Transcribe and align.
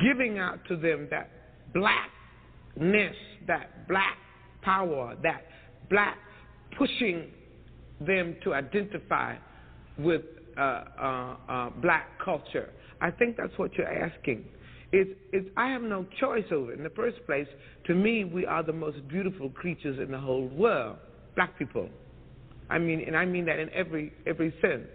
giving 0.00 0.38
out 0.38 0.58
to 0.68 0.76
them 0.76 1.08
that 1.10 1.30
blackness, 1.74 3.16
that 3.46 3.88
black 3.88 4.16
power, 4.62 5.16
that 5.22 5.44
black 5.90 6.16
pushing 6.78 7.30
them 8.00 8.36
to 8.44 8.54
identify 8.54 9.36
with 9.98 10.22
uh, 10.56 10.60
uh, 10.60 11.36
uh, 11.48 11.70
black 11.80 12.18
culture. 12.24 12.70
I 13.00 13.10
think 13.10 13.36
that's 13.36 13.56
what 13.56 13.74
you're 13.74 13.92
asking. 13.92 14.44
It's, 14.92 15.10
it's, 15.32 15.48
I 15.56 15.70
have 15.70 15.82
no 15.82 16.06
choice 16.20 16.44
over 16.52 16.72
it. 16.72 16.78
In 16.78 16.84
the 16.84 16.90
first 16.90 17.16
place, 17.26 17.46
to 17.86 17.94
me, 17.94 18.24
we 18.24 18.46
are 18.46 18.62
the 18.62 18.72
most 18.72 19.06
beautiful 19.08 19.48
creatures 19.50 19.98
in 19.98 20.12
the 20.12 20.18
whole 20.18 20.48
world, 20.48 20.98
black 21.34 21.58
people. 21.58 21.88
I 22.70 22.78
mean, 22.78 23.02
and 23.06 23.16
I 23.16 23.24
mean 23.24 23.46
that 23.46 23.58
in 23.58 23.70
every 23.70 24.12
every 24.26 24.54
sense, 24.62 24.86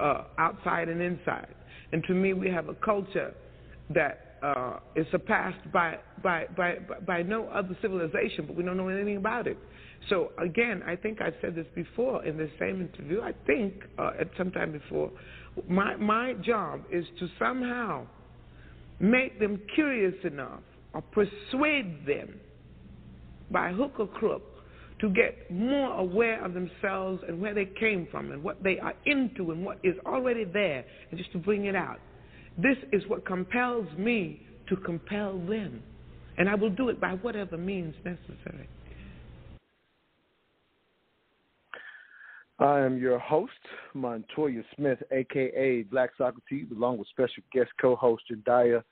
uh, 0.00 0.24
outside 0.38 0.88
and 0.88 1.00
inside. 1.00 1.54
And 1.92 2.02
to 2.04 2.14
me, 2.14 2.32
we 2.32 2.50
have 2.50 2.68
a 2.68 2.74
culture 2.74 3.34
that 3.90 4.36
uh, 4.42 4.78
is 4.94 5.06
surpassed 5.10 5.70
by, 5.72 5.98
by 6.22 6.46
by 6.56 6.76
by 7.06 7.22
no 7.22 7.48
other 7.48 7.76
civilization, 7.82 8.46
but 8.46 8.56
we 8.56 8.62
don't 8.62 8.76
know 8.76 8.88
anything 8.88 9.16
about 9.16 9.46
it. 9.46 9.58
So 10.08 10.30
again, 10.38 10.82
I 10.86 10.96
think 10.96 11.20
I've 11.20 11.34
said 11.40 11.54
this 11.54 11.66
before 11.74 12.24
in 12.24 12.36
the 12.36 12.48
same 12.58 12.80
interview. 12.80 13.20
I 13.20 13.32
think 13.46 13.82
uh, 13.98 14.12
at 14.20 14.28
some 14.36 14.50
time 14.52 14.72
before, 14.72 15.10
my 15.68 15.96
my 15.96 16.34
job 16.34 16.82
is 16.92 17.04
to 17.18 17.28
somehow 17.38 18.06
make 19.00 19.38
them 19.38 19.60
curious 19.74 20.14
enough 20.24 20.60
or 20.94 21.02
persuade 21.02 22.06
them 22.06 22.40
by 23.50 23.72
hook 23.72 23.94
or 23.98 24.06
crook 24.06 24.42
to 25.00 25.08
get 25.10 25.50
more 25.50 25.92
aware 25.98 26.44
of 26.44 26.54
themselves 26.54 27.22
and 27.28 27.40
where 27.40 27.54
they 27.54 27.66
came 27.78 28.08
from 28.10 28.32
and 28.32 28.42
what 28.42 28.62
they 28.62 28.78
are 28.80 28.94
into 29.06 29.52
and 29.52 29.64
what 29.64 29.78
is 29.84 29.94
already 30.04 30.44
there 30.44 30.84
and 31.10 31.18
just 31.18 31.30
to 31.32 31.38
bring 31.38 31.66
it 31.66 31.76
out. 31.76 32.00
This 32.58 32.76
is 32.92 33.02
what 33.06 33.24
compels 33.24 33.86
me 33.96 34.42
to 34.68 34.76
compel 34.76 35.38
them. 35.38 35.82
And 36.36 36.48
I 36.48 36.54
will 36.54 36.70
do 36.70 36.88
it 36.88 37.00
by 37.00 37.12
whatever 37.12 37.56
means 37.56 37.94
necessary. 38.04 38.68
I 42.60 42.80
am 42.80 42.98
your 42.98 43.20
host, 43.20 43.52
Montoya 43.94 44.62
Smith, 44.76 44.98
aka 45.12 45.82
Black 45.82 46.10
Socrates, 46.18 46.66
along 46.74 46.98
with 46.98 47.06
special 47.08 47.42
guest 47.52 47.70
co-host 47.80 48.24
Jediah. 48.30 48.82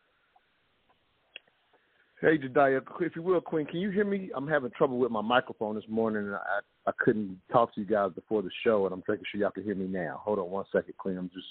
Hey 2.21 2.39
Jediah, 2.39 2.81
if 3.01 3.17
you 3.17 3.23
will, 3.23 3.41
Queen, 3.41 3.67
can 3.67 3.81
you 3.81 3.91
hear 3.91 4.05
me? 4.05 4.31
I'm 4.35 4.47
having 4.47 4.71
trouble 4.71 4.99
with 4.99 5.11
my 5.11 5.21
microphone 5.21 5.75
this 5.75 5.85
morning, 5.89 6.27
and 6.27 6.37
I 6.37 6.61
I 6.87 6.93
couldn't 6.99 7.41
talk 7.53 7.75
to 7.75 7.81
you 7.81 7.87
guys 7.87 8.13
before 8.15 8.43
the 8.43 8.51
show, 8.63 8.87
and 8.87 8.95
I'm 8.95 9.03
making 9.09 9.25
sure 9.31 9.41
y'all 9.41 9.51
can 9.51 9.65
hear 9.65 9.75
me 9.75 9.89
now. 9.89 10.21
Hold 10.25 10.39
on 10.39 10.49
one 10.49 10.65
second, 10.73 10.97
Queen. 10.97 11.19
I'm 11.19 11.31
just 11.35 11.47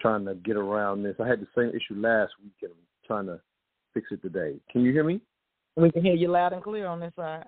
trying 0.00 0.24
to 0.26 0.34
get 0.34 0.56
around 0.56 1.02
this. 1.02 1.16
I 1.20 1.26
had 1.26 1.40
the 1.40 1.48
same 1.56 1.70
issue 1.70 2.00
last 2.00 2.32
week, 2.42 2.54
and 2.62 2.72
I'm 2.72 3.06
trying 3.06 3.26
to 3.26 3.40
fix 3.94 4.08
it 4.10 4.22
today. 4.22 4.58
Can 4.70 4.82
you 4.82 4.92
hear 4.92 5.04
me? 5.04 5.20
We 5.76 5.90
can 5.90 6.02
hear 6.02 6.14
you 6.14 6.28
loud 6.28 6.52
and 6.52 6.62
clear 6.62 6.86
on 6.86 7.00
this 7.00 7.12
side. 7.16 7.44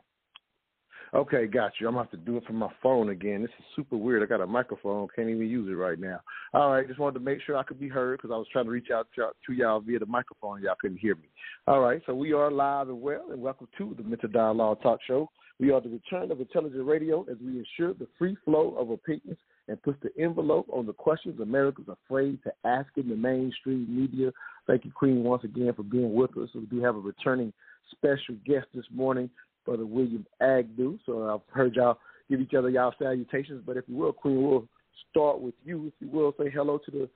Okay, 1.13 1.49
got 1.49 1.73
you. 1.81 1.89
I'm 1.89 1.95
gonna 1.95 2.05
have 2.05 2.11
to 2.13 2.17
do 2.17 2.37
it 2.37 2.45
from 2.45 2.57
my 2.57 2.69
phone 2.81 3.09
again. 3.09 3.43
This 3.43 3.51
is 3.59 3.65
super 3.75 3.97
weird. 3.97 4.23
I 4.23 4.27
got 4.27 4.41
a 4.41 4.47
microphone, 4.47 5.09
can't 5.15 5.29
even 5.29 5.49
use 5.49 5.69
it 5.69 5.73
right 5.73 5.99
now. 5.99 6.21
All 6.55 6.71
right, 6.71 6.87
just 6.87 7.01
wanted 7.01 7.19
to 7.19 7.25
make 7.25 7.41
sure 7.45 7.57
I 7.57 7.65
could 7.65 7.81
be 7.81 7.89
heard 7.89 8.19
because 8.19 8.31
I 8.33 8.37
was 8.37 8.47
trying 8.53 8.67
to 8.67 8.71
reach 8.71 8.91
out 8.95 9.09
to, 9.17 9.31
to 9.47 9.53
y'all 9.53 9.81
via 9.81 9.99
the 9.99 10.07
microphone. 10.07 10.63
Y'all 10.63 10.77
couldn't 10.81 10.99
hear 10.99 11.17
me. 11.17 11.29
All 11.67 11.81
right, 11.81 12.01
so 12.07 12.15
we 12.15 12.33
are 12.33 12.49
live 12.49 12.91
and 12.91 13.03
well, 13.03 13.25
and 13.33 13.43
welcome 13.43 13.67
to 13.79 13.95
the 13.97 14.05
Mental 14.05 14.29
Dialogue 14.29 14.83
Talk 14.83 15.01
Show. 15.05 15.29
We 15.59 15.73
are 15.73 15.81
the 15.81 15.89
return 15.89 16.31
of 16.31 16.41
intelligent 16.41 16.87
radio 16.87 17.23
as 17.31 17.39
we 17.45 17.59
ensure 17.59 17.93
the 17.93 18.07
free 18.17 18.37
flow 18.45 18.77
of 18.79 18.91
opinions 18.91 19.39
and 19.71 19.81
puts 19.83 19.99
the 20.03 20.11
envelope 20.23 20.67
on 20.73 20.85
the 20.85 20.93
questions 20.93 21.41
America's 21.41 21.87
afraid 21.89 22.43
to 22.43 22.53
ask 22.65 22.89
in 22.97 23.09
the 23.09 23.17
mainstream 23.17 23.87
media. 23.89 24.33
Thank 24.67 24.85
you, 24.85 24.91
Queen, 24.91 25.23
once 25.23 25.45
again 25.45 25.73
for 25.75 25.85
being 25.85 26.13
with 26.13 26.37
us. 26.37 26.51
We 26.55 26.67
do 26.67 26.83
have 26.83 26.97
a 26.97 27.01
returning 27.01 27.53
special 27.93 28.35
guest 28.45 28.67
this 28.75 28.85
morning. 28.93 29.31
Brother 29.65 29.87
William 29.87 30.27
Agnew. 30.41 30.99
So 31.07 31.29
I've 31.29 31.55
heard 31.55 31.77
y'all 31.77 31.99
give 32.29 32.41
each 32.41 32.55
other 32.55 32.71
y'all 32.71 32.95
salutations. 32.99 33.63
But 33.65 33.77
if 33.77 33.85
you 33.87 33.97
will, 33.97 34.13
Queen, 34.13 34.43
we'll 34.43 34.67
start 35.11 35.41
with 35.41 35.55
you. 35.65 35.87
If 35.87 35.95
you 36.01 36.09
will, 36.09 36.35
say 36.39 36.51
hello 36.51 36.79
to 36.79 36.91
the 36.91 37.09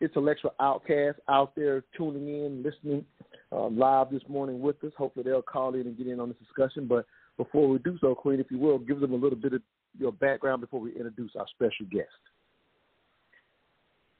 intellectual 0.00 0.52
outcasts 0.60 1.20
out 1.28 1.54
there 1.54 1.84
tuning 1.96 2.28
in, 2.28 2.62
listening 2.62 3.04
uh, 3.52 3.68
live 3.68 4.10
this 4.10 4.22
morning 4.28 4.60
with 4.60 4.82
us. 4.84 4.92
Hopefully 4.98 5.24
they'll 5.24 5.42
call 5.42 5.74
in 5.74 5.82
and 5.82 5.96
get 5.96 6.06
in 6.06 6.20
on 6.20 6.28
this 6.28 6.38
discussion. 6.38 6.86
But 6.86 7.06
before 7.36 7.68
we 7.68 7.78
do 7.78 7.96
so, 8.00 8.14
Queen, 8.14 8.40
if 8.40 8.50
you 8.50 8.58
will, 8.58 8.78
give 8.78 9.00
them 9.00 9.12
a 9.12 9.16
little 9.16 9.38
bit 9.38 9.52
of 9.52 9.62
your 9.98 10.12
background 10.12 10.60
before 10.60 10.80
we 10.80 10.90
introduce 10.94 11.32
our 11.36 11.46
special 11.54 11.86
guest. 11.90 12.08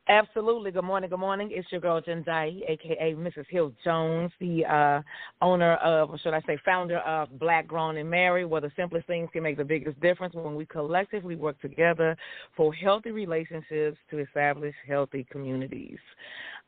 Absolutely. 0.08 0.72
Good 0.72 0.82
morning. 0.82 1.08
Good 1.08 1.20
morning. 1.20 1.50
It's 1.52 1.70
your 1.70 1.80
girl 1.80 2.02
Jendai, 2.02 2.68
aka 2.68 3.14
Mrs. 3.14 3.46
Hill 3.48 3.72
Jones, 3.84 4.32
the 4.40 4.64
uh, 4.66 5.00
owner 5.40 5.74
of, 5.76 6.10
or 6.10 6.18
should 6.18 6.34
I 6.34 6.40
say, 6.40 6.58
founder 6.64 6.98
of 6.98 7.38
Black 7.38 7.68
Grown 7.68 7.96
and 7.96 8.10
Married, 8.10 8.46
where 8.46 8.60
the 8.60 8.72
simplest 8.74 9.06
things 9.06 9.28
can 9.32 9.44
make 9.44 9.56
the 9.56 9.64
biggest 9.64 10.00
difference 10.00 10.34
when 10.34 10.56
we 10.56 10.66
collectively 10.66 11.36
work 11.36 11.60
together 11.60 12.16
for 12.56 12.74
healthy 12.74 13.12
relationships 13.12 13.96
to 14.10 14.18
establish 14.18 14.74
healthy 14.88 15.24
communities. 15.30 15.98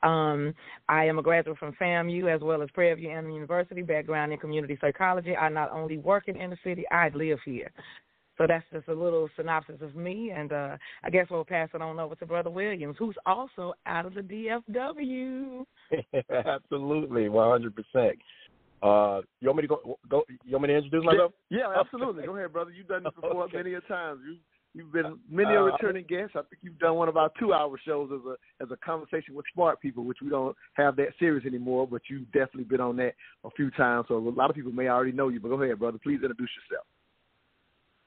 Um, 0.04 0.54
I 0.88 1.06
am 1.06 1.18
a 1.18 1.22
graduate 1.22 1.58
from 1.58 1.74
FAMU 1.80 2.32
as 2.32 2.40
well 2.40 2.62
as 2.62 2.70
Prairie 2.72 2.94
View 2.94 3.20
the 3.20 3.32
University, 3.32 3.82
background 3.82 4.32
in 4.32 4.38
community 4.38 4.78
psychology. 4.80 5.34
I 5.34 5.48
not 5.48 5.72
only 5.72 5.98
work 5.98 6.28
in 6.28 6.50
the 6.50 6.58
city, 6.62 6.84
I 6.92 7.08
live 7.14 7.38
here. 7.44 7.72
So 8.36 8.46
that's 8.48 8.64
just 8.72 8.88
a 8.88 8.94
little 8.94 9.28
synopsis 9.36 9.76
of 9.80 9.94
me, 9.94 10.32
and 10.34 10.52
uh, 10.52 10.76
I 11.04 11.10
guess 11.10 11.26
we'll 11.30 11.44
pass 11.44 11.68
it 11.72 11.80
on 11.80 12.00
over 12.00 12.16
to 12.16 12.26
Brother 12.26 12.50
Williams, 12.50 12.96
who's 12.98 13.14
also 13.26 13.74
out 13.86 14.06
of 14.06 14.14
the 14.14 14.22
DFW. 14.22 15.64
absolutely, 16.46 17.28
one 17.28 17.50
hundred 17.50 17.76
percent. 17.76 18.18
Uh, 18.82 19.22
you 19.40 19.48
want 19.48 19.56
me 19.56 19.62
to 19.62 19.68
go, 19.68 19.98
go? 20.10 20.24
You 20.44 20.52
want 20.52 20.62
me 20.62 20.68
to 20.68 20.76
introduce 20.76 21.04
myself? 21.04 21.32
Yeah, 21.48 21.72
absolutely. 21.78 22.26
go 22.26 22.36
ahead, 22.36 22.52
brother. 22.52 22.70
You've 22.70 22.88
done 22.88 23.04
this 23.04 23.14
before 23.20 23.44
okay. 23.44 23.58
many 23.58 23.74
a 23.74 23.80
times. 23.82 24.20
You 24.26 24.36
you've 24.74 24.92
been 24.92 25.18
many 25.30 25.54
a 25.54 25.60
uh, 25.60 25.66
returning 25.66 26.04
guest. 26.08 26.32
I 26.34 26.42
think 26.42 26.58
you've 26.60 26.78
done 26.80 26.96
one 26.96 27.08
of 27.08 27.16
our 27.16 27.30
two-hour 27.38 27.78
shows 27.86 28.10
as 28.12 28.20
a 28.26 28.64
as 28.64 28.70
a 28.72 28.76
conversation 28.84 29.36
with 29.36 29.46
smart 29.54 29.80
people, 29.80 30.04
which 30.04 30.18
we 30.20 30.28
don't 30.28 30.56
have 30.74 30.96
that 30.96 31.10
series 31.20 31.46
anymore. 31.46 31.86
But 31.86 32.02
you've 32.10 32.30
definitely 32.32 32.64
been 32.64 32.80
on 32.80 32.96
that 32.96 33.14
a 33.44 33.50
few 33.52 33.70
times, 33.70 34.06
so 34.08 34.16
a 34.16 34.18
lot 34.18 34.50
of 34.50 34.56
people 34.56 34.72
may 34.72 34.88
already 34.88 35.12
know 35.12 35.28
you. 35.28 35.38
But 35.38 35.50
go 35.50 35.62
ahead, 35.62 35.78
brother. 35.78 35.98
Please 36.02 36.16
introduce 36.16 36.50
yourself. 36.68 36.86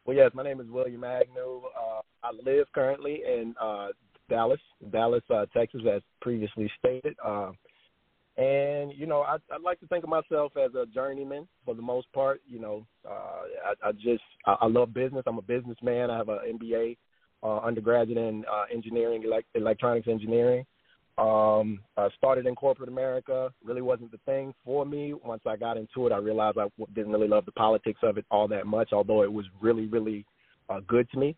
Well, 0.08 0.16
yes, 0.16 0.32
my 0.34 0.42
name 0.42 0.62
is 0.62 0.70
William 0.70 1.04
Agnew. 1.04 1.64
Uh, 1.78 2.00
I 2.24 2.32
live 2.46 2.68
currently 2.74 3.24
in 3.28 3.54
uh, 3.62 3.90
Dallas, 4.30 4.62
Dallas, 4.90 5.22
uh, 5.30 5.46
Texas, 5.54 5.82
as 5.94 6.02
previously 6.22 6.72
stated. 6.80 7.14
Uh, 7.24 7.52
and 8.38 8.94
you 8.96 9.06
know, 9.06 9.24
I, 9.24 9.36
I 9.52 9.58
like 9.62 9.82
to 9.82 9.88
think 9.88 10.06
of 10.06 10.10
myself 10.10 10.54
as 10.56 10.74
a 10.76 10.86
journeyman 10.86 11.46
for 11.66 11.76
the 11.76 11.82
most 11.82 12.08
part. 12.14 12.40
You 12.48 12.62
know, 12.62 12.88
uh, 13.06 13.42
I, 13.84 13.90
I 13.90 13.92
just 13.92 14.24
I, 14.46 14.56
I 14.62 14.68
love 14.68 14.94
business. 14.94 15.24
I'm 15.28 15.40
a 15.40 15.42
businessman. 15.42 16.10
I 16.10 16.16
have 16.16 16.30
an 16.30 16.40
MBA, 16.58 16.96
uh, 17.44 17.58
undergraduate 17.58 18.18
in 18.18 18.46
uh, 18.50 18.64
engineering, 18.74 19.24
elect- 19.26 19.50
electronics 19.56 20.08
engineering. 20.08 20.66
Um, 21.18 21.80
I 21.98 22.10
started 22.16 22.46
in 22.46 22.54
corporate 22.54 22.90
America. 22.90 23.52
Really 23.64 23.82
wasn't 23.82 24.12
the 24.12 24.20
thing 24.26 24.54
for 24.64 24.86
me. 24.86 25.14
Once 25.14 25.42
I 25.48 25.56
got 25.56 25.78
into 25.78 26.06
it, 26.06 26.12
I 26.14 26.18
realized 26.18 26.58
I 26.60 26.68
didn't 26.94 27.12
really 27.12 27.28
love 27.28 27.46
the 27.46 27.52
politics 27.54 28.00
of 28.04 28.18
it 28.18 28.26
all 28.30 28.48
that 28.50 28.68
much, 28.68 28.94
although 28.94 29.24
it 29.24 29.32
was 29.32 29.46
really, 29.60 29.88
really 29.88 30.26
uh, 30.70 30.80
good 30.88 31.10
to 31.12 31.18
me. 31.18 31.36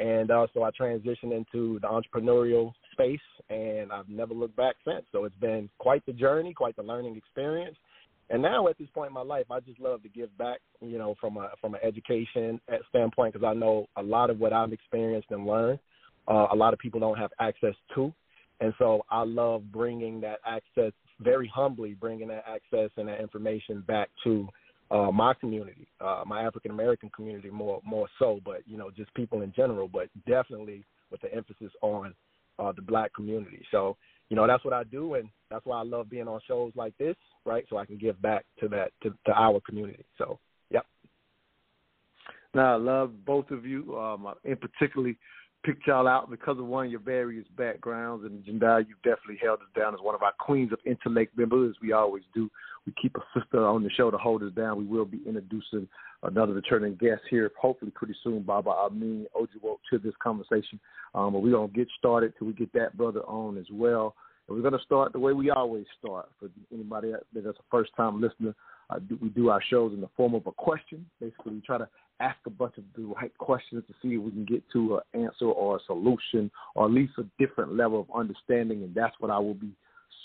And 0.00 0.30
uh, 0.30 0.46
so 0.54 0.62
I 0.62 0.70
transitioned 0.70 1.36
into 1.36 1.78
the 1.80 1.88
entrepreneurial 1.88 2.72
space, 2.92 3.20
and 3.50 3.92
I've 3.92 4.08
never 4.08 4.32
looked 4.32 4.56
back 4.56 4.76
since. 4.86 5.04
So 5.12 5.24
it's 5.24 5.34
been 5.40 5.68
quite 5.78 6.06
the 6.06 6.12
journey, 6.12 6.54
quite 6.54 6.76
the 6.76 6.82
learning 6.82 7.16
experience. 7.16 7.76
And 8.30 8.40
now 8.42 8.68
at 8.68 8.78
this 8.78 8.88
point 8.94 9.08
in 9.08 9.14
my 9.14 9.22
life, 9.22 9.46
I 9.50 9.60
just 9.60 9.80
love 9.80 10.02
to 10.04 10.08
give 10.08 10.36
back, 10.38 10.60
you 10.80 10.98
know, 10.98 11.16
from 11.20 11.36
a 11.38 11.50
from 11.60 11.74
an 11.74 11.80
education 11.82 12.60
standpoint, 12.90 13.32
because 13.32 13.46
I 13.46 13.54
know 13.54 13.86
a 13.96 14.02
lot 14.02 14.30
of 14.30 14.38
what 14.38 14.52
I've 14.52 14.72
experienced 14.72 15.28
and 15.30 15.46
learned, 15.46 15.80
uh, 16.28 16.46
a 16.52 16.56
lot 16.56 16.72
of 16.72 16.78
people 16.78 17.00
don't 17.00 17.18
have 17.18 17.30
access 17.40 17.74
to. 17.94 18.12
And 18.60 18.74
so 18.78 19.02
I 19.10 19.22
love 19.22 19.70
bringing 19.70 20.20
that 20.22 20.40
access, 20.46 20.92
very 21.20 21.50
humbly 21.54 21.94
bringing 21.94 22.28
that 22.28 22.44
access 22.46 22.90
and 22.96 23.08
that 23.08 23.20
information 23.20 23.84
back 23.86 24.10
to 24.24 24.48
uh, 24.90 25.10
my 25.12 25.34
community, 25.34 25.86
uh, 26.00 26.22
my 26.26 26.42
African 26.42 26.70
American 26.70 27.10
community 27.14 27.50
more 27.50 27.80
more 27.84 28.08
so, 28.18 28.40
but 28.44 28.62
you 28.66 28.78
know 28.78 28.90
just 28.90 29.12
people 29.14 29.42
in 29.42 29.52
general, 29.54 29.86
but 29.86 30.08
definitely 30.26 30.84
with 31.10 31.20
the 31.20 31.32
emphasis 31.34 31.70
on 31.82 32.14
uh, 32.58 32.72
the 32.72 32.82
black 32.82 33.14
community. 33.14 33.62
So 33.70 33.96
you 34.30 34.36
know 34.36 34.46
that's 34.46 34.64
what 34.64 34.74
I 34.74 34.84
do, 34.84 35.14
and 35.14 35.28
that's 35.50 35.66
why 35.66 35.78
I 35.78 35.84
love 35.84 36.08
being 36.08 36.26
on 36.26 36.40
shows 36.48 36.72
like 36.74 36.96
this, 36.98 37.16
right? 37.44 37.64
So 37.68 37.76
I 37.76 37.84
can 37.84 37.98
give 37.98 38.20
back 38.22 38.46
to 38.60 38.68
that 38.68 38.92
to, 39.02 39.10
to 39.26 39.32
our 39.32 39.60
community. 39.60 40.04
So, 40.16 40.38
yep. 40.70 40.86
Now 42.54 42.74
I 42.74 42.76
love 42.76 43.24
both 43.26 43.50
of 43.50 43.66
you. 43.66 43.98
Um, 43.98 44.26
in 44.44 44.56
particularly 44.56 45.18
picked 45.64 45.86
y'all 45.86 46.08
out 46.08 46.30
because 46.30 46.58
of 46.58 46.66
one 46.66 46.86
of 46.86 46.90
your 46.90 47.00
various 47.00 47.46
backgrounds. 47.56 48.24
And 48.24 48.44
Jendaya, 48.44 48.86
you've 48.88 49.02
definitely 49.02 49.38
held 49.42 49.60
us 49.60 49.66
down 49.76 49.94
as 49.94 50.00
one 50.00 50.14
of 50.14 50.22
our 50.22 50.32
queens 50.38 50.72
of 50.72 50.78
intellect 50.86 51.36
members, 51.36 51.74
as 51.76 51.82
we 51.82 51.92
always 51.92 52.24
do. 52.34 52.50
We 52.86 52.94
keep 53.00 53.16
a 53.16 53.38
sister 53.38 53.66
on 53.66 53.82
the 53.82 53.90
show 53.90 54.10
to 54.10 54.16
hold 54.16 54.42
us 54.42 54.52
down. 54.52 54.78
We 54.78 54.84
will 54.84 55.04
be 55.04 55.20
introducing 55.26 55.88
another 56.22 56.54
returning 56.54 56.94
guest 56.94 57.22
here, 57.28 57.50
hopefully 57.60 57.92
pretty 57.94 58.14
soon, 58.24 58.42
Baba 58.42 58.70
Amin 58.70 59.26
Ojuwo, 59.36 59.76
to 59.90 59.98
this 59.98 60.14
conversation. 60.22 60.80
Um, 61.14 61.32
but 61.32 61.40
we're 61.40 61.52
going 61.52 61.70
to 61.70 61.76
get 61.76 61.88
started 61.98 62.32
till 62.38 62.46
we 62.46 62.54
get 62.54 62.72
that 62.72 62.96
brother 62.96 63.20
on 63.20 63.58
as 63.58 63.66
well. 63.70 64.14
And 64.46 64.56
we're 64.56 64.62
going 64.62 64.78
to 64.78 64.84
start 64.84 65.12
the 65.12 65.18
way 65.18 65.32
we 65.32 65.50
always 65.50 65.84
start. 65.98 66.30
For 66.40 66.48
anybody 66.72 67.12
that's 67.34 67.46
a 67.46 67.62
first 67.70 67.90
time 67.96 68.20
listener, 68.20 68.54
uh, 68.90 68.98
we 69.20 69.28
do 69.28 69.50
our 69.50 69.62
shows 69.68 69.92
in 69.92 70.00
the 70.00 70.08
form 70.16 70.34
of 70.34 70.46
a 70.46 70.52
question. 70.52 71.04
Basically, 71.20 71.52
we 71.54 71.60
try 71.60 71.78
to 71.78 71.88
ask 72.20 72.38
a 72.46 72.50
bunch 72.50 72.76
of 72.78 72.84
the 72.96 73.04
right 73.04 73.36
questions 73.38 73.84
to 73.86 73.94
see 74.02 74.14
if 74.14 74.22
we 74.22 74.30
can 74.30 74.44
get 74.44 74.62
to 74.72 75.00
an 75.14 75.24
answer 75.24 75.46
or 75.46 75.76
a 75.76 75.80
solution 75.86 76.50
or 76.74 76.86
at 76.86 76.92
least 76.92 77.12
a 77.18 77.24
different 77.38 77.76
level 77.76 78.00
of 78.00 78.06
understanding. 78.14 78.82
And 78.82 78.94
that's 78.94 79.14
what 79.18 79.30
I 79.30 79.38
will 79.38 79.54
be 79.54 79.72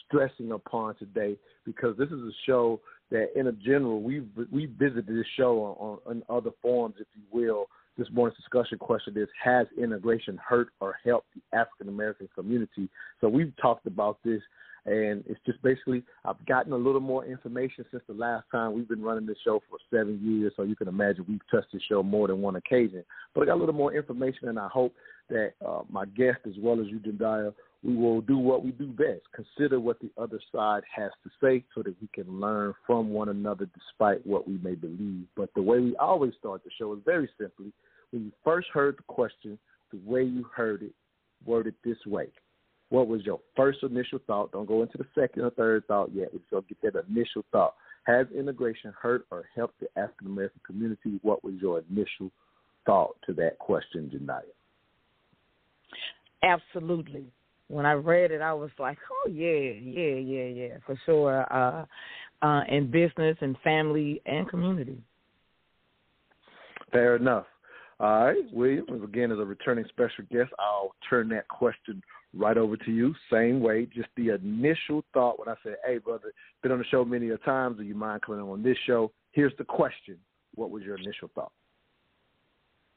stressing 0.06 0.52
upon 0.52 0.96
today 0.96 1.38
because 1.66 1.98
this 1.98 2.10
is 2.10 2.20
a 2.20 2.32
show 2.46 2.80
that, 3.12 3.28
in 3.36 3.48
a 3.48 3.52
general, 3.52 4.02
we 4.02 4.24
we 4.52 4.66
visited 4.66 5.08
this 5.08 5.26
show 5.38 5.78
on, 5.80 6.00
on 6.06 6.24
other 6.36 6.52
forums, 6.62 6.96
if 7.00 7.08
you 7.16 7.24
will. 7.32 7.68
This 7.96 8.08
morning's 8.12 8.38
discussion 8.38 8.80
question 8.80 9.16
is: 9.16 9.28
Has 9.44 9.68
integration 9.78 10.40
hurt 10.46 10.70
or 10.80 10.96
helped 11.06 11.28
the 11.36 11.58
African 11.58 11.90
American 11.90 12.28
community? 12.34 12.90
So 13.22 13.30
we've 13.30 13.54
talked 13.62 13.86
about 13.86 14.18
this 14.24 14.42
and 14.86 15.24
it's 15.28 15.40
just 15.46 15.62
basically 15.62 16.04
I've 16.26 16.44
gotten 16.46 16.74
a 16.74 16.78
little 16.78 17.02
more 17.02 17.26
information 17.26 17.86
since 17.92 18.04
the 18.08 18.14
last 18.14 18.46
time 18.52 18.74
we've 18.74 18.88
been 18.88 19.02
running 19.02 19.26
this 19.26 19.38
show 19.44 19.62
for 19.70 19.78
seven 19.90 20.20
years. 20.22 20.54
So 20.56 20.64
you 20.64 20.76
can 20.76 20.88
imagine 20.88 21.26
we've 21.28 21.40
touched 21.50 21.72
the 21.72 21.80
show 21.88 22.04
more 22.04 22.28
than 22.28 22.42
one 22.42 22.56
occasion. 22.56 23.04
But 23.34 23.42
I 23.42 23.46
got 23.46 23.56
a 23.56 23.62
little 23.62 23.76
more 23.76 23.94
information, 23.94 24.50
and 24.50 24.60
I 24.60 24.68
hope 24.68 24.94
that 25.30 25.54
uh, 25.66 25.82
my 25.90 26.06
guest, 26.06 26.40
as 26.46 26.54
well 26.60 26.82
as 26.82 26.88
you, 26.88 27.00
Jendaya, 27.00 27.54
we 27.84 27.96
will 27.96 28.22
do 28.22 28.38
what 28.38 28.64
we 28.64 28.72
do 28.72 28.88
best. 28.88 29.22
Consider 29.36 29.80
what 29.80 30.00
the 30.00 30.10
other 30.18 30.40
side 30.54 30.84
has 30.96 31.12
to 31.24 31.30
say 31.42 31.64
so 31.76 31.84
that 31.84 31.96
we 32.02 32.08
can 32.14 32.40
learn 32.40 32.74
from 32.88 33.10
one 33.10 33.30
another 33.30 33.68
despite 33.74 34.26
what 34.26 34.48
we 34.48 34.58
may 34.60 34.76
believe. 34.76 35.26
But 35.36 35.50
the 35.54 35.62
way 35.62 35.80
we 35.80 35.96
always 35.98 36.34
start 36.40 36.64
the 36.64 36.70
show 36.78 36.94
is 36.94 37.00
very 37.06 37.30
simply 37.40 37.74
when 38.12 38.26
you 38.26 38.32
first 38.44 38.68
heard 38.74 38.98
the 38.98 39.04
question, 39.04 39.58
the 39.92 40.00
way 40.06 40.24
you 40.24 40.46
heard 40.56 40.84
it, 40.84 40.94
worded 41.46 41.74
this 41.84 41.98
way. 42.06 42.28
What 42.94 43.08
was 43.08 43.26
your 43.26 43.40
first 43.56 43.80
initial 43.82 44.20
thought? 44.28 44.52
Don't 44.52 44.68
go 44.68 44.84
into 44.84 45.00
the 45.00 45.08
second 45.20 45.42
or 45.42 45.50
third 45.50 45.88
thought 45.88 46.12
yet. 46.14 46.32
We 46.32 46.40
just 46.52 46.68
get 46.68 46.94
that 46.94 47.06
initial 47.10 47.44
thought. 47.52 47.74
Has 48.04 48.28
integration 48.38 48.94
hurt 48.96 49.26
or 49.32 49.46
helped 49.56 49.80
the 49.80 49.88
African 50.00 50.28
American 50.28 50.62
community? 50.64 51.20
What 51.24 51.44
was 51.44 51.56
your 51.60 51.82
initial 51.90 52.30
thought 52.86 53.16
to 53.26 53.34
that 53.34 53.58
question, 53.58 54.12
Jendaya? 54.14 54.44
Absolutely. 56.44 57.26
When 57.68 57.88
I 57.88 57.94
read 57.94 58.30
it, 58.30 58.42
I 58.42 58.54
was 58.54 58.70
like, 58.78 59.00
"Oh 59.12 59.28
yeah, 59.28 59.72
yeah, 59.72 60.14
yeah, 60.18 60.44
yeah, 60.44 60.78
for 60.86 60.96
sure." 61.04 61.52
Uh, 61.52 61.86
uh, 62.46 62.62
in 62.70 62.92
business 62.92 63.36
and 63.42 63.58
family 63.64 64.22
and 64.28 64.48
community. 64.48 65.02
Fair 66.92 67.16
enough. 67.16 67.48
All 68.00 68.26
right, 68.26 68.54
William, 68.54 69.04
again, 69.04 69.32
as 69.32 69.40
a 69.40 69.46
returning 69.46 69.86
special 69.90 70.26
guest, 70.32 70.52
I'll 70.60 70.94
turn 71.10 71.28
that 71.30 71.48
question 71.48 72.04
right 72.36 72.58
over 72.58 72.78
to 72.78 72.92
you. 72.92 73.14
Same 73.32 73.60
way, 73.62 73.88
just 73.94 74.10
the 74.16 74.30
initial 74.30 75.04
thought 75.14 75.40
when 75.40 75.50
I 75.50 75.56
said, 75.64 75.78
"Hey, 75.86 75.98
brother, 75.98 76.32
been 76.62 76.72
on 76.72 76.80
the 76.80 76.86
show 76.86 77.06
many 77.06 77.30
a 77.30 77.38
times. 77.40 77.78
Do 77.78 77.84
you 77.84 77.96
mind 77.96 78.22
coming 78.22 78.42
on 78.42 78.64
this 78.64 78.78
show?" 78.86 79.12
Here's 79.32 79.56
the 79.58 79.64
question: 79.64 80.18
What 80.56 80.72
was 80.72 80.84
your 80.84 80.98
initial 80.98 81.30
thought? 81.36 81.52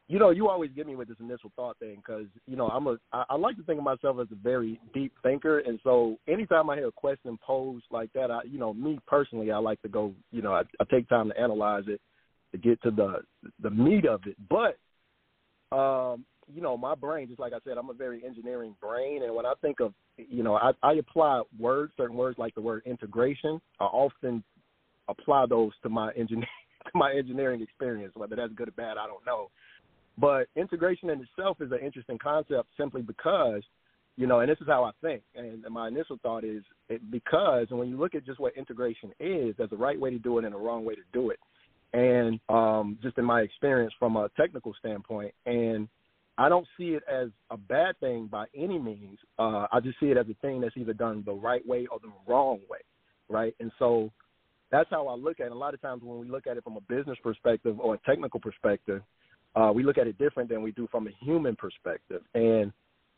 You 0.09 0.21
know, 0.21 0.31
you 0.31 0.49
always 0.49 0.71
get 0.71 0.87
me 0.87 0.95
with 0.95 1.09
this 1.09 1.19
initial 1.19 1.51
thought 1.57 1.79
thing 1.79 1.97
because 1.97 2.27
you 2.47 2.57
know 2.57 2.69
I'm 2.69 2.87
a 2.87 2.97
I, 3.13 3.35
like 3.35 3.57
to 3.57 3.65
think 3.65 3.79
of 3.79 3.85
myself 3.85 4.19
as 4.21 4.29
a 4.31 4.37
very 4.37 4.81
deep 4.95 5.13
thinker, 5.23 5.59
and 5.61 5.81
so 5.83 6.19
anytime 6.29 6.71
I 6.71 6.77
hear 6.77 6.89
a 6.89 6.93
question 6.93 7.37
posed 7.45 7.87
like 7.91 8.13
that, 8.13 8.31
I 8.31 8.43
you 8.45 8.59
know 8.59 8.73
me 8.73 9.01
personally, 9.07 9.51
I 9.51 9.59
like 9.59 9.83
to 9.83 9.89
go 9.89 10.15
you 10.31 10.43
know 10.43 10.53
I, 10.53 10.63
I 10.81 10.85
take 10.91 11.09
time 11.09 11.31
to 11.31 11.41
analyze 11.41 11.85
it 11.89 12.01
to 12.53 12.59
get 12.59 12.81
to 12.83 12.93
the 12.93 13.19
the 13.61 13.71
meat 13.71 14.07
of 14.07 14.21
it, 14.27 14.37
but 14.49 14.79
um, 15.77 16.25
you 16.53 16.63
know, 16.63 16.77
my 16.77 16.95
brain, 16.95 17.27
just 17.29 17.41
like 17.41 17.53
I 17.53 17.59
said, 17.65 17.77
I'm 17.77 17.91
a 17.91 17.95
very 17.95 18.25
engineering 18.25 18.75
brain, 18.81 19.23
and 19.23 19.35
when 19.35 19.47
I 19.47 19.55
think 19.61 19.81
of, 19.81 19.93
you 20.17 20.43
know, 20.43 20.55
I, 20.55 20.73
I 20.83 20.95
apply 20.95 21.43
words, 21.59 21.93
certain 21.97 22.17
words 22.17 22.39
like 22.39 22.55
the 22.55 22.61
word 22.61 22.83
integration. 22.87 23.61
I 23.81 23.85
often 23.85 24.45
apply 25.09 25.47
those 25.49 25.73
to 25.83 25.89
my 25.89 26.13
engineering, 26.13 26.49
to 26.85 26.91
my 26.95 27.13
engineering 27.13 27.63
experience. 27.63 28.13
Whether 28.15 28.37
that's 28.37 28.53
good 28.55 28.69
or 28.69 28.73
bad, 28.73 28.97
I 28.97 29.07
don't 29.07 29.25
know. 29.27 29.51
But 30.19 30.47
integration 30.57 31.11
in 31.11 31.21
itself 31.21 31.61
is 31.61 31.73
an 31.73 31.81
interesting 31.83 32.19
concept, 32.19 32.69
simply 32.77 33.03
because, 33.03 33.63
you 34.17 34.27
know, 34.27 34.41
and 34.41 34.49
this 34.49 34.59
is 34.61 34.67
how 34.67 34.85
I 34.85 34.93
think. 35.03 35.23
And 35.35 35.63
my 35.71 35.89
initial 35.89 36.19
thought 36.23 36.45
is 36.45 36.63
it, 36.89 37.11
because, 37.11 37.67
when 37.71 37.89
you 37.89 37.99
look 37.99 38.15
at 38.15 38.25
just 38.25 38.41
what 38.41 38.57
integration 38.57 39.11
is, 39.21 39.55
there's 39.59 39.73
a 39.73 39.77
right 39.77 40.01
way 40.01 40.11
to 40.11 40.19
do 40.19 40.39
it 40.39 40.45
and 40.45 40.55
a 40.55 40.59
wrong 40.59 40.85
way 40.85 40.95
to 40.95 41.03
do 41.13 41.31
it. 41.31 41.39
And 41.93 42.41
um, 42.49 42.99
just 43.03 43.19
in 43.19 43.25
my 43.25 43.41
experience 43.41 43.93
from 43.99 44.17
a 44.17 44.31
technical 44.37 44.75
standpoint, 44.79 45.35
and 45.45 45.89
I 46.39 46.49
don't 46.49 46.67
see 46.77 46.91
it 46.91 47.03
as 47.11 47.29
a 47.51 47.57
bad 47.57 47.99
thing 47.99 48.27
by 48.27 48.47
any 48.55 48.79
means. 48.79 49.19
Uh, 49.39 49.67
I 49.73 49.81
just 49.81 49.99
see 49.99 50.07
it 50.07 50.19
as 50.19 50.27
a 50.29 50.35
thing 50.43 50.61
that's 50.61 50.77
either 50.77 50.93
done 50.93 51.23
the 51.25 51.33
right 51.33 51.67
way 51.67 51.87
or 51.91 51.99
the 51.99 52.13
wrong 52.27 52.61
way, 52.69 52.81
right? 53.29 53.55
And 53.59 53.73
so 53.79 54.11
that's 54.71 54.91
how 54.91 55.09
I 55.09 55.15
look 55.15 55.41
at 55.41 55.47
it. 55.47 55.53
A 55.53 55.55
lot 55.55 55.75
of 55.75 55.81
times 55.81 56.03
when 56.03 56.19
we 56.19 56.29
look 56.29 56.47
at 56.47 56.57
it 56.57 56.65
from 56.65 56.77
a 56.77 56.81
business 56.83 57.17
perspective 57.23 57.81
or 57.81 57.95
a 57.95 57.99
technical 57.99 58.41
perspective, 58.41 59.03
uh, 59.55 59.73
we 59.75 59.83
look 59.83 59.97
at 59.97 60.07
it 60.07 60.19
different 60.19 60.51
than 60.51 60.61
we 60.63 60.73
do 60.73 60.87
from 60.91 61.07
a 61.07 61.25
human 61.25 61.57
perspective. 61.57 62.23
And 62.35 62.73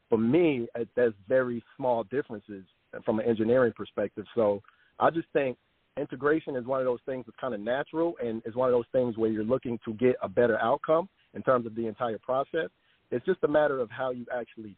for 0.08 0.18
me, 0.18 0.68
there's 0.94 1.14
very 1.28 1.62
small 1.76 2.04
differences 2.04 2.64
from 3.04 3.18
an 3.18 3.26
engineering 3.26 3.72
perspective. 3.76 4.24
So 4.34 4.62
I 5.00 5.10
just 5.10 5.26
think 5.32 5.58
integration 5.96 6.54
is 6.54 6.64
one 6.64 6.80
of 6.80 6.86
those 6.86 7.00
things 7.04 7.24
that's 7.26 7.38
kind 7.40 7.54
of 7.54 7.60
natural 7.60 8.14
and 8.24 8.42
is 8.46 8.54
one 8.54 8.68
of 8.68 8.72
those 8.72 8.86
things 8.92 9.16
where 9.16 9.30
you're 9.30 9.44
looking 9.44 9.78
to 9.84 9.92
get 9.94 10.16
a 10.22 10.28
better 10.28 10.58
outcome 10.60 11.08
in 11.34 11.42
terms 11.42 11.66
of 11.66 11.74
the 11.74 11.86
entire 11.86 12.18
process. 12.18 12.68
It's 13.10 13.24
just 13.24 13.42
a 13.44 13.48
matter 13.48 13.80
of 13.80 13.90
how 13.90 14.10
you 14.10 14.26
actually 14.34 14.76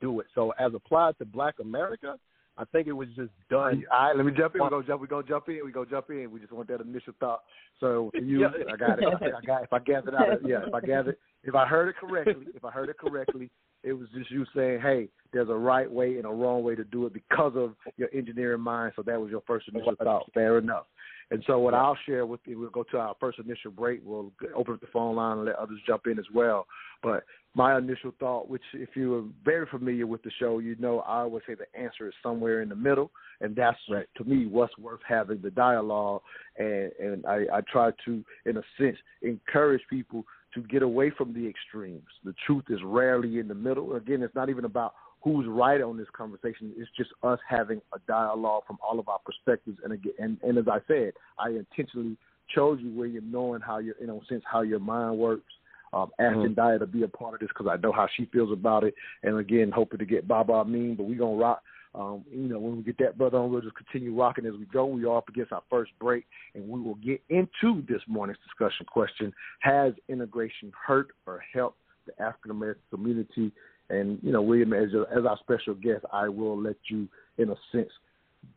do 0.00 0.20
it. 0.20 0.26
So 0.34 0.52
as 0.58 0.72
applied 0.74 1.18
to 1.18 1.24
Black 1.24 1.54
America, 1.60 2.16
I 2.58 2.64
think 2.66 2.86
it 2.86 2.92
was 2.92 3.08
just 3.16 3.30
done. 3.48 3.82
All 3.90 4.08
right, 4.08 4.16
let 4.16 4.26
me 4.26 4.32
jump 4.36 4.54
in. 4.54 4.60
We're 4.60 4.70
gonna 4.70 4.86
jump. 4.86 5.00
We're 5.00 5.06
gonna 5.06 5.26
jump 5.26 5.48
in. 5.48 5.60
We 5.64 5.72
go 5.72 5.84
jump 5.86 6.10
in. 6.10 6.30
We 6.30 6.38
just 6.38 6.52
want 6.52 6.68
that 6.68 6.82
initial 6.82 7.14
thought. 7.18 7.42
So 7.80 8.10
for 8.14 8.18
you, 8.18 8.46
I 8.46 8.76
got 8.76 8.98
it. 9.02 9.08
I 9.08 9.44
got. 9.46 9.62
If 9.62 9.72
I 9.72 9.78
gathered 9.78 10.14
out, 10.14 10.46
yeah. 10.46 10.66
If 10.66 10.74
I 10.74 10.80
gathered, 10.80 11.16
if 11.44 11.54
I 11.54 11.66
heard 11.66 11.88
it 11.88 11.96
correctly, 11.96 12.46
if 12.54 12.64
I 12.64 12.70
heard 12.70 12.90
it 12.90 12.98
correctly, 12.98 13.50
it 13.82 13.94
was 13.94 14.08
just 14.14 14.30
you 14.30 14.44
saying, 14.54 14.80
"Hey, 14.82 15.08
there's 15.32 15.48
a 15.48 15.54
right 15.54 15.90
way 15.90 16.18
and 16.18 16.26
a 16.26 16.30
wrong 16.30 16.62
way 16.62 16.74
to 16.74 16.84
do 16.84 17.06
it 17.06 17.14
because 17.14 17.52
of 17.56 17.74
your 17.96 18.08
engineering 18.12 18.60
mind." 18.60 18.92
So 18.96 19.02
that 19.02 19.18
was 19.18 19.30
your 19.30 19.42
first 19.46 19.68
initial 19.68 19.94
thought. 19.96 20.30
Fair 20.34 20.58
enough. 20.58 20.84
And 21.32 21.42
so 21.46 21.58
what 21.58 21.72
I'll 21.72 21.96
share 22.04 22.26
with 22.26 22.40
you, 22.44 22.58
we'll 22.58 22.68
go 22.68 22.84
to 22.90 22.98
our 22.98 23.16
first 23.18 23.38
initial 23.38 23.70
break. 23.70 24.02
We'll 24.04 24.30
open 24.54 24.74
up 24.74 24.80
the 24.82 24.86
phone 24.92 25.16
line 25.16 25.38
and 25.38 25.46
let 25.46 25.56
others 25.56 25.78
jump 25.86 26.06
in 26.06 26.18
as 26.18 26.26
well. 26.34 26.66
But 27.02 27.24
my 27.54 27.78
initial 27.78 28.12
thought, 28.20 28.50
which 28.50 28.62
if 28.74 28.90
you 28.94 29.14
are 29.14 29.24
very 29.42 29.64
familiar 29.66 30.06
with 30.06 30.22
the 30.22 30.30
show, 30.38 30.58
you 30.58 30.76
know 30.78 31.00
I 31.00 31.20
always 31.20 31.42
say 31.46 31.54
the 31.54 31.80
answer 31.80 32.06
is 32.06 32.12
somewhere 32.22 32.60
in 32.60 32.68
the 32.68 32.76
middle, 32.76 33.10
and 33.40 33.56
that's 33.56 33.78
right. 33.90 34.06
to 34.18 34.24
me 34.24 34.44
what's 34.44 34.76
worth 34.76 35.00
having 35.08 35.40
the 35.40 35.50
dialogue. 35.50 36.20
And 36.58 36.92
and 37.00 37.24
I, 37.24 37.46
I 37.50 37.60
try 37.72 37.92
to, 38.04 38.24
in 38.44 38.58
a 38.58 38.62
sense, 38.78 38.98
encourage 39.22 39.82
people 39.88 40.24
to 40.52 40.62
get 40.64 40.82
away 40.82 41.10
from 41.16 41.32
the 41.32 41.48
extremes. 41.48 42.02
The 42.24 42.34
truth 42.46 42.64
is 42.68 42.80
rarely 42.84 43.38
in 43.38 43.48
the 43.48 43.54
middle. 43.54 43.94
Again, 43.94 44.22
it's 44.22 44.34
not 44.34 44.50
even 44.50 44.66
about 44.66 44.92
who's 45.22 45.46
right 45.48 45.80
on 45.80 45.96
this 45.96 46.08
conversation. 46.12 46.72
It's 46.76 46.90
just 46.96 47.10
us 47.22 47.38
having 47.48 47.80
a 47.94 47.98
dialogue 48.08 48.64
from 48.66 48.78
all 48.82 48.98
of 48.98 49.08
our 49.08 49.20
perspectives. 49.24 49.78
And 49.84 49.92
again, 49.92 50.12
and, 50.18 50.38
and 50.42 50.58
as 50.58 50.64
I 50.68 50.78
said, 50.88 51.12
I 51.38 51.50
intentionally 51.50 52.16
chose 52.54 52.78
you, 52.82 52.90
William, 52.90 53.30
knowing 53.30 53.60
how 53.60 53.78
your, 53.78 53.94
you 54.00 54.06
know, 54.06 54.20
sense 54.28 54.42
how 54.50 54.62
your 54.62 54.80
mind 54.80 55.18
works. 55.18 55.52
Um, 55.94 56.10
asking 56.18 56.54
mm-hmm. 56.54 56.60
Daya 56.60 56.78
to 56.78 56.86
be 56.86 57.02
a 57.02 57.08
part 57.08 57.34
of 57.34 57.40
this 57.40 57.50
because 57.50 57.70
I 57.70 57.76
know 57.76 57.92
how 57.92 58.08
she 58.16 58.24
feels 58.32 58.50
about 58.50 58.82
it. 58.82 58.94
And 59.22 59.38
again, 59.38 59.70
hoping 59.70 59.98
to 59.98 60.06
get 60.06 60.26
Baba 60.26 60.54
Amin, 60.54 60.94
but 60.96 61.04
we 61.04 61.16
gonna 61.16 61.36
rock. 61.36 61.62
Um, 61.94 62.24
you 62.32 62.48
know, 62.48 62.58
when 62.58 62.78
we 62.78 62.82
get 62.82 62.96
that 63.00 63.18
brother 63.18 63.36
on, 63.36 63.52
we'll 63.52 63.60
just 63.60 63.76
continue 63.76 64.18
rocking 64.18 64.46
as 64.46 64.54
we 64.54 64.64
go. 64.72 64.86
We 64.86 65.04
are 65.04 65.18
up 65.18 65.28
against 65.28 65.52
our 65.52 65.62
first 65.68 65.92
break, 66.00 66.24
and 66.54 66.66
we 66.66 66.80
will 66.80 66.94
get 66.94 67.20
into 67.28 67.84
this 67.86 68.00
morning's 68.08 68.38
discussion 68.42 68.86
question: 68.86 69.34
Has 69.60 69.92
integration 70.08 70.72
hurt 70.86 71.08
or 71.26 71.44
helped 71.52 71.76
the 72.06 72.22
African 72.22 72.52
American 72.52 72.82
community? 72.90 73.52
And 73.92 74.18
you 74.22 74.32
know, 74.32 74.42
William, 74.42 74.72
as 74.72 74.90
your, 74.90 75.06
as 75.16 75.24
our 75.26 75.38
special 75.38 75.74
guest, 75.74 76.04
I 76.12 76.28
will 76.28 76.60
let 76.60 76.76
you, 76.88 77.08
in 77.38 77.50
a 77.50 77.54
sense, 77.70 77.90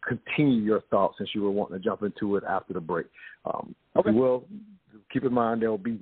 continue 0.07 0.61
your 0.61 0.81
thoughts 0.89 1.15
since 1.17 1.29
you 1.33 1.41
were 1.43 1.51
wanting 1.51 1.77
to 1.77 1.83
jump 1.83 2.03
into 2.03 2.37
it 2.37 2.43
after 2.47 2.73
the 2.73 2.79
break. 2.79 3.07
Um, 3.45 3.75
okay. 3.95 4.11
Will 4.11 4.45
keep 5.11 5.23
in 5.23 5.33
mind 5.33 5.61
there 5.61 5.69
will 5.69 5.77
be 5.77 5.99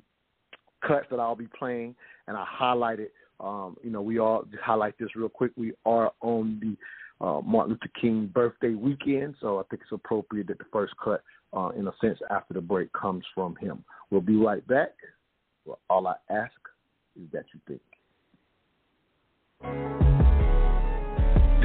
cuts 0.87 1.07
that 1.09 1.19
I'll 1.19 1.35
be 1.35 1.49
playing, 1.57 1.95
and 2.27 2.37
I 2.37 2.45
highlighted. 2.45 3.07
Um, 3.39 3.75
you 3.83 3.89
know, 3.89 4.01
we 4.01 4.19
all 4.19 4.45
highlight 4.61 4.97
this 4.99 5.15
real 5.15 5.29
quick. 5.29 5.51
We 5.57 5.73
are 5.85 6.11
on 6.21 6.59
the 6.61 7.25
uh, 7.25 7.41
Martin 7.41 7.73
Luther 7.73 7.91
King 7.99 8.29
birthday 8.33 8.73
weekend, 8.73 9.35
so 9.41 9.59
I 9.59 9.63
think 9.69 9.81
it's 9.81 9.91
appropriate 9.91 10.47
that 10.47 10.59
the 10.59 10.65
first 10.71 10.93
cut, 11.03 11.23
uh, 11.55 11.69
in 11.69 11.87
a 11.87 11.91
sense, 11.99 12.19
after 12.29 12.53
the 12.53 12.61
break 12.61 12.91
comes 12.93 13.23
from 13.33 13.55
him. 13.55 13.83
We'll 14.11 14.21
be 14.21 14.35
right 14.35 14.65
back. 14.67 14.91
Well, 15.65 15.79
all 15.89 16.07
I 16.07 16.15
ask 16.29 16.51
is 17.15 17.29
that 17.31 17.45
you 17.53 17.59
think. 17.67 17.81
Do 19.63 19.72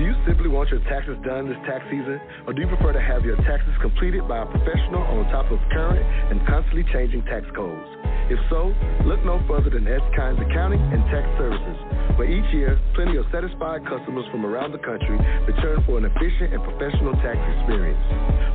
you 0.06 0.14
simply 0.30 0.46
want 0.46 0.70
your 0.70 0.78
taxes 0.86 1.18
done 1.26 1.50
this 1.50 1.58
tax 1.66 1.82
season, 1.90 2.22
or 2.46 2.54
do 2.54 2.62
you 2.62 2.70
prefer 2.70 2.94
to 2.94 3.02
have 3.02 3.26
your 3.26 3.34
taxes 3.42 3.74
completed 3.82 4.22
by 4.30 4.42
a 4.42 4.46
professional 4.46 5.02
on 5.02 5.26
top 5.34 5.50
of 5.50 5.58
current 5.74 6.06
and 6.30 6.38
constantly 6.46 6.86
changing 6.94 7.26
tax 7.26 7.42
codes? 7.50 7.82
If 8.30 8.38
so, 8.46 8.70
look 9.08 9.24
no 9.24 9.42
further 9.50 9.74
than 9.74 9.88
S. 9.88 10.04
Kynes 10.14 10.38
Accounting 10.38 10.78
and 10.78 11.02
Tax 11.10 11.26
Services, 11.40 11.78
where 12.14 12.30
each 12.30 12.46
year, 12.54 12.78
plenty 12.94 13.16
of 13.16 13.26
satisfied 13.32 13.82
customers 13.88 14.28
from 14.30 14.46
around 14.46 14.70
the 14.70 14.84
country 14.84 15.18
return 15.48 15.82
for 15.82 15.98
an 15.98 16.04
efficient 16.04 16.54
and 16.54 16.62
professional 16.62 17.18
tax 17.24 17.40
experience. 17.58 17.98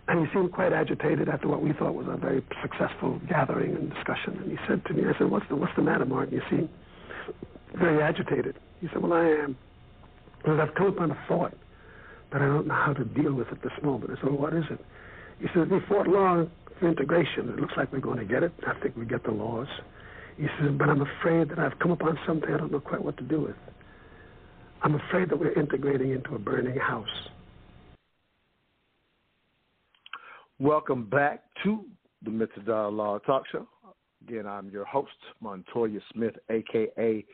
And 0.10 0.26
he 0.26 0.34
seemed 0.34 0.54
quite 0.54 0.72
agitated 0.72 1.28
after 1.28 1.50
what 1.50 1.62
we 1.62 1.74
thought 1.74 1.94
was 1.94 2.08
a 2.10 2.16
very 2.16 2.42
successful 2.62 3.20
gathering 3.28 3.76
and 3.76 3.94
discussion. 3.94 4.38
And 4.42 4.52
he 4.52 4.58
said 4.66 4.82
to 4.86 4.94
me, 4.94 5.04
I 5.04 5.12
said, 5.18 5.30
what's 5.30 5.46
the, 5.50 5.58
what's 5.58 5.76
the 5.76 5.82
matter, 5.82 6.06
Martin? 6.06 6.34
You 6.36 6.42
seem 6.50 6.70
very 7.78 8.02
agitated. 8.02 8.56
He 8.80 8.88
said, 8.88 9.04
well, 9.04 9.12
I 9.12 9.26
am. 9.26 9.58
Because 10.40 10.60
I've 10.60 10.76
come 10.76 10.88
upon 10.88 11.12
a 11.12 11.18
thought 11.28 11.54
that 12.32 12.42
I 12.42 12.46
don't 12.46 12.68
know 12.68 12.74
how 12.74 12.94
to 12.94 13.06
deal 13.06 13.34
with 13.34 13.48
at 13.52 13.62
this 13.62 13.72
moment. 13.84 14.12
I 14.12 14.16
said, 14.16 14.26
well, 14.32 14.42
what 14.42 14.54
is 14.54 14.66
it? 14.70 14.80
He 15.40 15.48
says, 15.54 15.68
we 15.70 15.80
fought 15.88 16.08
long 16.08 16.50
for 16.80 16.90
integration. 16.90 17.50
It 17.50 17.60
looks 17.60 17.74
like 17.78 17.92
we're 17.92 18.00
going 18.00 18.20
to 18.20 18.26
get 18.26 18.44
it. 18.44 18.52
I 18.66 18.80
think 18.82 18.96
we 18.96 19.06
get 19.06 19.24
the 19.24 19.32
laws. 19.32 19.68
He 20.38 20.48
says, 20.60 20.72
but 20.78 20.90
I'm 20.90 21.02
afraid 21.02 21.50
that 21.50 21.60
I've 21.60 21.78
come 21.80 21.92
upon 21.92 22.18
something 22.28 22.54
I 22.54 22.58
don't 22.58 22.72
know 22.72 22.80
quite 22.80 23.04
what 23.04 23.18
to 23.18 23.24
do 23.24 23.42
with. 23.42 23.56
I'm 24.84 24.96
afraid 24.96 25.30
that 25.30 25.40
we're 25.40 25.54
integrating 25.54 26.12
into 26.12 26.36
a 26.36 26.40
burning 26.40 26.78
house. 26.78 27.08
Welcome 30.60 31.06
back 31.06 31.44
to 31.64 31.86
the 32.24 32.30
Mental 32.32 32.62
Dialogue 32.64 33.22
Talk 33.26 33.44
Show. 33.52 33.68
Again, 34.28 34.46
I'm 34.46 34.70
your 34.70 34.86
host, 34.86 35.12
Montoya 35.40 36.00
Smith, 36.14 36.34
aka 36.50 37.26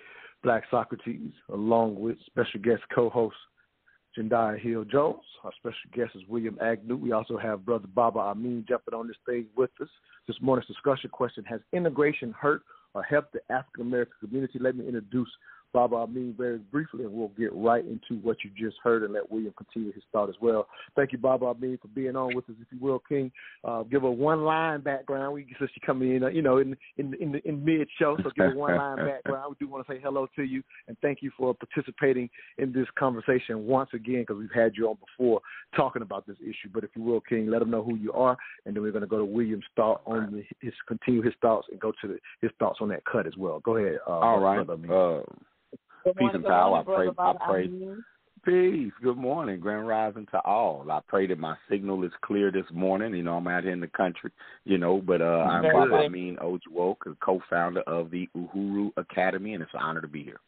Black 0.43 0.63
Socrates, 0.69 1.31
along 1.51 1.99
with 1.99 2.17
special 2.25 2.59
guest 2.61 2.83
co-host 2.93 3.35
Jendaya 4.17 4.59
Hill 4.59 4.83
Jones. 4.83 5.23
Our 5.43 5.51
special 5.57 5.89
guest 5.93 6.11
is 6.15 6.21
William 6.27 6.57
Agnew. 6.61 6.95
We 6.97 7.13
also 7.13 7.37
have 7.37 7.65
Brother 7.65 7.87
Baba 7.93 8.19
Amin 8.19 8.65
jumping 8.67 8.93
on 8.93 9.07
this 9.07 9.17
stage 9.23 9.45
with 9.55 9.71
us. 9.81 9.87
This 10.27 10.37
morning's 10.41 10.67
discussion 10.67 11.09
question 11.09 11.43
has 11.45 11.61
integration 11.71 12.33
hurt 12.39 12.61
or 12.93 13.03
helped 13.03 13.33
the 13.33 13.39
African 13.49 13.87
American 13.87 14.13
community? 14.19 14.59
Let 14.59 14.75
me 14.75 14.85
introduce 14.85 15.29
Baba 15.73 15.95
Amin 15.95 16.35
very 16.37 16.57
briefly, 16.57 17.03
and 17.03 17.13
we'll 17.13 17.29
get 17.29 17.53
right 17.53 17.83
into 17.85 18.21
what 18.21 18.37
you 18.43 18.51
just 18.57 18.77
heard 18.83 19.03
and 19.03 19.13
let 19.13 19.31
William 19.31 19.53
continue 19.57 19.91
his 19.91 20.03
thought 20.11 20.29
as 20.29 20.35
well. 20.41 20.67
Thank 20.95 21.11
you, 21.11 21.17
Baba 21.17 21.45
Amin, 21.47 21.79
for 21.81 21.87
being 21.89 22.15
on 22.15 22.35
with 22.35 22.49
us, 22.49 22.55
if 22.61 22.67
you 22.71 22.79
will, 22.79 22.99
King. 22.99 23.31
Uh, 23.63 23.83
give 23.83 24.03
a 24.03 24.11
one 24.11 24.43
line 24.43 24.81
background. 24.81 25.33
We 25.33 25.47
since 25.59 25.71
you 25.75 25.81
come 25.85 26.01
in, 26.01 26.23
uh, 26.23 26.27
you 26.27 26.41
know, 26.41 26.57
in 26.59 26.75
in 26.97 27.13
in, 27.15 27.41
in 27.43 27.65
mid 27.65 27.87
show, 27.99 28.17
so 28.23 28.29
give 28.35 28.53
a 28.53 28.55
one 28.57 28.77
line 28.77 28.97
background. 28.97 29.55
We 29.59 29.65
do 29.65 29.71
want 29.71 29.85
to 29.87 29.93
say 29.93 29.99
hello 30.01 30.27
to 30.35 30.43
you 30.43 30.63
and 30.87 30.97
thank 31.01 31.21
you 31.21 31.31
for 31.37 31.53
participating 31.53 32.29
in 32.57 32.71
this 32.73 32.87
conversation 32.97 33.65
once 33.65 33.89
again 33.93 34.21
because 34.21 34.37
we've 34.37 34.49
had 34.53 34.73
you 34.75 34.89
on 34.89 34.97
before 35.05 35.41
talking 35.75 36.01
about 36.01 36.27
this 36.27 36.37
issue. 36.41 36.69
But 36.73 36.83
if 36.83 36.91
you 36.95 37.03
will, 37.03 37.21
King, 37.21 37.49
let 37.49 37.59
them 37.59 37.71
know 37.71 37.83
who 37.83 37.95
you 37.95 38.11
are, 38.13 38.37
and 38.65 38.75
then 38.75 38.83
we're 38.83 38.91
going 38.91 39.01
to 39.01 39.07
go 39.07 39.17
to 39.17 39.25
William's 39.25 39.63
thought 39.75 40.01
on 40.05 40.31
the, 40.31 40.43
his 40.65 40.73
continue 40.87 41.21
his 41.21 41.33
thoughts 41.41 41.67
and 41.71 41.79
go 41.79 41.91
to 42.01 42.07
the, 42.07 42.19
his 42.41 42.51
thoughts 42.59 42.79
on 42.81 42.89
that 42.89 43.03
cut 43.05 43.27
as 43.27 43.37
well. 43.37 43.59
Go 43.59 43.77
ahead. 43.77 43.99
Uh, 44.07 44.11
All 44.11 44.39
right. 44.39 44.65
Good 46.03 46.15
Peace 46.17 46.29
and 46.33 46.43
power. 46.43 46.77
I 46.79 46.83
pray. 46.83 47.07
I 47.17 47.33
pray. 47.45 47.69
Peace. 48.45 48.91
Good 49.01 49.15
morning. 49.15 49.59
Grand 49.61 49.87
rising 49.87 50.27
to 50.31 50.39
all. 50.41 50.85
I 50.91 50.99
pray 51.07 51.27
that 51.27 51.39
my 51.39 51.55
signal 51.69 52.03
is 52.03 52.11
clear 52.25 52.51
this 52.51 52.65
morning. 52.73 53.13
You 53.15 53.23
know, 53.23 53.37
I'm 53.37 53.47
out 53.47 53.63
here 53.63 53.71
in 53.71 53.79
the 53.79 53.87
country. 53.87 54.31
You 54.65 54.77
know, 54.77 55.01
but 55.01 55.21
uh, 55.21 55.45
I'm 55.49 55.61
Very 55.61 55.73
Baba 55.73 55.89
good. 55.89 56.05
Amin 56.05 56.37
Ojuwoke, 56.41 57.15
co-founder 57.21 57.81
of 57.81 58.11
the 58.11 58.27
Uhuru 58.35 58.91
Academy, 58.97 59.53
and 59.53 59.63
it's 59.63 59.73
an 59.73 59.79
honor 59.81 60.01
to 60.01 60.07
be 60.09 60.23
here. 60.23 60.39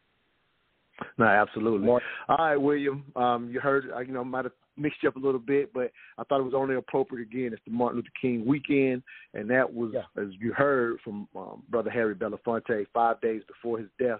No, 1.17 1.25
absolutely. 1.25 1.87
All 1.87 1.99
right, 2.37 2.55
William. 2.55 3.05
Um, 3.15 3.49
you 3.51 3.59
heard, 3.59 3.85
uh, 3.93 3.99
you 3.99 4.13
know, 4.13 4.23
might 4.23 4.45
have 4.45 4.53
mixed 4.77 5.03
you 5.03 5.09
up 5.09 5.15
a 5.15 5.19
little 5.19 5.39
bit, 5.39 5.73
but 5.73 5.91
I 6.17 6.23
thought 6.23 6.39
it 6.39 6.45
was 6.45 6.53
only 6.53 6.75
appropriate. 6.75 7.27
Again, 7.29 7.51
it's 7.53 7.61
the 7.65 7.71
Martin 7.71 7.97
Luther 7.97 8.09
King 8.21 8.45
weekend, 8.45 9.03
and 9.33 9.49
that 9.49 9.73
was, 9.73 9.91
Yeah. 9.93 10.21
as 10.21 10.29
you 10.39 10.53
heard 10.53 10.99
from 11.01 11.27
um, 11.35 11.63
Brother 11.69 11.89
Harry 11.89 12.15
Belafonte, 12.15 12.87
five 12.93 13.19
days 13.21 13.41
before 13.47 13.77
his 13.77 13.89
death. 13.99 14.19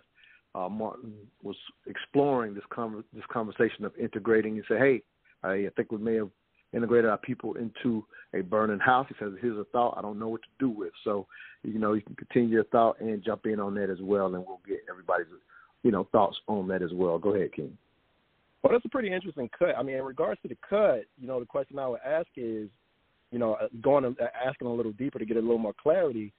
Uh, 0.56 0.70
Martin 0.70 1.14
was 1.44 1.58
exploring 1.86 2.54
this 2.54 2.64
con- 2.70 3.04
this 3.14 3.26
conversation 3.30 3.84
of 3.84 3.92
integrating. 3.98 4.56
He 4.56 4.62
said, 4.68 4.80
"Hey, 4.80 5.02
I, 5.44 5.54
I 5.54 5.70
think 5.76 5.92
we 5.92 5.98
may 5.98 6.16
have 6.16 6.30
integrated 6.74 7.10
our 7.10 7.18
people 7.18 7.56
into 7.56 8.06
a 8.34 8.42
burning 8.42 8.80
house." 8.80 9.06
He 9.10 9.16
says, 9.20 9.34
"Here's 9.42 9.58
a 9.58 9.66
thought 9.66 9.96
I 9.98 10.02
don't 10.02 10.18
know 10.18 10.30
what 10.30 10.44
to 10.44 10.48
do 10.58 10.70
with." 10.70 10.94
So, 11.04 11.28
you 11.64 11.78
know, 11.78 11.92
you 11.94 12.02
can 12.02 12.16
continue 12.16 12.50
your 12.50 12.64
thought 12.66 13.02
and 13.02 13.22
jump 13.24 13.46
in 13.46 13.60
on 13.60 13.76
that 13.76 13.90
as 13.90 14.02
well, 14.02 14.28
and 14.28 14.46
we'll 14.46 14.62
get 14.66 14.80
everybody's, 14.90 15.28
you 15.84 15.92
know, 15.92 16.08
thoughts 16.14 16.38
on 16.48 16.70
that 16.70 16.82
as 16.82 16.94
well. 16.94 17.20
Go 17.20 17.36
ahead, 17.36 17.52
King. 17.54 17.78
Well, 18.64 18.72
that's 18.72 18.86
a 18.86 18.90
pretty 18.90 19.12
interesting 19.12 19.50
cut. 19.60 19.78
I 19.78 19.84
mean, 19.84 19.98
in 19.98 20.04
regards 20.04 20.42
to 20.44 20.48
the 20.48 20.58
cut, 20.68 21.04
you 21.20 21.28
know, 21.28 21.40
the 21.40 21.46
question 21.46 21.78
I 21.78 21.88
would 21.88 22.00
ask 22.04 22.30
is, 22.38 22.70
you 23.32 23.40
know, 23.40 23.56
uh, 23.56 23.68
going 23.82 24.06
uh, 24.06 24.14
asking 24.44 24.68
a 24.68 24.74
little 24.74 24.94
deeper 24.94 25.20
to 25.20 25.26
get 25.26 25.36
a 25.36 25.42
little 25.42 25.58
more 25.58 25.76
clarity. 25.84 26.32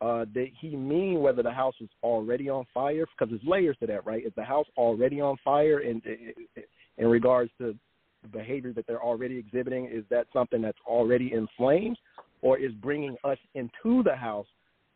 Uh, 0.00 0.24
did 0.26 0.50
he 0.60 0.76
mean 0.76 1.20
whether 1.20 1.42
the 1.42 1.50
house 1.50 1.74
was 1.80 1.88
already 2.02 2.48
on 2.48 2.64
fire? 2.74 3.06
Because 3.06 3.30
there's 3.30 3.44
layers 3.46 3.76
to 3.80 3.86
that, 3.86 4.04
right? 4.04 4.24
Is 4.26 4.32
the 4.36 4.44
house 4.44 4.66
already 4.76 5.20
on 5.20 5.36
fire 5.44 5.80
in 5.80 6.02
in 6.98 7.06
regards 7.06 7.50
to 7.58 7.74
the 8.22 8.28
behavior 8.28 8.72
that 8.72 8.86
they're 8.86 9.02
already 9.02 9.38
exhibiting? 9.38 9.86
Is 9.86 10.04
that 10.10 10.26
something 10.32 10.60
that's 10.60 10.78
already 10.86 11.32
in 11.32 11.46
flames, 11.56 11.98
or 12.42 12.58
is 12.58 12.72
bringing 12.72 13.16
us 13.24 13.38
into 13.54 14.02
the 14.02 14.14
house 14.14 14.46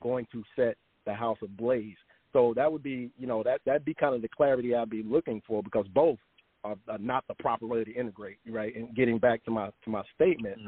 going 0.03 0.27
to 0.33 0.43
set 0.57 0.77
the 1.07 1.15
house 1.15 1.39
ablaze? 1.43 1.97
So 2.33 2.53
that 2.57 2.71
would 2.71 2.83
be, 2.83 3.11
you 3.19 3.27
know, 3.27 3.43
that 3.43 3.61
that'd 3.65 3.85
be 3.85 3.95
kind 3.95 4.15
of 4.15 4.23
the 4.23 4.29
clarity 4.29 4.75
I'd 4.75 4.91
be 4.91 5.03
looking 5.03 5.41
for 5.47 5.63
because 5.63 5.87
both 5.95 6.19
are, 6.65 6.77
are 6.89 6.99
not 6.99 7.25
the 7.29 7.35
proper 7.35 7.67
way 7.67 7.85
to 7.85 7.93
integrate, 7.93 8.39
right? 8.49 8.75
And 8.77 8.95
getting 8.95 9.19
back 9.19 9.45
to 9.45 9.51
my 9.51 9.71
to 9.85 9.91
my 9.91 10.03
statement, 10.15 10.59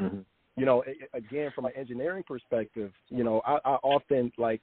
you 0.61 0.67
know, 0.67 0.85
again 1.15 1.51
from 1.55 1.65
an 1.65 1.73
engineering 1.75 2.23
perspective, 2.27 2.93
you 3.09 3.25
know, 3.25 3.41
I, 3.47 3.59
I 3.65 3.75
often 3.83 4.31
like 4.37 4.61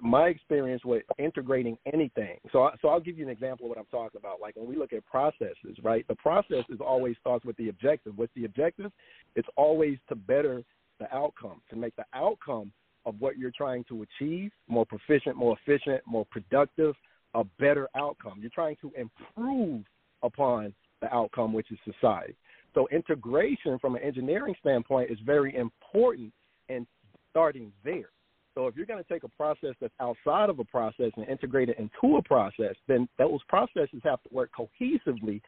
my 0.00 0.28
experience 0.28 0.84
with 0.84 1.02
integrating 1.18 1.76
anything. 1.92 2.38
So, 2.52 2.64
I, 2.64 2.74
so 2.80 2.88
I'll 2.88 3.00
give 3.00 3.18
you 3.18 3.24
an 3.24 3.30
example 3.30 3.66
of 3.66 3.68
what 3.70 3.78
I'm 3.78 3.84
talking 3.90 4.18
about. 4.18 4.40
Like 4.40 4.56
when 4.56 4.66
we 4.66 4.76
look 4.76 4.92
at 4.92 5.04
processes, 5.06 5.76
right? 5.82 6.06
The 6.08 6.16
process 6.16 6.64
is 6.68 6.80
always 6.80 7.16
starts 7.20 7.44
with 7.44 7.56
the 7.56 7.68
objective. 7.68 8.14
What's 8.16 8.32
the 8.34 8.44
objective? 8.44 8.90
It's 9.36 9.48
always 9.56 9.98
to 10.08 10.14
better 10.14 10.62
the 10.98 11.14
outcome, 11.14 11.60
to 11.70 11.76
make 11.76 11.94
the 11.96 12.06
outcome 12.14 12.72
of 13.06 13.14
what 13.20 13.36
you're 13.36 13.52
trying 13.56 13.84
to 13.90 14.04
achieve 14.04 14.50
more 14.68 14.86
proficient, 14.86 15.36
more 15.36 15.56
efficient, 15.64 16.02
more 16.06 16.26
productive, 16.30 16.94
a 17.34 17.44
better 17.58 17.88
outcome. 17.94 18.38
You're 18.40 18.50
trying 18.54 18.76
to 18.80 18.92
improve 18.96 19.84
upon 20.22 20.74
the 21.02 21.14
outcome, 21.14 21.52
which 21.52 21.70
is 21.70 21.78
society. 21.84 22.34
So 22.74 22.88
integration 22.90 23.78
from 23.78 23.94
an 23.94 24.02
engineering 24.02 24.54
standpoint 24.60 25.10
is 25.10 25.18
very 25.24 25.54
important 25.56 26.32
in 26.68 26.86
starting 27.30 27.72
there. 27.84 28.10
So 28.54 28.68
if 28.68 28.76
you're 28.76 28.86
going 28.86 29.02
to 29.02 29.12
take 29.12 29.24
a 29.24 29.28
process 29.28 29.74
that's 29.80 29.94
outside 30.00 30.48
of 30.48 30.58
a 30.60 30.64
process 30.64 31.10
and 31.16 31.26
integrate 31.28 31.68
it 31.68 31.78
into 31.78 32.16
a 32.16 32.22
process, 32.22 32.74
then 32.86 33.08
those 33.18 33.40
processes 33.48 34.00
have 34.04 34.22
to 34.22 34.28
work 34.32 34.50
cohesively 34.56 35.40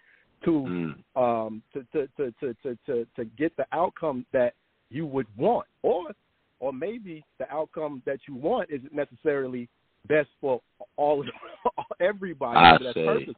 to 0.45 0.51
Mm. 0.51 0.95
um, 1.17 1.63
to, 1.73 1.83
to, 1.93 2.07
to, 2.17 2.33
to, 2.41 2.79
to, 2.87 3.07
to, 3.17 3.25
get 3.39 3.57
the 3.57 3.67
outcome 3.73 4.27
that 4.33 4.53
you 4.91 5.07
would 5.07 5.27
want, 5.37 5.67
or 5.83 6.11
or 6.61 6.73
maybe 6.73 7.25
the 7.39 7.51
outcome 7.51 8.03
that 8.05 8.19
you 8.29 8.35
want 8.35 8.71
isn't 8.71 8.93
necessarily 8.95 9.69
best 10.07 10.29
for 10.41 10.61
all 10.97 11.21
of 11.21 11.27
everybody. 12.01 12.59
I 12.59 12.79
that's 12.83 12.95
say. 12.95 13.07
purpose, 13.07 13.35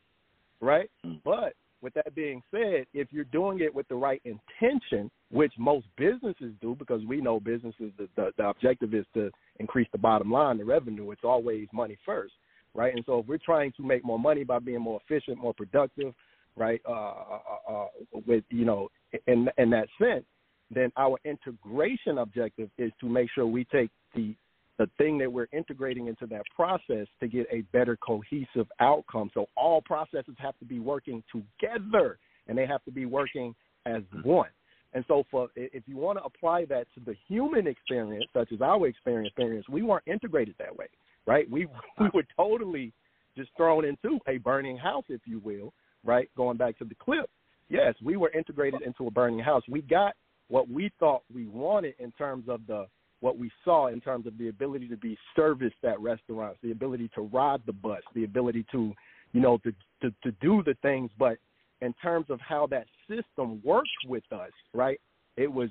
right? 0.61 0.91
Mm. 1.07 1.21
But 1.25 1.55
with 1.81 1.95
that 1.95 2.15
being 2.15 2.43
said, 2.51 2.87
if 2.93 3.09
you're 3.11 3.25
doing 3.25 3.61
it 3.61 3.75
with 3.75 3.87
the 3.89 3.95
right 3.95 4.21
intention, 4.25 5.11
which 5.31 5.53
most 5.59 5.87
businesses 5.97 6.53
do, 6.61 6.75
because 6.79 7.03
we 7.07 7.21
know 7.21 7.39
businesses 7.39 7.93
the, 7.99 8.09
the, 8.17 8.31
the 8.37 8.49
objective 8.49 8.95
is 8.95 9.07
to 9.15 9.31
increase 9.61 9.89
the 9.93 9.99
bottom 9.99 10.31
line, 10.31 10.59
the 10.59 10.65
revenue. 10.65 11.11
It's 11.11 11.25
always 11.25 11.69
money 11.73 11.97
first, 12.05 12.35
right? 12.75 12.95
And 12.95 13.05
so 13.07 13.21
if 13.21 13.27
we're 13.27 13.39
trying 13.39 13.73
to 13.77 13.83
make 13.83 14.05
more 14.05 14.19
money 14.19 14.45
by 14.45 14.59
being 14.59 14.81
more 14.81 15.01
efficient, 15.09 15.39
more 15.39 15.55
productive, 15.55 16.15
right? 16.57 16.81
Uh, 16.89 16.93
uh, 16.93 17.73
uh, 17.73 17.87
with 18.27 18.45
you 18.51 18.65
know, 18.65 18.89
in 19.27 19.49
in 19.59 19.71
that 19.71 19.89
sense, 20.01 20.25
then 20.71 20.91
our 20.97 21.19
integration 21.25 22.19
objective 22.19 22.71
is 22.79 22.93
to 23.01 23.09
make 23.09 23.29
sure 23.35 23.47
we 23.47 23.65
take 23.67 23.91
the 24.15 24.35
the 24.79 24.89
thing 24.97 25.19
that 25.19 25.31
we're 25.31 25.49
integrating 25.53 26.07
into 26.07 26.27
that 26.27 26.43
process 26.55 27.07
to 27.21 27.29
get 27.29 27.47
a 27.53 27.63
better 27.73 27.97
cohesive 27.97 28.67
outcome. 28.81 29.31
So 29.35 29.47
all 29.57 29.83
processes 29.83 30.37
have 30.39 30.57
to 30.59 30.65
be 30.65 30.79
working 30.79 31.23
together 31.33 32.19
and 32.47 32.57
they 32.57 32.67
have 32.67 32.85
to 32.85 32.91
be 32.91 33.05
working 33.05 33.55
as 33.87 34.03
mm-hmm. 34.03 34.29
one. 34.29 34.51
And 34.95 35.05
so 35.07 35.25
for 35.31 35.49
if 35.55 35.83
you 35.87 35.97
want 35.97 36.19
to 36.19 36.25
apply 36.25 36.65
that 36.67 36.87
to 36.95 37.01
the 37.05 37.15
human 37.27 37.67
experience, 37.67 38.25
such 38.33 38.53
as 38.53 38.63
our 38.63 38.87
experience, 38.87 39.29
experience, 39.29 39.67
we 39.69 39.83
weren't 39.83 40.05
integrated 40.07 40.55
that 40.59 40.75
way, 40.75 40.87
right? 41.27 41.49
We 41.51 41.67
we 42.01 42.09
were 42.15 42.25
totally 42.37 42.93
just 43.37 43.51
thrown 43.57 43.85
into 43.85 44.19
a 44.27 44.39
burning 44.39 44.79
house, 44.79 45.05
if 45.09 45.21
you 45.27 45.41
will, 45.41 45.75
right? 46.05 46.31
Going 46.37 46.57
back 46.57 46.79
to 46.79 46.85
the 46.85 46.95
clip. 46.95 47.29
Yes, 47.69 47.95
we 48.03 48.17
were 48.17 48.31
integrated 48.31 48.81
into 48.81 49.07
a 49.07 49.11
burning 49.11 49.41
house. 49.41 49.63
We 49.69 49.83
got 49.83 50.15
what 50.49 50.71
we 50.71 50.91
thought 50.99 51.23
we 51.33 51.47
wanted 51.47 51.95
in 51.99 52.11
terms 52.13 52.47
of 52.49 52.63
the 52.67 52.87
what 53.21 53.39
we 53.39 53.51
saw 53.65 53.89
in 53.89 54.01
terms 54.01 54.27
of 54.27 54.39
the 54.39 54.49
ability 54.49 54.89
to 54.89 54.97
be 54.97 55.17
serviced 55.35 55.83
at 55.85 56.01
restaurants, 56.01 56.59
the 56.63 56.71
ability 56.71 57.11
to 57.15 57.23
ride 57.23 57.61
the 57.67 57.73
bus, 57.73 58.03
the 58.15 58.25
ability 58.25 58.65
to, 58.73 58.93
you 59.33 59.41
know, 59.41 59.59
to 59.59 59.73
to, 60.03 60.15
to 60.23 60.31
do 60.41 60.63
the 60.65 60.75
things. 60.83 61.11
But 61.19 61.39
in 61.81 61.93
terms 61.95 62.27
of 62.31 62.41
how 62.41 62.67
that 62.69 62.87
system 63.09 63.61
works 63.65 63.91
with 64.07 64.25
us, 64.33 64.53
right, 64.73 65.01
it 65.37 65.53
was 65.53 65.71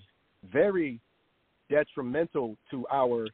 very 0.52 1.00
detrimental 1.70 2.58
to 2.72 2.86
our 2.92 3.28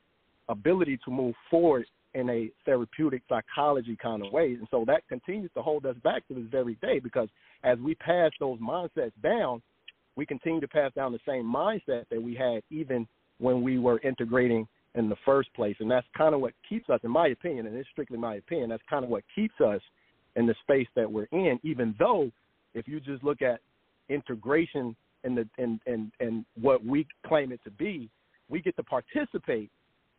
ability 0.49 0.99
to 1.05 1.11
move 1.11 1.35
forward 1.49 1.85
in 2.13 2.29
a 2.29 2.49
therapeutic 2.65 3.23
psychology 3.27 3.97
kind 4.01 4.23
of 4.25 4.31
way. 4.31 4.53
And 4.53 4.67
so 4.69 4.83
that 4.85 5.07
continues 5.07 5.49
to 5.55 5.61
hold 5.61 5.85
us 5.85 5.95
back 6.03 6.27
to 6.27 6.35
this 6.35 6.43
very 6.51 6.75
day 6.75 6.99
because 6.99 7.27
as 7.63 7.79
we 7.79 7.95
pass 7.95 8.31
those 8.39 8.59
mindsets 8.59 9.13
down, 9.21 9.61
we 10.15 10.25
continue 10.25 10.61
to 10.61 10.67
pass 10.67 10.91
down 10.95 11.11
the 11.11 11.19
same 11.27 11.43
mindset 11.43 12.03
that 12.11 12.21
we 12.21 12.35
had 12.35 12.61
even 12.69 13.07
when 13.39 13.61
we 13.61 13.79
were 13.79 13.99
integrating 13.99 14.67
in 14.95 15.09
the 15.09 15.15
first 15.25 15.53
place. 15.53 15.75
And 15.79 15.89
that's 15.89 16.07
kind 16.17 16.35
of 16.35 16.41
what 16.41 16.53
keeps 16.67 16.89
us, 16.89 16.99
in 17.03 17.11
my 17.11 17.27
opinion, 17.27 17.67
and 17.67 17.75
it's 17.75 17.89
strictly 17.89 18.17
my 18.17 18.35
opinion, 18.35 18.69
that's 18.69 18.83
kind 18.89 19.03
of 19.03 19.09
what 19.09 19.23
keeps 19.33 19.55
us 19.59 19.81
in 20.35 20.45
the 20.45 20.55
space 20.61 20.87
that 20.95 21.11
we're 21.11 21.27
in, 21.31 21.59
even 21.63 21.95
though 21.99 22.31
if 22.73 22.87
you 22.87 22.99
just 22.99 23.23
look 23.23 23.41
at 23.41 23.59
integration 24.09 24.95
and 25.23 25.37
the 25.37 25.47
and, 25.57 25.79
and, 25.85 26.11
and 26.19 26.45
what 26.59 26.85
we 26.85 27.07
claim 27.25 27.51
it 27.51 27.59
to 27.63 27.71
be, 27.71 28.09
we 28.49 28.61
get 28.61 28.75
to 28.75 28.83
participate, 28.83 29.69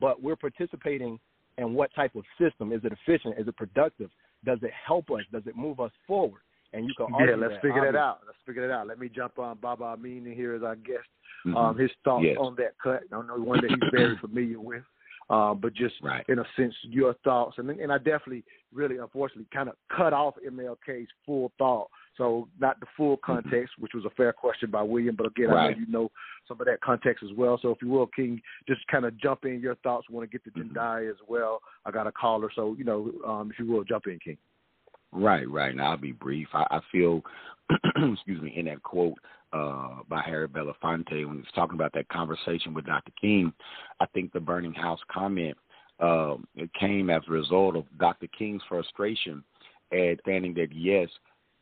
but 0.00 0.22
we're 0.22 0.36
participating 0.36 1.18
in 1.58 1.74
what 1.74 1.94
type 1.94 2.14
of 2.14 2.24
system? 2.38 2.72
Is 2.72 2.80
it 2.84 2.92
efficient? 2.92 3.38
Is 3.38 3.46
it 3.46 3.56
productive? 3.56 4.10
Does 4.44 4.58
it 4.62 4.72
help 4.86 5.10
us? 5.10 5.22
Does 5.32 5.42
it 5.46 5.56
move 5.56 5.80
us 5.80 5.92
forward? 6.06 6.40
And 6.74 6.88
you 6.88 6.94
can 6.96 7.06
yeah, 7.20 7.36
let's 7.36 7.54
that, 7.54 7.62
figure 7.62 7.92
that 7.92 7.98
out. 7.98 8.20
Let's 8.26 8.38
figure 8.44 8.66
that 8.66 8.74
out. 8.74 8.86
Let 8.86 8.98
me 8.98 9.08
jump 9.08 9.38
on 9.38 9.58
Baba 9.58 9.84
Amin 9.84 10.26
in 10.26 10.34
here 10.34 10.54
as 10.54 10.62
our 10.62 10.76
guest. 10.76 11.08
Mhm. 11.46 11.56
Um, 11.56 11.78
his 11.78 11.90
thoughts 12.04 12.24
Yes. 12.24 12.38
on 12.38 12.54
that 12.56 12.76
cut. 12.82 13.04
I 13.12 13.22
know 13.22 13.38
one 13.38 13.60
that 13.60 13.70
he's 13.70 13.90
very 13.90 14.16
familiar 14.20 14.58
with. 14.60 14.84
Um, 15.30 15.58
but 15.58 15.72
just 15.72 15.94
Right. 16.02 16.24
in 16.28 16.38
a 16.38 16.44
sense, 16.54 16.74
your 16.82 17.14
thoughts, 17.24 17.56
and 17.56 17.70
and 17.70 17.90
I 17.90 17.96
definitely, 17.96 18.44
really, 18.72 18.98
unfortunately, 18.98 19.46
kind 19.50 19.70
of 19.70 19.76
cut 19.88 20.12
off 20.12 20.34
MLK's 20.46 21.08
full 21.24 21.50
thought. 21.56 21.88
So 22.16 22.46
not 22.60 22.78
the 22.80 22.86
full 22.94 23.16
context, 23.16 23.78
which 23.78 23.94
was 23.94 24.04
a 24.04 24.10
fair 24.10 24.32
question 24.34 24.70
by 24.70 24.82
William, 24.82 25.16
but 25.16 25.26
again, 25.26 25.50
I 25.50 25.70
know 25.70 25.78
you 25.78 25.86
know 25.86 26.10
some 26.46 26.60
of 26.60 26.66
that 26.66 26.82
context 26.82 27.24
as 27.24 27.32
well. 27.32 27.56
So 27.56 27.70
if 27.70 27.80
you 27.80 27.88
will, 27.88 28.06
King, 28.08 28.40
just 28.68 28.86
kind 28.88 29.06
of 29.06 29.16
jump 29.16 29.46
in 29.46 29.60
your 29.60 29.76
thoughts. 29.76 30.10
Want 30.10 30.30
to 30.30 30.38
get 30.38 30.44
to 30.44 30.50
Mhm. 30.50 31.10
As 31.10 31.16
well. 31.26 31.62
I 31.86 31.90
got 31.90 32.06
a 32.06 32.12
caller, 32.12 32.50
so 32.50 32.74
you 32.74 32.84
know, 32.84 33.10
um, 33.24 33.50
if 33.50 33.58
you 33.58 33.66
will, 33.66 33.82
jump 33.82 34.06
in, 34.06 34.18
King. 34.18 34.36
Right, 35.14 35.48
right. 35.48 35.74
Now 35.74 35.92
I'll 35.92 35.96
be 35.96 36.12
brief. 36.12 36.48
I, 36.52 36.66
I 36.70 36.80
feel, 36.90 37.22
excuse 37.96 38.42
me, 38.42 38.52
in 38.56 38.66
that 38.66 38.82
quote 38.82 39.14
uh, 39.52 40.00
by 40.08 40.20
Harry 40.22 40.48
Belafonte 40.48 41.26
when 41.26 41.36
he's 41.36 41.54
talking 41.54 41.76
about 41.76 41.92
that 41.94 42.08
conversation 42.08 42.74
with 42.74 42.86
Dr. 42.86 43.12
King, 43.20 43.52
I 44.00 44.06
think 44.06 44.32
the 44.32 44.40
burning 44.40 44.74
house 44.74 45.00
comment 45.10 45.56
it 46.00 46.70
came 46.78 47.10
as 47.10 47.22
a 47.28 47.32
result 47.32 47.76
of 47.76 47.84
Dr. 47.98 48.26
King's 48.36 48.62
frustration 48.68 49.44
at 49.92 50.20
standing 50.22 50.54
that 50.54 50.74
yes, 50.74 51.08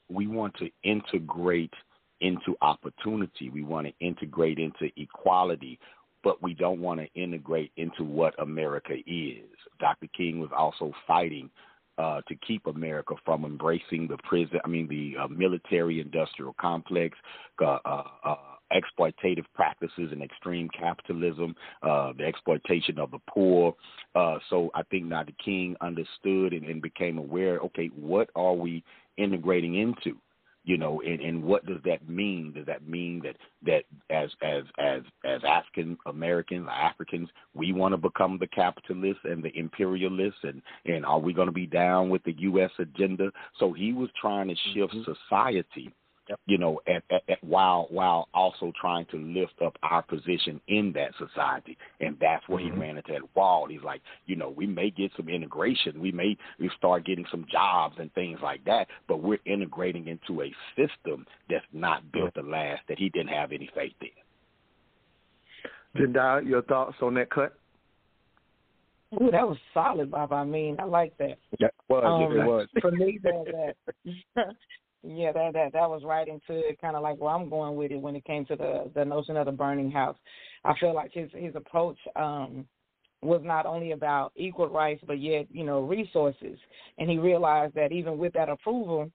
we 0.08 0.26
want 0.26 0.54
to 0.56 0.70
integrate 0.84 1.72
into 2.20 2.56
opportunity. 2.62 3.50
We 3.50 3.62
want 3.62 3.86
to 3.88 3.92
integrate 4.04 4.58
into 4.58 4.90
equality, 4.96 5.78
but 6.22 6.42
we 6.42 6.54
don't 6.54 6.80
want 6.80 7.00
to 7.00 7.20
integrate 7.20 7.72
into 7.76 8.04
what 8.04 8.34
America 8.40 8.94
is. 9.06 9.44
Dr. 9.80 10.06
King 10.16 10.40
was 10.40 10.50
also 10.56 10.92
fighting 11.06 11.50
uh, 11.98 12.20
to 12.28 12.34
keep 12.46 12.66
America 12.66 13.14
from 13.24 13.44
embracing 13.44 14.08
the 14.08 14.16
prison, 14.24 14.60
I 14.64 14.68
mean, 14.68 14.88
the 14.88 15.22
uh, 15.22 15.28
military 15.28 16.00
industrial 16.00 16.54
complex, 16.60 17.16
uh, 17.60 17.78
uh, 17.84 18.04
uh, 18.24 18.36
exploitative 18.72 19.44
practices 19.54 20.10
and 20.12 20.22
extreme 20.22 20.68
capitalism, 20.78 21.54
uh, 21.82 22.12
the 22.16 22.24
exploitation 22.24 22.98
of 22.98 23.10
the 23.10 23.18
poor. 23.28 23.74
Uh, 24.14 24.38
so 24.48 24.70
I 24.74 24.82
think 24.84 25.10
Dr. 25.10 25.32
King 25.44 25.76
understood 25.80 26.52
and, 26.52 26.64
and 26.64 26.80
became 26.80 27.18
aware 27.18 27.58
okay, 27.60 27.88
what 27.94 28.30
are 28.34 28.54
we 28.54 28.82
integrating 29.16 29.74
into? 29.76 30.16
You 30.64 30.78
know 30.78 31.00
and 31.02 31.20
and 31.20 31.42
what 31.42 31.66
does 31.66 31.80
that 31.84 32.08
mean? 32.08 32.52
Does 32.54 32.66
that 32.66 32.86
mean 32.86 33.22
that 33.24 33.36
that 33.64 33.84
as 34.10 34.30
as 34.42 34.64
as 34.78 35.02
as 35.24 35.40
african 35.46 35.96
americans 36.06 36.68
africans 36.70 37.28
we 37.54 37.72
want 37.72 37.92
to 37.92 37.98
become 37.98 38.38
the 38.38 38.46
capitalists 38.48 39.22
and 39.24 39.42
the 39.42 39.56
imperialists 39.56 40.40
and 40.42 40.62
and 40.86 41.04
are 41.04 41.18
we 41.18 41.32
going 41.32 41.48
to 41.48 41.52
be 41.52 41.66
down 41.66 42.10
with 42.10 42.22
the 42.24 42.32
us 42.32 42.70
agenda? 42.78 43.30
So 43.58 43.72
he 43.72 43.92
was 43.92 44.08
trying 44.20 44.48
to 44.48 44.54
shift 44.72 44.94
mm-hmm. 44.94 45.12
society 45.28 45.92
you 46.46 46.58
know 46.58 46.80
at, 46.86 47.02
at, 47.10 47.22
at 47.28 47.42
while 47.42 47.86
while 47.90 48.28
also 48.32 48.72
trying 48.80 49.04
to 49.06 49.16
lift 49.16 49.54
up 49.64 49.76
our 49.82 50.02
position 50.02 50.60
in 50.68 50.92
that 50.92 51.10
society 51.18 51.76
and 52.00 52.16
that's 52.20 52.46
where 52.48 52.60
he 52.60 52.70
ran 52.70 52.96
into 52.96 53.12
that 53.12 53.36
wall 53.36 53.66
he's 53.68 53.82
like 53.82 54.00
you 54.26 54.36
know 54.36 54.48
we 54.50 54.66
may 54.66 54.90
get 54.90 55.10
some 55.16 55.28
integration 55.28 56.00
we 56.00 56.12
may 56.12 56.36
we 56.60 56.70
start 56.76 57.04
getting 57.04 57.24
some 57.30 57.44
jobs 57.50 57.96
and 57.98 58.12
things 58.14 58.38
like 58.42 58.64
that 58.64 58.86
but 59.08 59.22
we're 59.22 59.38
integrating 59.46 60.08
into 60.08 60.42
a 60.42 60.54
system 60.76 61.26
that's 61.50 61.64
not 61.72 62.10
built 62.12 62.32
to 62.34 62.42
last 62.42 62.82
that 62.88 62.98
he 62.98 63.08
didn't 63.08 63.28
have 63.28 63.52
any 63.52 63.68
faith 63.74 63.92
in 64.00 64.08
Jendai, 65.96 66.46
your 66.48 66.62
thoughts 66.62 66.96
on 67.02 67.14
that 67.14 67.30
cut? 67.30 67.54
Ooh, 69.14 69.30
that 69.30 69.46
was 69.46 69.58
solid, 69.74 70.10
Bob. 70.10 70.32
I 70.32 70.44
mean, 70.44 70.76
I 70.78 70.84
like 70.84 71.16
that. 71.18 71.38
Yeah, 71.58 71.66
it 71.66 71.74
was. 71.88 72.02
Um, 72.06 72.38
it 72.38 72.46
was. 72.46 72.68
For 72.80 72.90
me, 72.90 73.18
that, 73.22 73.74
that 74.34 74.46
yeah, 75.02 75.32
that 75.32 75.52
that 75.54 75.72
that 75.72 75.90
was 75.90 76.02
right 76.04 76.28
into 76.28 76.60
it, 76.68 76.80
kind 76.80 76.96
of 76.96 77.02
like 77.02 77.18
where 77.18 77.34
I'm 77.34 77.48
going 77.48 77.76
with 77.76 77.90
it 77.90 78.00
when 78.00 78.16
it 78.16 78.24
came 78.24 78.44
to 78.46 78.56
the 78.56 78.90
the 78.94 79.04
notion 79.04 79.36
of 79.36 79.46
the 79.46 79.52
burning 79.52 79.90
house. 79.90 80.16
I 80.64 80.74
feel 80.78 80.94
like 80.94 81.12
his 81.12 81.28
his 81.34 81.54
approach 81.56 81.98
um 82.16 82.66
was 83.20 83.40
not 83.44 83.66
only 83.66 83.92
about 83.92 84.32
equal 84.36 84.68
rights, 84.68 85.02
but 85.06 85.20
yet 85.20 85.46
you 85.50 85.64
know 85.64 85.80
resources, 85.80 86.58
and 86.98 87.10
he 87.10 87.18
realized 87.18 87.74
that 87.74 87.92
even 87.92 88.16
with 88.16 88.32
that 88.34 88.48
approval, 88.48 89.10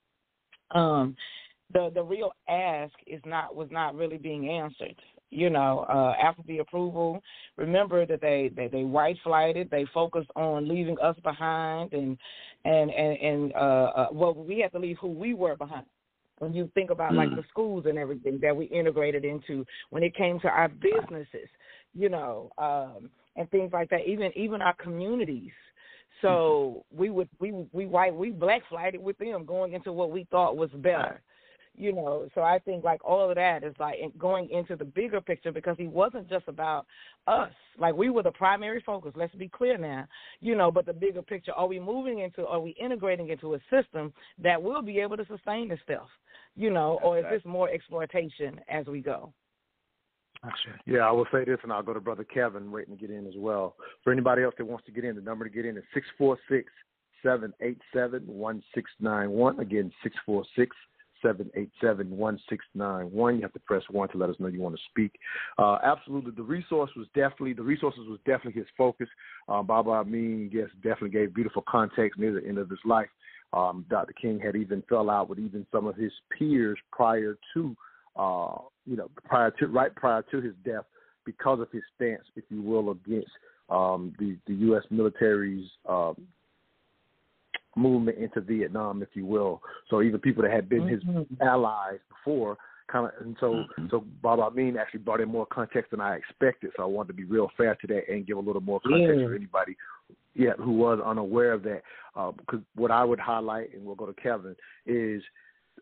um, 0.71 1.15
the 1.71 1.89
the 1.93 2.03
real 2.03 2.31
ask 2.49 2.93
is 3.05 3.21
not 3.25 3.55
was 3.55 3.69
not 3.71 3.95
really 3.95 4.17
being 4.17 4.49
answered. 4.49 4.95
You 5.29 5.49
know, 5.49 5.85
uh, 5.89 6.13
after 6.21 6.41
the 6.47 6.59
approval, 6.59 7.21
remember 7.57 8.05
that 8.05 8.21
they 8.21 8.49
they, 8.55 8.67
they 8.67 8.83
white 8.83 9.17
flighted. 9.23 9.69
They 9.69 9.85
focused 9.93 10.29
on 10.35 10.67
leaving 10.69 10.97
us 11.03 11.17
behind, 11.21 11.91
and 11.91 12.17
and 12.63 12.89
and 12.91 13.17
and 13.17 13.53
uh, 13.53 13.57
uh, 13.57 14.07
well, 14.11 14.33
we 14.33 14.59
had 14.59 14.71
to 14.71 14.79
leave 14.79 14.97
who 15.01 15.09
we 15.09 15.33
were 15.33 15.57
behind. 15.57 15.85
When 16.39 16.53
you 16.53 16.69
think 16.75 16.91
about 16.91 17.15
like 17.15 17.29
Mm. 17.31 17.37
the 17.37 17.43
schools 17.49 17.85
and 17.87 17.97
everything 17.97 18.39
that 18.41 18.55
we 18.55 18.65
integrated 18.65 19.25
into, 19.25 19.65
when 19.89 20.03
it 20.03 20.15
came 20.15 20.39
to 20.41 20.47
our 20.47 20.69
businesses, 20.69 21.49
you 21.93 22.09
know, 22.09 22.51
um, 22.57 23.09
and 23.35 23.49
things 23.49 23.73
like 23.73 23.89
that, 23.89 24.07
even 24.07 24.31
even 24.37 24.61
our 24.61 24.75
communities. 24.75 25.51
So 26.21 26.85
we 26.95 27.09
would 27.09 27.29
we 27.39 27.51
we 27.73 27.85
white 27.85 28.15
we 28.15 28.31
black 28.31 28.61
flighted 28.69 29.01
with 29.01 29.17
them 29.17 29.45
going 29.45 29.73
into 29.73 29.91
what 29.91 30.11
we 30.11 30.25
thought 30.31 30.55
was 30.55 30.69
better 30.71 31.21
you 31.77 31.93
know 31.93 32.27
so 32.35 32.41
i 32.41 32.59
think 32.59 32.83
like 32.83 33.03
all 33.05 33.29
of 33.29 33.35
that 33.35 33.63
is 33.63 33.73
like 33.79 33.95
going 34.17 34.49
into 34.49 34.75
the 34.75 34.83
bigger 34.83 35.21
picture 35.21 35.51
because 35.51 35.75
he 35.77 35.87
wasn't 35.87 36.27
just 36.27 36.47
about 36.47 36.85
us 37.27 37.51
like 37.79 37.95
we 37.95 38.09
were 38.09 38.23
the 38.23 38.31
primary 38.31 38.81
focus 38.85 39.13
let's 39.15 39.33
be 39.35 39.47
clear 39.47 39.77
now 39.77 40.05
you 40.41 40.55
know 40.55 40.71
but 40.71 40.85
the 40.85 40.93
bigger 40.93 41.21
picture 41.21 41.53
are 41.53 41.67
we 41.67 41.79
moving 41.79 42.19
into 42.19 42.45
are 42.47 42.59
we 42.59 42.71
integrating 42.71 43.29
into 43.29 43.53
a 43.53 43.59
system 43.69 44.11
that 44.41 44.61
will 44.61 44.81
be 44.81 44.99
able 44.99 45.15
to 45.15 45.25
sustain 45.27 45.69
this 45.69 45.79
stuff 45.83 46.07
you 46.55 46.71
know 46.71 46.99
or 47.03 47.19
is 47.19 47.25
this 47.31 47.41
more 47.45 47.69
exploitation 47.69 48.59
as 48.67 48.85
we 48.87 48.99
go 48.99 49.31
Yeah, 50.85 50.99
I 50.99 51.11
will 51.11 51.25
say 51.31 51.45
this, 51.45 51.57
and 51.63 51.73
I'll 51.73 51.81
go 51.81 51.95
to 51.95 51.99
Brother 51.99 52.23
Kevin 52.23 52.71
waiting 52.71 52.95
to 52.95 53.01
get 53.01 53.09
in 53.09 53.25
as 53.25 53.33
well. 53.35 53.75
For 54.03 54.13
anybody 54.13 54.43
else 54.43 54.53
that 54.59 54.65
wants 54.65 54.85
to 54.85 54.91
get 54.91 55.03
in, 55.03 55.15
the 55.15 55.21
number 55.21 55.43
to 55.43 55.49
get 55.49 55.65
in 55.65 55.75
is 55.77 55.83
six 55.95 56.05
four 56.15 56.37
six 56.47 56.71
seven 57.23 57.53
eight 57.59 57.79
seven 57.91 58.21
one 58.27 58.61
six 58.75 58.91
nine 58.99 59.31
one. 59.31 59.59
Again, 59.59 59.91
six 60.03 60.15
four 60.27 60.43
six 60.55 60.75
seven 61.21 61.49
eight 61.55 61.71
seven 61.81 62.09
one 62.09 62.39
six 62.49 62.65
nine 62.75 63.11
one. 63.11 63.35
You 63.35 63.41
have 63.43 63.53
to 63.53 63.59
press 63.59 63.83
one 63.89 64.09
to 64.09 64.17
let 64.17 64.29
us 64.29 64.35
know 64.39 64.47
you 64.47 64.61
want 64.61 64.75
to 64.75 64.81
speak. 64.89 65.13
Uh, 65.57 65.77
absolutely, 65.83 66.31
the 66.31 66.43
resource 66.43 66.91
was 66.95 67.07
definitely 67.13 67.53
the 67.53 67.63
resources 67.63 68.01
was 68.07 68.19
definitely 68.25 68.59
his 68.59 68.69
focus. 68.77 69.07
Um, 69.47 69.65
Baba 69.67 69.91
Amin, 69.91 70.49
yes, 70.53 70.69
definitely 70.83 71.09
gave 71.09 71.33
beautiful 71.33 71.63
context 71.67 72.19
near 72.19 72.39
the 72.39 72.47
end 72.47 72.57
of 72.57 72.69
his 72.69 72.79
life. 72.85 73.09
Um, 73.53 73.85
Dr. 73.89 74.13
King 74.13 74.39
had 74.39 74.55
even 74.55 74.83
fell 74.89 75.09
out 75.09 75.29
with 75.29 75.39
even 75.39 75.65
some 75.71 75.87
of 75.87 75.95
his 75.95 76.11
peers 76.37 76.77
prior 76.91 77.37
to, 77.53 77.75
uh, 78.17 78.57
you 78.85 78.97
know, 78.97 79.09
prior 79.23 79.51
to 79.51 79.67
right 79.67 79.93
prior 79.95 80.23
to 80.31 80.41
his 80.41 80.53
death 80.65 80.83
because 81.25 81.59
of 81.59 81.71
his 81.71 81.83
stance, 81.95 82.23
if 82.35 82.43
you 82.49 82.61
will, 82.61 82.91
against 82.91 83.31
um, 83.69 84.13
the 84.19 84.37
the 84.47 84.53
U.S. 84.53 84.83
military's 84.89 85.69
um, 85.87 86.15
movement 87.77 88.17
into 88.17 88.41
Vietnam, 88.41 89.01
if 89.01 89.09
you 89.13 89.25
will. 89.25 89.61
So 89.89 90.01
even 90.01 90.19
people 90.19 90.43
that 90.43 90.51
had 90.51 90.69
been 90.69 90.83
mm-hmm. 90.83 91.17
his 91.17 91.25
allies 91.41 91.99
before, 92.09 92.57
kind 92.91 93.05
of, 93.07 93.25
and 93.25 93.37
so 93.39 93.53
mm-hmm. 93.53 93.87
so 93.91 94.03
Bob 94.21 94.39
Amin 94.39 94.77
actually 94.77 95.01
brought 95.01 95.21
in 95.21 95.29
more 95.29 95.45
context 95.45 95.91
than 95.91 96.01
I 96.01 96.15
expected. 96.15 96.71
So 96.75 96.83
I 96.83 96.85
wanted 96.85 97.09
to 97.09 97.13
be 97.13 97.25
real 97.25 97.49
fair 97.57 97.75
to 97.75 97.87
that 97.87 98.03
and 98.09 98.25
give 98.25 98.37
a 98.37 98.41
little 98.41 98.61
more 98.61 98.79
context 98.79 99.19
yeah. 99.19 99.27
for 99.27 99.35
anybody 99.35 99.75
yeah, 100.37 100.51
who 100.57 100.71
was 100.71 100.99
unaware 101.03 101.51
of 101.53 101.63
that. 101.63 101.81
Uh, 102.15 102.31
because 102.31 102.61
what 102.75 102.91
I 102.91 103.03
would 103.03 103.19
highlight, 103.19 103.73
and 103.73 103.83
we'll 103.83 103.95
go 103.95 104.05
to 104.05 104.13
Kevin, 104.13 104.55
is 104.85 105.21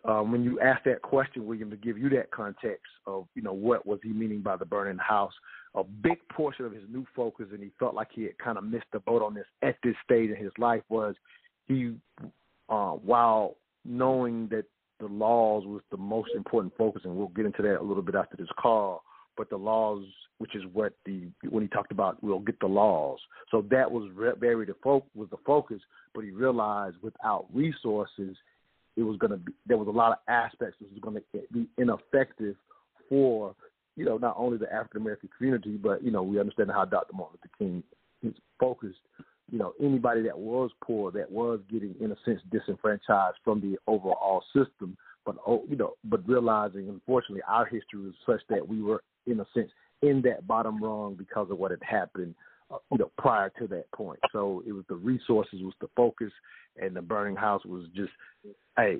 um, 0.05 0.31
when 0.31 0.43
you 0.43 0.60
ask 0.60 0.84
that 0.86 1.01
question, 1.01 1.45
William, 1.45 1.69
to 1.69 1.77
give 1.77 1.97
you 1.97 2.10
that 2.10 2.31
context 2.31 2.91
of, 3.05 3.27
you 3.36 3.41
know, 3.41 3.53
what 3.53 3.86
was 3.86 3.99
he 4.01 4.10
meaning 4.10 4.41
by 4.41 4.55
the 4.55 4.65
burning 4.65 4.97
house, 4.97 5.34
a 5.75 5.84
big 5.84 6.17
portion 6.29 6.65
of 6.65 6.71
his 6.71 6.84
new 6.89 7.05
focus, 7.15 7.47
and 7.51 7.62
he 7.62 7.71
felt 7.79 7.95
like 7.95 8.10
he 8.13 8.23
had 8.23 8.38
kind 8.38 8.58
of 8.58 8.63
missed 8.63 8.86
the 8.93 8.99
boat 8.99 9.21
on 9.21 9.34
this 9.34 9.45
at 9.62 9.75
this 9.84 9.95
stage 10.03 10.29
in 10.29 10.38
his 10.38 10.51
life, 10.58 10.84
was 10.89 11.15
he, 11.67 11.93
uh, 12.69 12.91
while 12.91 13.56
knowing 13.84 14.47
that 14.49 14.65
the 14.99 15.08
laws 15.08 15.65
was 15.65 15.82
the 15.91 15.97
most 15.97 16.30
important 16.36 16.73
focus, 16.78 17.01
and 17.06 17.15
we'll 17.15 17.28
get 17.30 17.45
into 17.45 17.62
that 17.62 17.80
a 17.80 17.84
little 17.84 18.04
bit 18.04 18.15
after 18.15 18.38
this 18.38 18.47
call, 18.58 19.04
but 19.38 19.49
the 19.49 19.58
laws, 19.58 20.06
which 20.38 20.56
is 20.56 20.63
what 20.73 20.93
the 21.06 21.28
when 21.49 21.63
he 21.63 21.69
talked 21.69 21.91
about, 21.91 22.21
we'll 22.23 22.39
get 22.39 22.60
the 22.60 22.67
laws. 22.67 23.19
So 23.51 23.65
that 23.71 23.91
was 23.91 24.10
very 24.39 24.65
the 24.65 24.75
was 24.84 25.30
the 25.30 25.38
focus, 25.45 25.82
but 26.13 26.23
he 26.23 26.32
realized 26.32 26.97
without 27.01 27.45
resources, 27.54 28.38
it 28.95 29.04
was 29.04 29.17
going 29.17 29.32
to 29.32 29.38
be 29.38 29.51
there 29.65 29.78
was 29.78 29.88
a 29.88 29.91
lot 29.91 30.12
of 30.12 30.17
aspects 30.28 30.78
that 30.80 30.91
was 30.91 30.99
going 31.01 31.15
to 31.15 31.39
be 31.51 31.67
ineffective 31.78 32.56
for 33.10 33.56
you 33.95 34.06
know 34.06 34.17
not 34.17 34.36
only 34.38 34.58
the 34.58 34.71
African 34.71 35.01
American 35.01 35.30
community, 35.38 35.78
but 35.78 36.04
you 36.04 36.12
know 36.12 36.23
we 36.23 36.39
understand 36.39 36.71
how 36.71 36.86
Dr. 36.86 37.13
Martin 37.13 37.38
Luther 37.43 37.56
King 37.58 37.84
is 38.23 38.36
focused. 38.60 38.99
You 39.51 39.60
know 39.60 39.73
anybody 39.81 40.23
that 40.23 40.38
was 40.38 40.71
poor, 40.84 41.12
that 41.12 41.29
was 41.29 41.60
getting 41.71 41.95
in 42.01 42.12
a 42.12 42.15
sense 42.25 42.41
disenfranchised 42.51 43.38
from 43.43 43.62
the 43.62 43.77
overall 43.88 44.43
system, 44.55 44.97
but 45.25 45.36
oh, 45.45 45.63
you 45.69 45.75
know, 45.75 45.93
but 46.05 46.27
realizing 46.27 46.89
unfortunately 46.89 47.43
our 47.47 47.65
history 47.65 47.99
was 47.99 48.13
such 48.25 48.41
that 48.49 48.67
we 48.67 48.81
were 48.81 49.03
in 49.27 49.39
a 49.39 49.45
sense, 49.53 49.71
in 50.01 50.21
that 50.23 50.47
bottom 50.47 50.84
rung 50.84 51.15
because 51.15 51.49
of 51.49 51.58
what 51.58 51.71
had 51.71 51.81
happened, 51.84 52.36
uh, 52.71 52.77
you 52.91 52.97
know, 52.97 53.12
prior 53.17 53.51
to 53.60 53.67
that 53.67 53.91
point. 53.91 54.19
So 54.31 54.63
it 54.67 54.71
was 54.71 54.84
the 54.89 54.95
resources 54.95 55.62
was 55.62 55.73
the 55.81 55.89
focus, 55.95 56.31
and 56.81 56.95
the 56.95 57.01
burning 57.01 57.36
house 57.36 57.63
was 57.65 57.86
just, 57.95 58.12
hey, 58.77 58.97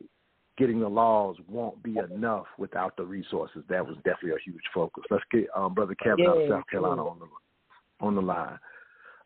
getting 0.58 0.80
the 0.80 0.88
laws 0.88 1.36
won't 1.48 1.82
be 1.84 1.98
enough 2.12 2.46
without 2.58 2.96
the 2.98 3.04
resources. 3.04 3.64
That 3.70 3.86
was 3.86 3.96
definitely 3.98 4.32
a 4.32 4.44
huge 4.44 4.64
focus. 4.74 5.04
Let's 5.10 5.24
get 5.32 5.48
um, 5.56 5.74
brother 5.74 5.96
Kevin 5.96 6.26
yeah, 6.26 6.30
out 6.30 6.42
of 6.42 6.50
South 6.50 6.64
Carolina 6.70 7.06
on 7.06 7.20
the 7.20 8.06
on 8.06 8.16
the 8.16 8.22
line. 8.22 8.58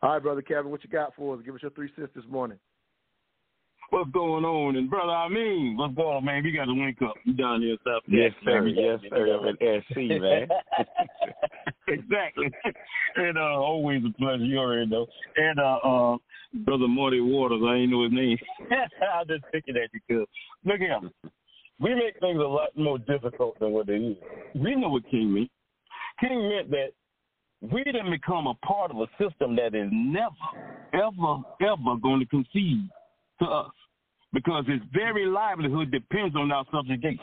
All 0.02 0.12
right, 0.12 0.22
brother 0.22 0.42
Kevin, 0.42 0.70
what 0.70 0.82
you 0.82 0.90
got 0.90 1.14
for 1.14 1.36
us? 1.36 1.42
Give 1.44 1.54
us 1.54 1.62
your 1.62 1.70
three 1.72 1.90
cents 1.96 2.10
this 2.14 2.24
morning 2.28 2.58
what's 3.90 4.10
going 4.10 4.44
on? 4.44 4.76
And 4.76 4.88
brother, 4.88 5.12
I 5.12 5.28
mean, 5.28 5.76
what's 5.76 5.94
going 5.94 6.16
on, 6.16 6.24
man? 6.24 6.42
We 6.42 6.52
got 6.52 6.66
to 6.66 6.72
link 6.72 6.98
up. 7.02 7.14
You 7.24 7.34
down 7.34 7.60
here 7.60 7.72
in 7.72 7.78
South 7.84 8.02
Yes, 8.06 8.32
sir. 8.44 8.66
Yes, 8.66 9.00
sir. 9.10 9.38
I'm 9.38 9.48
at 9.48 9.84
SC, 9.84 10.20
man. 10.20 10.48
exactly. 11.88 12.50
and 13.16 13.36
uh, 13.36 13.60
always 13.60 14.02
a 14.04 14.12
pleasure. 14.18 14.44
You 14.44 14.58
already 14.58 14.86
know. 14.86 15.06
And 15.36 15.58
uh, 15.58 15.78
uh, 15.84 16.16
brother 16.64 16.88
Marty 16.88 17.20
Waters, 17.20 17.62
I 17.66 17.74
ain't 17.74 17.90
know 17.90 18.04
his 18.04 18.12
name. 18.12 18.38
I'm 18.70 19.26
just 19.28 19.44
picking 19.52 19.76
at 19.76 19.90
you, 19.92 20.00
cuz. 20.08 20.28
Look 20.64 20.78
here. 20.78 21.00
We 21.80 21.94
make 21.94 22.18
things 22.20 22.38
a 22.38 22.46
lot 22.46 22.76
more 22.76 22.98
difficult 22.98 23.58
than 23.58 23.72
what 23.72 23.86
they 23.86 23.94
is. 23.94 24.16
We 24.54 24.76
know 24.76 24.90
what 24.90 25.10
King 25.10 25.32
meant. 25.32 25.50
King 26.20 26.48
meant 26.50 26.70
that 26.70 26.90
we 27.60 27.84
didn't 27.84 28.10
become 28.10 28.46
a 28.46 28.54
part 28.66 28.90
of 28.90 28.98
a 28.98 29.06
system 29.22 29.54
that 29.56 29.74
is 29.74 29.88
never, 29.92 30.34
ever, 30.94 31.36
ever 31.60 31.96
going 32.02 32.20
to 32.20 32.26
concede 32.26 32.88
to 33.40 33.46
us 33.46 33.70
because 34.32 34.64
his 34.66 34.80
very 34.92 35.26
livelihood 35.26 35.90
depends 35.90 36.36
on 36.36 36.50
our 36.52 36.64
subjugation. 36.72 37.20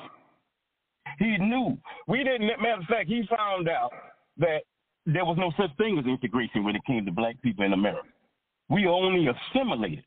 He 1.19 1.37
knew. 1.37 1.77
We 2.07 2.23
didn't, 2.23 2.47
matter 2.61 2.81
of 2.81 2.87
fact, 2.87 3.07
he 3.07 3.27
found 3.35 3.67
out 3.69 3.91
that 4.37 4.59
there 5.05 5.25
was 5.25 5.37
no 5.39 5.51
such 5.57 5.75
thing 5.77 5.97
as 5.97 6.05
integration 6.05 6.63
when 6.63 6.75
it 6.75 6.85
came 6.85 7.05
to 7.05 7.11
black 7.11 7.41
people 7.41 7.65
in 7.65 7.73
America. 7.73 8.07
We 8.69 8.85
only 8.87 9.27
assimilated. 9.27 10.03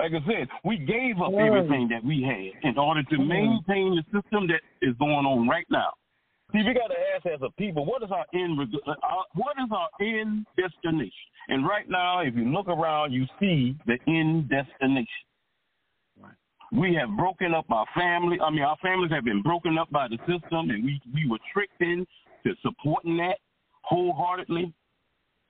Like 0.00 0.12
I 0.12 0.26
said, 0.26 0.48
we 0.64 0.78
gave 0.78 1.20
up 1.20 1.32
everything 1.34 1.88
that 1.90 2.04
we 2.04 2.22
had 2.22 2.68
in 2.68 2.78
order 2.78 3.02
to 3.02 3.18
maintain 3.18 3.96
the 3.96 4.02
system 4.04 4.46
that 4.46 4.60
is 4.80 4.94
going 4.98 5.26
on 5.26 5.46
right 5.48 5.66
now. 5.70 5.92
See, 6.52 6.62
we 6.66 6.72
got 6.72 6.88
to 6.88 6.96
ask 7.14 7.26
as 7.26 7.42
a 7.42 7.50
people, 7.60 7.84
what 7.84 8.02
is 8.02 8.10
our 8.10 8.24
end? 8.32 8.58
Uh, 8.86 8.94
what 9.34 9.56
is 9.62 9.70
our 9.70 9.88
end 10.00 10.46
destination? 10.56 11.12
And 11.48 11.66
right 11.66 11.88
now, 11.88 12.20
if 12.20 12.34
you 12.34 12.44
look 12.44 12.68
around, 12.68 13.12
you 13.12 13.26
see 13.38 13.76
the 13.86 13.98
end 14.06 14.48
destination. 14.48 15.06
We 16.72 16.94
have 16.94 17.16
broken 17.16 17.54
up 17.54 17.66
our 17.70 17.86
family. 17.94 18.38
I 18.40 18.50
mean, 18.50 18.62
our 18.62 18.76
families 18.82 19.10
have 19.10 19.24
been 19.24 19.42
broken 19.42 19.78
up 19.78 19.90
by 19.90 20.08
the 20.08 20.18
system, 20.18 20.70
and 20.70 20.84
we 20.84 21.00
we 21.14 21.28
were 21.28 21.38
tricked 21.52 21.80
into 21.80 22.06
supporting 22.62 23.16
that 23.18 23.38
wholeheartedly. 23.82 24.72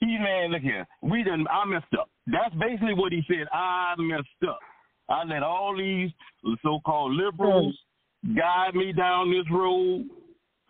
He 0.00 0.18
man, 0.18 0.52
look 0.52 0.62
here, 0.62 0.86
we 1.02 1.24
didn't. 1.24 1.48
I 1.48 1.64
messed 1.64 1.94
up. 1.98 2.08
That's 2.28 2.54
basically 2.54 2.94
what 2.94 3.12
he 3.12 3.22
said. 3.26 3.48
I 3.52 3.94
messed 3.98 4.28
up. 4.48 4.60
I 5.08 5.24
let 5.24 5.42
all 5.42 5.76
these 5.76 6.10
so-called 6.62 7.14
liberals 7.14 7.76
guide 8.36 8.74
me 8.74 8.92
down 8.92 9.30
this 9.30 9.46
road 9.50 10.06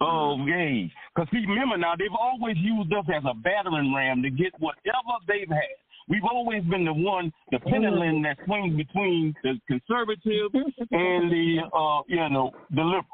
of 0.00 0.46
gays. 0.46 0.90
Because 1.14 1.28
see, 1.32 1.44
remember 1.46 1.76
now, 1.76 1.94
they've 1.96 2.08
always 2.18 2.56
used 2.58 2.92
us 2.92 3.04
as 3.14 3.22
a 3.28 3.34
battering 3.34 3.94
ram 3.94 4.22
to 4.22 4.30
get 4.30 4.52
whatever 4.58 5.18
they've 5.26 5.48
had. 5.48 5.76
We've 6.08 6.24
always 6.24 6.64
been 6.64 6.84
the 6.84 6.92
one, 6.92 7.32
the 7.50 7.58
pendulum 7.58 8.22
that 8.22 8.38
swings 8.46 8.76
between 8.76 9.34
the 9.42 9.60
conservatives 9.68 10.54
and 10.90 11.30
the, 11.30 11.58
uh, 11.74 12.02
you 12.08 12.28
know, 12.30 12.50
the 12.70 12.82
liberals. 12.82 13.04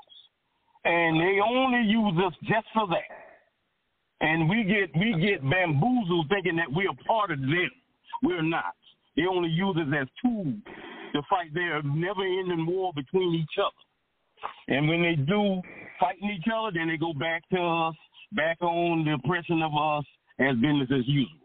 And 0.85 1.21
they 1.21 1.41
only 1.41 1.89
use 1.89 2.15
us 2.25 2.35
just 2.43 2.67
for 2.73 2.87
that. 2.89 3.25
And 4.21 4.49
we 4.49 4.65
get 4.65 4.97
we 4.99 5.21
get 5.21 5.43
bamboozled 5.43 6.29
thinking 6.29 6.57
that 6.57 6.71
we're 6.71 6.93
part 7.07 7.31
of 7.31 7.41
them. 7.41 7.71
We're 8.23 8.43
not. 8.43 8.75
They 9.17 9.25
only 9.27 9.49
use 9.49 9.77
us 9.77 9.93
as 10.01 10.09
tools 10.23 10.55
to 11.15 11.23
fight 11.29 11.53
their 11.53 11.83
never-ending 11.83 12.67
war 12.67 12.93
between 12.95 13.35
each 13.35 13.59
other. 13.59 14.77
And 14.77 14.89
when 14.89 15.03
they 15.03 15.15
do 15.15 15.63
fighting 15.99 16.31
each 16.31 16.47
other, 16.53 16.71
then 16.75 16.89
they 16.89 16.97
go 16.97 17.13
back 17.13 17.49
to 17.51 17.61
us, 17.61 17.95
back 18.33 18.61
on 18.61 19.05
the 19.05 19.15
oppression 19.15 19.63
of 19.63 19.73
us 19.75 20.05
as 20.39 20.55
business 20.57 20.89
as 20.93 21.07
usual. 21.07 21.39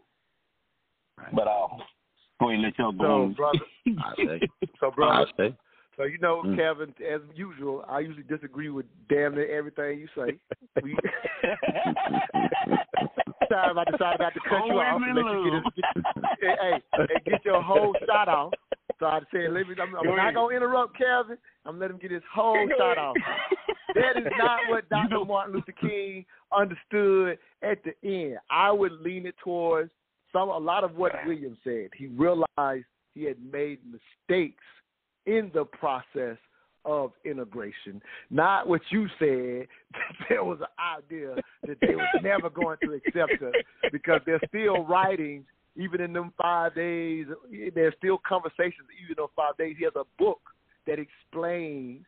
But 1.34 1.48
I'll 1.48 1.82
go 2.40 2.48
ahead 2.48 2.54
and 2.54 2.62
let 2.62 2.78
y'all 2.78 2.92
go. 2.92 3.32
So, 3.32 3.36
brother, 3.36 3.58
so, 4.80 4.90
brother, 4.90 5.26
so 5.96 6.04
you 6.04 6.18
know, 6.18 6.42
mm. 6.44 6.56
Kevin, 6.56 6.94
as 7.12 7.20
usual, 7.34 7.84
I 7.86 8.00
usually 8.00 8.22
disagree 8.22 8.70
with 8.70 8.86
damn 9.10 9.34
near 9.34 9.54
everything 9.54 10.00
you 10.00 10.08
say. 10.16 10.38
We... 10.82 10.96
Sorry 13.50 13.70
if 13.70 13.76
I 13.76 13.84
decided 13.84 14.20
not 14.20 14.32
to 14.32 14.40
cut 14.48 14.66
you 14.66 14.74
off. 14.74 15.02
And 15.04 15.14
let 15.14 15.24
you 15.26 15.44
get, 15.44 15.54
a, 15.54 15.62
hey, 16.40 16.82
hey, 16.96 17.30
get 17.30 17.44
your 17.44 17.60
whole 17.62 17.94
shot 18.06 18.28
off. 18.28 18.52
So 19.00 19.06
I 19.06 19.20
said, 19.32 19.52
let 19.52 19.66
me. 19.66 19.74
I'm, 19.82 19.96
I'm 19.96 20.16
not 20.16 20.34
gonna 20.34 20.54
interrupt 20.54 20.96
Kevin. 20.96 21.38
I'm 21.66 21.78
going 21.78 21.80
to 21.80 21.80
let 21.80 21.90
him 21.90 21.98
get 21.98 22.10
his 22.10 22.22
whole 22.32 22.68
shot 22.78 22.98
off. 22.98 23.16
that 23.94 24.16
is 24.16 24.32
not 24.38 24.60
what 24.68 24.88
Dr. 24.88 25.24
Martin 25.24 25.54
Luther 25.54 25.74
King 25.80 26.24
understood 26.56 27.38
at 27.62 27.78
the 27.84 27.92
end. 28.06 28.38
I 28.50 28.70
would 28.70 28.92
lean 29.00 29.26
it 29.26 29.34
towards 29.42 29.90
some 30.32 30.48
a 30.48 30.58
lot 30.58 30.84
of 30.84 30.96
what 30.96 31.12
William 31.26 31.56
said. 31.64 31.88
He 31.96 32.06
realized 32.06 32.84
he 33.14 33.24
had 33.24 33.36
made 33.52 33.78
mistakes 33.84 34.62
in 35.26 35.50
the 35.52 35.64
process 35.64 36.36
of 36.84 37.12
integration. 37.24 38.00
Not 38.30 38.68
what 38.68 38.80
you 38.90 39.06
said 39.18 39.66
that 39.92 40.26
there 40.28 40.44
was 40.44 40.58
an 40.60 40.66
idea 40.98 41.34
that 41.66 41.76
they 41.80 41.94
were 41.94 42.08
never 42.22 42.48
going 42.48 42.78
to 42.84 42.92
accept 42.92 43.42
us 43.42 43.54
because 43.92 44.20
there's 44.24 44.40
still 44.48 44.84
writings 44.84 45.44
even 45.76 46.00
in 46.00 46.12
them 46.12 46.32
five 46.40 46.74
days. 46.74 47.26
There's 47.74 47.94
still 47.98 48.18
conversations 48.26 48.88
even 49.02 49.16
in 49.22 49.26
five 49.36 49.56
days. 49.56 49.76
He 49.78 49.84
has 49.84 49.94
a 49.96 50.04
book 50.18 50.40
that 50.86 50.98
explains 50.98 52.04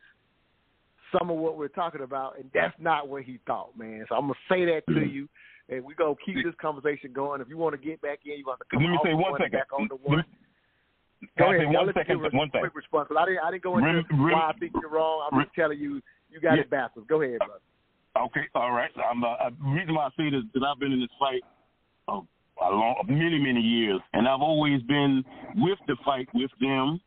some 1.17 1.29
of 1.29 1.37
what 1.37 1.57
we're 1.57 1.67
talking 1.69 2.01
about, 2.01 2.37
and 2.39 2.49
that's 2.53 2.73
not 2.79 3.07
what 3.07 3.23
he 3.23 3.39
thought, 3.45 3.77
man. 3.77 4.05
So 4.09 4.15
I'm 4.15 4.21
gonna 4.23 4.33
say 4.49 4.65
that 4.65 4.81
to 4.87 5.05
you, 5.05 5.29
and 5.69 5.83
we're 5.83 5.93
gonna 5.95 6.15
keep 6.25 6.35
this 6.43 6.55
conversation 6.59 7.13
going. 7.13 7.39
If 7.41 7.49
you 7.49 7.57
want 7.57 7.79
to 7.79 7.87
get 7.87 8.01
back 8.01 8.19
in, 8.25 8.33
you 8.39 8.43
want 8.45 8.59
to 8.59 8.65
come 8.71 8.83
Let 8.83 8.89
me 8.91 8.99
say 9.03 9.13
one 9.13 9.33
second. 9.37 9.51
back 9.51 9.67
on 9.73 9.87
the 9.87 9.95
Let 9.95 10.03
one. 10.03 10.17
me- 10.19 10.23
Go 11.37 11.53
ahead. 11.53 11.67
one 11.71 11.93
second, 11.93 12.21
one 12.33 12.49
thing. 12.49 12.61
quick 12.61 12.75
response, 12.75 13.09
I 13.17 13.25
didn't. 13.25 13.39
I 13.45 13.51
didn't 13.51 13.63
go 13.63 13.77
into 13.77 13.87
Rem- 13.93 14.05
rem- 14.25 14.33
why 14.33 14.49
I 14.49 14.53
think 14.59 14.73
you're 14.81 14.89
wrong. 14.89 15.29
I'm 15.31 15.41
just 15.43 15.55
telling 15.55 15.79
you, 15.79 16.01
you 16.29 16.41
got 16.41 16.55
Yeah. 16.55 16.61
it 16.61 16.69
backwards. 16.69 17.07
Go 17.07 17.21
ahead, 17.21 17.37
brother. 17.39 17.61
Okay, 18.17 18.47
all 18.55 18.71
right. 18.73 18.91
I'm, 19.09 19.23
uh, 19.23 19.49
the 19.49 19.55
reason 19.69 19.95
why 19.95 20.07
I 20.07 20.09
say 20.17 20.29
this 20.29 20.43
is 20.43 20.51
that 20.53 20.63
I've 20.63 20.79
been 20.79 20.91
in 20.91 20.99
this 20.99 21.09
fight 21.17 21.41
uh, 22.09 22.21
a 22.61 22.69
long, 22.69 23.03
many, 23.07 23.39
many 23.39 23.61
years, 23.61 24.01
and 24.13 24.27
I've 24.27 24.41
always 24.41 24.81
been 24.83 25.23
with 25.55 25.79
the 25.87 25.95
fight 26.05 26.27
with 26.33 26.51
them. 26.59 26.99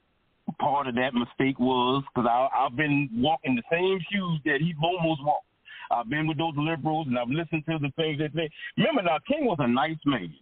Part 0.61 0.87
of 0.87 0.95
that 0.95 1.13
mistake 1.13 1.59
was 1.59 2.05
because 2.15 2.29
I've 2.31 2.77
been 2.77 3.11
walking 3.15 3.57
the 3.57 3.63
same 3.71 3.99
shoes 4.13 4.41
that 4.45 4.59
he 4.61 4.75
almost 4.83 5.21
walked. 5.25 5.47
I've 5.91 6.09
been 6.09 6.27
with 6.27 6.39
those 6.39 6.55
liberals, 6.57 7.07
and 7.09 7.19
I've 7.19 7.29
listened 7.29 7.65
to 7.67 7.79
the 7.79 7.91
things 7.97 8.19
that 8.19 8.35
they. 8.35 8.51
Remember 8.77 9.03
now, 9.03 9.19
King 9.27 9.45
was 9.47 9.59
a 9.61 9.69
nice 9.69 9.99
man. 10.05 10.33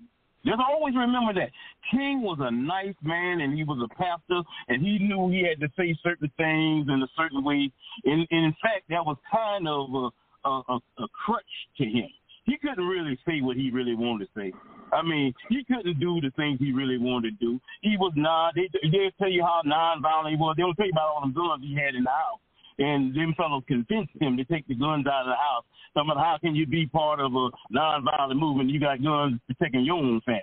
Just 0.45 0.61
always 0.61 0.95
remember 0.95 1.33
that 1.35 1.51
King 1.90 2.21
was 2.21 2.38
a 2.40 2.51
nice 2.51 2.95
man, 3.03 3.40
and 3.40 3.57
he 3.57 3.64
was 3.64 3.81
a 3.83 3.88
pastor, 3.95 4.43
and 4.69 4.83
he 4.83 4.99
knew 4.99 5.31
he 5.31 5.43
had 5.43 5.59
to 5.61 5.69
say 5.77 5.97
certain 6.03 6.31
things 6.37 6.87
in 6.88 7.03
a 7.03 7.09
certain 7.17 7.43
way. 7.43 7.71
And, 8.05 8.27
and 8.31 8.45
in 8.45 8.55
fact, 8.61 8.85
that 8.90 9.05
was 9.05 9.17
kind 9.33 9.67
of 9.67 9.88
a, 9.95 10.49
a, 10.49 10.62
a, 10.69 11.05
a 11.05 11.09
crutch 11.25 11.55
to 11.79 11.85
him. 11.85 12.09
He 12.45 12.59
couldn't 12.59 12.85
really 12.85 13.19
say 13.27 13.40
what 13.40 13.57
he 13.57 13.71
really 13.71 13.95
wanted 13.95 14.27
to 14.27 14.31
say. 14.37 14.53
I 14.92 15.03
mean, 15.03 15.35
he 15.49 15.64
couldn't 15.64 15.99
do 15.99 16.20
the 16.20 16.31
things 16.37 16.59
he 16.59 16.73
really 16.73 16.99
wanted 16.99 17.38
to 17.38 17.44
do. 17.44 17.61
He 17.83 17.97
was 17.97 18.12
not. 18.16 18.55
They 18.55 18.68
they 18.90 19.12
tell 19.18 19.31
you 19.31 19.42
how 19.42 19.62
nonviolent 19.66 20.31
he 20.31 20.37
was. 20.37 20.55
They 20.57 20.62
don't 20.62 20.75
tell 20.75 20.87
you 20.87 20.92
about 20.92 21.09
all 21.14 21.27
the 21.27 21.33
guns 21.33 21.62
he 21.62 21.75
had 21.75 21.94
in 21.94 22.05
the 22.05 22.11
house. 22.11 22.40
And 22.79 23.14
them 23.14 23.35
fellows 23.37 23.62
convinced 23.68 24.12
him 24.20 24.37
to 24.37 24.44
take 24.44 24.66
the 24.66 24.75
guns 24.75 25.07
out 25.07 25.23
of 25.23 25.33
the 25.33 25.37
house. 25.37 25.64
Talking 25.94 26.14
how 26.16 26.38
can 26.40 26.57
you 26.57 26.66
be 26.66 26.87
part 26.87 27.20
of 27.20 27.33
a 27.35 27.51
nonviolent 27.73 28.38
movement? 28.38 28.70
You 28.70 28.81
got 28.81 29.03
guns 29.03 29.40
protecting 29.47 29.85
your 29.85 29.97
own 29.97 30.20
family. 30.27 30.42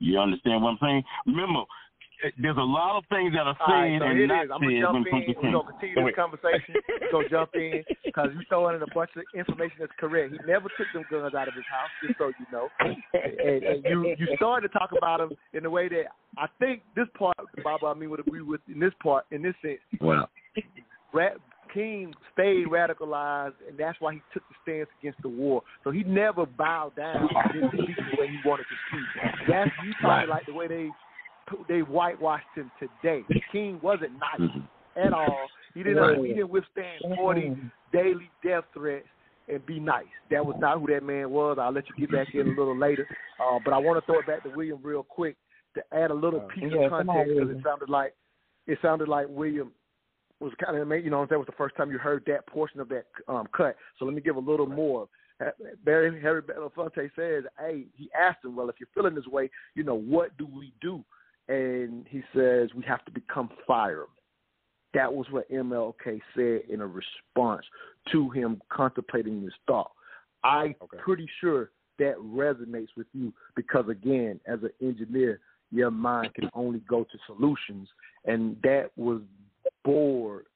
You 0.00 0.18
understand 0.18 0.62
what 0.62 0.70
I'm 0.70 0.78
saying? 0.80 1.04
Remember, 1.26 1.62
there's 2.40 2.56
a 2.56 2.60
lot 2.60 2.98
of 2.98 3.04
things 3.08 3.32
that 3.34 3.46
are 3.46 3.56
All 3.60 3.66
right, 3.74 3.92
said 3.94 4.00
so 4.02 4.06
and 4.10 4.18
it 4.20 4.26
not 4.26 4.44
is. 4.44 4.50
I'm 4.52 4.60
said 4.60 4.66
gonna 4.66 4.80
jump 4.80 4.94
when 4.94 5.06
it 5.06 5.10
comes 5.10 5.24
in. 5.28 5.34
to 5.34 5.40
We're 5.40 5.52
gonna 5.52 5.70
continue 5.72 5.94
Go 5.94 6.00
this 6.02 6.14
ahead. 6.14 6.16
conversation. 6.16 6.72
We're 7.00 7.12
gonna 7.12 7.28
jump 7.28 7.50
in 7.54 7.84
because 8.04 8.28
you're 8.34 8.48
throwing 8.48 8.76
in 8.76 8.82
a 8.82 8.90
bunch 8.94 9.10
of 9.16 9.22
information 9.34 9.76
that's 9.80 9.92
correct. 9.98 10.32
He 10.32 10.38
never 10.46 10.68
took 10.76 10.88
them 10.92 11.04
guns 11.10 11.34
out 11.34 11.48
of 11.48 11.54
his 11.54 11.64
house, 11.70 11.90
just 12.02 12.18
so 12.18 12.32
you 12.34 12.46
know. 12.52 12.68
And, 13.14 13.62
and 13.62 13.84
you 13.84 14.14
you 14.18 14.26
started 14.36 14.68
to 14.68 14.72
talk 14.78 14.90
about 14.96 15.20
him 15.20 15.30
in 15.52 15.64
a 15.64 15.70
way 15.70 15.88
that 15.88 16.10
I 16.36 16.46
think 16.58 16.82
this 16.96 17.08
part, 17.18 17.36
Bob, 17.62 17.84
I 17.84 17.94
mean, 17.94 18.10
would 18.10 18.20
agree 18.20 18.42
with 18.42 18.60
in 18.68 18.78
this 18.80 18.92
part, 19.02 19.24
in 19.30 19.42
this 19.42 19.54
sense. 19.62 19.80
Well, 20.00 20.28
Ra- 21.12 21.38
King 21.72 22.14
stayed 22.32 22.66
radicalized, 22.66 23.54
and 23.68 23.76
that's 23.78 24.00
why 24.00 24.14
he 24.14 24.22
took 24.32 24.42
the 24.48 24.54
stance 24.62 24.88
against 25.00 25.20
the 25.22 25.28
war. 25.28 25.62
So 25.84 25.90
he 25.90 26.02
never 26.02 26.46
bowed 26.46 26.96
down 26.96 27.28
and 27.28 27.52
didn't 27.52 27.84
speak 27.84 27.96
the 27.96 28.16
way 28.20 28.28
he 28.28 28.38
wanted 28.48 28.64
to 28.64 28.76
speak. 28.88 29.22
That's 29.48 29.70
you 29.84 29.92
probably 30.00 30.28
like 30.28 30.46
the 30.46 30.54
way 30.54 30.66
they 30.66 30.88
they 31.68 31.80
whitewashed 31.80 32.46
him 32.54 32.70
today. 32.78 33.24
King 33.52 33.78
wasn't 33.82 34.12
nice 34.18 34.50
at 34.96 35.12
all. 35.12 35.48
He 35.74 35.82
didn't 35.82 35.98
Right. 35.98 36.18
he 36.18 36.28
didn't 36.34 36.50
withstand 36.50 37.02
forty 37.16 37.56
daily 37.92 38.30
death 38.44 38.64
threats 38.74 39.06
and 39.48 39.64
be 39.64 39.80
nice. 39.80 40.06
That 40.30 40.44
was 40.44 40.56
not 40.58 40.78
who 40.80 40.86
that 40.88 41.02
man 41.02 41.30
was. 41.30 41.58
I'll 41.60 41.72
let 41.72 41.84
you 41.88 41.94
get 42.06 42.12
back 42.12 42.34
in 42.34 42.40
a 42.40 42.50
little 42.50 42.76
later. 42.76 43.06
Uh, 43.40 43.58
but 43.64 43.72
I 43.72 43.78
want 43.78 43.98
to 43.98 44.06
throw 44.06 44.18
it 44.18 44.26
back 44.26 44.42
to 44.42 44.50
William 44.50 44.80
real 44.82 45.02
quick 45.02 45.36
to 45.74 45.82
add 45.92 46.10
a 46.10 46.14
little 46.14 46.40
piece 46.40 46.72
Yeah, 46.72 46.86
of 46.86 46.90
context 46.90 47.32
because 47.34 47.50
it 47.50 47.62
sounded 47.64 47.88
like 47.88 48.14
it 48.66 48.78
sounded 48.82 49.08
like 49.08 49.26
William 49.28 49.72
was 50.40 50.52
kind 50.64 50.76
of 50.76 50.88
you 51.04 51.10
know 51.10 51.26
that 51.26 51.38
was 51.38 51.46
the 51.46 51.52
first 51.52 51.76
time 51.76 51.90
you 51.90 51.98
heard 51.98 52.22
that 52.26 52.46
portion 52.46 52.80
of 52.80 52.88
that 52.88 53.04
um, 53.28 53.48
cut. 53.56 53.76
So 53.98 54.04
let 54.04 54.14
me 54.14 54.20
give 54.20 54.36
a 54.36 54.40
little 54.40 54.66
more. 54.66 55.08
Uh, 55.40 55.50
Barry 55.84 56.20
Harry 56.20 56.42
Belafonte 56.42 57.10
says, 57.16 57.44
"Hey, 57.58 57.86
he 57.94 58.10
asked 58.18 58.44
him, 58.44 58.56
well, 58.56 58.68
if 58.68 58.76
you're 58.80 58.88
feeling 58.94 59.14
this 59.14 59.26
way, 59.26 59.50
you 59.74 59.84
know, 59.84 59.94
what 59.94 60.36
do 60.36 60.46
we 60.46 60.72
do?" 60.80 61.04
And 61.48 62.06
he 62.08 62.22
says, 62.34 62.74
"We 62.74 62.84
have 62.84 63.04
to 63.06 63.10
become 63.10 63.50
firemen." 63.66 64.08
That 64.94 65.12
was 65.12 65.30
what 65.30 65.50
MLK 65.50 66.20
said 66.34 66.62
in 66.68 66.80
a 66.80 66.86
response 66.86 67.64
to 68.12 68.30
him 68.30 68.60
contemplating 68.70 69.44
this 69.44 69.54
thought. 69.66 69.92
I'm 70.44 70.74
pretty 70.98 71.28
sure 71.40 71.70
that 71.98 72.16
resonates 72.16 72.88
with 72.96 73.06
you 73.12 73.32
because, 73.54 73.88
again, 73.88 74.40
as 74.46 74.62
an 74.62 74.70
engineer, 74.80 75.40
your 75.70 75.90
mind 75.90 76.34
can 76.34 76.48
only 76.54 76.80
go 76.80 77.04
to 77.04 77.18
solutions, 77.26 77.88
and 78.24 78.56
that 78.62 78.90
was 78.96 79.20
bored 79.84 80.46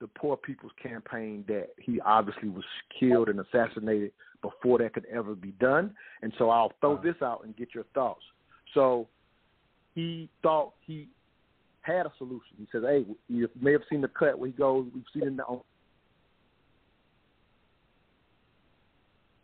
the 0.00 0.08
Poor 0.08 0.36
People's 0.36 0.72
Campaign 0.80 1.44
that 1.48 1.68
he 1.78 2.00
obviously 2.00 2.48
was 2.48 2.64
killed 2.98 3.28
and 3.28 3.40
assassinated 3.40 4.12
before 4.42 4.78
that 4.78 4.94
could 4.94 5.06
ever 5.06 5.34
be 5.34 5.50
done. 5.52 5.94
And 6.22 6.32
so 6.38 6.50
I'll 6.50 6.72
throw 6.80 6.94
uh-huh. 6.94 7.02
this 7.02 7.22
out 7.22 7.44
and 7.44 7.56
get 7.56 7.74
your 7.74 7.84
thoughts. 7.94 8.22
So 8.74 9.08
he 9.98 10.28
thought 10.44 10.74
he 10.86 11.08
had 11.80 12.06
a 12.06 12.12
solution. 12.18 12.54
He 12.56 12.68
says, 12.70 12.84
"Hey, 12.86 13.04
you 13.28 13.48
may 13.60 13.72
have 13.72 13.82
seen 13.90 14.00
the 14.00 14.06
cut 14.08 14.38
where 14.38 14.46
he 14.48 14.52
goes. 14.52 14.86
We've 14.94 15.02
seen 15.12 15.24
it 15.24 15.26
in 15.26 15.36
the 15.36 15.44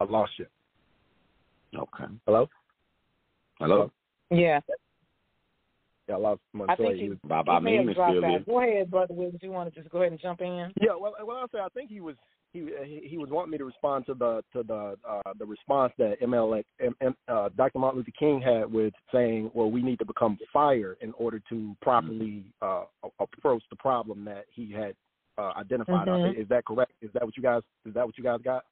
I 0.01 0.05
lost 0.05 0.33
you. 0.39 0.47
Okay. 1.77 2.05
Hello? 2.27 2.49
Hello. 3.59 3.91
Yeah. 4.31 4.61
Yeah, 6.09 6.15
I 6.17 6.19
lost 6.19 6.41
I 6.55 6.59
Montoya. 6.59 6.77
think 6.77 6.97
He 6.97 7.03
he, 7.05 7.09
was- 7.09 7.19
Bob, 7.25 7.47
he 7.47 7.53
I 7.53 7.59
may 7.59 7.77
have 7.85 7.95
dropped 7.95 8.25
out. 8.25 8.47
Go 8.47 8.61
ahead, 8.63 8.91
brother 8.91 9.15
Williams. 9.15 9.41
You 9.43 9.51
want 9.51 9.73
to 9.75 9.81
just 9.81 9.91
go 9.91 10.01
ahead 10.03 10.13
and 10.13 10.21
jump 10.21 10.41
in? 10.41 10.73
Yeah, 10.81 10.95
well, 11.01 11.15
well, 11.25 11.37
I'll 11.39 11.49
say 11.49 11.59
I 11.59 11.69
think 11.75 11.91
he 11.91 12.01
was 12.01 12.15
he 12.55 13.01
he, 13.09 13.19
was 13.19 13.29
wanting 13.31 13.51
me 13.51 13.59
to 13.59 13.65
respond 13.65 14.07
to 14.07 14.15
the 14.15 14.43
to 14.53 14.63
the 14.63 14.97
uh, 15.07 15.33
the 15.39 15.45
response 15.45 15.93
that 15.99 16.21
ML 16.23 16.63
M, 16.81 16.95
M, 17.03 17.17
uh, 17.29 17.49
Dr. 17.57 17.79
Martin 17.81 17.99
Luther 17.99 18.13
King 18.19 18.41
had 18.41 18.73
with 18.73 18.95
saying, 19.13 19.51
well, 19.53 19.71
we 19.71 19.83
need 19.83 19.99
to 19.99 20.05
become 20.07 20.39
fire 20.53 20.97
in 21.01 21.13
order 21.19 21.41
to 21.51 21.77
properly 21.83 22.45
uh, 22.63 22.85
approach 23.19 23.63
the 23.71 23.77
problem 23.77 24.25
that 24.25 24.45
he 24.55 24.73
had 24.73 24.95
uh, 25.37 25.53
identified. 25.57 26.07
Mhm. 26.07 26.41
Is 26.41 26.49
that 26.49 26.65
correct? 26.65 26.93
Is 27.03 27.11
that 27.13 27.25
what 27.25 27.37
you 27.37 27.43
guys 27.43 27.63
is 27.85 27.93
that 27.95 28.07
what 28.07 28.17
you 28.17 28.25
guys 28.25 28.41
got? 28.43 28.65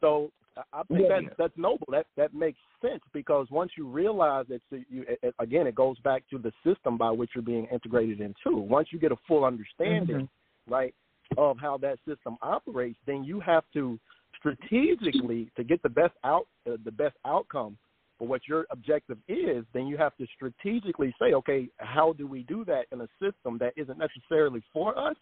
So 0.00 0.32
I- 0.72 0.82
think 0.84 1.00
Yeah. 1.02 1.20
that's 1.20 1.36
that's 1.36 1.56
noble. 1.58 1.86
That 1.90 2.06
that 2.16 2.34
makes 2.34 2.58
sense 2.80 3.02
because 3.12 3.50
once 3.50 3.72
you 3.76 3.86
realize 3.86 4.46
that 4.48 4.62
you 4.70 5.04
it, 5.22 5.34
again 5.38 5.66
it 5.66 5.74
goes 5.74 5.98
back 6.00 6.26
to 6.30 6.38
the 6.38 6.52
system 6.64 6.96
by 6.96 7.10
which 7.10 7.30
you're 7.34 7.42
being 7.42 7.66
integrated 7.66 8.20
into. 8.20 8.56
Once 8.56 8.92
you 8.92 8.98
get 8.98 9.12
a 9.12 9.16
full 9.28 9.44
understanding, 9.44 10.28
right, 10.66 10.94
of 11.36 11.58
how 11.58 11.76
that 11.78 11.98
system 12.06 12.36
operates, 12.42 12.98
then 13.06 13.24
you 13.24 13.40
have 13.40 13.64
to 13.74 13.98
strategically 14.38 15.50
to 15.56 15.64
get 15.64 15.82
the 15.82 15.88
best 15.88 16.14
out 16.24 16.46
uh, 16.66 16.76
the 16.84 16.90
best 16.90 17.14
outcome 17.26 17.76
for 18.18 18.28
what 18.28 18.42
your 18.46 18.66
objective 18.70 19.18
is. 19.28 19.64
Then 19.72 19.86
you 19.86 19.96
have 19.96 20.16
to 20.18 20.26
strategically 20.34 21.14
say, 21.20 21.32
okay, 21.34 21.68
how 21.78 22.12
do 22.12 22.26
we 22.26 22.42
do 22.44 22.64
that 22.66 22.84
in 22.92 23.00
a 23.00 23.08
system 23.20 23.58
that 23.58 23.72
isn't 23.76 23.98
necessarily 23.98 24.62
for 24.72 24.96
us? 24.98 25.16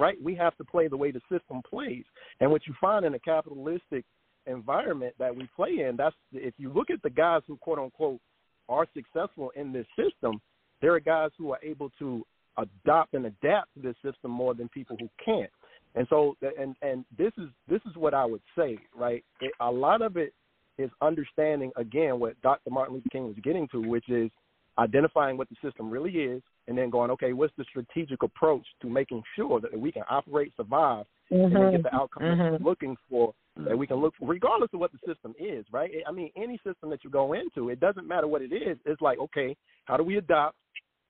Right? 0.00 0.16
We 0.22 0.34
have 0.36 0.56
to 0.58 0.64
play 0.64 0.88
the 0.88 0.96
way 0.96 1.10
the 1.10 1.20
system 1.30 1.60
plays. 1.68 2.04
And 2.40 2.50
what 2.50 2.66
you 2.66 2.74
find 2.80 3.04
in 3.04 3.14
a 3.14 3.18
capitalistic 3.18 4.04
environment 4.46 5.14
that 5.18 5.34
we 5.34 5.48
play 5.56 5.84
in, 5.86 5.96
that's 5.96 6.14
if 6.32 6.54
you 6.56 6.72
look 6.72 6.90
at 6.90 7.02
the 7.02 7.10
guys 7.10 7.42
who 7.46 7.56
quote 7.56 7.78
unquote 7.78 8.20
are 8.68 8.86
successful 8.94 9.50
in 9.56 9.72
this 9.72 9.86
system, 9.96 10.40
there 10.80 10.94
are 10.94 11.00
guys 11.00 11.30
who 11.36 11.50
are 11.50 11.58
able 11.62 11.90
to 11.98 12.24
adopt 12.58 13.14
and 13.14 13.26
adapt 13.26 13.72
to 13.74 13.80
this 13.80 13.96
system 14.04 14.30
more 14.30 14.54
than 14.54 14.68
people 14.68 14.96
who 14.98 15.08
can't. 15.24 15.50
And 15.94 16.06
so, 16.10 16.36
and 16.58 16.76
and 16.82 17.04
this 17.16 17.32
is 17.38 17.48
this 17.68 17.80
is 17.88 17.96
what 17.96 18.14
I 18.14 18.24
would 18.24 18.42
say, 18.56 18.78
right? 18.94 19.24
It, 19.40 19.52
a 19.60 19.70
lot 19.70 20.02
of 20.02 20.16
it 20.16 20.34
is 20.76 20.90
understanding 21.00 21.72
again 21.76 22.20
what 22.20 22.40
Dr. 22.42 22.70
Martin 22.70 22.94
Luther 22.94 23.08
King 23.10 23.24
was 23.24 23.36
getting 23.42 23.66
to, 23.68 23.80
which 23.80 24.08
is 24.08 24.30
identifying 24.78 25.36
what 25.36 25.48
the 25.48 25.56
system 25.62 25.90
really 25.90 26.12
is, 26.12 26.42
and 26.68 26.78
then 26.78 26.88
going, 26.90 27.10
okay, 27.10 27.32
what's 27.32 27.52
the 27.56 27.64
strategic 27.64 28.22
approach 28.22 28.64
to 28.80 28.88
making 28.88 29.22
sure 29.34 29.60
that 29.60 29.76
we 29.76 29.90
can 29.90 30.04
operate, 30.08 30.52
survive, 30.56 31.04
and 31.30 31.72
get 31.72 31.82
the 31.82 31.94
outcome 31.94 32.22
that 32.28 32.38
Mhm. 32.38 32.60
we're 32.60 32.70
looking 32.70 32.96
for 33.08 33.34
that 33.56 33.76
we 33.76 33.88
can 33.88 33.96
look 33.96 34.14
for, 34.14 34.28
regardless 34.28 34.72
of 34.72 34.78
what 34.78 34.92
the 34.92 34.98
system 34.98 35.34
is, 35.36 35.66
right? 35.72 35.90
I 36.06 36.12
mean, 36.12 36.30
any 36.36 36.58
system 36.58 36.90
that 36.90 37.02
you 37.02 37.10
go 37.10 37.32
into, 37.32 37.70
it 37.70 37.80
doesn't 37.80 38.06
matter 38.06 38.28
what 38.28 38.40
it 38.40 38.52
is. 38.52 38.78
It's 38.84 39.00
like, 39.00 39.18
okay, 39.18 39.56
how 39.86 39.96
do 39.96 40.04
we 40.04 40.18
adopt? 40.18 40.56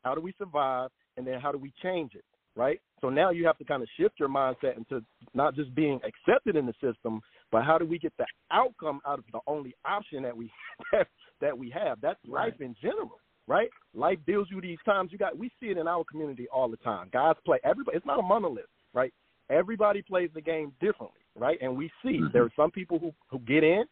How 0.02 0.14
do 0.14 0.22
we 0.22 0.32
survive? 0.38 0.90
And 1.18 1.26
then 1.26 1.40
how 1.40 1.50
do 1.50 1.58
we 1.58 1.72
change 1.82 2.14
it, 2.14 2.24
right? 2.54 2.80
So 3.00 3.10
now 3.10 3.30
you 3.30 3.44
have 3.46 3.58
to 3.58 3.64
kind 3.64 3.82
of 3.82 3.88
shift 3.98 4.14
your 4.18 4.28
mindset 4.28 4.76
into 4.76 5.04
not 5.34 5.54
just 5.54 5.74
being 5.74 6.00
accepted 6.06 6.56
in 6.56 6.64
the 6.64 6.74
system, 6.80 7.20
but 7.50 7.64
how 7.64 7.76
do 7.76 7.84
we 7.84 7.98
get 7.98 8.12
the 8.18 8.26
outcome 8.52 9.00
out 9.04 9.18
of 9.18 9.24
the 9.32 9.40
only 9.48 9.74
option 9.84 10.22
that 10.22 10.36
we 10.36 10.50
that 11.40 11.58
we 11.58 11.70
have? 11.70 12.00
That's 12.00 12.20
life 12.26 12.54
in 12.60 12.74
general, 12.80 13.18
right? 13.48 13.68
Life 13.94 14.18
deals 14.26 14.46
you 14.50 14.60
these 14.60 14.78
times. 14.84 15.10
You 15.12 15.18
got 15.18 15.36
we 15.36 15.50
see 15.60 15.66
it 15.66 15.76
in 15.76 15.88
our 15.88 16.04
community 16.04 16.46
all 16.52 16.68
the 16.68 16.76
time. 16.78 17.08
Guys 17.12 17.34
play 17.44 17.58
everybody. 17.64 17.96
It's 17.96 18.06
not 18.06 18.20
a 18.20 18.22
monolith, 18.22 18.64
right? 18.94 19.12
Everybody 19.50 20.02
plays 20.02 20.30
the 20.34 20.40
game 20.40 20.72
differently, 20.80 21.20
right? 21.36 21.58
And 21.60 21.76
we 21.76 21.90
see 22.02 22.20
mm-hmm. 22.20 22.32
there 22.32 22.44
are 22.44 22.52
some 22.54 22.70
people 22.70 23.00
who 23.00 23.12
who 23.28 23.40
get 23.40 23.64
in 23.64 23.84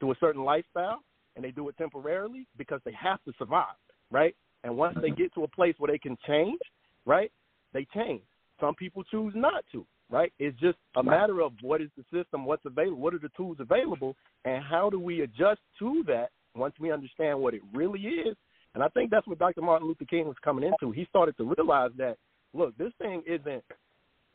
through 0.00 0.12
a 0.12 0.16
certain 0.20 0.44
lifestyle 0.44 1.00
and 1.36 1.44
they 1.44 1.50
do 1.50 1.68
it 1.68 1.78
temporarily 1.78 2.46
because 2.58 2.80
they 2.84 2.92
have 2.92 3.22
to 3.24 3.32
survive, 3.38 3.76
right? 4.10 4.36
And 4.64 4.76
once 4.76 4.96
they 5.00 5.10
get 5.10 5.32
to 5.34 5.44
a 5.44 5.48
place 5.48 5.74
where 5.78 5.92
they 5.92 5.98
can 5.98 6.16
change, 6.26 6.60
right? 7.06 7.30
They 7.72 7.86
change. 7.94 8.22
Some 8.58 8.74
people 8.74 9.04
choose 9.04 9.32
not 9.36 9.64
to, 9.72 9.86
right? 10.10 10.32
It's 10.38 10.58
just 10.58 10.78
a 10.96 11.02
matter 11.02 11.40
of 11.42 11.52
what 11.60 11.80
is 11.80 11.90
the 11.96 12.04
system, 12.12 12.46
what's 12.46 12.64
available, 12.64 12.98
what 12.98 13.14
are 13.14 13.18
the 13.18 13.30
tools 13.36 13.58
available, 13.60 14.16
and 14.44 14.64
how 14.64 14.88
do 14.90 14.98
we 14.98 15.20
adjust 15.20 15.60
to 15.80 16.02
that 16.06 16.30
once 16.54 16.74
we 16.80 16.90
understand 16.90 17.38
what 17.38 17.54
it 17.54 17.62
really 17.72 18.00
is. 18.00 18.36
And 18.74 18.82
I 18.82 18.88
think 18.88 19.10
that's 19.10 19.26
what 19.26 19.38
Dr. 19.38 19.60
Martin 19.60 19.86
Luther 19.86 20.04
King 20.06 20.26
was 20.26 20.36
coming 20.42 20.64
into. 20.64 20.92
He 20.92 21.04
started 21.06 21.36
to 21.36 21.52
realize 21.56 21.90
that, 21.98 22.16
look, 22.54 22.76
this 22.76 22.92
thing 22.98 23.22
isn't 23.26 23.62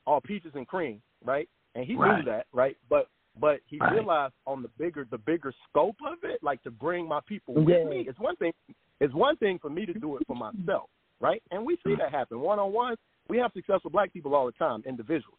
all 0.05 0.21
peaches 0.21 0.51
and 0.55 0.67
cream, 0.67 1.01
right? 1.25 1.49
And 1.75 1.85
he 1.85 1.95
Right. 1.95 2.17
knew 2.17 2.25
that, 2.25 2.47
right? 2.53 2.77
But 2.89 3.07
but 3.39 3.62
he 3.65 3.78
Right. 3.78 3.93
realized 3.93 4.34
on 4.45 4.62
the 4.62 4.67
bigger 4.78 5.06
the 5.10 5.17
bigger 5.17 5.54
scope 5.69 5.97
of 6.06 6.23
it, 6.23 6.41
like 6.43 6.62
to 6.63 6.71
bring 6.71 7.08
my 7.08 7.19
people 7.21 7.54
with 7.54 7.69
Yeah. 7.69 7.84
me. 7.86 8.02
It's 8.08 8.19
one 8.19 8.36
thing. 8.38 8.54
It's 8.99 9.13
one 9.13 9.38
thing 9.38 9.60
for 9.60 9.69
me 9.69 9.86
to 9.86 9.93
do 9.93 10.17
it 10.17 10.28
for 10.28 10.36
myself, 10.36 10.89
right? 11.19 11.41
And 11.52 11.65
we 11.65 11.75
see 11.78 11.91
mm-hmm. 11.91 12.02
that 12.02 12.12
happen 12.12 12.39
one 12.39 12.60
on 12.60 12.73
one. 12.73 12.95
We 13.28 13.38
have 13.38 13.52
successful 13.54 13.91
black 13.91 14.12
people 14.12 14.36
all 14.36 14.45
the 14.45 14.52
time, 14.54 14.84
individually. 14.86 15.38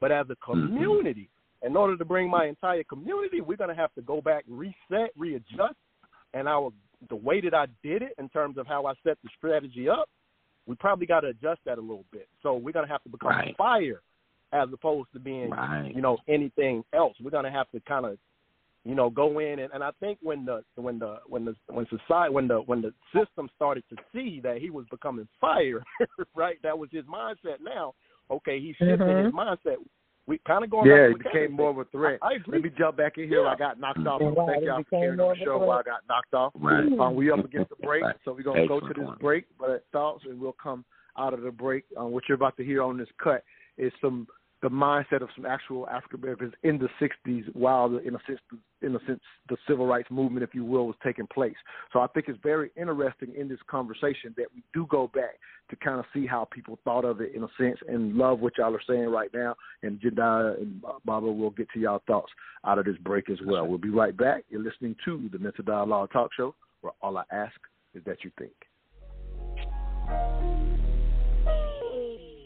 But 0.00 0.12
as 0.12 0.30
a 0.30 0.34
mm-hmm. 0.34 0.76
community, 0.76 1.28
in 1.62 1.76
order 1.76 1.96
to 1.96 2.04
bring 2.04 2.28
my 2.28 2.46
entire 2.46 2.84
community, 2.84 3.40
we're 3.40 3.56
going 3.56 3.70
to 3.70 3.76
have 3.76 3.94
to 3.94 4.02
go 4.02 4.20
back, 4.20 4.44
reset, 4.48 5.12
readjust, 5.16 5.76
and 6.34 6.48
our 6.48 6.72
the 7.08 7.16
way 7.16 7.40
that 7.40 7.52
I 7.52 7.66
did 7.82 8.02
it 8.02 8.14
in 8.18 8.28
terms 8.28 8.56
of 8.58 8.66
how 8.66 8.86
I 8.86 8.94
set 9.02 9.18
the 9.22 9.30
strategy 9.36 9.88
up, 9.88 10.08
we 10.66 10.76
probably 10.76 11.06
got 11.06 11.20
to 11.20 11.28
adjust 11.28 11.60
that 11.64 11.78
a 11.78 11.80
little 11.80 12.04
bit. 12.12 12.28
So 12.42 12.54
we're 12.54 12.72
going 12.72 12.86
to 12.86 12.92
have 12.92 13.02
to 13.02 13.08
become 13.08 13.30
Right. 13.30 13.56
fire 13.56 14.00
as 14.52 14.68
opposed 14.72 15.08
to 15.14 15.18
being, 15.18 15.50
Right. 15.50 15.92
you 15.94 16.02
know, 16.02 16.18
anything 16.28 16.84
else. 16.92 17.14
We're 17.22 17.30
going 17.30 17.44
to 17.44 17.50
have 17.50 17.70
to 17.70 17.80
kind 17.80 18.04
of, 18.06 18.18
you 18.84 18.94
know, 18.94 19.08
go 19.10 19.38
in 19.38 19.60
and, 19.60 19.72
and 19.72 19.82
I 19.82 19.90
think 20.00 20.18
when 20.22 20.44
the 20.44 20.62
when 20.74 20.98
the 20.98 21.18
when 21.28 21.44
the 21.44 21.54
when 21.68 21.86
society 21.86 22.32
when 22.34 22.48
the 22.48 22.58
when 22.66 22.82
the 22.82 22.92
system 23.14 23.48
started 23.54 23.84
to 23.90 23.96
see 24.12 24.40
that 24.42 24.58
he 24.58 24.70
was 24.70 24.86
becoming 24.90 25.28
fire, 25.40 25.82
right? 26.34 26.58
That 26.62 26.76
was 26.78 26.90
his 26.92 27.04
mindset. 27.04 27.60
Now, 27.62 27.94
okay, 28.30 28.60
he's 28.60 28.76
shifting 28.76 28.98
Mhm. 28.98 29.24
his 29.26 29.32
mindset. 29.32 29.76
We 30.26 30.38
kind 30.46 30.62
of 30.64 30.70
going. 30.70 30.88
Yeah, 30.88 31.10
it 31.10 31.18
became 31.18 31.32
Kevin 31.32 31.52
more 31.52 31.70
of 31.70 31.78
a 31.78 31.84
threat. 31.86 32.18
I, 32.22 32.26
I 32.28 32.32
agree. 32.34 32.58
Let 32.58 32.64
me 32.64 32.70
jump 32.78 32.96
back 32.96 33.18
in 33.18 33.28
here. 33.28 33.42
Yeah. 33.42 33.48
I 33.50 33.56
got 33.56 33.78
knocked 33.80 34.06
off. 34.06 34.20
Right, 34.20 34.46
Thank 34.46 34.64
y'all 34.64 34.82
for 34.84 34.90
carrying 34.90 35.18
on 35.20 35.36
the 35.38 35.44
show 35.44 35.58
while 35.58 35.78
I 35.78 35.82
got 35.82 36.00
knocked 36.08 36.34
off. 36.34 36.52
Right. 36.54 36.86
Um, 37.00 37.14
we 37.16 37.30
up 37.30 37.44
against 37.44 37.70
the 37.70 37.76
break, 37.84 38.02
Right. 38.04 38.14
so 38.24 38.32
we're 38.32 38.42
gonna 38.42 38.66
go 38.68 38.78
to 38.80 38.86
this 38.94 39.08
break. 39.20 39.46
But 39.58 39.84
thoughts, 39.92 40.24
and 40.24 40.40
we'll 40.40 40.52
come 40.52 40.84
out 41.18 41.34
of 41.34 41.42
the 41.42 41.50
break. 41.50 41.84
Um, 41.96 42.12
what 42.12 42.28
you're 42.28 42.36
about 42.36 42.56
to 42.56 42.64
hear 42.64 42.82
on 42.82 42.96
this 42.98 43.08
cut 43.22 43.42
is 43.78 43.92
some 44.00 44.26
the 44.62 44.68
mindset 44.68 45.22
of 45.22 45.28
some 45.34 45.44
actual 45.44 45.88
African 45.88 46.20
Americans 46.20 46.54
in 46.62 46.78
the 46.78 46.88
'60s, 47.00 47.44
while 47.54 47.88
the, 47.88 47.98
in 47.98 48.14
a 48.14 48.18
sense, 48.26 48.40
in 48.80 48.94
a 48.94 48.98
sense, 49.06 49.20
the 49.48 49.56
civil 49.68 49.86
rights 49.86 50.08
movement, 50.10 50.44
if 50.44 50.54
you 50.54 50.64
will, 50.64 50.86
was 50.86 50.96
taking 51.04 51.26
place. 51.26 51.56
So 51.92 52.00
I 52.00 52.06
think 52.08 52.26
it's 52.28 52.38
very 52.42 52.70
interesting 52.76 53.34
in 53.36 53.48
this 53.48 53.58
conversation 53.68 54.34
that 54.36 54.46
we 54.54 54.62
do 54.72 54.86
go 54.88 55.08
back 55.08 55.34
to 55.70 55.76
kind 55.76 55.98
of 55.98 56.04
see 56.14 56.26
how 56.26 56.46
people 56.52 56.78
thought 56.84 57.04
of 57.04 57.20
it 57.20 57.34
in 57.34 57.42
a 57.42 57.48
sense, 57.58 57.78
and 57.88 58.14
love 58.14 58.40
what 58.40 58.56
y'all 58.58 58.74
are 58.74 58.82
saying 58.86 59.08
right 59.08 59.30
now. 59.34 59.54
And 59.82 60.00
Jediah 60.00 60.60
and 60.60 60.82
Baba 61.04 61.26
will 61.26 61.50
get 61.50 61.68
to 61.74 61.80
y'all 61.80 62.02
thoughts 62.06 62.32
out 62.64 62.78
of 62.78 62.84
this 62.84 62.96
break 62.98 63.30
as 63.30 63.38
well. 63.44 63.66
We'll 63.66 63.78
be 63.78 63.90
right 63.90 64.16
back. 64.16 64.44
You're 64.48 64.62
listening 64.62 64.96
to 65.04 65.28
the 65.32 65.38
Mental 65.38 65.64
Dialogue 65.64 66.10
Talk 66.12 66.30
Show, 66.36 66.54
where 66.82 66.92
all 67.02 67.18
I 67.18 67.24
ask 67.32 67.54
is 67.94 68.02
that 68.04 68.18
you 68.22 68.30
think. 68.38 68.52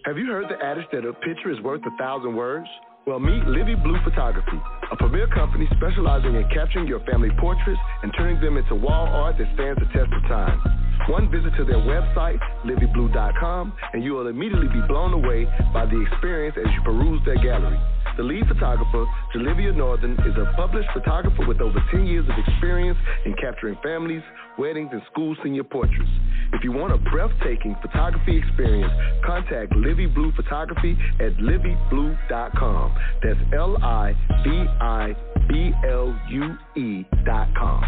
Have 0.06 0.16
you 0.18 0.26
heard 0.26 0.46
the 0.46 0.64
adage 0.64 0.86
that 0.92 1.04
a 1.04 1.12
picture 1.12 1.50
is 1.50 1.60
worth 1.62 1.82
a 1.82 1.90
thousand 1.98 2.36
words? 2.36 2.68
Well, 3.08 3.18
meet 3.18 3.42
Livi 3.42 3.74
Blue 3.82 3.98
Photography, 4.04 4.54
a 4.92 4.94
premier 4.94 5.26
company 5.26 5.66
specializing 5.74 6.36
in 6.36 6.48
capturing 6.54 6.86
your 6.86 7.00
family 7.10 7.30
portraits 7.40 7.80
and 8.04 8.14
turning 8.16 8.40
them 8.40 8.56
into 8.56 8.76
wall 8.76 9.08
art 9.08 9.34
that 9.36 9.50
stands 9.54 9.80
the 9.80 9.86
test 9.86 10.06
of 10.14 10.22
time. 10.30 10.62
One 11.08 11.28
visit 11.28 11.56
to 11.56 11.64
their 11.64 11.82
website, 11.82 12.38
liviblue.com, 12.64 13.72
and 13.94 14.04
you 14.04 14.12
will 14.12 14.28
immediately 14.28 14.68
be 14.68 14.80
blown 14.86 15.12
away 15.12 15.44
by 15.74 15.86
the 15.86 16.00
experience 16.00 16.54
as 16.56 16.70
you 16.72 16.82
peruse 16.84 17.20
their 17.26 17.42
gallery. 17.42 17.80
The 18.16 18.22
lead 18.22 18.48
photographer, 18.48 19.04
Jalivia 19.34 19.76
Northern, 19.76 20.12
is 20.12 20.34
a 20.40 20.50
published 20.56 20.88
photographer 20.94 21.46
with 21.46 21.60
over 21.60 21.78
10 21.90 22.06
years 22.06 22.24
of 22.26 22.34
experience 22.48 22.96
in 23.26 23.34
capturing 23.34 23.76
families, 23.82 24.22
weddings, 24.58 24.88
and 24.92 25.02
school 25.12 25.36
senior 25.44 25.64
portraits. 25.64 26.08
If 26.54 26.64
you 26.64 26.72
want 26.72 26.94
a 26.94 26.98
breathtaking 27.10 27.76
photography 27.82 28.38
experience, 28.38 28.90
contact 29.22 29.72
Livi 29.72 30.12
Blue 30.14 30.32
Photography 30.32 30.96
at 31.20 31.36
liviblue.com. 31.36 32.96
That's 33.22 33.38
L 33.52 33.76
I 33.82 34.14
V 34.42 34.64
I 34.80 35.14
B 35.48 35.72
L 35.86 36.18
U 36.30 36.56
E 36.80 37.04
dot 37.26 37.48
com. 37.58 37.84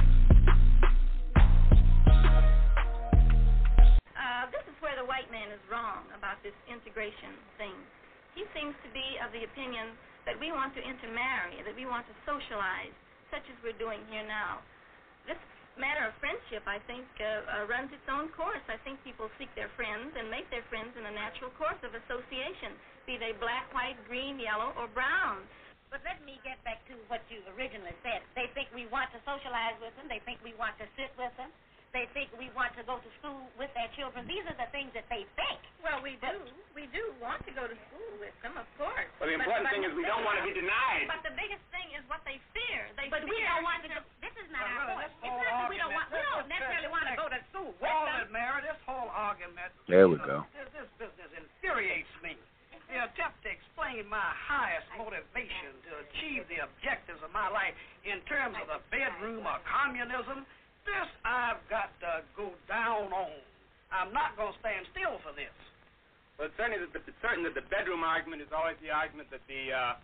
Uh, 4.13 4.45
this 4.53 4.61
is 4.69 4.77
where 4.81 4.97
the 5.01 5.09
white 5.09 5.31
man 5.33 5.49
is 5.49 5.61
wrong 5.73 6.05
about 6.13 6.37
this 6.43 6.53
integration 6.69 7.33
thing. 7.57 7.73
He 8.35 8.45
seems 8.53 8.75
to 8.85 8.93
be 8.93 9.17
of 9.25 9.33
the 9.33 9.49
opinion 9.49 9.97
that 10.29 10.37
we 10.37 10.53
want 10.53 10.77
to 10.77 10.85
intermarry, 10.85 11.57
that 11.65 11.73
we 11.73 11.89
want 11.89 12.05
to 12.05 12.15
socialize, 12.29 12.93
such 13.33 13.49
as 13.49 13.57
we're 13.65 13.81
doing 13.81 14.05
here 14.13 14.29
now. 14.29 14.61
This 15.25 15.41
matter 15.81 16.05
of 16.05 16.13
friendship, 16.21 16.69
I 16.69 16.77
think, 16.85 17.09
uh, 17.17 17.25
uh, 17.49 17.65
runs 17.65 17.89
its 17.97 18.05
own 18.13 18.29
course. 18.37 18.61
I 18.69 18.77
think 18.85 19.01
people 19.09 19.33
seek 19.41 19.49
their 19.57 19.73
friends 19.73 20.13
and 20.13 20.29
make 20.29 20.45
their 20.53 20.69
friends 20.69 20.93
in 21.01 21.09
a 21.09 21.15
natural 21.17 21.49
course 21.57 21.81
of 21.81 21.97
association, 21.97 22.77
be 23.09 23.17
they 23.17 23.33
black, 23.41 23.73
white, 23.73 23.97
green, 24.05 24.37
yellow, 24.37 24.77
or 24.77 24.85
brown. 24.93 25.49
But 25.89 26.05
let 26.05 26.21
me 26.29 26.37
get 26.45 26.61
back 26.69 26.85
to 26.93 26.95
what 27.09 27.25
you 27.33 27.41
originally 27.57 27.97
said. 28.05 28.21
They 28.37 28.53
think 28.53 28.69
we 28.77 28.85
want 28.93 29.09
to 29.17 29.25
socialize 29.25 29.81
with 29.81 29.97
them. 29.97 30.13
They 30.13 30.21
think 30.29 30.45
we 30.45 30.53
want 30.61 30.77
to 30.77 30.87
sit 31.01 31.09
with 31.17 31.33
them. 31.41 31.49
They 31.97 32.05
think 32.13 32.29
we 32.37 32.53
want 32.53 32.77
to 32.77 32.85
go 32.85 33.01
to 33.01 33.11
school 33.19 33.49
with 33.57 33.73
their 33.73 33.89
children. 33.97 34.29
These 34.29 34.45
are 34.45 34.59
the 34.61 34.69
things 34.77 34.93
that 34.93 35.09
they 35.09 35.25
think. 35.41 35.61
Well, 35.81 36.05
we 36.05 36.21
do. 36.21 36.37
We 36.77 36.85
do 36.93 37.01
want 37.17 37.41
to 37.49 37.53
go 37.57 37.65
to 37.65 37.77
school 37.89 38.13
with 38.21 38.37
them, 38.45 38.61
of 38.61 38.69
course. 38.77 39.09
Well, 39.17 39.33
the 39.33 39.41
important 39.41 39.73
thing 39.73 39.89
is 39.89 39.97
we 39.97 40.05
don't 40.05 40.21
want 40.23 40.37
to 40.37 40.45
be 40.45 40.53
denied. 40.53 41.09
But 41.09 41.25
the 41.25 41.33
biggest 41.33 41.65
thing 41.73 41.89
is 41.97 42.05
what 42.07 42.21
they 42.29 42.37
fear. 42.53 42.93
They 43.01 43.09
But 43.09 43.25
fear 43.25 43.33
we 43.33 43.41
don't 43.41 43.65
want 43.65 43.81
to 43.83 43.91
go. 43.91 43.99
This 44.21 44.37
is 44.37 44.49
not 44.53 44.69
Well, 44.69 44.77
our 44.77 45.01
really, 45.01 45.09
course. 45.09 45.25
It's 45.25 45.33
not 45.33 45.57
that 45.65 45.71
we 45.73 45.79
don't 45.81 45.95
want. 45.97 46.07
We 46.13 46.21
don't 46.21 46.51
necessarily 46.53 46.91
want 46.93 47.07
to 47.09 47.17
go 47.17 47.27
to 47.33 47.41
school 47.49 47.71
with 47.73 47.89
Hold 47.89 48.09
them. 48.13 48.37
Mary. 48.37 48.61
This 48.69 48.81
whole 48.85 49.09
argument. 49.09 49.73
There 49.89 50.07
we 50.13 50.21
go. 50.21 50.45
This, 50.53 50.69
this 50.77 50.89
business 51.01 51.31
infuriates 51.41 52.13
me. 52.21 52.37
The 52.89 53.05
attempt 53.05 53.45
to 53.45 53.53
explain 53.53 54.09
my 54.09 54.33
highest 54.33 54.89
motivation 54.97 55.77
to 55.89 55.93
achieve 56.09 56.49
the 56.49 56.65
objectives 56.65 57.21
of 57.21 57.29
my 57.37 57.49
life 57.53 57.77
in 58.05 58.21
terms 58.25 58.57
of 58.61 58.65
the 58.69 58.81
bedroom 58.89 59.45
or 59.45 59.61
communism, 59.69 60.49
this 60.89 61.09
I've 61.25 61.61
got 61.69 61.93
to 62.01 62.25
go 62.33 62.53
down 62.67 63.13
on. 63.13 63.37
I'm 63.93 64.13
not 64.13 64.37
going 64.37 64.53
to 64.53 64.59
stand 64.61 64.85
still 64.93 65.21
for 65.25 65.33
this. 65.37 65.53
Well, 66.37 66.49
it's 66.49 66.57
certainly 66.57 66.81
that 66.81 66.93
the, 66.93 67.03
it's 67.05 67.21
certain 67.25 67.43
that 67.45 67.57
the 67.57 67.67
bedroom 67.67 68.07
argument 68.07 68.41
is 68.45 68.53
always 68.55 68.79
the 68.81 68.95
argument 68.95 69.29
that 69.35 69.43
the 69.51 69.75
uh, 69.75 69.95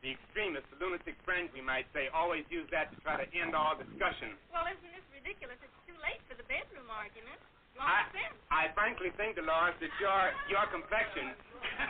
the 0.00 0.16
extremists, 0.16 0.68
the 0.72 0.80
lunatic 0.80 1.12
friends, 1.28 1.52
we 1.52 1.60
might 1.60 1.84
say, 1.92 2.08
always 2.16 2.48
use 2.48 2.64
that 2.72 2.88
to 2.88 2.96
try 3.04 3.20
to 3.20 3.28
end 3.36 3.52
all 3.52 3.76
discussion. 3.76 4.32
Well, 4.48 4.64
isn't 4.64 4.92
this 4.96 5.04
ridiculous? 5.12 5.60
It's 5.60 5.80
too 5.84 5.96
late 6.00 6.24
for 6.24 6.40
the 6.40 6.46
bedroom 6.48 6.88
argument. 6.88 7.36
Long 7.76 7.84
I, 7.84 8.08
since. 8.10 8.34
I 8.48 8.72
frankly 8.72 9.12
think, 9.20 9.36
Dolores, 9.36 9.76
that 9.78 9.92
your 10.00 10.20
your 10.48 10.64
complexion 10.72 11.36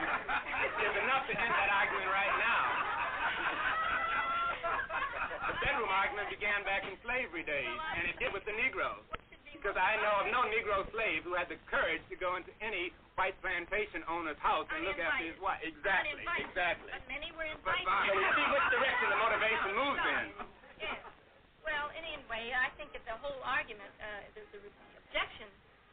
is 0.87 0.95
enough 1.07 1.25
to 1.31 1.35
end 1.39 1.53
that 1.55 1.71
argument 1.71 2.11
right 2.11 2.35
now. 2.37 2.63
The 4.71 5.57
bedroom 5.65 5.91
argument 5.91 6.31
began 6.31 6.63
back 6.65 6.85
in 6.87 6.95
slavery 7.03 7.43
days, 7.45 7.67
and 7.97 8.09
it 8.09 8.17
did 8.19 8.33
with 8.33 8.45
the 8.47 8.55
Negroes. 8.55 9.05
Because 9.53 9.77
I 9.77 9.97
know 10.01 10.25
of 10.25 10.27
no 10.33 10.43
Negro 10.49 10.89
slave 10.95 11.23
who 11.27 11.37
had 11.37 11.49
the 11.53 11.61
courage 11.69 12.01
to 12.09 12.17
go 12.17 12.37
into 12.41 12.49
any 12.65 12.93
white 13.21 13.37
plantation 13.45 14.01
owner's 14.09 14.39
house 14.41 14.65
and 14.73 14.85
look 14.89 14.97
after 14.97 15.25
his 15.27 15.37
wife. 15.43 15.61
Exactly, 15.61 16.25
exactly. 16.41 16.89
But 16.93 17.05
many 17.11 17.29
were 17.37 17.45
But 17.61 17.77
invited. 17.77 18.09
so 18.09 18.17
we 18.17 18.25
see 18.41 18.47
which 18.57 18.67
direction 18.73 19.07
the 19.13 19.21
motivation 19.21 19.71
moves 19.77 20.03
in. 20.07 20.27
Yes. 20.81 21.01
Well, 21.61 21.93
anyway, 21.93 22.57
I 22.57 22.73
think 22.81 22.97
that 22.97 23.05
the 23.05 23.17
whole 23.21 23.41
argument, 23.45 23.93
uh, 24.01 24.33
the, 24.33 24.43
the 24.49 24.61
objection 25.05 25.49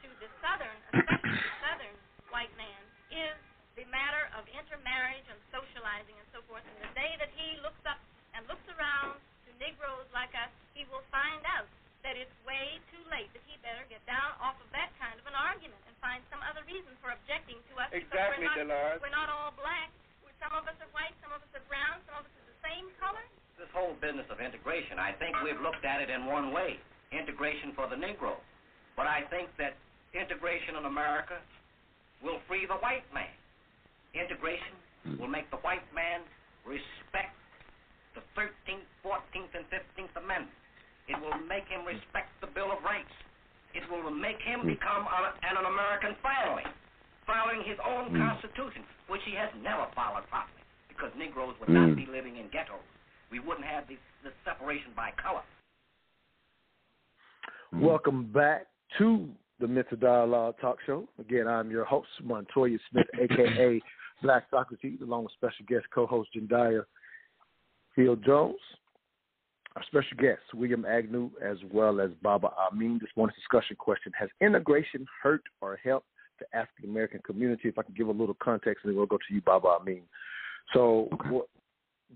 to 0.06 0.08
the 0.24 0.30
Southern, 0.40 0.78
especially 0.96 1.36
the 1.44 1.56
Southern 1.66 1.96
white 2.32 2.54
man, 2.56 2.82
is 3.12 3.36
the 3.76 3.86
matter 3.92 4.32
of 4.40 4.48
intermarriage 4.56 5.28
and 5.28 5.40
socializing 5.52 6.16
and 6.18 6.28
so 6.32 6.40
forth. 6.48 6.64
And 6.66 6.78
the 6.88 6.94
day 6.96 7.20
that 7.20 7.30
he 7.36 7.60
looks 7.62 7.84
up 7.84 8.00
and 8.38 8.46
looks 8.46 8.64
around 8.78 9.18
to 9.18 9.50
Negroes 9.58 10.06
like 10.14 10.32
us, 10.38 10.54
he 10.78 10.86
will 10.94 11.02
find 11.10 11.42
out 11.50 11.66
that 12.06 12.14
it's 12.14 12.32
way 12.46 12.78
too 12.94 13.02
late, 13.10 13.28
that 13.34 13.42
he 13.50 13.58
better 13.66 13.82
get 13.90 14.00
down 14.06 14.38
off 14.38 14.56
of 14.62 14.70
that 14.72 14.94
kind 15.02 15.18
of 15.18 15.26
an 15.26 15.34
argument 15.34 15.82
and 15.90 15.98
find 15.98 16.22
some 16.30 16.40
other 16.46 16.62
reason 16.70 16.94
for 17.02 17.10
objecting 17.12 17.58
to 17.74 17.82
us. 17.82 17.90
because 17.90 18.06
Exactly, 18.06 18.46
we're 18.46 18.54
not, 18.54 18.70
Dolores. 18.70 19.00
We're 19.02 19.18
not 19.18 19.28
all 19.34 19.52
black. 19.58 19.90
We're- 20.22 20.38
Some 20.38 20.54
of 20.54 20.70
us 20.70 20.78
are 20.78 20.92
white, 20.94 21.18
some 21.26 21.34
of 21.34 21.42
us 21.42 21.50
are 21.58 21.66
brown, 21.66 21.98
some 22.06 22.22
of 22.22 22.24
us 22.30 22.32
are 22.38 22.48
the 22.48 22.60
same 22.62 22.86
color. 23.02 23.26
This 23.58 23.68
whole 23.74 23.98
business 23.98 24.30
of 24.30 24.38
integration, 24.40 25.02
I 25.02 25.12
think 25.18 25.34
we've 25.42 25.60
looked 25.60 25.82
at 25.84 26.00
it 26.00 26.14
in 26.14 26.30
one 26.30 26.54
way 26.54 26.78
integration 27.12 27.74
for 27.74 27.90
the 27.90 27.98
Negro. 27.98 28.38
But 28.96 29.08
I 29.10 29.24
think 29.34 29.50
that 29.58 29.74
integration 30.14 30.76
in 30.78 30.86
America 30.86 31.42
will 32.22 32.40
free 32.48 32.66
the 32.70 32.78
white 32.86 33.06
man. 33.14 33.34
Integration 34.14 34.78
will 35.18 35.28
make 35.28 35.50
the 35.50 35.58
white 35.58 35.86
man 35.94 36.22
respect 36.66 37.34
the 38.18 38.26
13th, 38.34 38.82
14th, 39.06 39.54
and 39.54 39.66
15th 39.70 40.14
Amendment. 40.18 40.58
It 41.06 41.16
will 41.22 41.38
make 41.46 41.70
him 41.70 41.86
respect 41.86 42.34
the 42.42 42.50
Bill 42.50 42.74
of 42.74 42.82
Rights. 42.82 43.14
It 43.78 43.86
will 43.94 44.10
make 44.10 44.42
him 44.42 44.66
hmm. 44.66 44.74
become 44.74 45.06
a, 45.06 45.38
an, 45.46 45.54
an 45.62 45.66
American 45.70 46.18
finally, 46.26 46.66
following 47.30 47.62
his 47.62 47.78
own 47.86 48.10
hmm. 48.10 48.18
Constitution, 48.18 48.82
which 49.06 49.22
he 49.30 49.38
has 49.38 49.54
never 49.62 49.86
followed 49.94 50.26
properly. 50.34 50.58
because 50.90 51.14
Negroes 51.14 51.54
would 51.62 51.70
not 51.70 51.94
Mm. 51.94 51.96
be 51.96 52.08
living 52.10 52.38
in 52.38 52.50
ghettos. 52.50 52.82
We 53.30 53.38
wouldn't 53.38 53.68
have 53.68 53.88
this, 53.88 54.02
this 54.24 54.34
separation 54.44 54.90
by 54.96 55.12
color. 55.22 55.46
Hmm. 57.70 57.82
Welcome 57.86 58.34
back 58.34 58.66
to 58.98 59.30
the 59.60 59.68
Mental 59.68 59.98
Dialogue 59.98 60.56
Talk 60.60 60.82
Show. 60.88 61.08
Again, 61.20 61.48
I'm 61.48 61.70
your 61.70 61.86
host, 61.86 62.10
Montoya 62.24 62.80
Smith, 62.90 63.06
aka 63.22 63.80
Black 64.24 64.46
Socrates, 64.50 65.02
along 65.02 65.26
with 65.26 65.34
special 65.34 65.66
guest 65.70 65.86
co-host 65.94 66.30
Jendaya 66.34 66.82
Field 67.98 68.24
Jones. 68.24 68.60
Our 69.76 69.84
special 69.88 70.18
guest, 70.18 70.42
William 70.54 70.86
Agnew, 70.86 71.32
as 71.44 71.58
well 71.72 72.00
as 72.00 72.12
Baba 72.22 72.50
Amin. 72.72 73.00
This 73.02 73.10
morning's 73.18 73.38
discussion 73.38 73.76
question 73.76 74.12
Has 74.18 74.30
integration 74.40 75.06
hurt 75.22 75.42
or 75.62 75.80
helped 75.84 76.06
the 76.40 76.46
African 76.56 76.92
American 76.92 77.22
community? 77.26 77.68
If 77.68 77.78
I 77.78 77.84
can 77.84 77.96
give 77.96 78.08
a 78.08 78.12
little 78.12 78.38
context, 78.42 78.86
and 78.86 78.92
then 78.92 78.98
we'll 78.98 79.08
go 79.08 79.18
to 79.18 79.34
you, 79.34 79.42
Baba 79.42 79.68
Amin. 79.82 80.04
So, 80.74 81.10
what, 81.30 81.48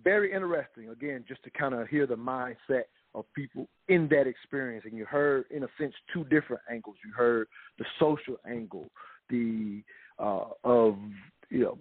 very 0.03 0.31
interesting, 0.31 0.89
again, 0.89 1.25
just 1.27 1.43
to 1.43 1.49
kind 1.49 1.73
of 1.73 1.87
hear 1.87 2.05
the 2.05 2.15
mindset 2.15 2.83
of 3.15 3.25
people 3.35 3.67
in 3.89 4.07
that 4.09 4.27
experience. 4.27 4.85
And 4.87 4.95
you 4.95 5.05
heard, 5.05 5.45
in 5.49 5.63
a 5.63 5.67
sense, 5.79 5.93
two 6.13 6.23
different 6.25 6.61
angles. 6.71 6.95
You 7.03 7.11
heard 7.11 7.47
the 7.79 7.85
social 7.99 8.37
angle, 8.47 8.89
the 9.29 9.81
uh, 10.19 10.45
of 10.63 10.95
you 11.49 11.59
know 11.59 11.77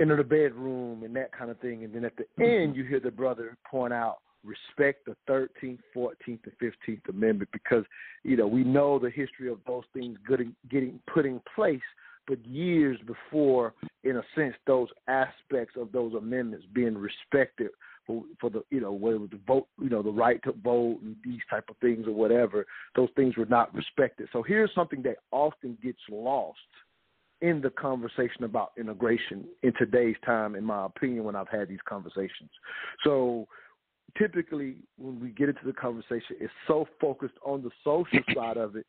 enter 0.00 0.16
the 0.16 0.24
bedroom 0.24 1.02
and 1.02 1.14
that 1.16 1.32
kind 1.36 1.50
of 1.50 1.58
thing. 1.60 1.84
And 1.84 1.94
then 1.94 2.04
at 2.04 2.16
the 2.16 2.24
mm-hmm. 2.24 2.42
end, 2.42 2.76
you 2.76 2.84
hear 2.84 3.00
the 3.00 3.10
brother 3.10 3.56
point 3.68 3.92
out 3.92 4.18
respect 4.44 5.06
the 5.06 5.16
13th, 5.28 5.78
14th, 5.94 6.14
and 6.26 6.38
15th 6.62 7.08
Amendment 7.08 7.50
because, 7.52 7.84
you 8.24 8.36
know, 8.36 8.46
we 8.46 8.64
know 8.64 8.98
the 8.98 9.10
history 9.10 9.50
of 9.50 9.58
those 9.66 9.84
things 9.92 10.18
getting, 10.28 10.54
getting 10.70 10.98
put 11.12 11.26
in 11.26 11.40
place, 11.54 11.80
but 12.26 12.44
years 12.46 12.98
before, 13.06 13.74
in 14.04 14.16
a 14.16 14.22
sense, 14.34 14.54
those 14.66 14.88
aspects 15.08 15.74
of 15.76 15.92
those 15.92 16.14
amendments 16.14 16.66
being 16.72 16.96
respected 16.96 17.70
for, 18.06 18.22
for 18.40 18.50
the, 18.50 18.62
you 18.70 18.80
know, 18.80 18.92
whether 18.92 19.16
it 19.16 19.20
was 19.20 19.30
the 19.30 19.40
vote, 19.46 19.66
you 19.80 19.90
know, 19.90 20.02
the 20.02 20.10
right 20.10 20.42
to 20.44 20.52
vote 20.52 21.00
and 21.02 21.16
these 21.24 21.40
type 21.50 21.64
of 21.68 21.76
things 21.78 22.06
or 22.06 22.12
whatever, 22.12 22.66
those 22.96 23.08
things 23.16 23.36
were 23.36 23.46
not 23.46 23.74
respected. 23.74 24.28
So 24.32 24.42
here's 24.42 24.74
something 24.74 25.02
that 25.02 25.16
often 25.32 25.76
gets 25.82 26.00
lost 26.10 26.58
in 27.40 27.60
the 27.60 27.70
conversation 27.70 28.44
about 28.44 28.72
integration 28.78 29.44
in 29.62 29.72
today's 29.78 30.16
time, 30.24 30.54
in 30.54 30.64
my 30.64 30.86
opinion, 30.86 31.24
when 31.24 31.36
I've 31.36 31.48
had 31.48 31.68
these 31.68 31.78
conversations. 31.88 32.50
So 33.04 33.48
typically, 34.18 34.76
when 34.98 35.20
we 35.20 35.30
get 35.30 35.48
into 35.48 35.64
the 35.64 35.72
conversation, 35.72 36.36
it's 36.40 36.52
so 36.66 36.86
focused 37.00 37.34
on 37.44 37.62
the 37.62 37.70
social 37.84 38.24
side 38.34 38.56
of 38.56 38.76
it, 38.76 38.86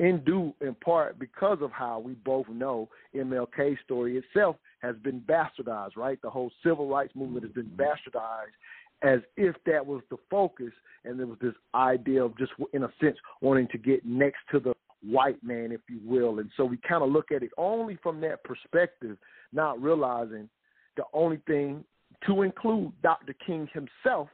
in 0.00 0.22
due 0.24 0.52
in 0.60 0.74
part 0.74 1.18
because 1.20 1.58
of 1.60 1.70
how 1.70 2.00
we 2.00 2.14
both 2.14 2.48
know 2.48 2.88
MLK's 3.14 3.78
story 3.84 4.16
itself 4.16 4.56
has 4.80 4.96
been 5.04 5.20
bastardized, 5.20 5.96
right? 5.96 6.20
The 6.20 6.30
whole 6.30 6.50
civil 6.64 6.88
rights 6.88 7.14
movement 7.14 7.44
has 7.44 7.52
been 7.52 7.66
mm-hmm. 7.66 7.82
bastardized 7.82 8.54
as 9.02 9.20
if 9.36 9.56
that 9.66 9.84
was 9.84 10.02
the 10.10 10.16
focus, 10.30 10.72
and 11.04 11.18
there 11.18 11.26
was 11.26 11.38
this 11.40 11.54
idea 11.74 12.24
of 12.24 12.36
just, 12.38 12.52
in 12.72 12.84
a 12.84 12.92
sense, 13.00 13.16
wanting 13.40 13.68
to 13.68 13.78
get 13.78 14.04
next 14.04 14.38
to 14.50 14.60
the 14.60 14.74
white 15.08 15.42
man, 15.42 15.72
if 15.72 15.80
you 15.88 16.00
will. 16.04 16.38
And 16.38 16.50
so 16.56 16.64
we 16.64 16.78
kind 16.88 17.02
of 17.02 17.10
look 17.10 17.32
at 17.32 17.42
it 17.42 17.50
only 17.56 17.98
from 18.02 18.20
that 18.22 18.44
perspective, 18.44 19.16
not 19.52 19.80
realizing 19.82 20.48
the 20.96 21.04
only 21.12 21.40
thing, 21.46 21.84
to 22.26 22.42
include 22.42 22.92
Dr. 23.02 23.34
King 23.44 23.68
himself, 23.72 24.28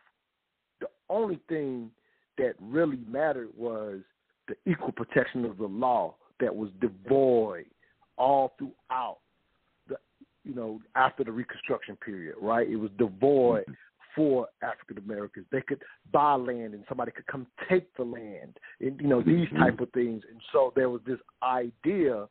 the 0.81 0.89
only 1.09 1.41
thing 1.49 1.91
that 2.37 2.55
really 2.61 2.99
mattered 3.09 3.49
was 3.57 4.01
the 4.47 4.55
equal 4.71 4.93
protection 4.93 5.45
of 5.45 5.59
the 5.59 5.67
law 5.67 6.15
that 6.41 6.55
was 6.55 6.71
devoid 6.81 7.67
all 8.17 8.55
throughout 8.59 9.19
the, 9.89 9.97
you 10.45 10.55
know, 10.55 10.81
after 10.95 11.25
the 11.25 11.33
Reconstruction 11.33 11.97
period, 11.97 12.37
right? 12.41 12.69
It 12.69 12.77
was 12.77 12.91
devoid 12.99 13.63
mm-hmm. 13.63 13.73
For 14.19 14.49
African 14.63 14.99
Americans. 14.99 15.47
They 15.53 15.61
could 15.61 15.81
buy 16.13 16.35
land 16.35 16.75
and 16.75 16.83
somebody 16.89 17.13
could 17.13 17.29
come 17.29 17.47
take 17.71 17.95
the 17.97 18.03
land, 18.03 18.59
and 18.81 19.01
you 19.01 19.07
know 19.07 19.23
these 19.23 19.47
type 19.57 19.79
of 19.79 19.91
things. 19.93 20.25
And 20.29 20.41
so 20.53 20.73
there 20.75 20.91
was 20.91 21.01
this 21.07 21.21
idea. 21.41 22.27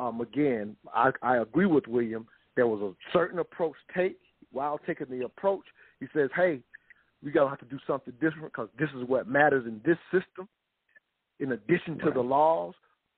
Um, 0.00 0.20
again, 0.20 0.74
I, 0.92 1.12
I 1.22 1.36
agree 1.36 1.66
with 1.66 1.86
William. 1.86 2.26
There 2.56 2.66
was 2.66 2.80
a 2.82 3.12
certain 3.12 3.38
approach 3.38 3.76
take. 3.96 4.18
While 4.50 4.80
taking 4.84 5.06
the 5.08 5.24
approach, 5.24 5.64
he 6.00 6.06
says, 6.12 6.28
"Hey, 6.34 6.58
we 7.22 7.30
gotta 7.30 7.48
have 7.48 7.60
to 7.60 7.66
do 7.66 7.78
something 7.86 8.14
different 8.14 8.52
because 8.52 8.68
this 8.78 8.90
is 8.96 9.04
what 9.06 9.28
matters 9.28 9.64
in 9.64 9.80
this 9.84 9.98
system. 10.10 10.48
In 11.38 11.52
addition 11.52 11.98
to 12.00 12.10
the 12.10 12.20
laws, 12.20 12.74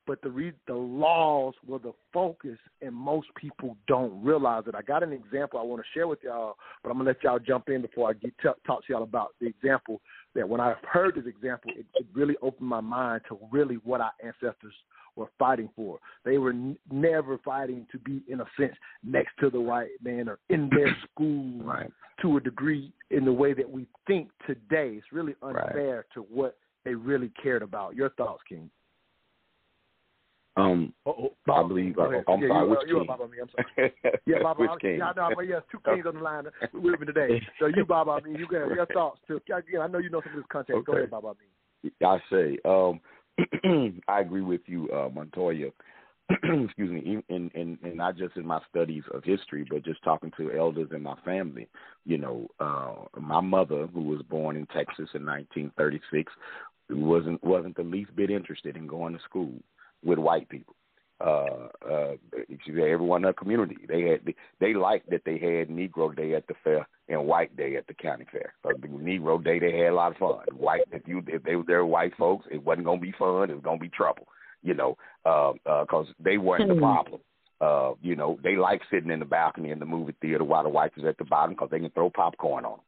but 0.06 0.20
the 0.22 0.30
re- 0.30 0.52
the 0.66 0.74
laws 0.74 1.54
were 1.66 1.78
the 1.78 1.92
focus, 2.12 2.58
and 2.82 2.94
most 2.94 3.28
people 3.36 3.76
don't 3.86 4.22
realize 4.22 4.64
it. 4.66 4.74
I 4.74 4.82
got 4.82 5.02
an 5.02 5.12
example 5.12 5.58
I 5.58 5.62
want 5.62 5.82
to 5.82 5.98
share 5.98 6.06
with 6.06 6.20
y'all, 6.22 6.56
but 6.82 6.90
I'm 6.90 6.98
gonna 6.98 7.10
let 7.10 7.22
y'all 7.22 7.38
jump 7.38 7.68
in 7.68 7.82
before 7.82 8.10
I 8.10 8.12
get 8.14 8.32
t- 8.42 8.48
talk 8.66 8.86
to 8.86 8.92
y'all 8.92 9.02
about 9.02 9.34
the 9.40 9.46
example. 9.46 10.00
That 10.34 10.48
when 10.48 10.60
I 10.60 10.74
heard 10.90 11.14
this 11.14 11.26
example, 11.26 11.72
it, 11.76 11.86
it 11.94 12.06
really 12.12 12.34
opened 12.42 12.68
my 12.68 12.80
mind 12.80 13.22
to 13.28 13.38
really 13.50 13.76
what 13.84 14.00
our 14.00 14.12
ancestors 14.22 14.74
were 15.16 15.28
fighting 15.38 15.70
for. 15.76 15.98
They 16.24 16.38
were 16.38 16.50
n- 16.50 16.78
never 16.90 17.38
fighting 17.38 17.86
to 17.92 17.98
be, 17.98 18.22
in 18.28 18.40
a 18.40 18.46
sense, 18.58 18.74
next 19.02 19.32
to 19.40 19.50
the 19.50 19.60
white 19.60 19.90
man 20.02 20.28
or 20.28 20.38
in 20.48 20.68
their 20.70 20.96
school 21.12 21.62
right. 21.62 21.90
to 22.22 22.36
a 22.36 22.40
degree 22.40 22.92
in 23.10 23.24
the 23.24 23.32
way 23.32 23.54
that 23.54 23.68
we 23.68 23.86
think 24.06 24.30
today. 24.46 24.94
It's 24.96 25.12
really 25.12 25.34
unfair 25.42 26.06
to 26.14 26.22
what 26.22 26.56
they 26.84 26.94
really 26.94 27.30
cared 27.42 27.62
about. 27.62 27.94
Your 27.94 28.10
thoughts, 28.10 28.42
King? 28.48 28.70
Um, 30.56 30.92
Uh-oh, 31.04 31.32
I 31.52 31.66
believe. 31.66 31.98
Uh. 31.98 32.02
I'm 32.28 32.40
yeah, 32.40 32.48
sorry. 32.48 32.64
you, 32.64 32.70
Which 32.70 32.78
uh, 32.78 32.86
you 32.86 33.00
king? 33.00 33.08
I 33.10 33.26
mean, 33.26 33.40
I'm 33.42 33.48
sorry. 33.76 33.94
Yeah, 34.26 34.36
Bob, 34.42 34.58
Which 34.58 34.70
I, 34.70 34.78
king? 34.78 34.98
yeah, 34.98 35.12
no, 35.16 35.30
but 35.34 35.48
yes, 35.48 35.62
two 35.70 35.78
kings 35.84 36.06
on 36.06 36.14
the 36.14 36.20
line 36.20 36.44
with 36.72 37.00
me 37.00 37.06
today. 37.06 37.42
So 37.58 37.66
you, 37.66 37.84
Baba 37.84 38.12
Amin, 38.12 38.36
you 38.36 38.46
got 38.46 38.68
your 38.68 38.86
thoughts 38.86 39.20
too. 39.26 39.40
Again, 39.46 39.80
I 39.80 39.86
know 39.86 39.98
you 39.98 40.10
know 40.10 40.20
some 40.22 40.32
of 40.32 40.36
this 40.36 40.46
context. 40.50 40.86
Go 40.86 40.96
ahead, 40.96 41.10
Bob, 41.10 41.24
I 41.26 41.32
mean. 41.82 41.92
I 42.04 42.18
say, 42.30 42.58
um, 42.64 43.00
I 44.08 44.20
agree 44.20 44.42
with 44.42 44.62
you, 44.66 44.88
uh, 44.90 45.08
Montoya. 45.08 45.70
Excuse 46.30 46.90
me, 46.90 47.22
in, 47.28 47.50
in, 47.54 47.78
in 47.82 47.96
not 47.96 48.16
just 48.16 48.36
in 48.36 48.46
my 48.46 48.60
studies 48.70 49.02
of 49.12 49.24
history, 49.24 49.66
but 49.68 49.84
just 49.84 50.02
talking 50.02 50.32
to 50.36 50.52
elders 50.52 50.88
in 50.94 51.02
my 51.02 51.16
family. 51.24 51.68
You 52.06 52.18
know, 52.18 52.48
uh, 52.60 53.20
my 53.20 53.40
mother, 53.40 53.86
who 53.88 54.02
was 54.02 54.22
born 54.22 54.56
in 54.56 54.66
Texas 54.66 55.10
in 55.14 55.26
1936, 55.26 56.32
wasn't 56.90 57.42
wasn't 57.44 57.76
the 57.76 57.82
least 57.82 58.14
bit 58.16 58.30
interested 58.30 58.76
in 58.76 58.86
going 58.86 59.12
to 59.12 59.22
school 59.24 59.52
with 60.04 60.18
white 60.18 60.48
people. 60.48 60.74
Uh, 61.20 61.68
uh, 61.88 62.14
everyone 62.68 63.20
in 63.20 63.24
her 63.24 63.32
community 63.32 63.76
they 63.88 64.02
had 64.02 64.34
they, 64.60 64.74
liked 64.74 65.08
that 65.08 65.22
they 65.24 65.38
had 65.38 65.68
Negro 65.68 66.14
Day 66.14 66.34
at 66.34 66.46
the 66.48 66.54
fair 66.64 66.86
and 67.08 67.24
White 67.24 67.56
Day 67.56 67.76
at 67.76 67.86
the 67.86 67.94
county 67.94 68.26
fair. 68.30 68.52
So 68.62 68.70
the 68.80 68.88
Negro 68.88 69.42
Day 69.42 69.60
they 69.60 69.78
had 69.78 69.92
a 69.92 69.94
lot 69.94 70.10
of 70.12 70.18
fun. 70.18 70.44
White 70.56 70.82
if 70.92 71.06
you 71.06 71.22
if 71.28 71.42
they 71.44 71.54
were 71.54 71.64
there 71.66 71.86
white 71.86 72.16
folks, 72.18 72.46
it 72.50 72.62
wasn't 72.62 72.86
gonna 72.86 73.00
be 73.00 73.14
fun. 73.16 73.48
It 73.48 73.54
was 73.54 73.62
gonna 73.62 73.78
be 73.78 73.88
trouble. 73.88 74.26
You 74.62 74.74
know, 74.74 74.96
because 75.22 75.56
uh, 75.90 75.98
uh 75.98 76.04
they 76.18 76.36
weren't 76.36 76.68
the 76.68 76.74
problem. 76.74 77.20
Uh, 77.60 77.92
you 78.02 78.16
know, 78.16 78.38
they 78.42 78.56
like 78.56 78.82
sitting 78.90 79.10
in 79.10 79.20
the 79.20 79.24
balcony 79.24 79.70
in 79.70 79.78
the 79.78 79.86
movie 79.86 80.14
theater 80.20 80.42
while 80.42 80.64
the 80.64 80.68
whites 80.68 80.96
is 80.96 81.04
at 81.04 81.16
the 81.18 81.24
bottom 81.24 81.54
because 81.54 81.70
they 81.70 81.78
can 81.78 81.90
throw 81.90 82.10
popcorn 82.10 82.64
on 82.64 82.72
them. 82.72 82.80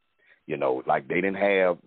You 0.46 0.56
know, 0.56 0.82
like 0.86 1.08
they 1.08 1.16
didn't 1.16 1.36
have 1.36 1.78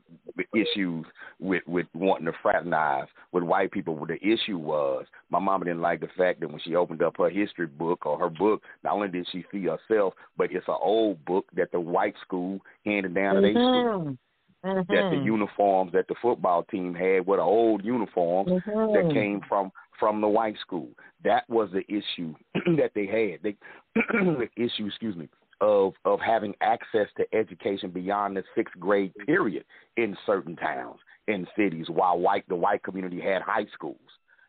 issues 0.53 1.05
with 1.39 1.64
with 1.66 1.88
wanting 1.93 2.26
to 2.26 2.34
fraternize 2.41 3.07
with 3.32 3.43
white 3.43 3.72
people. 3.72 4.05
The 4.05 4.16
issue 4.16 4.57
was, 4.57 5.05
my 5.30 5.39
mama 5.39 5.66
didn't 5.66 5.82
like 5.82 6.01
the 6.01 6.10
fact 6.18 6.41
that 6.41 6.49
when 6.49 6.60
she 6.60 6.76
opened 6.76 7.01
up 7.01 7.16
her 7.18 7.30
history 7.30 7.68
book 7.68 8.05
or 8.05 8.20
her 8.20 8.30
book, 8.30 8.62
not 8.84 8.93
only 8.93 9.07
did 9.07 9.28
she 9.32 9.45
see 9.51 9.66
herself, 9.66 10.14
but 10.38 10.51
it's 10.51 10.68
an 10.68 10.76
old 10.82 11.24
book 11.26 11.45
that 11.55 11.72
the 11.72 11.80
white 11.80 12.16
school 12.22 12.60
handed 12.86 13.16
down 13.16 13.36
to 13.36 13.41
their 13.41 13.53
mm-hmm. 13.53 13.99
school. 14.01 14.18
Mm-hmm. 14.66 14.93
That 14.93 15.16
the 15.16 15.24
uniforms 15.24 15.93
that 15.93 16.10
the 16.10 16.16
football 16.22 16.64
team 16.64 16.93
had 16.93 17.26
were 17.26 17.38
the 17.38 17.43
old 17.43 17.86
uniforms 17.86 18.49
that 18.66 18.74
mm-hmm. 18.74 19.14
came 19.14 19.41
from 19.47 19.72
from 19.97 20.20
the 20.20 20.28
white 20.28 20.57
school. 20.62 20.89
That 21.24 21.49
was 21.49 21.70
the 21.72 21.84
issue 21.88 22.34
that 22.78 22.91
they 22.93 23.05
had. 23.05 23.41
They 23.41 23.55
the 23.95 24.49
issue, 24.57 24.88
excuse 24.88 25.16
me, 25.16 25.30
of 25.62 25.93
of 26.05 26.20
having 26.20 26.53
access 26.62 27.07
to 27.18 27.26
education 27.36 27.89
beyond 27.91 28.38
the 28.38 28.43
sixth 28.55 28.78
grade 28.80 29.14
period 29.26 29.66
in 29.97 30.16
certain 30.26 30.55
towns 30.55 30.99
and 31.28 31.47
cities, 31.57 31.89
while 31.89 32.18
white 32.18 32.47
the 32.47 32.55
white 32.55 32.84
community 32.84 33.20
had 33.20 33.41
high 33.41 33.66
schools, 33.74 33.97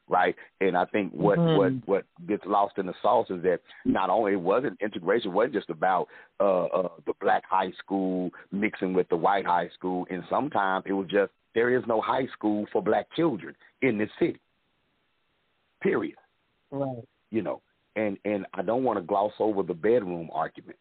right? 0.08 0.34
And 0.60 0.76
I 0.76 0.84
think 0.86 1.12
what 1.12 1.38
Mhm. 1.38 1.56
what 1.56 1.72
what 1.86 2.04
gets 2.26 2.44
lost 2.46 2.78
in 2.78 2.86
the 2.86 2.94
sauce 3.02 3.30
is 3.30 3.42
that 3.42 3.60
not 3.84 4.10
only 4.10 4.32
it 4.32 4.40
wasn't 4.40 4.80
integration 4.80 5.32
wasn't 5.32 5.54
just 5.54 5.70
about 5.70 6.08
uh, 6.38 6.66
uh, 6.66 6.88
the 7.06 7.14
black 7.20 7.44
high 7.44 7.72
school 7.72 8.30
mixing 8.52 8.92
with 8.92 9.08
the 9.08 9.16
white 9.16 9.46
high 9.46 9.68
school, 9.70 10.06
and 10.10 10.22
sometimes 10.30 10.84
it 10.86 10.92
was 10.92 11.08
just 11.08 11.32
there 11.54 11.76
is 11.76 11.82
no 11.86 12.00
high 12.00 12.26
school 12.28 12.66
for 12.72 12.82
black 12.82 13.06
children 13.16 13.54
in 13.82 13.98
this 13.98 14.10
city. 14.18 14.40
Period 15.82 16.16
Right. 16.70 17.04
you 17.30 17.42
know, 17.42 17.62
and 17.96 18.16
and 18.24 18.46
I 18.54 18.62
don't 18.62 18.84
want 18.84 18.98
to 18.98 19.04
gloss 19.04 19.32
over 19.40 19.62
the 19.62 19.74
bedroom 19.74 20.30
argument 20.32 20.78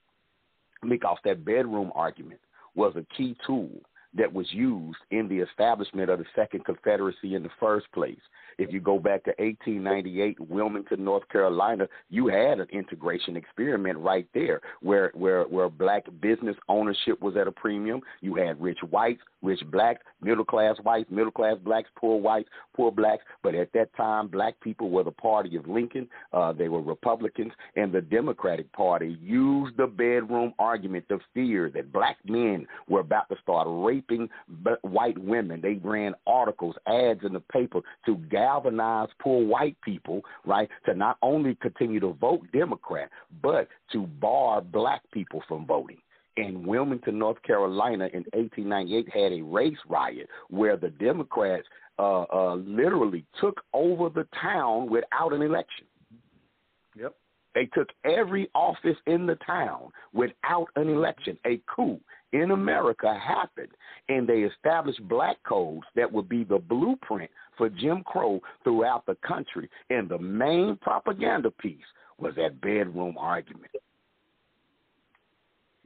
because 0.87 1.17
that 1.25 1.43
bedroom 1.43 1.91
argument 1.95 2.39
was 2.75 2.93
a 2.95 3.05
key 3.15 3.35
tool 3.45 3.69
that 4.15 4.31
was 4.31 4.47
used 4.51 4.99
in 5.11 5.27
the 5.27 5.39
establishment 5.39 6.09
of 6.09 6.19
the 6.19 6.25
Second 6.35 6.65
Confederacy 6.65 7.35
in 7.35 7.43
the 7.43 7.49
first 7.59 7.91
place. 7.91 8.19
If 8.57 8.73
you 8.73 8.81
go 8.81 8.99
back 8.99 9.23
to 9.23 9.33
1898, 9.37 10.37
Wilmington, 10.49 11.03
North 11.05 11.27
Carolina, 11.29 11.87
you 12.09 12.27
had 12.27 12.59
an 12.59 12.67
integration 12.71 13.37
experiment 13.37 13.97
right 13.99 14.27
there, 14.33 14.59
where 14.81 15.11
where 15.13 15.43
where 15.43 15.69
black 15.69 16.05
business 16.19 16.57
ownership 16.67 17.21
was 17.21 17.37
at 17.37 17.47
a 17.47 17.51
premium. 17.51 18.01
You 18.19 18.35
had 18.35 18.61
rich 18.61 18.79
whites, 18.89 19.21
rich 19.41 19.61
blacks, 19.71 20.01
middle 20.21 20.43
class 20.43 20.75
whites, 20.83 21.09
middle 21.09 21.31
class 21.31 21.55
blacks, 21.63 21.89
poor 21.95 22.19
whites, 22.19 22.49
poor 22.75 22.91
blacks. 22.91 23.23
But 23.43 23.55
at 23.55 23.71
that 23.73 23.95
time, 23.95 24.27
black 24.27 24.59
people 24.59 24.89
were 24.89 25.03
the 25.03 25.11
party 25.11 25.55
of 25.55 25.67
Lincoln. 25.67 26.09
Uh, 26.33 26.51
they 26.51 26.67
were 26.67 26.81
Republicans, 26.81 27.53
and 27.77 27.93
the 27.93 28.01
Democratic 28.01 28.69
Party 28.73 29.17
used 29.21 29.77
the 29.77 29.87
bedroom 29.87 30.53
argument, 30.59 31.05
the 31.07 31.19
fear 31.33 31.71
that 31.73 31.93
black 31.93 32.17
men 32.25 32.67
were 32.89 32.99
about 32.99 33.29
to 33.29 33.35
start 33.41 33.67
raping 33.99 34.29
white 34.81 35.17
women. 35.17 35.61
They 35.61 35.75
ran 35.75 36.13
articles, 36.27 36.75
ads 36.87 37.21
in 37.23 37.33
the 37.33 37.39
paper 37.51 37.81
to 38.05 38.15
galvanize 38.29 39.09
poor 39.19 39.45
white 39.45 39.77
people, 39.81 40.21
right, 40.45 40.69
to 40.85 40.93
not 40.93 41.17
only 41.21 41.55
continue 41.55 41.99
to 41.99 42.13
vote 42.13 42.41
Democrat, 42.53 43.09
but 43.41 43.67
to 43.91 44.07
bar 44.21 44.61
black 44.61 45.01
people 45.11 45.41
from 45.47 45.65
voting 45.65 45.97
in 46.37 46.65
Wilmington, 46.65 47.19
North 47.19 47.41
Carolina 47.43 48.05
in 48.13 48.23
1898 48.33 49.09
had 49.13 49.33
a 49.33 49.41
race 49.41 49.77
riot 49.89 50.29
where 50.49 50.77
the 50.77 50.89
Democrats 50.89 51.67
uh, 51.97 52.23
uh, 52.31 52.55
literally 52.55 53.25
took 53.41 53.59
over 53.73 54.09
the 54.09 54.25
town 54.41 54.89
without 54.89 55.33
an 55.33 55.41
election. 55.41 55.85
Yep. 56.95 57.13
They 57.55 57.65
took 57.73 57.89
every 58.05 58.49
office 58.53 58.95
in 59.05 59.25
the 59.25 59.37
town 59.45 59.89
without 60.13 60.67
an 60.75 60.87
election. 60.87 61.37
A 61.45 61.59
coup 61.73 61.99
in 62.33 62.51
America 62.51 63.17
happened, 63.19 63.69
and 64.07 64.27
they 64.27 64.39
established 64.41 65.01
black 65.07 65.37
codes 65.43 65.85
that 65.95 66.11
would 66.11 66.29
be 66.29 66.43
the 66.43 66.59
blueprint 66.59 67.29
for 67.57 67.69
Jim 67.69 68.03
Crow 68.05 68.39
throughout 68.63 69.05
the 69.05 69.17
country. 69.25 69.69
And 69.89 70.07
the 70.07 70.19
main 70.19 70.77
propaganda 70.81 71.51
piece 71.51 71.77
was 72.17 72.35
that 72.35 72.61
bedroom 72.61 73.15
argument. 73.17 73.71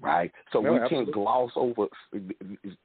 Right, 0.01 0.33
so 0.51 0.59
we 0.59 0.67
absolutely. 0.67 0.97
can't 0.97 1.13
gloss 1.13 1.51
over 1.55 1.87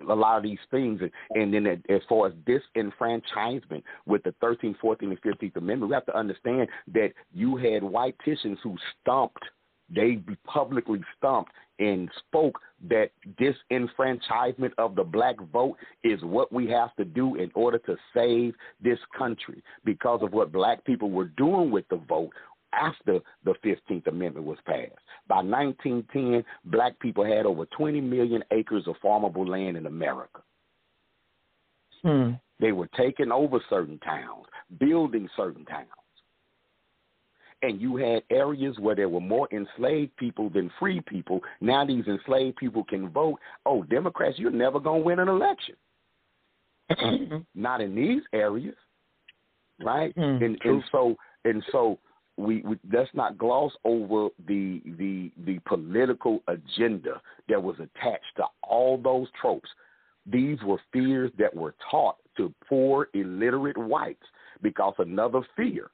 a 0.09 0.15
lot 0.15 0.37
of 0.37 0.45
these 0.45 0.59
things, 0.71 1.01
and, 1.01 1.11
and 1.35 1.53
then 1.53 1.83
as 1.89 2.01
far 2.09 2.29
as 2.29 2.33
disenfranchisement 2.47 3.83
with 4.07 4.23
the 4.23 4.33
13th, 4.41 4.77
14th, 4.81 5.03
and 5.03 5.23
15th 5.23 5.57
Amendment, 5.57 5.91
we 5.91 5.95
have 5.95 6.07
to 6.07 6.17
understand 6.17 6.69
that 6.95 7.09
you 7.35 7.57
had 7.57 7.83
white 7.83 8.15
Titians 8.25 8.59
who 8.63 8.77
stomped 9.01 9.43
they 9.95 10.19
publicly 10.45 11.01
stomped 11.17 11.53
and 11.79 12.11
spoke 12.27 12.59
that 12.89 13.11
disenfranchisement 13.41 14.73
of 14.79 14.95
the 14.95 15.05
black 15.05 15.37
vote 15.53 15.77
is 16.05 16.21
what 16.23 16.53
we 16.53 16.69
have 16.69 16.95
to 16.97 17.05
do 17.05 17.37
in 17.37 17.51
order 17.55 17.79
to 17.79 17.97
save 18.15 18.55
this 18.83 18.99
country 19.17 19.63
because 19.85 20.21
of 20.23 20.33
what 20.33 20.53
black 20.53 20.85
people 20.85 21.11
were 21.11 21.33
doing 21.37 21.71
with 21.71 21.89
the 21.89 22.01
vote 22.09 22.31
after 22.73 23.21
the 23.45 23.55
15th 23.65 24.07
Amendment 24.09 24.45
was 24.45 24.59
passed. 24.67 24.93
By 25.27 25.37
1910, 25.37 26.45
black 26.67 26.99
people 27.01 27.25
had 27.25 27.47
over 27.47 27.65
20 27.67 28.01
million 28.01 28.43
acres 28.51 28.87
of 28.87 28.97
farmable 29.03 29.49
land 29.49 29.77
in 29.77 29.87
America. 29.87 30.41
Hmm. 32.03 32.33
They 32.61 32.73
were 32.73 32.89
taking 32.97 33.33
over 33.33 33.61
certain 33.71 33.99
towns, 34.01 34.47
building 34.79 35.29
certain 35.37 35.65
towns 35.65 35.89
and 37.63 37.81
you 37.81 37.97
had 37.97 38.23
areas 38.31 38.77
where 38.79 38.95
there 38.95 39.09
were 39.09 39.21
more 39.21 39.49
enslaved 39.53 40.17
people 40.17 40.51
than 40.51 40.71
free 40.79 41.01
people. 41.01 41.41
Now 41.61 41.85
these 41.85 42.07
enslaved 42.07 42.57
people 42.57 42.85
can 42.85 43.09
vote. 43.09 43.39
Oh, 43.67 43.83
Democrats, 43.85 44.39
you're 44.39 44.51
never 44.51 44.79
going 44.79 45.01
to 45.01 45.07
win 45.07 45.19
an 45.19 45.29
election. 45.29 45.75
Not 47.55 47.81
in 47.81 47.95
these 47.95 48.23
areas, 48.33 48.77
right? 49.83 50.15
Mm, 50.17 50.43
and 50.43 50.59
and 50.65 50.83
so 50.91 51.15
and 51.45 51.63
so 51.71 51.99
we, 52.39 52.63
we 52.63 52.79
let's 52.91 53.11
not 53.13 53.37
gloss 53.37 53.73
over 53.85 54.29
the 54.47 54.81
the 54.97 55.31
the 55.45 55.59
political 55.67 56.43
agenda 56.49 57.21
that 57.49 57.63
was 57.63 57.77
attached 57.77 58.37
to 58.37 58.45
all 58.63 58.97
those 58.97 59.27
tropes. 59.39 59.69
These 60.25 60.59
were 60.65 60.81
fears 60.93 61.31
that 61.39 61.55
were 61.55 61.75
taught 61.91 62.17
to 62.39 62.55
poor 62.67 63.09
illiterate 63.13 63.77
whites 63.77 64.25
because 64.63 64.95
another 64.99 65.41
fear 65.57 65.91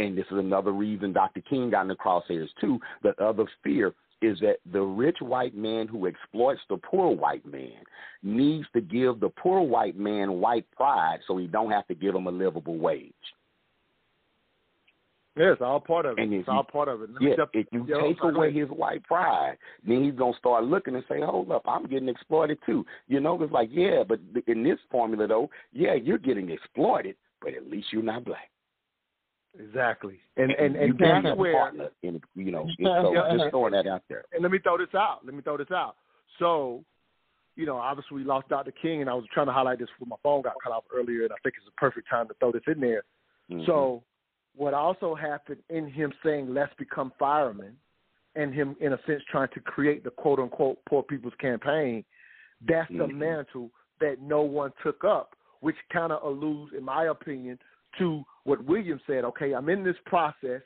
and 0.00 0.16
this 0.16 0.26
is 0.30 0.38
another 0.38 0.72
reason 0.72 1.12
Dr. 1.12 1.42
King 1.42 1.70
got 1.70 1.82
in 1.82 1.88
the 1.88 1.94
crosshairs 1.94 2.48
too. 2.60 2.78
The 3.02 3.14
other 3.22 3.44
fear 3.62 3.94
is 4.22 4.38
that 4.40 4.56
the 4.72 4.80
rich 4.80 5.18
white 5.20 5.54
man 5.54 5.88
who 5.88 6.06
exploits 6.06 6.60
the 6.68 6.76
poor 6.78 7.14
white 7.14 7.44
man 7.46 7.82
needs 8.22 8.66
to 8.74 8.80
give 8.80 9.20
the 9.20 9.30
poor 9.30 9.60
white 9.60 9.96
man 9.96 10.40
white 10.40 10.66
pride 10.72 11.20
so 11.26 11.36
he 11.36 11.46
don't 11.46 11.70
have 11.70 11.86
to 11.88 11.94
give 11.94 12.14
him 12.14 12.26
a 12.26 12.30
livable 12.30 12.78
wage. 12.78 13.12
Yeah, 15.36 15.52
it's 15.52 15.62
all 15.62 15.80
part 15.80 16.06
of 16.06 16.18
it. 16.18 16.22
And 16.22 16.34
it's 16.34 16.48
all 16.48 16.56
you- 16.56 16.62
part 16.64 16.88
of 16.88 17.02
it. 17.02 17.10
Let 17.12 17.22
Yeah, 17.22 17.44
if 17.54 17.66
you 17.72 17.84
yo, 17.86 18.00
take 18.00 18.22
away 18.22 18.52
his 18.52 18.68
white 18.68 19.02
pride, 19.04 19.56
then 19.84 20.04
he's 20.04 20.14
gonna 20.14 20.36
start 20.36 20.64
looking 20.64 20.94
and 20.96 21.04
say, 21.06 21.20
"Hold 21.20 21.50
up, 21.52 21.62
I'm 21.66 21.86
getting 21.86 22.08
exploited 22.08 22.58
too." 22.66 22.84
You 23.06 23.20
know, 23.20 23.40
it's 23.42 23.52
like, 23.52 23.70
yeah, 23.72 24.02
but 24.02 24.18
in 24.46 24.62
this 24.62 24.80
formula 24.90 25.26
though, 25.26 25.48
yeah, 25.72 25.94
you're 25.94 26.18
getting 26.18 26.50
exploited, 26.50 27.16
but 27.40 27.54
at 27.54 27.70
least 27.70 27.92
you're 27.92 28.02
not 28.02 28.24
black. 28.24 28.49
Exactly. 29.58 30.20
And 30.36 30.52
and 30.52 30.76
and 30.76 30.98
can't 30.98 31.24
that's 31.24 31.36
where 31.36 31.90
in, 32.02 32.20
you 32.34 32.52
know. 32.52 32.68
So 32.78 33.12
Yeah. 33.12 33.36
just 33.36 33.50
throwing 33.50 33.72
that 33.72 33.86
out 33.86 34.02
there. 34.08 34.24
and 34.32 34.42
let 34.42 34.52
me 34.52 34.58
throw 34.58 34.78
this 34.78 34.94
out. 34.94 35.24
Let 35.24 35.34
me 35.34 35.42
throw 35.42 35.56
this 35.56 35.70
out. 35.70 35.96
So, 36.38 36.84
you 37.56 37.66
know, 37.66 37.76
obviously 37.76 38.16
we 38.16 38.24
lost 38.24 38.48
Dr. 38.48 38.72
King, 38.72 39.00
and 39.00 39.10
I 39.10 39.14
was 39.14 39.24
trying 39.32 39.46
to 39.46 39.52
highlight 39.52 39.78
this 39.80 39.88
when 39.98 40.08
my 40.08 40.16
phone 40.22 40.42
got 40.42 40.54
cut 40.62 40.72
off 40.72 40.84
earlier, 40.94 41.24
and 41.24 41.32
I 41.32 41.36
think 41.42 41.56
it's 41.58 41.66
a 41.68 41.80
perfect 41.80 42.08
time 42.08 42.28
to 42.28 42.34
throw 42.34 42.52
this 42.52 42.62
in 42.66 42.80
there. 42.80 43.02
Mm-hmm. 43.50 43.64
So, 43.66 44.02
what 44.56 44.72
also 44.72 45.14
happened 45.14 45.62
in 45.68 45.88
him 45.90 46.12
saying 46.24 46.54
"Let's 46.54 46.72
become 46.78 47.12
firemen," 47.18 47.76
and 48.36 48.54
him 48.54 48.76
in 48.80 48.92
a 48.92 48.98
sense 49.06 49.22
trying 49.30 49.48
to 49.54 49.60
create 49.60 50.04
the 50.04 50.10
quote 50.10 50.38
unquote 50.38 50.78
poor 50.88 51.02
people's 51.02 51.34
campaign, 51.40 52.04
that's 52.68 52.88
the 52.90 53.06
Mhm. 53.08 53.14
mantle 53.16 53.70
that 54.00 54.20
no 54.20 54.42
one 54.42 54.72
took 54.82 55.04
up, 55.04 55.34
which 55.60 55.76
kind 55.92 56.12
of 56.12 56.22
alludes, 56.22 56.72
in 56.72 56.84
my 56.84 57.06
opinion, 57.06 57.58
to 57.98 58.22
what 58.44 58.64
William 58.64 59.00
said. 59.06 59.24
Okay, 59.24 59.52
I'm 59.52 59.68
in 59.68 59.84
this 59.84 59.96
process. 60.06 60.62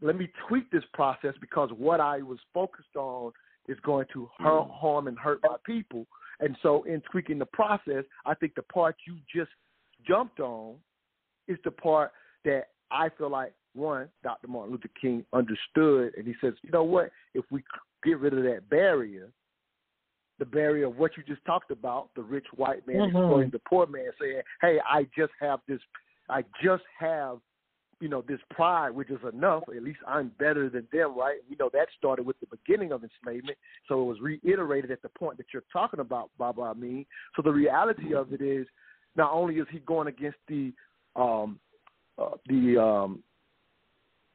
Let 0.00 0.16
me 0.16 0.30
tweak 0.48 0.70
this 0.70 0.84
process 0.92 1.34
because 1.40 1.70
what 1.76 2.00
I 2.00 2.22
was 2.22 2.38
focused 2.52 2.96
on 2.96 3.32
is 3.68 3.78
going 3.80 4.06
to 4.12 4.28
har- 4.38 4.68
harm 4.70 5.08
and 5.08 5.18
hurt 5.18 5.40
my 5.42 5.56
people. 5.64 6.06
And 6.40 6.56
so, 6.62 6.82
in 6.84 7.00
tweaking 7.10 7.38
the 7.38 7.46
process, 7.46 8.04
I 8.26 8.34
think 8.34 8.54
the 8.54 8.62
part 8.62 8.96
you 9.06 9.16
just 9.34 9.50
jumped 10.06 10.40
on 10.40 10.76
is 11.48 11.58
the 11.64 11.70
part 11.70 12.12
that 12.44 12.68
I 12.90 13.08
feel 13.16 13.30
like 13.30 13.54
one, 13.74 14.08
Dr. 14.22 14.48
Martin 14.48 14.72
Luther 14.72 14.90
King 15.00 15.24
understood, 15.32 16.12
and 16.16 16.26
he 16.26 16.34
says, 16.40 16.54
you 16.62 16.70
know 16.70 16.84
what? 16.84 17.10
If 17.34 17.44
we 17.50 17.62
get 18.04 18.18
rid 18.18 18.36
of 18.36 18.42
that 18.44 18.68
barrier, 18.68 19.30
the 20.38 20.44
barrier 20.44 20.86
of 20.86 20.98
what 20.98 21.12
you 21.16 21.22
just 21.22 21.44
talked 21.44 21.70
about, 21.70 22.10
the 22.16 22.22
rich 22.22 22.46
white 22.56 22.86
man 22.86 22.96
Mhm. 22.96 23.06
exploiting 23.08 23.50
the 23.50 23.60
poor 23.60 23.86
man, 23.86 24.10
saying, 24.18 24.42
"Hey, 24.60 24.80
I 24.80 25.04
just 25.16 25.32
have 25.38 25.60
this, 25.66 25.80
I 26.32 26.44
just 26.64 26.84
have, 26.98 27.38
you 28.00 28.08
know, 28.08 28.24
this 28.26 28.40
pride, 28.50 28.90
which 28.90 29.10
is 29.10 29.20
enough. 29.32 29.64
At 29.68 29.82
least 29.82 30.00
I'm 30.06 30.32
better 30.38 30.68
than 30.68 30.88
them, 30.92 31.16
right?" 31.16 31.38
We 31.48 31.56
know 31.60 31.70
that 31.72 31.88
started 31.96 32.24
with 32.26 32.36
the 32.40 32.46
beginning 32.46 32.92
of 32.92 33.02
enslavement, 33.04 33.58
so 33.88 34.00
it 34.02 34.04
was 34.04 34.20
reiterated 34.20 34.90
at 34.90 35.02
the 35.02 35.08
point 35.10 35.36
that 35.38 35.46
you're 35.52 35.64
talking 35.72 36.00
about, 36.00 36.30
Baba 36.38 36.62
Amin. 36.62 37.04
So 37.36 37.42
the 37.42 37.52
reality 37.52 38.14
of 38.14 38.32
it 38.32 38.40
is, 38.40 38.66
not 39.14 39.32
only 39.32 39.56
is 39.56 39.66
he 39.70 39.80
going 39.80 40.08
against 40.08 40.38
the 40.48 40.72
um, 41.16 41.60
uh, 42.18 42.36
the 42.46 42.78
um, 42.82 43.22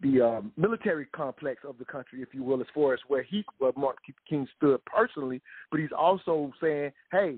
the 0.02 0.22
um, 0.22 0.52
military 0.58 1.08
complex 1.08 1.62
of 1.68 1.78
the 1.80 1.86
country, 1.86 2.22
if 2.22 2.30
you 2.32 2.44
will, 2.44 2.62
as 2.62 2.68
far 2.74 2.94
as 2.94 3.00
where 3.08 3.24
he, 3.24 3.44
where 3.58 3.72
Martin 3.76 4.14
King 4.30 4.48
stood 4.56 4.84
personally, 4.86 5.42
but 5.72 5.80
he's 5.80 5.90
also 5.98 6.52
saying, 6.62 6.92
hey, 7.12 7.38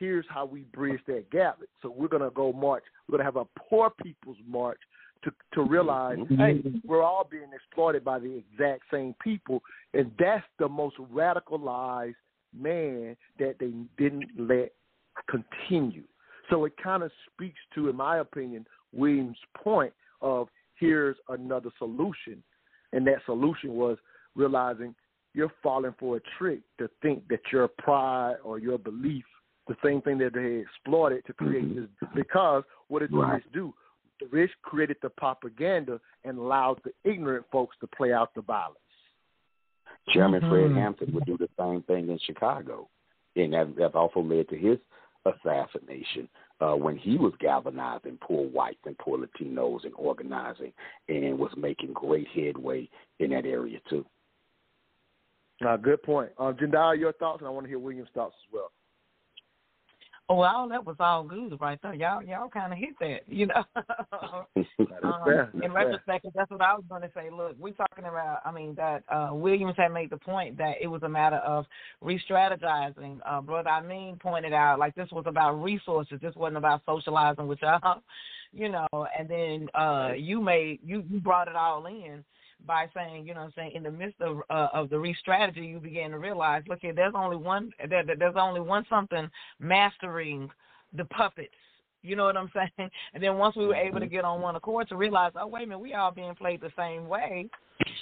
here's 0.00 0.24
how 0.28 0.44
we 0.44 0.62
bridge 0.72 1.00
that 1.06 1.30
gap. 1.30 1.60
So 1.82 1.94
we're 1.96 2.08
going 2.08 2.22
to 2.22 2.30
go 2.30 2.52
march. 2.52 2.82
We're 3.06 3.18
going 3.18 3.26
to 3.26 3.32
have 3.32 3.36
a 3.36 3.60
poor 3.68 3.90
people's 4.02 4.38
march 4.48 4.80
to 5.22 5.30
to 5.52 5.62
realize, 5.62 6.16
mm-hmm. 6.16 6.40
hey, 6.40 6.62
we're 6.84 7.02
all 7.02 7.28
being 7.30 7.50
exploited 7.54 8.02
by 8.02 8.18
the 8.18 8.42
exact 8.42 8.84
same 8.90 9.14
people, 9.22 9.62
and 9.92 10.10
that's 10.18 10.46
the 10.58 10.68
most 10.68 10.96
radicalized 11.12 12.14
man 12.58 13.16
that 13.38 13.56
they 13.60 13.72
didn't 13.98 14.30
let 14.38 14.72
continue. 15.28 16.04
So 16.48 16.64
it 16.64 16.72
kind 16.82 17.02
of 17.02 17.10
speaks 17.32 17.58
to, 17.74 17.88
in 17.90 17.96
my 17.96 18.18
opinion, 18.18 18.66
Williams' 18.92 19.36
point 19.62 19.92
of 20.20 20.48
here's 20.80 21.16
another 21.28 21.70
solution. 21.78 22.42
And 22.92 23.06
that 23.06 23.18
solution 23.26 23.74
was 23.74 23.98
realizing 24.34 24.94
you're 25.32 25.52
falling 25.62 25.94
for 25.98 26.16
a 26.16 26.20
trick 26.38 26.60
to 26.78 26.90
think 27.02 27.28
that 27.28 27.40
your 27.52 27.68
pride 27.68 28.36
or 28.42 28.58
your 28.58 28.78
belief, 28.78 29.24
the 29.70 29.76
same 29.84 30.02
thing 30.02 30.18
that 30.18 30.34
they 30.34 30.56
exploited 30.56 31.24
to 31.26 31.32
create 31.32 31.76
this. 31.76 31.86
Because 32.12 32.64
what 32.88 32.98
did 33.00 33.12
the 33.12 33.18
Right. 33.18 33.34
rich 33.34 33.52
do? 33.52 33.72
The 34.18 34.26
rich 34.26 34.50
created 34.62 34.96
the 35.00 35.10
propaganda 35.10 36.00
and 36.24 36.38
allowed 36.38 36.82
the 36.82 36.92
ignorant 37.04 37.46
folks 37.52 37.76
to 37.78 37.86
play 37.86 38.12
out 38.12 38.34
the 38.34 38.42
violence. 38.42 38.78
Chairman 40.08 40.40
Fred 40.40 40.70
Mhm. 40.70 40.74
Hampton 40.74 41.12
would 41.12 41.24
do 41.24 41.36
the 41.36 41.48
same 41.56 41.82
thing 41.82 42.08
in 42.08 42.18
Chicago, 42.18 42.88
and 43.36 43.52
that, 43.52 43.76
that 43.76 43.94
also 43.94 44.20
led 44.20 44.48
to 44.48 44.56
his 44.56 44.78
assassination 45.24 46.28
uh, 46.60 46.74
when 46.74 46.96
he 46.96 47.16
was 47.16 47.34
galvanizing 47.36 48.18
poor 48.18 48.46
whites 48.48 48.84
and 48.86 48.98
poor 48.98 49.18
Latinos 49.18 49.84
and 49.84 49.94
organizing 49.94 50.72
and 51.08 51.38
was 51.38 51.56
making 51.56 51.92
great 51.92 52.26
headway 52.28 52.88
in 53.20 53.30
that 53.30 53.46
area 53.46 53.80
too. 53.88 54.04
Uh, 55.64 55.76
good 55.76 56.02
point. 56.02 56.32
Uh, 56.38 56.52
Jendaya, 56.52 56.98
your 56.98 57.12
thoughts, 57.12 57.40
and 57.40 57.46
I 57.46 57.50
want 57.50 57.64
to 57.64 57.68
hear 57.68 57.78
William's 57.78 58.10
thoughts 58.10 58.34
as 58.46 58.52
well. 58.52 58.72
Oh, 60.30 60.36
well, 60.36 60.68
that 60.68 60.86
was 60.86 60.94
all 61.00 61.24
good 61.24 61.60
right 61.60 61.76
there. 61.82 61.92
Y'all, 61.92 62.22
y'all 62.22 62.48
kind 62.48 62.72
of 62.72 62.78
hit 62.78 62.90
that, 63.00 63.22
you 63.26 63.46
know. 63.46 63.64
um, 65.02 65.24
fair. 65.24 65.50
in 65.60 65.72
retrospect, 65.72 66.24
that's 66.36 66.52
what 66.52 66.62
I 66.62 66.72
was 66.74 66.84
going 66.88 67.02
to 67.02 67.10
say. 67.16 67.30
Look, 67.32 67.56
we're 67.58 67.72
talking 67.72 68.04
about. 68.04 68.38
I 68.44 68.52
mean, 68.52 68.76
that 68.76 69.02
uh, 69.08 69.30
Williams 69.32 69.74
had 69.76 69.88
made 69.88 70.08
the 70.08 70.18
point 70.18 70.56
that 70.58 70.76
it 70.80 70.86
was 70.86 71.02
a 71.02 71.08
matter 71.08 71.38
of 71.38 71.66
re-strategizing. 72.00 73.18
Uh, 73.28 73.40
Brother 73.40 73.70
Amin 73.70 74.18
pointed 74.22 74.52
out 74.52 74.78
like 74.78 74.94
this 74.94 75.08
was 75.10 75.24
about 75.26 75.60
resources. 75.60 76.20
This 76.22 76.36
wasn't 76.36 76.58
about 76.58 76.82
socializing 76.86 77.48
with 77.48 77.58
y'all, 77.60 78.00
you 78.52 78.68
know. 78.68 78.86
And 78.92 79.28
then 79.28 79.68
uh, 79.74 80.12
you 80.16 80.40
made 80.40 80.78
you 80.86 81.02
you 81.10 81.18
brought 81.18 81.48
it 81.48 81.56
all 81.56 81.86
in 81.86 82.22
by 82.66 82.86
saying, 82.94 83.26
you 83.26 83.34
know, 83.34 83.40
I'm 83.40 83.52
saying 83.56 83.72
in 83.74 83.82
the 83.82 83.90
midst 83.90 84.20
of 84.20 84.38
uh, 84.50 84.68
of 84.72 84.90
the 84.90 84.98
re-strategy, 84.98 85.60
you 85.60 85.78
began 85.78 86.10
to 86.10 86.18
realize, 86.18 86.62
look 86.68 86.80
here, 86.80 86.92
there's 86.92 87.14
only 87.16 87.36
one 87.36 87.70
there, 87.88 88.04
there's 88.04 88.36
only 88.36 88.60
one 88.60 88.84
something 88.88 89.28
mastering 89.58 90.50
the 90.96 91.04
puppets. 91.06 91.54
You 92.02 92.16
know 92.16 92.24
what 92.24 92.36
I'm 92.36 92.50
saying? 92.54 92.90
And 93.14 93.22
then 93.22 93.36
once 93.38 93.56
we 93.56 93.66
were 93.66 93.74
able 93.74 94.00
to 94.00 94.06
get 94.06 94.24
on 94.24 94.40
one 94.40 94.56
accord 94.56 94.88
to 94.88 94.96
realize, 94.96 95.32
oh 95.36 95.46
wait 95.46 95.64
a 95.64 95.66
minute, 95.66 95.80
we 95.80 95.94
all 95.94 96.12
being 96.12 96.34
played 96.34 96.60
the 96.60 96.72
same 96.76 97.08
way. 97.08 97.48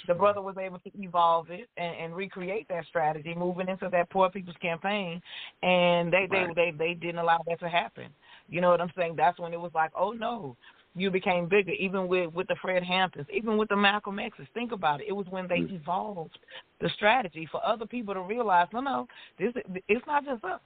The 0.07 0.13
brother 0.13 0.41
was 0.41 0.57
able 0.57 0.79
to 0.79 0.91
evolve 1.01 1.49
it 1.51 1.69
and, 1.77 1.95
and 1.95 2.15
recreate 2.15 2.67
that 2.67 2.85
strategy, 2.87 3.33
moving 3.33 3.69
into 3.69 3.87
that 3.91 4.09
poor 4.09 4.29
people's 4.29 4.57
campaign, 4.61 5.21
and 5.63 6.11
they 6.11 6.27
they, 6.29 6.47
they 6.55 6.73
they 6.77 6.93
didn't 6.93 7.19
allow 7.19 7.39
that 7.47 7.59
to 7.61 7.69
happen. 7.69 8.09
You 8.49 8.61
know 8.61 8.71
what 8.71 8.81
I'm 8.81 8.91
saying? 8.97 9.15
That's 9.15 9.39
when 9.39 9.53
it 9.53 9.59
was 9.59 9.71
like, 9.73 9.91
oh 9.97 10.11
no, 10.11 10.57
you 10.95 11.11
became 11.11 11.47
bigger, 11.47 11.71
even 11.71 12.07
with 12.07 12.33
with 12.33 12.47
the 12.47 12.55
Fred 12.61 12.83
Hamptons, 12.83 13.27
even 13.33 13.57
with 13.57 13.69
the 13.69 13.75
Malcolm 13.75 14.19
X's. 14.19 14.47
Think 14.53 14.71
about 14.71 15.01
it. 15.01 15.07
It 15.07 15.13
was 15.13 15.27
when 15.29 15.47
they 15.47 15.59
mm. 15.59 15.75
evolved 15.75 16.37
the 16.81 16.89
strategy 16.95 17.47
for 17.51 17.65
other 17.65 17.85
people 17.85 18.13
to 18.13 18.21
realize, 18.21 18.67
no, 18.73 18.81
no, 18.81 19.07
this 19.37 19.53
it's 19.87 20.05
not 20.07 20.25
just 20.25 20.43
us. 20.43 20.59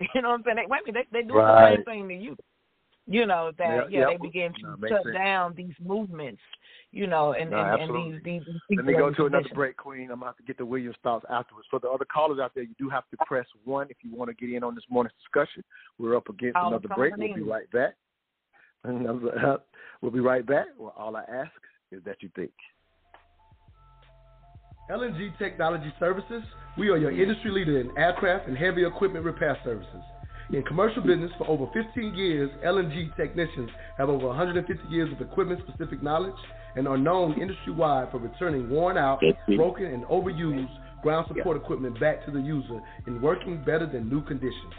You 0.14 0.22
know 0.22 0.30
what 0.30 0.40
I'm 0.40 0.42
saying? 0.44 0.56
They, 0.56 0.66
wait 0.68 0.80
a 0.82 0.92
minute, 0.92 1.06
they 1.12 1.22
they 1.22 1.26
do 1.26 1.34
right. 1.34 1.70
the 1.70 1.76
same 1.76 1.84
thing 1.84 2.08
to 2.08 2.14
you. 2.14 2.36
You 3.06 3.26
know 3.26 3.50
that 3.58 3.90
yeah, 3.90 4.00
yeah, 4.00 4.00
yeah. 4.00 4.06
they 4.10 4.16
began 4.16 4.52
to 4.54 4.62
no, 4.62 4.88
shut 4.88 5.02
sense. 5.04 5.14
down 5.14 5.54
these 5.56 5.74
movements. 5.84 6.40
You 6.92 7.06
know, 7.06 7.32
and 7.32 7.50
no, 7.50 7.58
and, 7.58 7.80
absolutely. 7.80 8.16
and 8.16 8.24
these 8.24 8.42
these, 8.46 8.54
these 8.68 8.76
Let 8.76 8.84
me 8.84 8.92
go 8.92 9.10
to 9.10 9.26
another 9.26 9.42
positions. 9.42 9.56
break, 9.56 9.76
Queen. 9.76 10.10
I'm 10.10 10.18
gonna 10.18 10.26
have 10.26 10.36
to 10.36 10.42
get 10.42 10.58
the 10.58 10.66
Williams 10.66 10.96
thoughts 11.02 11.24
afterwards. 11.30 11.66
For 11.70 11.80
the 11.80 11.88
other 11.88 12.04
callers 12.04 12.38
out 12.38 12.52
there, 12.54 12.64
you 12.64 12.74
do 12.78 12.88
have 12.90 13.04
to 13.10 13.16
press 13.24 13.46
one 13.64 13.88
if 13.90 13.96
you 14.02 14.14
want 14.14 14.28
to 14.28 14.34
get 14.34 14.54
in 14.54 14.62
on 14.62 14.74
this 14.74 14.84
morning's 14.90 15.14
discussion. 15.18 15.64
We're 15.98 16.16
up 16.16 16.28
against 16.28 16.56
All 16.56 16.68
another 16.68 16.88
break. 16.94 17.16
We'll 17.16 17.34
be 17.34 17.42
right 17.42 17.70
back. 17.70 17.94
We'll 18.84 20.12
be 20.12 20.20
right 20.20 20.46
back. 20.46 20.66
Well, 20.78 20.94
all 20.96 21.16
I 21.16 21.22
ask 21.22 21.52
is 21.90 22.02
that 22.04 22.16
you 22.20 22.30
think. 22.34 22.50
LNG 24.90 25.38
Technology 25.38 25.92
Services, 26.00 26.42
we 26.76 26.88
are 26.88 26.96
your 26.96 27.12
industry 27.12 27.50
leader 27.50 27.80
in 27.80 27.96
aircraft 27.96 28.48
and 28.48 28.56
heavy 28.56 28.84
equipment 28.84 29.24
repair 29.24 29.56
services. 29.64 30.02
In 30.52 30.62
commercial 30.64 31.02
business 31.02 31.30
for 31.38 31.48
over 31.48 31.66
15 31.72 32.14
years, 32.14 32.50
LNG 32.66 33.16
technicians 33.16 33.70
have 33.96 34.10
over 34.10 34.26
150 34.26 34.88
years 34.88 35.10
of 35.12 35.20
equipment 35.20 35.60
specific 35.66 36.02
knowledge 36.02 36.34
and 36.76 36.88
are 36.88 36.98
known 36.98 37.40
industry 37.40 37.72
wide 37.72 38.10
for 38.10 38.18
returning 38.18 38.68
worn 38.68 38.98
out, 38.98 39.20
broken, 39.56 39.86
and 39.86 40.04
overused 40.06 40.68
ground 41.02 41.26
support 41.28 41.56
equipment 41.56 41.98
back 42.00 42.24
to 42.26 42.32
the 42.32 42.40
user 42.40 42.80
in 43.06 43.22
working 43.22 43.62
better 43.64 43.86
than 43.86 44.10
new 44.10 44.22
condition. 44.22 44.70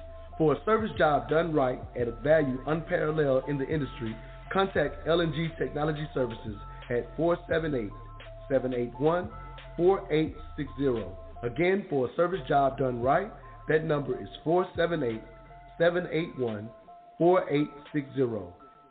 For 0.44 0.56
a 0.56 0.66
service 0.66 0.92
job 0.98 1.30
done 1.30 1.54
right 1.54 1.80
at 1.98 2.10
a 2.10 2.12
value 2.12 2.62
unparalleled 2.68 3.46
in 3.48 3.58
the 3.58 3.66
industry, 3.66 4.14
contact 4.52 5.08
LNG 5.08 5.58
Technology 5.58 6.06
Services 6.14 6.58
at 6.90 7.08
478 7.16 7.90
781 8.50 9.30
4860. 9.78 11.06
Again, 11.44 11.86
for 11.90 12.10
a 12.10 12.16
service 12.18 12.42
job 12.46 12.78
done 12.78 13.02
right, 13.02 13.32
that 13.70 13.86
number 13.86 14.22
is 14.22 14.28
478 14.44 15.22
781 15.78 16.70
4860. 17.18 18.22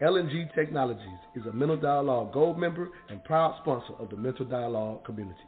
LNG 0.00 0.54
Technologies 0.54 1.20
is 1.36 1.44
a 1.44 1.52
Mental 1.52 1.76
Dialogue 1.76 2.32
Gold 2.32 2.58
member 2.58 2.88
and 3.10 3.22
proud 3.24 3.58
sponsor 3.60 3.92
of 3.98 4.08
the 4.08 4.16
Mental 4.16 4.46
Dialogue 4.46 5.04
community. 5.04 5.44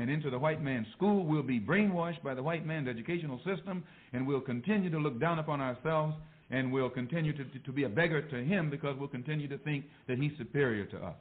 And 0.00 0.10
into 0.10 0.30
the 0.30 0.38
white 0.38 0.62
man's 0.62 0.86
school. 0.96 1.26
We'll 1.26 1.42
be 1.42 1.60
brainwashed 1.60 2.22
by 2.22 2.34
the 2.34 2.42
white 2.42 2.64
man's 2.64 2.88
educational 2.88 3.38
system, 3.44 3.84
and 4.12 4.26
we'll 4.26 4.40
continue 4.40 4.90
to 4.90 4.98
look 4.98 5.20
down 5.20 5.38
upon 5.38 5.60
ourselves, 5.60 6.14
and 6.50 6.72
we'll 6.72 6.90
continue 6.90 7.36
to, 7.36 7.44
to, 7.44 7.58
to 7.58 7.72
be 7.72 7.84
a 7.84 7.88
beggar 7.88 8.22
to 8.22 8.36
him 8.42 8.70
because 8.70 8.96
we'll 8.98 9.08
continue 9.08 9.46
to 9.48 9.58
think 9.58 9.84
that 10.08 10.18
he's 10.18 10.32
superior 10.38 10.86
to 10.86 10.96
us. 10.96 11.16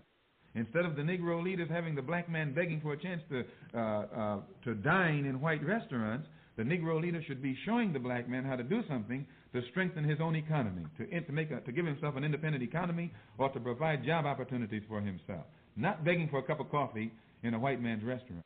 Instead 0.56 0.86
of 0.86 0.96
the 0.96 1.02
Negro 1.02 1.44
leaders 1.44 1.70
having 1.70 1.94
the 1.94 2.02
black 2.02 2.30
man 2.30 2.54
begging 2.54 2.80
for 2.82 2.94
a 2.94 2.98
chance 2.98 3.22
to 3.30 3.44
uh, 3.76 3.80
uh, 3.80 4.40
to 4.64 4.74
dine 4.76 5.26
in 5.26 5.40
white 5.42 5.64
restaurants, 5.64 6.28
the 6.58 6.64
Negro 6.64 7.00
leader 7.00 7.22
should 7.28 7.42
be 7.42 7.56
showing 7.66 7.94
the 7.94 8.00
black 8.00 8.28
man 8.28 8.44
how 8.44 8.56
to 8.56 8.64
do 8.64 8.82
something 8.90 9.28
to 9.54 9.62
strengthen 9.72 10.04
his 10.04 10.20
own 10.22 10.36
economy, 10.36 10.86
to, 10.98 11.22
to 11.22 11.32
make 11.32 11.52
a, 11.52 11.60
to 11.62 11.72
give 11.72 11.86
himself 11.86 12.16
an 12.16 12.24
independent 12.24 12.64
economy, 12.64 13.12
or 13.38 13.50
to 13.50 13.60
provide 13.60 14.06
job 14.06 14.26
opportunities 14.26 14.84
for 14.88 15.02
himself. 15.02 15.46
Not 15.76 16.04
begging 16.04 16.30
for 16.30 16.40
a 16.40 16.44
cup 16.44 16.60
of 16.60 16.70
coffee 16.72 17.12
in 17.44 17.54
a 17.54 17.60
white 17.60 17.82
man's 17.82 18.04
restaurant. 18.04 18.44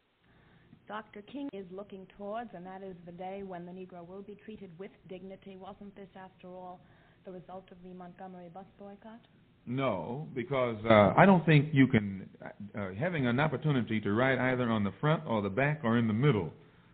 Dr. 0.94 1.24
King 1.24 1.50
is 1.54 1.66
looking 1.72 2.06
towards, 2.20 2.52
and 2.54 2.64
that 2.68 2.84
is 2.84 2.94
the 3.08 3.12
day 3.12 3.42
when 3.42 3.66
the 3.66 3.72
Negro 3.72 4.08
will 4.08 4.22
be 4.22 4.38
treated 4.46 4.70
with 4.78 4.92
dignity. 5.10 5.58
Wasn't 5.60 5.96
this, 5.96 6.08
after 6.16 6.50
all, 6.50 6.82
the 7.26 7.32
result 7.32 7.64
of 7.72 7.78
the 7.84 7.96
Montgomery 7.96 8.50
bus 8.54 8.68
boycott? 8.78 9.20
No, 9.66 10.28
because 10.36 10.78
uh, 10.88 11.16
I 11.18 11.26
don't 11.26 11.44
think 11.48 11.70
you 11.74 11.88
can, 11.88 12.30
uh, 12.78 12.90
having 12.96 13.26
an 13.26 13.40
opportunity 13.40 14.00
to 14.02 14.12
ride 14.14 14.38
either 14.38 14.70
on 14.70 14.84
the 14.84 14.94
front 15.02 15.24
or 15.26 15.42
the 15.42 15.50
back 15.50 15.80
or 15.84 15.98
in 15.98 16.06
the 16.06 16.14
middle 16.14 16.52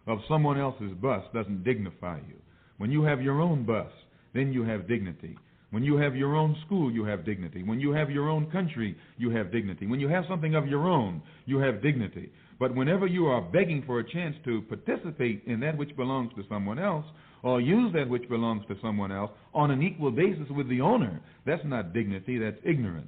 of 0.07 0.19
someone 0.29 0.57
else's 0.57 0.93
bus 1.01 1.25
doesn't 1.33 1.65
dignify 1.65 2.19
you. 2.25 2.37
When 2.77 2.91
you 2.91 3.03
have 3.03 3.21
your 3.21 3.41
own 3.41 3.65
bus, 3.65 3.91
then 4.33 4.53
you 4.53 4.63
have 4.63 4.87
dignity. 4.87 5.35
When 5.71 5.83
you 5.83 5.97
have 5.97 6.15
your 6.15 6.37
own 6.37 6.55
school, 6.65 6.89
you 6.89 7.03
have 7.03 7.25
dignity. 7.25 7.63
When 7.63 7.81
you 7.81 7.91
have 7.91 8.09
your 8.09 8.29
own 8.29 8.49
country, 8.49 8.95
you 9.17 9.29
have 9.31 9.51
dignity. 9.51 9.87
When 9.87 9.99
you 9.99 10.07
have 10.07 10.23
something 10.29 10.55
of 10.55 10.67
your 10.67 10.87
own, 10.87 11.21
you 11.45 11.59
have 11.59 11.81
dignity. 11.83 12.31
But 12.59 12.75
whenever 12.75 13.07
you 13.07 13.27
are 13.27 13.41
begging 13.41 13.83
for 13.85 13.99
a 13.99 14.09
chance 14.09 14.35
to 14.43 14.61
participate 14.63 15.43
in 15.47 15.61
that 15.61 15.77
which 15.77 15.95
belongs 15.95 16.31
to 16.35 16.43
someone 16.49 16.77
else, 16.77 17.05
or 17.41 17.61
use 17.61 17.93
that 17.93 18.09
which 18.09 18.27
belongs 18.27 18.65
to 18.67 18.75
someone 18.81 19.13
else 19.13 19.31
on 19.53 19.71
an 19.71 19.81
equal 19.81 20.11
basis 20.11 20.49
with 20.49 20.67
the 20.67 20.81
owner, 20.81 21.21
that's 21.45 21.63
not 21.63 21.93
dignity, 21.93 22.37
that's 22.37 22.57
ignorance. 22.65 23.07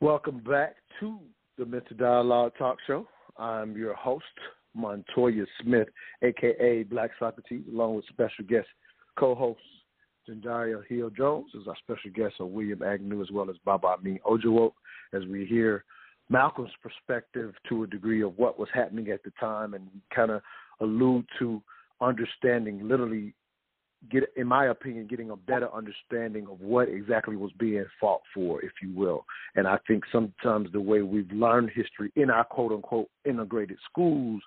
Welcome 0.00 0.40
back 0.40 0.76
to 1.00 1.18
the 1.56 1.64
Mental 1.64 1.96
Dialogue 1.96 2.52
Talk 2.58 2.76
Show. 2.86 3.08
I'm 3.38 3.74
your 3.74 3.94
host, 3.94 4.24
Montoya 4.74 5.46
Smith, 5.62 5.88
aka 6.22 6.82
Black 6.82 7.12
Socrates, 7.18 7.64
along 7.72 7.96
with 7.96 8.04
special 8.06 8.44
guest 8.46 8.68
co-host 9.18 9.60
Jandaria 10.28 10.82
Hill 10.88 11.10
Jones 11.10 11.50
as 11.58 11.66
our 11.68 11.76
special 11.78 12.10
guest 12.14 12.34
are 12.40 12.46
William 12.46 12.82
Agnew 12.82 13.22
as 13.22 13.30
well 13.30 13.48
as 13.48 13.56
Baba 13.64 13.88
Amin 13.98 14.18
Ojowo 14.26 14.72
as 15.14 15.22
we 15.26 15.46
hear 15.46 15.84
Malcolm's 16.34 16.72
perspective 16.82 17.54
to 17.68 17.84
a 17.84 17.86
degree 17.86 18.20
of 18.20 18.36
what 18.36 18.58
was 18.58 18.68
happening 18.74 19.08
at 19.10 19.22
the 19.22 19.30
time 19.38 19.72
and 19.72 19.86
kind 20.12 20.32
of 20.32 20.42
allude 20.80 21.24
to 21.38 21.62
understanding 22.00 22.88
literally 22.88 23.32
get 24.10 24.24
in 24.36 24.48
my 24.48 24.66
opinion 24.66 25.06
getting 25.06 25.30
a 25.30 25.36
better 25.36 25.72
understanding 25.72 26.48
of 26.50 26.60
what 26.60 26.88
exactly 26.88 27.36
was 27.36 27.52
being 27.56 27.84
fought 28.00 28.20
for 28.34 28.60
if 28.64 28.72
you 28.82 28.92
will. 28.92 29.24
And 29.54 29.68
i 29.68 29.78
think 29.86 30.02
sometimes 30.10 30.72
the 30.72 30.80
way 30.80 31.02
we've 31.02 31.30
learned 31.30 31.70
history 31.70 32.10
in 32.16 32.30
our 32.30 32.42
quote 32.42 32.72
unquote 32.72 33.10
integrated 33.24 33.78
schools 33.88 34.42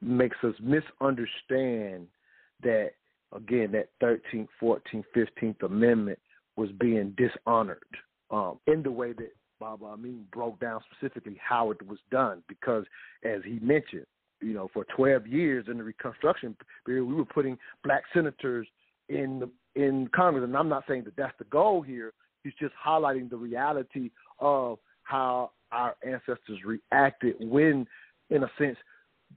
makes 0.00 0.36
us 0.44 0.54
misunderstand 0.62 2.06
that 2.62 2.90
again 3.34 3.72
that 3.72 3.88
13th 4.00 4.46
14th 4.62 5.04
15th 5.16 5.62
amendment 5.64 6.20
was 6.54 6.70
being 6.78 7.16
dishonored 7.16 7.82
um, 8.30 8.60
in 8.68 8.84
the 8.84 8.92
way 8.92 9.12
that 9.12 9.32
Baba 9.60 9.86
Amin 9.86 10.24
broke 10.32 10.58
down 10.60 10.80
specifically 10.90 11.38
how 11.42 11.70
it 11.70 11.86
was 11.86 11.98
done 12.10 12.42
because, 12.48 12.84
as 13.24 13.40
he 13.44 13.58
mentioned, 13.60 14.06
you 14.40 14.52
know, 14.52 14.68
for 14.72 14.84
12 14.96 15.26
years 15.26 15.66
in 15.68 15.78
the 15.78 15.84
Reconstruction 15.84 16.56
period, 16.86 17.04
we 17.04 17.14
were 17.14 17.24
putting 17.24 17.58
black 17.82 18.02
senators 18.14 18.66
in 19.08 19.40
the, 19.40 19.50
in 19.80 20.08
Congress, 20.14 20.44
and 20.44 20.56
I'm 20.56 20.68
not 20.68 20.84
saying 20.86 21.04
that 21.04 21.16
that's 21.16 21.36
the 21.38 21.44
goal 21.44 21.82
here. 21.82 22.12
He's 22.44 22.52
just 22.60 22.74
highlighting 22.84 23.28
the 23.30 23.36
reality 23.36 24.10
of 24.38 24.78
how 25.02 25.50
our 25.72 25.96
ancestors 26.06 26.60
reacted 26.64 27.34
when, 27.40 27.86
in 28.30 28.44
a 28.44 28.50
sense, 28.58 28.76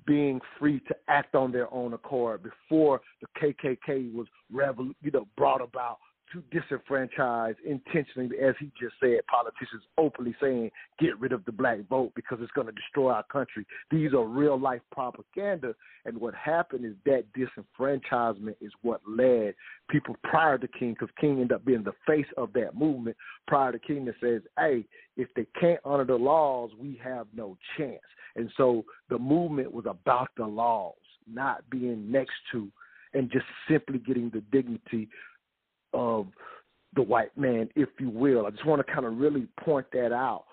being 0.05 0.39
free 0.57 0.79
to 0.87 0.95
act 1.07 1.35
on 1.35 1.51
their 1.51 1.71
own 1.73 1.93
accord 1.93 2.43
before 2.43 3.01
the 3.21 3.27
KKK 3.39 4.13
was 4.13 4.27
revol- 4.53 4.93
you 5.01 5.11
know 5.11 5.27
brought 5.35 5.61
about 5.61 5.97
to 6.33 6.43
disenfranchise 6.57 7.55
intentionally, 7.65 8.29
as 8.39 8.55
he 8.59 8.71
just 8.79 8.95
said, 8.99 9.19
politicians 9.27 9.83
openly 9.97 10.35
saying, 10.41 10.71
get 10.99 11.19
rid 11.19 11.31
of 11.31 11.43
the 11.45 11.51
black 11.51 11.79
vote 11.89 12.11
because 12.15 12.39
it's 12.41 12.51
going 12.51 12.67
to 12.67 12.73
destroy 12.73 13.11
our 13.11 13.23
country. 13.23 13.65
These 13.89 14.13
are 14.13 14.23
real 14.23 14.59
life 14.59 14.81
propaganda. 14.91 15.75
And 16.05 16.19
what 16.19 16.33
happened 16.33 16.85
is 16.85 16.95
that 17.05 17.25
disenfranchisement 17.37 18.55
is 18.61 18.71
what 18.81 19.01
led 19.07 19.55
people 19.89 20.15
prior 20.23 20.57
to 20.57 20.67
King, 20.67 20.93
because 20.93 21.13
King 21.19 21.33
ended 21.33 21.53
up 21.53 21.65
being 21.65 21.83
the 21.83 21.93
face 22.07 22.25
of 22.37 22.53
that 22.53 22.75
movement 22.75 23.17
prior 23.47 23.71
to 23.71 23.79
King 23.79 24.05
that 24.05 24.15
says, 24.21 24.41
hey, 24.57 24.85
if 25.17 25.27
they 25.35 25.45
can't 25.59 25.79
honor 25.83 26.05
the 26.05 26.15
laws, 26.15 26.71
we 26.79 26.99
have 27.03 27.27
no 27.35 27.57
chance. 27.77 27.99
And 28.35 28.49
so 28.57 28.85
the 29.09 29.19
movement 29.19 29.71
was 29.71 29.85
about 29.87 30.29
the 30.37 30.45
laws, 30.45 30.95
not 31.27 31.69
being 31.69 32.11
next 32.11 32.33
to 32.51 32.69
and 33.13 33.29
just 33.31 33.45
simply 33.69 33.99
getting 33.99 34.29
the 34.29 34.41
dignity 34.51 35.09
of 35.93 36.27
the 36.95 37.01
white 37.01 37.35
man, 37.37 37.69
if 37.75 37.89
you 37.99 38.09
will. 38.09 38.45
I 38.45 38.51
just 38.51 38.65
want 38.65 38.85
to 38.85 38.93
kind 38.93 39.05
of 39.05 39.17
really 39.17 39.47
point 39.63 39.87
that 39.93 40.11
out 40.11 40.45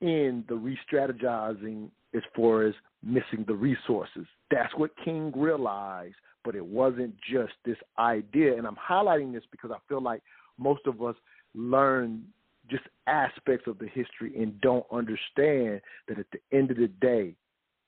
in 0.00 0.44
the 0.48 0.54
re 0.54 0.78
strategizing 0.90 1.90
as 2.14 2.22
far 2.34 2.64
as 2.64 2.74
missing 3.02 3.44
the 3.46 3.54
resources. 3.54 4.26
That's 4.50 4.74
what 4.76 4.90
King 5.04 5.32
realized, 5.36 6.14
but 6.44 6.54
it 6.54 6.64
wasn't 6.64 7.14
just 7.30 7.52
this 7.64 7.76
idea. 7.98 8.56
And 8.56 8.66
I'm 8.66 8.76
highlighting 8.76 9.32
this 9.32 9.44
because 9.50 9.70
I 9.70 9.78
feel 9.88 10.02
like 10.02 10.22
most 10.58 10.86
of 10.86 11.02
us 11.02 11.16
learn 11.54 12.22
just 12.70 12.84
aspects 13.06 13.66
of 13.66 13.78
the 13.78 13.88
history 13.88 14.40
and 14.40 14.60
don't 14.60 14.86
understand 14.92 15.80
that 16.06 16.18
at 16.18 16.26
the 16.32 16.56
end 16.56 16.70
of 16.70 16.76
the 16.76 16.88
day, 16.88 17.34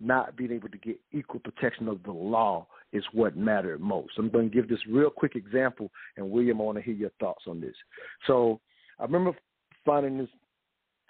not 0.01 0.37
being 0.37 0.53
able 0.53 0.69
to 0.69 0.79
get 0.79 0.99
equal 1.13 1.41
protection 1.41 1.89
of 1.89 2.03
the 2.03 2.13
law 2.13 2.67
is 2.93 3.05
what 3.13 3.37
mattered 3.37 3.81
most. 3.81 4.13
I'm 4.19 4.31
going 4.31 4.51
to 4.51 4.55
give 4.55 4.69
this 4.69 4.81
real 4.89 5.11
quick 5.11 5.37
example, 5.37 5.91
and 6.17 6.31
William, 6.31 6.61
I 6.61 6.65
want 6.65 6.79
to 6.79 6.83
hear 6.83 6.95
your 6.95 7.11
thoughts 7.21 7.45
on 7.47 7.61
this. 7.61 7.75
So 8.27 8.61
I 8.99 9.05
remember 9.05 9.33
finding 9.85 10.19
this 10.19 10.29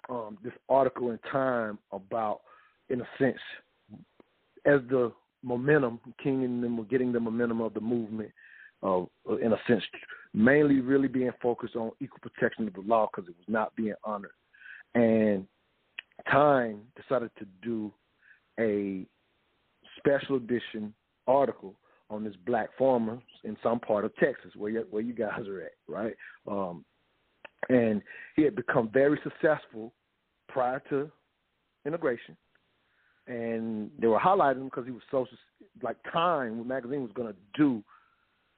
um, 0.09 0.37
this 0.43 0.53
article 0.67 1.11
in 1.11 1.19
Time 1.31 1.77
about, 1.91 2.41
in 2.89 3.01
a 3.01 3.07
sense, 3.17 3.37
as 4.65 4.81
the 4.89 5.11
momentum, 5.43 5.99
King 6.21 6.43
and 6.43 6.63
them 6.63 6.77
were 6.77 6.85
getting 6.85 7.11
the 7.11 7.19
momentum 7.19 7.61
of 7.61 7.73
the 7.73 7.81
movement, 7.81 8.31
uh, 8.83 9.03
in 9.41 9.53
a 9.53 9.57
sense, 9.67 9.83
mainly 10.33 10.81
really 10.81 11.07
being 11.07 11.31
focused 11.41 11.75
on 11.75 11.91
equal 11.99 12.19
protection 12.21 12.67
of 12.67 12.73
the 12.73 12.81
law 12.81 13.07
because 13.11 13.29
it 13.29 13.35
was 13.37 13.45
not 13.47 13.75
being 13.75 13.93
honored. 14.03 14.31
And 14.95 15.45
Time 16.29 16.81
decided 16.95 17.31
to 17.39 17.45
do 17.63 17.91
a 18.61 19.05
special 19.97 20.37
edition 20.37 20.93
article 21.27 21.75
on 22.09 22.23
this 22.23 22.35
black 22.45 22.69
farmer 22.77 23.19
in 23.43 23.57
some 23.63 23.79
part 23.79 24.05
of 24.05 24.15
Texas 24.17 24.51
where 24.55 24.71
you, 24.71 24.85
where 24.89 25.01
you 25.01 25.13
guys 25.13 25.47
are 25.47 25.61
at, 25.61 25.71
right? 25.87 26.13
Um, 26.47 26.85
and 27.69 28.01
he 28.35 28.43
had 28.43 28.55
become 28.55 28.89
very 28.91 29.19
successful 29.23 29.93
prior 30.49 30.81
to 30.89 31.09
integration, 31.85 32.35
and 33.27 33.89
they 33.99 34.07
were 34.07 34.19
highlighting 34.19 34.57
him 34.57 34.65
because 34.65 34.85
he 34.85 34.91
was 34.91 35.03
so 35.09 35.25
like 35.81 35.97
Time 36.11 36.67
magazine 36.67 37.01
was 37.01 37.11
going 37.13 37.31
to 37.31 37.39
do 37.55 37.83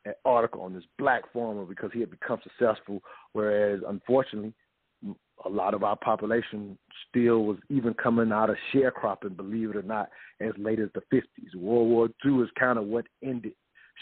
an 0.05 0.13
article 0.25 0.61
on 0.61 0.73
this 0.73 0.83
black 0.97 1.31
farmer 1.31 1.65
because 1.65 1.91
he 1.93 1.99
had 1.99 2.09
become 2.09 2.39
successful, 2.43 3.01
whereas 3.33 3.81
unfortunately 3.87 4.53
a 5.45 5.49
lot 5.49 5.73
of 5.73 5.83
our 5.83 5.97
population 5.97 6.77
still 7.09 7.43
was 7.43 7.57
even 7.69 7.93
coming 7.93 8.31
out 8.31 8.49
of 8.49 8.55
sharecropping, 8.73 9.35
believe 9.35 9.71
it 9.71 9.75
or 9.75 9.83
not, 9.83 10.09
as 10.39 10.51
late 10.57 10.79
as 10.79 10.89
the 10.93 11.01
50s. 11.13 11.55
World 11.55 11.89
War 11.89 12.09
II 12.25 12.43
is 12.43 12.49
kind 12.57 12.77
of 12.79 12.85
what 12.85 13.05
ended 13.23 13.53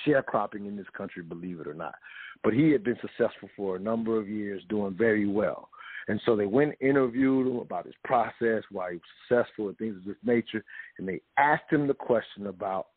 sharecropping 0.06 0.68
in 0.68 0.76
this 0.76 0.88
country, 0.96 1.24
believe 1.24 1.60
it 1.60 1.68
or 1.68 1.74
not. 1.74 1.96
But 2.44 2.54
he 2.54 2.72
had 2.72 2.84
been 2.84 2.98
successful 3.02 3.50
for 3.56 3.76
a 3.76 3.80
number 3.80 4.20
of 4.20 4.30
years, 4.30 4.64
doing 4.70 4.96
very 4.98 5.28
well. 5.28 5.70
And 6.08 6.20
so 6.26 6.36
they 6.36 6.46
went 6.46 6.76
and 6.80 6.90
interviewed 6.90 7.48
him 7.48 7.58
about 7.58 7.86
his 7.86 7.96
process, 8.04 8.64
why 8.72 8.92
he 8.92 8.96
was 8.98 9.04
successful, 9.28 9.68
and 9.70 9.78
things 9.78 9.98
of 9.98 10.06
this 10.06 10.16
nature. 10.24 10.64
And 10.98 11.08
they 11.08 11.22
asked 11.38 11.72
him 11.72 11.88
the 11.88 11.94
question 11.94 12.48
about 12.48 12.88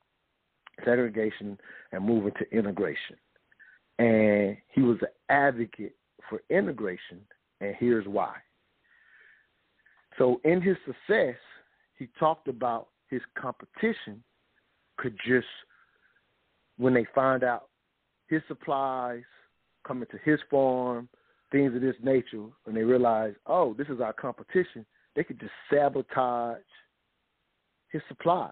segregation 0.84 1.59
and 1.92 2.05
moving 2.05 2.32
to 2.38 2.57
integration. 2.57 3.16
And 3.98 4.57
he 4.72 4.80
was 4.80 4.98
an 5.02 5.09
advocate 5.28 5.94
for 6.28 6.40
integration 6.50 7.20
and 7.61 7.74
here's 7.78 8.07
why. 8.07 8.34
So, 10.18 10.40
in 10.44 10.61
his 10.61 10.76
success, 10.86 11.36
he 11.98 12.09
talked 12.18 12.48
about 12.48 12.88
his 13.09 13.20
competition 13.36 14.22
could 14.96 15.16
just, 15.26 15.46
when 16.76 16.94
they 16.94 17.07
find 17.14 17.42
out 17.42 17.68
his 18.28 18.42
supplies 18.48 19.22
coming 19.86 20.09
to 20.11 20.18
his 20.24 20.40
farm, 20.50 21.09
things 21.52 21.74
of 21.74 21.80
this 21.80 21.96
nature, 22.02 22.46
and 22.66 22.76
they 22.76 22.82
realize, 22.82 23.34
oh, 23.46 23.74
this 23.74 23.88
is 23.88 24.00
our 24.00 24.12
competition, 24.12 24.84
they 25.14 25.24
could 25.24 25.38
just 25.38 25.52
sabotage 25.70 26.59
his 27.90 28.02
supplies 28.09 28.50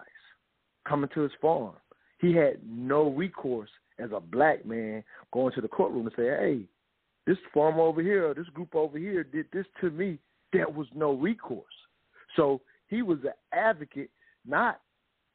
coming 0.86 1.10
to 1.14 1.20
his 1.20 1.32
farm. 1.40 1.74
He 2.20 2.32
had 2.32 2.58
no 2.64 3.10
recourse 3.10 3.70
as 3.98 4.10
a 4.14 4.20
black 4.20 4.64
man 4.64 5.02
going 5.32 5.52
to 5.54 5.60
the 5.60 5.68
courtroom 5.68 6.06
and 6.06 6.14
say, 6.16 6.24
hey, 6.24 6.60
this 7.26 7.38
farmer 7.54 7.80
over 7.80 8.02
here, 8.02 8.34
this 8.34 8.48
group 8.48 8.74
over 8.74 8.98
here 8.98 9.24
did 9.24 9.46
this 9.52 9.66
to 9.80 9.90
me. 9.90 10.18
There 10.52 10.68
was 10.68 10.86
no 10.94 11.12
recourse. 11.12 11.64
So 12.36 12.60
he 12.88 13.02
was 13.02 13.18
an 13.24 13.32
advocate 13.52 14.10
not 14.46 14.80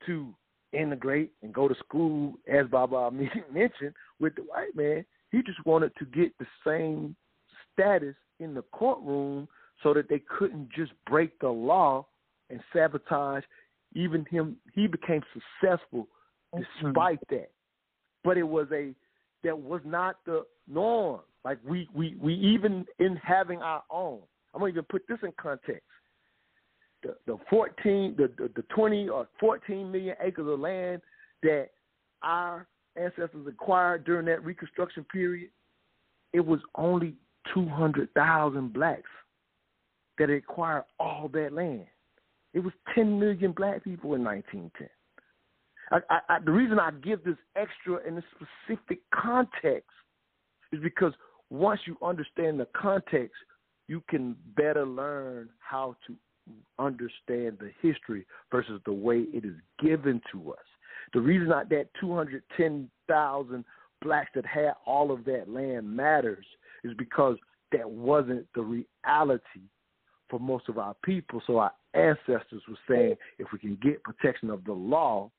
to 0.06 0.34
integrate 0.74 1.32
and 1.42 1.54
go 1.54 1.68
to 1.68 1.76
school, 1.76 2.34
as 2.52 2.68
Baba 2.68 3.12
mentioned, 3.54 3.94
with 4.20 4.36
the 4.36 4.44
white 4.44 4.76
man. 4.76 5.06
He 5.32 5.42
just 5.44 5.66
wanted 5.66 5.92
to 5.98 6.06
get 6.06 6.38
the 6.38 6.46
same 6.66 7.16
status 7.74 8.16
in 8.40 8.54
the 8.54 8.62
courtroom 8.74 9.48
so 9.84 9.94
that 9.94 10.10
they 10.10 10.22
couldn't 10.38 10.70
just 10.76 10.92
break 11.06 11.40
the 11.40 11.50
law 11.50 12.06
and 12.50 12.60
sabotage 12.74 13.44
even 13.94 14.26
him. 14.26 14.58
He 14.74 14.88
became 14.88 15.22
successful 15.34 16.08
despite 16.56 17.20
mm-hmm. 17.22 17.36
that. 17.36 17.52
But 18.24 18.38
it 18.38 18.48
was 18.48 18.68
a 18.72 18.94
that 19.48 19.58
was 19.58 19.82
not 19.86 20.18
the 20.26 20.46
norm. 20.68 21.22
Like 21.46 21.60
we, 21.66 21.88
we, 21.94 22.16
we 22.20 22.34
even 22.34 22.86
in 23.00 23.16
having 23.16 23.62
our 23.62 23.84
own. 23.90 24.20
I'm 24.54 24.60
gonna 24.60 24.72
even 24.72 24.84
put 24.84 25.04
this 25.08 25.20
in 25.24 25.32
context. 25.40 25.84
The 27.02 27.16
the 27.26 27.38
14, 27.50 28.16
the, 28.18 28.30
the, 28.38 28.52
the 28.56 28.64
20 28.76 29.08
or 29.08 29.28
14 29.40 29.90
million 29.90 30.16
acres 30.22 30.48
of 30.48 30.60
land 30.60 31.02
that 31.44 31.70
our 32.24 32.68
ancestors 32.98 33.48
acquired 33.48 34.04
during 34.04 34.26
that 34.26 34.44
Reconstruction 34.44 35.06
period, 35.06 35.52
it 36.34 36.46
was 36.46 36.60
only 36.76 37.16
200,000 37.54 38.74
blacks 38.74 39.04
that 40.18 40.30
acquired 40.30 40.84
all 41.00 41.30
that 41.34 41.54
land. 41.54 41.86
It 42.54 42.60
was 42.60 42.74
10 42.96 43.20
million 43.20 43.54
black 43.54 43.84
people 43.84 44.16
in 44.16 44.24
1910. 44.24 44.90
I, 45.92 46.20
I, 46.30 46.40
the 46.44 46.52
reason 46.52 46.80
I 46.80 46.92
give 46.92 47.24
this 47.24 47.38
extra 47.56 48.06
in 48.08 48.18
a 48.18 48.24
specific 48.36 49.00
context 49.14 49.90
is 50.72 50.80
because 50.82 51.14
once 51.50 51.80
you 51.86 51.98
understand 52.02 52.60
the 52.60 52.68
context, 52.76 53.36
you 53.88 54.04
can 54.10 54.36
better 54.56 54.86
learn 54.86 55.50
how 55.60 55.96
to 56.08 56.16
understand 56.80 57.58
the 57.60 57.72
history 57.82 58.26
versus 58.52 58.82
the 58.86 58.94
way 58.94 59.26
it 59.34 59.46
is 59.46 59.56
given 59.82 60.22
to 60.32 60.52
us. 60.52 60.66
The 61.14 61.22
reason 61.22 61.50
that, 61.50 61.70
that 61.70 61.88
210,000 62.00 63.66
blacks 64.02 64.30
that 64.36 64.46
had 64.46 64.74
all 64.86 65.12
of 65.12 65.26
that 65.26 65.50
land 65.50 65.90
matters 65.90 66.46
is 66.84 66.92
because 66.98 67.38
that 67.72 67.90
wasn't 67.90 68.46
the 68.56 68.62
reality 68.62 69.42
for 70.30 70.40
most 70.40 70.70
of 70.70 70.78
our 70.78 70.96
people. 71.04 71.42
So 71.48 71.60
our 71.60 71.72
ancestors 71.94 72.62
were 72.68 72.78
saying 72.90 73.16
if 73.40 73.48
we 73.52 73.60
can 73.60 73.78
get 73.82 74.04
protection 74.04 74.50
of 74.50 74.64
the 74.66 74.74
law, 74.74 75.32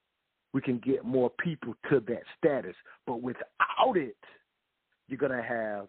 we 0.53 0.61
can 0.61 0.79
get 0.79 1.05
more 1.05 1.31
people 1.31 1.75
to 1.91 2.01
that 2.09 2.23
status. 2.39 2.75
But 3.07 3.23
without 3.23 3.97
it, 3.97 4.17
you're 5.09 5.19
going 5.19 5.33
to 5.33 5.43
have 5.43 5.89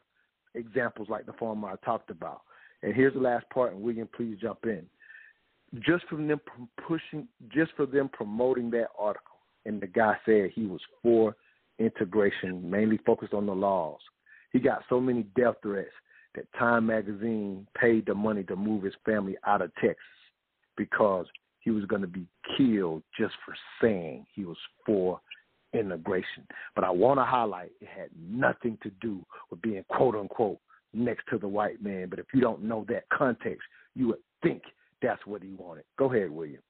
examples 0.56 1.10
like 1.10 1.26
the 1.26 1.34
farmer 1.34 1.70
I 1.70 1.86
talked 1.86 2.10
about. 2.10 2.42
And 2.82 2.96
here's 2.96 3.14
the 3.14 3.20
last 3.20 3.46
part, 3.50 3.74
and 3.74 3.82
William, 3.82 4.08
please 4.16 4.38
jump 4.42 4.60
in. 4.64 4.86
Just 5.82 6.06
from 6.08 6.28
them 6.28 6.40
pushing, 6.88 7.28
just 7.54 7.72
for 7.76 7.86
them 7.86 8.10
promoting 8.12 8.72
that 8.72 8.88
article, 8.98 9.36
and 9.66 9.80
the 9.82 9.88
guy 9.88 10.16
said 10.26 10.52
he 10.54 10.66
was 10.66 10.82
for 11.04 11.36
integration, 11.78 12.70
mainly 12.70 12.98
focused 13.06 13.34
on 13.34 13.46
the 13.46 13.54
laws. 13.54 14.00
He 14.52 14.60
got 14.60 14.84
so 14.90 15.00
many 15.00 15.24
death 15.36 15.56
threats 15.62 15.90
that 16.36 16.46
Time 16.58 16.88
Magazine 16.88 17.68
paid 17.80 18.06
the 18.06 18.16
money 18.16 18.44
to 18.44 18.56
move 18.56 18.84
his 18.84 18.94
family 19.06 19.36
out 19.46 19.62
of 19.62 19.74
Texas 19.76 19.98
because 20.76 21.26
he 21.60 21.72
was 21.72 21.86
going 21.86 22.02
to 22.02 22.08
be 22.08 22.28
killed 22.58 23.04
just 23.18 23.34
for 23.46 23.56
saying 23.82 24.26
he 24.34 24.46
was 24.46 24.58
for 24.86 25.20
integration. 25.74 26.48
But 26.76 26.84
I 26.84 26.90
want 26.90 27.20
to 27.20 27.26
highlight 27.26 27.72
it 27.82 27.88
had 27.88 28.10
nothing 28.18 28.78
to 28.84 28.92
do 29.02 29.24
with 29.50 29.62
being 29.62 29.84
quote 29.90 30.16
unquote 30.16 30.60
next 30.94 31.26
to 31.30 31.38
the 31.38 31.48
white 31.48 31.84
man. 31.84 32.10
But 32.10 32.20
if 32.20 32.26
you 32.34 32.42
don't 32.42 32.64
know 32.64 32.86
that 32.90 33.04
context, 33.14 33.62
you 33.96 34.08
would 34.08 34.20
think 34.42 34.64
that's 35.02 35.26
what 35.26 35.44
he 35.44 35.50
wanted. 35.58 35.84
Go 35.98 36.12
ahead, 36.12 36.32
William. 36.32 36.62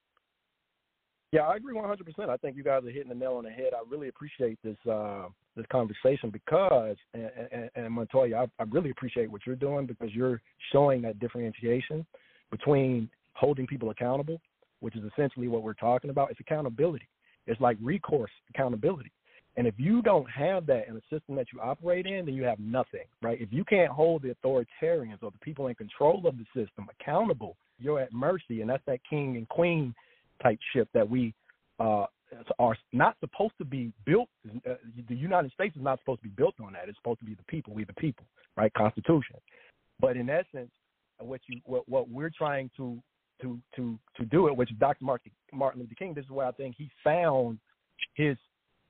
Yeah, 1.32 1.42
I 1.42 1.58
agree 1.58 1.76
100%. 1.76 2.30
I 2.30 2.38
think 2.38 2.58
you 2.58 2.64
guys 2.64 2.84
are 2.84 2.90
hitting 2.90 3.10
the 3.10 3.16
nail 3.16 3.34
on 3.34 3.44
the 3.44 3.52
head. 3.52 3.72
I 3.76 3.84
really 3.88 4.08
appreciate 4.08 4.58
this 4.64 4.78
uh, 4.92 5.26
this 5.56 5.66
conversation 5.72 6.32
because, 6.32 6.96
and, 7.14 7.30
and, 7.52 7.70
and 7.76 7.94
Montoya, 7.94 8.36
I, 8.38 8.64
I 8.64 8.66
really 8.72 8.90
appreciate 8.90 9.30
what 9.30 9.42
you're 9.46 9.56
doing 9.56 9.86
because 9.86 10.10
you're 10.14 10.42
showing 10.72 11.02
that 11.04 11.20
differentiation 11.20 12.06
between 12.50 13.10
holding 13.34 13.68
people 13.68 13.92
accountable, 13.92 14.42
which 14.80 14.96
is 14.96 15.04
essentially 15.12 15.48
what 15.48 15.64
we're 15.64 15.74
talking 15.74 16.10
about. 16.10 16.32
It's 16.32 16.40
accountability. 16.40 17.08
It's 17.48 17.60
like 17.62 17.78
recourse 17.82 18.32
accountability. 18.54 19.12
And 19.58 19.68
if 19.68 19.74
you 19.78 20.02
don't 20.02 20.30
have 20.30 20.66
that 20.68 20.88
in 20.88 20.96
a 20.96 21.02
system 21.12 21.36
that 21.36 21.48
you 21.52 21.60
operate 21.60 22.06
in, 22.06 22.26
then 22.26 22.36
you 22.36 22.44
have 22.44 22.60
nothing, 22.60 23.06
right? 23.22 23.42
If 23.42 23.52
you 23.52 23.66
can't 23.66 23.92
hold 23.92 24.22
the 24.22 24.36
authoritarians 24.36 25.22
or 25.22 25.32
the 25.32 25.40
people 25.42 25.68
in 25.68 25.76
control 25.76 26.26
of 26.28 26.36
the 26.38 26.46
system 26.56 26.88
accountable, 27.00 27.58
you're 27.80 28.00
at 28.00 28.14
mercy. 28.14 28.62
And 28.62 28.70
that's 28.70 28.84
that 28.86 29.00
king 29.10 29.36
and 29.38 29.50
queen 29.50 29.94
type 30.42 30.60
ship 30.74 30.88
that 30.94 31.10
we 31.10 31.34
uh, 31.80 32.06
are 32.60 32.78
not 32.94 33.18
supposed 33.20 33.54
to 33.58 33.66
be 33.66 33.92
built. 34.06 34.30
Uh, 34.48 34.76
the 35.08 35.16
United 35.16 35.52
States 35.52 35.76
is 35.76 35.84
not 35.84 36.00
supposed 36.00 36.22
to 36.22 36.28
be 36.28 36.34
built 36.38 36.56
on 36.64 36.74
that. 36.74 36.88
It's 36.88 36.98
supposed 36.98 37.20
to 37.20 37.26
be 37.26 37.34
the 37.34 37.44
people, 37.44 37.74
we 37.74 37.84
the 37.84 37.94
people, 37.94 38.26
right? 38.56 38.74
Constitution. 38.74 39.36
But 40.00 40.16
in 40.16 40.30
essence, 40.30 40.72
what 41.20 41.42
you 41.48 41.60
what, 41.66 41.88
what 41.90 42.10
we're 42.10 42.32
trying 42.36 42.70
to 42.78 43.02
to 43.42 43.60
to 43.76 43.98
to 44.18 44.26
do 44.26 44.48
it, 44.48 44.56
which 44.56 44.70
Dr. 44.80 45.06
Martin 45.06 45.32
Martin 45.54 45.82
Luther 45.82 45.96
King, 45.96 46.14
this 46.14 46.26
is 46.26 46.32
where 46.32 46.48
I 46.48 46.52
think 46.52 46.76
he 46.78 46.90
found 47.04 47.60
his 48.16 48.38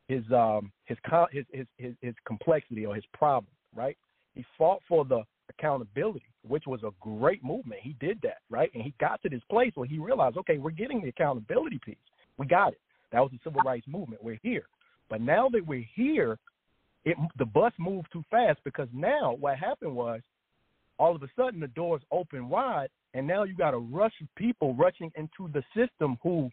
his 0.08 0.24
um 0.32 0.72
his 0.86 0.98
his 1.32 1.46
his 1.52 1.66
his, 1.78 1.94
his 2.02 2.16
complexity 2.26 2.86
or 2.86 2.96
his 2.96 3.06
problem, 3.14 3.52
right? 3.76 3.98
He 4.36 4.46
fought 4.58 4.82
for 4.88 5.06
the 5.06 5.24
accountability, 5.50 6.26
which 6.48 6.66
was 6.68 6.82
a 6.84 6.92
great 7.00 7.44
movement. 7.44 7.82
He 7.82 7.96
did 8.00 8.20
that, 8.24 8.38
right? 8.50 8.72
And 8.74 8.84
he 8.84 8.94
got 9.00 9.22
to 9.24 9.30
this 9.30 9.42
place 9.50 9.72
where 9.76 9.88
he 9.88 9.98
realized, 9.98 10.38
okay, 10.38 10.58
we're 10.58 10.70
getting 10.72 11.02
the 11.02 11.10
accountability 11.10 11.80
piece. 11.84 11.98
We 12.38 12.46
got 12.46 12.74
it. 12.74 12.82
That 13.12 13.22
was 13.22 13.32
the 13.32 13.40
civil 13.44 13.62
rights 13.62 13.88
movement. 13.88 14.24
We're 14.24 14.40
here. 14.44 14.66
But 15.10 15.22
now 15.22 15.50
that 15.50 15.66
we're 15.66 15.86
here, 15.96 16.38
it 17.06 17.18
the 17.38 17.46
bus 17.46 17.74
moved 17.80 18.08
too 18.12 18.24
fast 18.30 18.60
because 18.64 18.88
now 18.94 19.36
what 19.40 19.58
happened 19.58 19.96
was 19.96 20.22
all 20.98 21.16
of 21.16 21.24
a 21.24 21.30
sudden 21.36 21.60
the 21.60 21.68
doors 21.68 22.02
open 22.12 22.50
wide 22.50 22.90
and 23.14 23.26
now 23.26 23.44
you 23.44 23.56
got 23.56 23.74
a 23.74 23.78
rush 23.78 24.14
of 24.22 24.28
people 24.36 24.76
rushing 24.76 25.12
into 25.16 25.52
the 25.54 25.64
system 25.76 26.18
who 26.22 26.50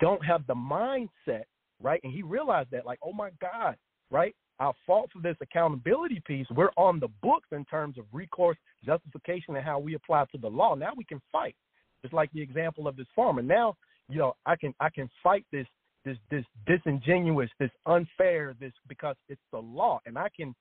don't 0.00 0.24
have 0.24 0.46
the 0.46 0.54
mindset, 0.54 1.44
right? 1.82 2.00
And 2.02 2.12
he 2.12 2.22
realized 2.22 2.70
that 2.72 2.86
like, 2.86 2.98
oh 3.04 3.12
my 3.12 3.30
God, 3.40 3.76
right? 4.10 4.34
I 4.60 4.70
fought 4.86 5.10
for 5.12 5.20
this 5.20 5.36
accountability 5.40 6.22
piece. 6.26 6.46
We're 6.54 6.70
on 6.76 7.00
the 7.00 7.08
books 7.22 7.48
in 7.52 7.64
terms 7.64 7.98
of 7.98 8.04
recourse, 8.12 8.56
justification, 8.84 9.56
and 9.56 9.64
how 9.64 9.78
we 9.78 9.94
apply 9.94 10.26
to 10.32 10.38
the 10.38 10.48
law. 10.48 10.74
Now 10.74 10.92
we 10.96 11.04
can 11.04 11.20
fight. 11.32 11.56
It's 12.02 12.12
like 12.12 12.30
the 12.32 12.42
example 12.42 12.86
of 12.86 12.96
this 12.96 13.06
farmer. 13.16 13.42
Now, 13.42 13.74
you 14.08 14.18
know, 14.18 14.34
I 14.46 14.56
can 14.56 14.74
I 14.78 14.90
can 14.90 15.08
fight 15.22 15.44
this 15.50 15.66
this 16.04 16.16
this 16.30 16.44
disingenuous, 16.66 17.50
this 17.58 17.70
unfair, 17.86 18.54
this 18.60 18.72
because 18.88 19.16
it's 19.28 19.40
the 19.52 19.58
law, 19.58 20.00
and 20.06 20.18
I 20.18 20.28
can 20.36 20.54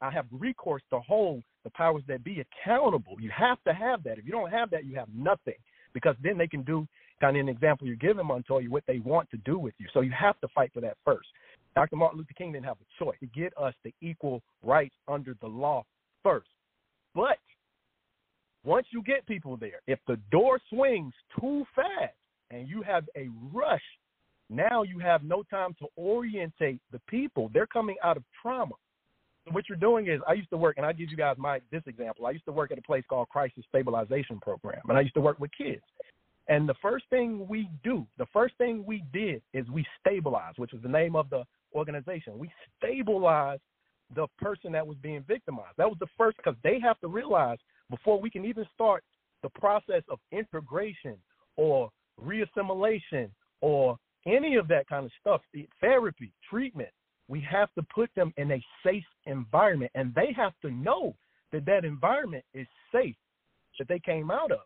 I 0.00 0.10
have 0.10 0.26
recourse 0.30 0.82
to 0.90 1.00
hold 1.00 1.42
the 1.64 1.70
powers 1.70 2.02
that 2.08 2.24
be 2.24 2.42
accountable. 2.42 3.16
You 3.20 3.30
have 3.36 3.62
to 3.64 3.72
have 3.72 4.02
that. 4.04 4.18
If 4.18 4.24
you 4.24 4.32
don't 4.32 4.50
have 4.50 4.70
that, 4.70 4.84
you 4.84 4.96
have 4.96 5.08
nothing 5.14 5.54
because 5.92 6.16
then 6.22 6.38
they 6.38 6.46
can 6.46 6.62
do 6.62 6.86
kind 7.20 7.36
of 7.36 7.40
an 7.40 7.48
example 7.48 7.86
you're 7.86 7.96
giving 7.96 8.26
Montoya 8.26 8.68
what 8.68 8.84
they 8.86 8.98
want 9.00 9.30
to 9.30 9.36
do 9.38 9.58
with 9.58 9.74
you. 9.78 9.86
So 9.92 10.00
you 10.00 10.12
have 10.12 10.40
to 10.40 10.48
fight 10.54 10.70
for 10.72 10.80
that 10.80 10.96
first. 11.04 11.28
Dr. 11.74 11.96
Martin 11.96 12.18
Luther 12.18 12.32
King 12.36 12.52
didn't 12.52 12.66
have 12.66 12.78
a 12.80 13.04
choice 13.04 13.18
to 13.20 13.26
get 13.26 13.52
us 13.56 13.74
the 13.84 13.92
equal 14.00 14.42
rights 14.62 14.94
under 15.06 15.36
the 15.40 15.46
law 15.46 15.84
first. 16.22 16.48
But 17.14 17.38
once 18.64 18.86
you 18.90 19.02
get 19.02 19.26
people 19.26 19.56
there, 19.56 19.80
if 19.86 19.98
the 20.06 20.18
door 20.30 20.60
swings 20.68 21.12
too 21.40 21.64
fast 21.74 22.14
and 22.50 22.68
you 22.68 22.82
have 22.82 23.04
a 23.16 23.28
rush, 23.52 23.82
now 24.48 24.82
you 24.82 24.98
have 24.98 25.22
no 25.22 25.44
time 25.44 25.74
to 25.78 25.86
orientate 25.96 26.80
the 26.90 27.00
people. 27.08 27.50
They're 27.54 27.66
coming 27.66 27.96
out 28.02 28.16
of 28.16 28.24
trauma. 28.42 28.74
What 29.50 29.68
you're 29.68 29.78
doing 29.78 30.08
is, 30.08 30.20
I 30.28 30.34
used 30.34 30.50
to 30.50 30.56
work, 30.56 30.76
and 30.76 30.86
I 30.86 30.92
give 30.92 31.10
you 31.10 31.16
guys 31.16 31.36
my 31.38 31.60
this 31.72 31.82
example. 31.86 32.26
I 32.26 32.30
used 32.30 32.44
to 32.44 32.52
work 32.52 32.70
at 32.70 32.78
a 32.78 32.82
place 32.82 33.04
called 33.08 33.28
Crisis 33.28 33.64
Stabilization 33.68 34.38
Program, 34.40 34.82
and 34.88 34.98
I 34.98 35.00
used 35.00 35.14
to 35.14 35.20
work 35.20 35.40
with 35.40 35.50
kids. 35.56 35.82
And 36.48 36.68
the 36.68 36.74
first 36.82 37.04
thing 37.10 37.46
we 37.48 37.70
do, 37.84 38.06
the 38.18 38.26
first 38.32 38.56
thing 38.58 38.84
we 38.84 39.04
did 39.12 39.40
is 39.54 39.68
we 39.70 39.86
stabilize, 40.00 40.54
which 40.56 40.72
was 40.72 40.82
the 40.82 40.88
name 40.88 41.16
of 41.16 41.30
the 41.30 41.44
organization. 41.74 42.38
We 42.38 42.50
stabilized 42.78 43.62
the 44.14 44.26
person 44.38 44.72
that 44.72 44.86
was 44.86 44.96
being 45.00 45.24
victimized. 45.26 45.76
That 45.78 45.88
was 45.88 45.98
the 46.00 46.08
first 46.18 46.36
because 46.38 46.56
they 46.64 46.80
have 46.80 46.98
to 47.00 47.08
realize 47.08 47.58
before 47.88 48.20
we 48.20 48.30
can 48.30 48.44
even 48.44 48.66
start 48.74 49.04
the 49.42 49.48
process 49.50 50.02
of 50.08 50.18
integration 50.32 51.16
or 51.56 51.90
reassimilation 52.20 53.30
or 53.60 53.96
any 54.26 54.56
of 54.56 54.68
that 54.68 54.88
kind 54.88 55.04
of 55.04 55.12
stuff, 55.20 55.40
therapy, 55.80 56.32
treatment, 56.48 56.90
we 57.30 57.40
have 57.48 57.72
to 57.74 57.82
put 57.94 58.10
them 58.16 58.34
in 58.36 58.50
a 58.50 58.64
safe 58.84 59.04
environment 59.26 59.92
and 59.94 60.12
they 60.14 60.32
have 60.36 60.52
to 60.62 60.70
know 60.70 61.14
that 61.52 61.64
that 61.64 61.84
environment 61.84 62.44
is 62.52 62.66
safe 62.92 63.16
that 63.78 63.88
they 63.88 64.00
came 64.00 64.30
out 64.30 64.50
of, 64.52 64.58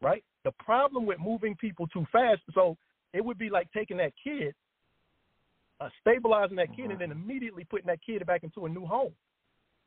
right? 0.00 0.24
The 0.44 0.52
problem 0.52 1.04
with 1.04 1.18
moving 1.18 1.54
people 1.56 1.86
too 1.88 2.06
fast, 2.10 2.40
so 2.54 2.78
it 3.12 3.22
would 3.22 3.36
be 3.36 3.50
like 3.50 3.70
taking 3.72 3.98
that 3.98 4.12
kid 4.22 4.54
uh, 5.80 5.88
stabilizing 6.00 6.56
that 6.56 6.74
kid 6.74 6.90
and 6.90 7.00
then 7.00 7.10
immediately 7.10 7.64
putting 7.64 7.86
that 7.88 7.98
kid 8.04 8.24
back 8.26 8.44
into 8.44 8.64
a 8.64 8.68
new 8.68 8.86
home. 8.86 9.12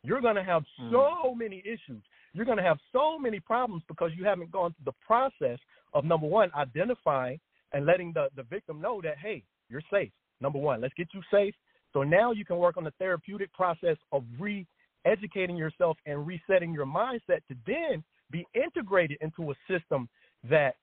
You're 0.04 0.22
going 0.22 0.36
to 0.36 0.44
have 0.44 0.64
mm. 0.80 0.92
so 0.92 1.34
many 1.34 1.64
issues. 1.66 2.04
You're 2.34 2.46
going 2.46 2.58
to 2.58 2.64
have 2.64 2.78
so 2.92 3.18
many 3.18 3.40
problems 3.40 3.84
because 3.88 4.12
you 4.16 4.26
haven't 4.26 4.52
gone 4.52 4.74
through 4.74 4.92
the 4.92 5.06
process 5.06 5.58
of 5.94 6.06
number 6.06 6.28
one, 6.28 6.52
identifying 6.56 7.40
and 7.72 7.86
letting 7.86 8.12
the, 8.14 8.28
the 8.36 8.44
victim 8.44 8.80
know 8.82 9.02
that, 9.02 9.18
hey, 9.18 9.44
you're 9.70 9.82
safe. 9.92 10.12
Number 10.40 10.60
one, 10.60 10.82
let's 10.82 10.94
get 10.94 11.08
you 11.14 11.22
safe. 11.32 11.56
So 11.94 12.04
now 12.04 12.32
you 12.32 12.46
can 12.46 12.58
work 12.58 12.78
on 12.78 12.84
the 12.84 12.94
therapeutic 13.00 13.52
process 13.54 13.98
of 14.12 14.24
re 14.40 14.66
educating 15.06 15.56
yourself 15.56 15.98
and 16.06 16.28
resetting 16.28 16.74
your 16.74 16.86
mindset 16.86 17.40
to 17.48 17.56
then 17.66 18.04
be 18.30 18.46
integrated 18.54 19.18
into 19.22 19.52
a 19.52 19.56
system 19.70 20.10
that 20.50 20.76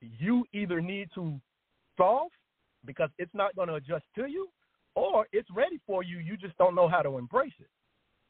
you 0.00 0.44
either 0.52 0.80
need 0.80 1.08
to 1.14 1.40
solve 1.96 2.30
because 2.84 3.10
it's 3.18 3.34
not 3.34 3.54
going 3.54 3.68
to 3.68 3.74
adjust 3.74 4.04
to 4.16 4.26
you, 4.26 4.48
or 4.96 5.26
it's 5.32 5.48
ready 5.54 5.80
for 5.86 6.02
you. 6.02 6.18
You 6.18 6.36
just 6.36 6.56
don't 6.58 6.74
know 6.74 6.88
how 6.88 7.02
to 7.02 7.18
embrace 7.18 7.52
it. 7.60 7.68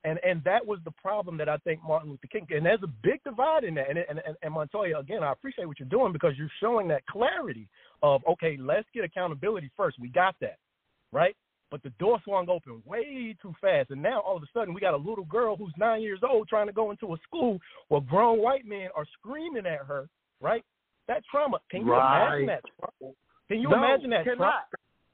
And 0.05 0.19
and 0.25 0.43
that 0.45 0.67
was 0.67 0.81
the 0.85 0.91
problem 0.91 1.39
that 1.39 1.49
I 1.49 1.57
think 1.59 1.81
Martin 1.87 2.11
Luther 2.11 2.27
King. 2.31 2.47
And 2.51 2.67
there's 2.67 2.83
a 2.83 2.89
big 2.89 3.23
divide 3.23 3.65
in 3.65 3.75
that. 3.75 3.89
And 3.89 3.99
and, 3.99 4.21
and, 4.27 4.37
and 4.43 4.53
Montoya, 4.53 4.99
again, 4.99 5.23
I 5.23 5.33
appreciate 5.33 5.67
what 5.67 5.79
you're 5.79 5.89
doing 5.89 6.13
because 6.13 6.33
you're 6.37 6.51
showing 6.61 6.89
that 6.89 7.07
clarity 7.07 7.69
of 8.03 8.21
okay, 8.29 8.59
let's 8.61 8.89
get 8.93 9.05
accountability 9.05 9.71
first. 9.77 9.99
We 10.01 10.09
got 10.09 10.35
that, 10.41 10.59
right? 11.13 11.37
But 11.73 11.83
the 11.83 11.91
door 11.99 12.21
swung 12.23 12.51
open 12.51 12.83
way 12.85 13.35
too 13.41 13.55
fast, 13.59 13.91
and 13.91 14.03
now 14.03 14.21
all 14.21 14.37
of 14.37 14.43
a 14.43 14.47
sudden 14.53 14.75
we 14.75 14.81
got 14.83 14.93
a 14.93 14.99
little 14.99 15.25
girl 15.25 15.57
who's 15.57 15.73
nine 15.79 16.03
years 16.03 16.21
old 16.23 16.47
trying 16.47 16.67
to 16.67 16.73
go 16.73 16.91
into 16.91 17.15
a 17.15 17.17
school 17.27 17.59
where 17.89 18.03
grown 18.03 18.43
white 18.43 18.67
men 18.67 18.89
are 18.95 19.07
screaming 19.19 19.65
at 19.65 19.87
her, 19.87 20.07
right? 20.43 20.63
That 21.09 21.23
trauma. 21.31 21.61
Can 21.71 21.81
you 21.87 21.93
right. 21.93 22.27
imagine 22.27 22.47
that? 22.49 22.63
Trauma? 22.79 23.15
Can 23.49 23.61
you 23.61 23.71
no, 23.71 23.77
imagine 23.79 24.11
that? 24.11 24.25
Cannot. 24.25 24.65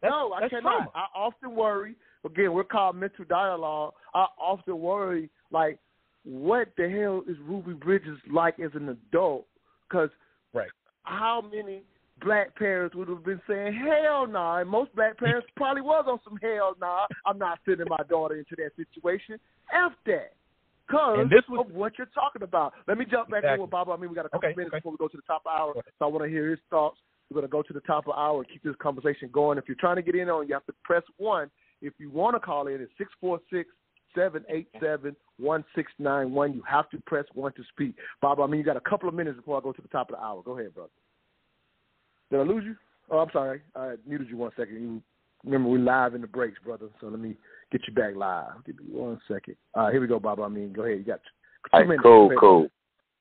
That's, 0.02 0.10
no, 0.10 0.32
I 0.32 0.48
cannot. 0.48 0.62
Trauma. 0.62 0.90
I 0.96 1.06
often 1.16 1.54
worry. 1.54 1.94
Again, 2.26 2.52
we're 2.52 2.64
called 2.64 2.96
mental 2.96 3.24
dialogue. 3.28 3.92
I 4.12 4.26
often 4.40 4.80
worry, 4.80 5.30
like, 5.52 5.78
what 6.24 6.72
the 6.76 6.90
hell 6.90 7.22
is 7.28 7.36
Ruby 7.46 7.74
Bridges 7.74 8.18
like 8.32 8.58
as 8.58 8.72
an 8.74 8.88
adult? 8.88 9.46
Because 9.88 10.10
right. 10.52 10.68
how 11.04 11.40
many 11.40 11.82
black 12.20 12.54
parents 12.56 12.94
would 12.94 13.08
have 13.08 13.24
been 13.24 13.40
saying 13.48 13.74
hell 13.74 14.26
no, 14.26 14.32
nah. 14.32 14.58
and 14.58 14.68
most 14.68 14.94
black 14.94 15.18
parents 15.18 15.46
probably 15.56 15.82
was 15.82 16.04
on 16.08 16.18
some 16.24 16.38
hell 16.42 16.74
nah. 16.80 17.06
I'm 17.26 17.38
not 17.38 17.58
sending 17.64 17.86
my 17.88 18.02
daughter 18.08 18.36
into 18.36 18.56
that 18.56 18.70
situation. 18.76 19.38
F 19.72 19.92
that. 20.06 20.32
Because 20.86 21.28
was, 21.50 21.66
of 21.68 21.74
what 21.74 21.98
you're 21.98 22.08
talking 22.14 22.42
about. 22.42 22.72
Let 22.86 22.96
me 22.96 23.04
jump 23.04 23.28
back 23.28 23.40
exactly. 23.40 23.56
in 23.56 23.60
with 23.60 23.70
Bob. 23.70 23.90
I 23.90 23.96
mean, 23.96 24.08
we 24.08 24.16
got 24.16 24.24
a 24.24 24.30
couple 24.30 24.48
okay, 24.48 24.56
minutes 24.56 24.72
okay. 24.72 24.78
before 24.80 24.92
we 24.92 24.96
go 24.96 25.08
to 25.08 25.16
the 25.18 25.22
top 25.26 25.42
of 25.44 25.52
the 25.52 25.62
hour, 25.62 25.74
so 25.98 26.04
I 26.04 26.08
want 26.08 26.24
to 26.24 26.30
hear 26.30 26.48
his 26.48 26.58
thoughts. 26.70 26.98
We're 27.28 27.34
going 27.34 27.46
to 27.46 27.52
go 27.52 27.62
to 27.62 27.72
the 27.74 27.80
top 27.80 28.06
of 28.06 28.14
the 28.14 28.18
hour 28.18 28.38
and 28.38 28.48
keep 28.48 28.62
this 28.62 28.74
conversation 28.80 29.28
going. 29.30 29.58
If 29.58 29.64
you're 29.68 29.76
trying 29.78 29.96
to 29.96 30.02
get 30.02 30.14
in 30.14 30.30
on, 30.30 30.48
you 30.48 30.54
have 30.54 30.64
to 30.64 30.72
press 30.82 31.02
one. 31.18 31.50
If 31.82 31.92
you 31.98 32.10
want 32.10 32.36
to 32.36 32.40
call 32.40 32.68
in, 32.68 32.80
it's 32.80 32.90
six 32.96 33.12
four 33.20 33.38
six 33.52 33.68
seven 34.14 34.44
eight 34.48 34.68
seven 34.80 35.14
one 35.38 35.62
six 35.76 35.92
nine 35.98 36.32
one. 36.32 36.54
You 36.54 36.62
have 36.68 36.88
to 36.90 36.98
press 37.06 37.26
one 37.34 37.52
to 37.52 37.62
speak. 37.70 37.94
Baba 38.22 38.42
Amin, 38.42 38.58
you 38.58 38.64
got 38.64 38.78
a 38.78 38.88
couple 38.88 39.10
of 39.10 39.14
minutes 39.14 39.36
before 39.36 39.58
I 39.58 39.60
go 39.60 39.72
to 39.72 39.82
the 39.82 39.88
top 39.88 40.10
of 40.10 40.16
the 40.16 40.22
hour. 40.22 40.42
Go 40.42 40.58
ahead, 40.58 40.74
brother. 40.74 40.90
Did 42.30 42.40
I 42.40 42.42
lose 42.42 42.64
you? 42.64 42.76
Oh, 43.10 43.18
I'm 43.18 43.30
sorry. 43.32 43.62
I 43.74 43.94
muted 44.06 44.28
you 44.28 44.36
one 44.36 44.50
second. 44.56 44.74
You 44.74 45.02
remember 45.44 45.70
we're 45.70 45.78
live 45.78 46.14
in 46.14 46.20
the 46.20 46.26
breaks, 46.26 46.58
brother. 46.64 46.88
So 47.00 47.08
let 47.08 47.20
me 47.20 47.36
get 47.72 47.82
you 47.86 47.94
back 47.94 48.14
live. 48.16 48.64
Give 48.66 48.78
me 48.78 48.84
one 48.90 49.20
second. 49.28 49.56
All 49.74 49.84
right, 49.84 49.92
here 49.92 50.00
we 50.00 50.06
go, 50.06 50.18
Baba 50.20 50.42
Amin, 50.42 50.72
go 50.72 50.82
ahead. 50.82 50.98
You 50.98 51.04
got 51.04 51.20
two 51.24 51.70
All 51.72 51.84
right, 51.84 51.98
cool, 52.02 52.30
cool. 52.38 52.68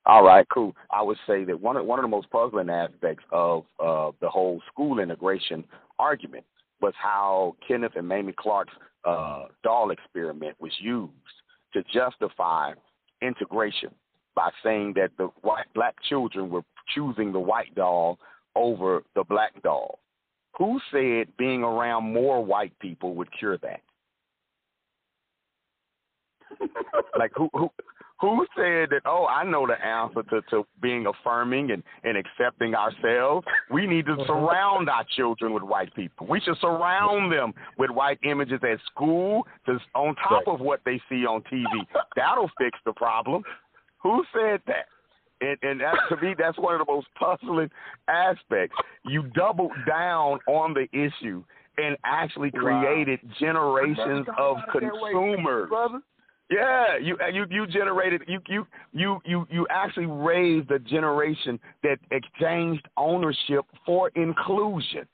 All 0.05 0.23
right, 0.23 0.47
cool. 0.53 0.73
I 0.89 1.01
would 1.01 1.17
say 1.27 1.43
that 1.45 1.59
one 1.59 1.75
of 1.75 1.85
one 1.85 1.99
of 1.99 2.03
the 2.03 2.09
most 2.09 2.29
puzzling 2.29 2.69
aspects 2.69 3.23
of 3.31 3.65
uh, 3.79 4.11
the 4.21 4.29
whole 4.29 4.61
school 4.71 4.99
integration 4.99 5.63
argument 5.99 6.45
was 6.81 6.93
how 7.01 7.55
Kenneth 7.67 7.93
and 7.95 8.07
Mamie 8.07 8.33
Clark's 8.37 8.73
uh, 9.03 9.45
doll 9.63 9.91
experiment 9.91 10.55
was 10.59 10.71
used 10.79 11.11
to 11.73 11.83
justify 11.93 12.73
integration 13.21 13.89
by 14.35 14.49
saying 14.63 14.93
that 14.95 15.09
the 15.17 15.25
white 15.41 15.65
black 15.73 15.95
children 16.07 16.49
were 16.49 16.61
choosing 16.93 17.33
the 17.33 17.39
white 17.39 17.73
doll 17.75 18.19
over 18.57 19.03
the 19.15 19.23
black 19.23 19.61
dog. 19.63 19.95
Who 20.57 20.79
said 20.91 21.27
being 21.37 21.63
around 21.63 22.11
more 22.11 22.43
white 22.43 22.77
people 22.79 23.13
would 23.15 23.29
cure 23.37 23.57
that? 23.59 23.81
like 27.19 27.31
who 27.35 27.49
who 27.53 27.69
who 28.19 28.45
said 28.55 28.89
that 28.89 29.01
oh 29.05 29.27
i 29.27 29.43
know 29.43 29.67
the 29.67 29.73
answer 29.85 30.23
to, 30.23 30.41
to 30.49 30.65
being 30.81 31.05
affirming 31.05 31.71
and, 31.71 31.83
and 32.03 32.17
accepting 32.17 32.73
ourselves. 32.73 33.45
We 33.69 33.85
need 33.85 34.05
to 34.05 34.13
uh-huh. 34.13 34.25
surround 34.27 34.89
our 34.89 35.05
children 35.15 35.53
with 35.53 35.63
white 35.63 35.93
people. 35.93 36.25
We 36.27 36.39
should 36.39 36.57
surround 36.59 37.31
them 37.31 37.53
with 37.77 37.91
white 37.91 38.19
images 38.23 38.59
at 38.63 38.79
school 38.91 39.45
just 39.65 39.83
on 39.93 40.15
top 40.15 40.47
of 40.47 40.61
what 40.61 40.81
they 40.85 41.01
see 41.09 41.25
on 41.25 41.43
tv 41.51 41.65
that'll 42.15 42.49
fix 42.57 42.79
the 42.85 42.93
problem. 42.93 43.43
Who 44.01 44.23
said 44.33 44.61
that 44.67 44.85
and, 45.41 45.57
and 45.61 45.81
that, 45.81 45.95
to 46.09 46.17
me 46.17 46.35
that's 46.37 46.57
one 46.57 46.79
of 46.79 46.85
the 46.85 46.91
most 46.91 47.07
puzzling 47.19 47.69
aspects 48.07 48.75
you 49.05 49.23
doubled 49.35 49.71
down 49.87 50.39
on 50.47 50.73
the 50.73 50.87
issue 50.93 51.43
and 51.77 51.95
actually 52.03 52.51
created 52.51 53.19
wow. 53.23 53.31
generations 53.39 54.27
of 54.37 54.57
consumers 54.71 55.69
yeah, 56.49 56.97
you 57.01 57.17
you 57.33 57.45
you 57.49 57.67
generated 57.67 58.21
you 58.25 58.39
you 58.47 58.65
you 58.93 59.19
you 59.25 59.47
you 59.49 59.67
actually 59.69 60.05
raised 60.05 60.71
a 60.71 60.79
generation 60.79 61.59
that 61.83 61.97
exchanged 62.11 62.87
ownership 62.95 63.65
for 63.85 64.09
inclusion, 64.15 65.05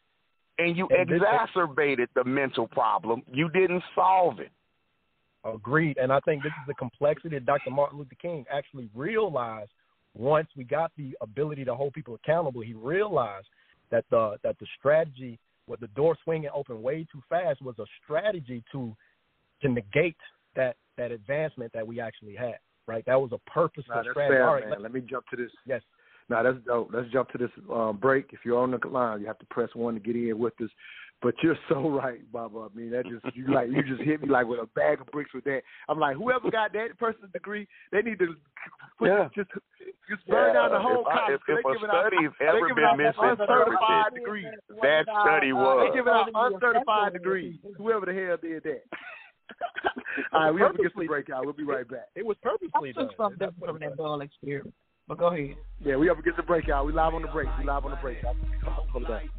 and 0.60 0.78
you 0.78 0.88
and 0.92 1.10
exacerbated 1.10 2.10
the 2.14 2.24
mental 2.24 2.68
problem. 2.68 3.24
You 3.32 3.50
didn't 3.50 3.82
solve 3.96 4.40
it. 4.40 4.52
Agreed, 5.44 5.98
and 5.98 6.14
I 6.14 6.20
think 6.20 6.44
this 6.44 6.52
is 6.52 6.68
the 6.68 6.76
complexity 6.76 7.30
that 7.30 7.46
Dr. 7.46 7.72
Martin 7.72 7.98
Luther 7.98 8.16
King 8.22 8.46
actually 8.52 8.90
realized 8.94 9.72
once 10.16 10.48
we 10.56 10.64
got 10.64 10.92
the 10.98 11.16
ability 11.22 11.66
to 11.66 11.76
hold 11.76 11.94
people 11.94 12.16
accountable. 12.16 12.62
He 12.62 12.74
realized 12.74 13.48
that 13.92 14.06
the 14.10 14.38
that 14.44 14.58
the 14.60 14.68
strategy, 14.80 15.40
with 15.68 15.80
the 15.80 15.88
door 15.88 16.18
swinging 16.24 16.50
open 16.54 16.82
way 16.82 17.06
too 17.12 17.22
fast, 17.30 17.62
was 17.62 17.76
a 17.80 17.86
strategy 18.04 18.64
to 18.72 18.96
to 19.62 19.70
negate 19.70 20.18
that 20.56 20.76
that 20.98 21.12
advancement 21.12 21.72
that 21.74 21.86
we 21.86 22.00
actually 22.00 22.36
had. 22.36 22.58
Right, 22.86 23.06
that 23.06 23.20
was 23.20 23.32
a 23.32 23.50
purposeful 23.50 23.96
nah, 23.96 24.02
strategy. 24.02 24.34
Fair, 24.34 24.48
All 24.48 24.56
right, 24.56 24.70
man. 24.70 24.82
let, 24.82 24.94
me 24.94 25.00
jump 25.00 25.26
to 25.30 25.38
this. 25.38 25.50
Yes. 25.66 25.82
Now 26.30 26.44
that's 26.44 26.58
dope. 26.66 26.90
Let's 26.94 27.10
jump 27.12 27.30
to 27.30 27.38
this 27.38 27.50
um, 27.72 27.98
break. 27.98 28.32
If 28.34 28.40
you're 28.44 28.60
on 28.60 28.72
the 28.72 28.88
line, 28.88 29.22
you 29.22 29.28
have 29.28 29.40
to 29.40 29.46
press 29.46 29.70
one 29.74 29.94
to 29.94 30.00
get 30.02 30.16
in 30.16 30.38
with 30.38 30.54
us. 30.62 30.70
But 31.24 31.36
you're 31.42 31.58
so 31.70 31.90
right, 32.04 32.20
Baba. 32.32 32.68
I 32.70 32.78
mean, 32.78 32.92
that 32.92 33.06
just 33.08 33.36
you 33.36 33.48
like 33.48 33.70
you 33.70 33.82
just 33.82 34.02
hit 34.02 34.22
me 34.22 34.30
like 34.30 34.46
with 34.46 34.60
a 34.60 34.68
bag 34.76 35.00
of 35.00 35.08
bricks 35.08 35.34
with 35.34 35.46
that. 35.46 35.62
I'm 35.88 36.00
like, 36.00 36.18
whoever 36.18 36.52
got 36.52 36.74
that 36.74 37.00
person's 37.00 37.32
degree, 37.32 37.66
they 37.92 38.02
need 38.02 38.20
to 38.20 38.36
put, 39.00 39.08
yeah. 39.08 39.30
just 39.34 39.50
just 40.10 40.28
burn 40.28 40.54
yeah. 40.54 40.68
down 40.68 40.72
the 40.72 40.80
whole 40.80 41.06
if, 41.08 41.14
college. 41.16 41.40
If, 41.48 41.60
if 41.60 41.66
a 41.66 41.88
study's 41.88 42.30
out, 42.42 42.56
ever 42.56 42.76
been 42.76 42.98
misinterpreted, 43.00 44.14
degrees. 44.14 44.46
that 44.84 45.06
study 45.08 45.54
was. 45.54 45.88
They 45.90 45.98
giving 45.98 46.12
out 46.12 46.30
uncertified 46.36 47.14
degrees. 47.14 47.56
Whoever 47.78 48.06
the 48.06 48.14
hell 48.14 48.38
did 48.38 48.64
that. 48.64 48.84
All 50.34 50.44
right, 50.44 50.52
we 50.52 50.62
have 50.62 50.76
to 50.76 50.84
get 50.84 50.92
some 50.94 51.08
breakout. 51.08 51.46
We'll 51.46 51.54
be 51.54 51.64
right 51.64 51.88
back. 51.88 52.12
It 52.16 52.26
was 52.26 52.38
purposely 52.42 52.94
I 52.96 53.02
took 53.02 53.16
something 53.18 53.48
from 53.60 53.80
that 53.80 53.98
ball 53.98 54.22
experiment. 54.22 54.74
But 55.08 55.18
go 55.18 55.28
ahead. 55.28 55.56
Yeah, 55.84 55.98
we 55.98 56.08
have 56.08 56.16
to 56.16 56.24
get 56.24 56.38
the 56.38 56.44
breakout. 56.44 56.86
We 56.86 56.94
live 56.94 57.14
on 57.14 57.24
the 57.24 57.28
break. 57.28 57.50
We 57.60 57.66
live 57.66 57.84
on 57.84 57.92
the 57.92 57.98
break. 57.98 58.20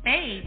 Hey, 0.05 0.43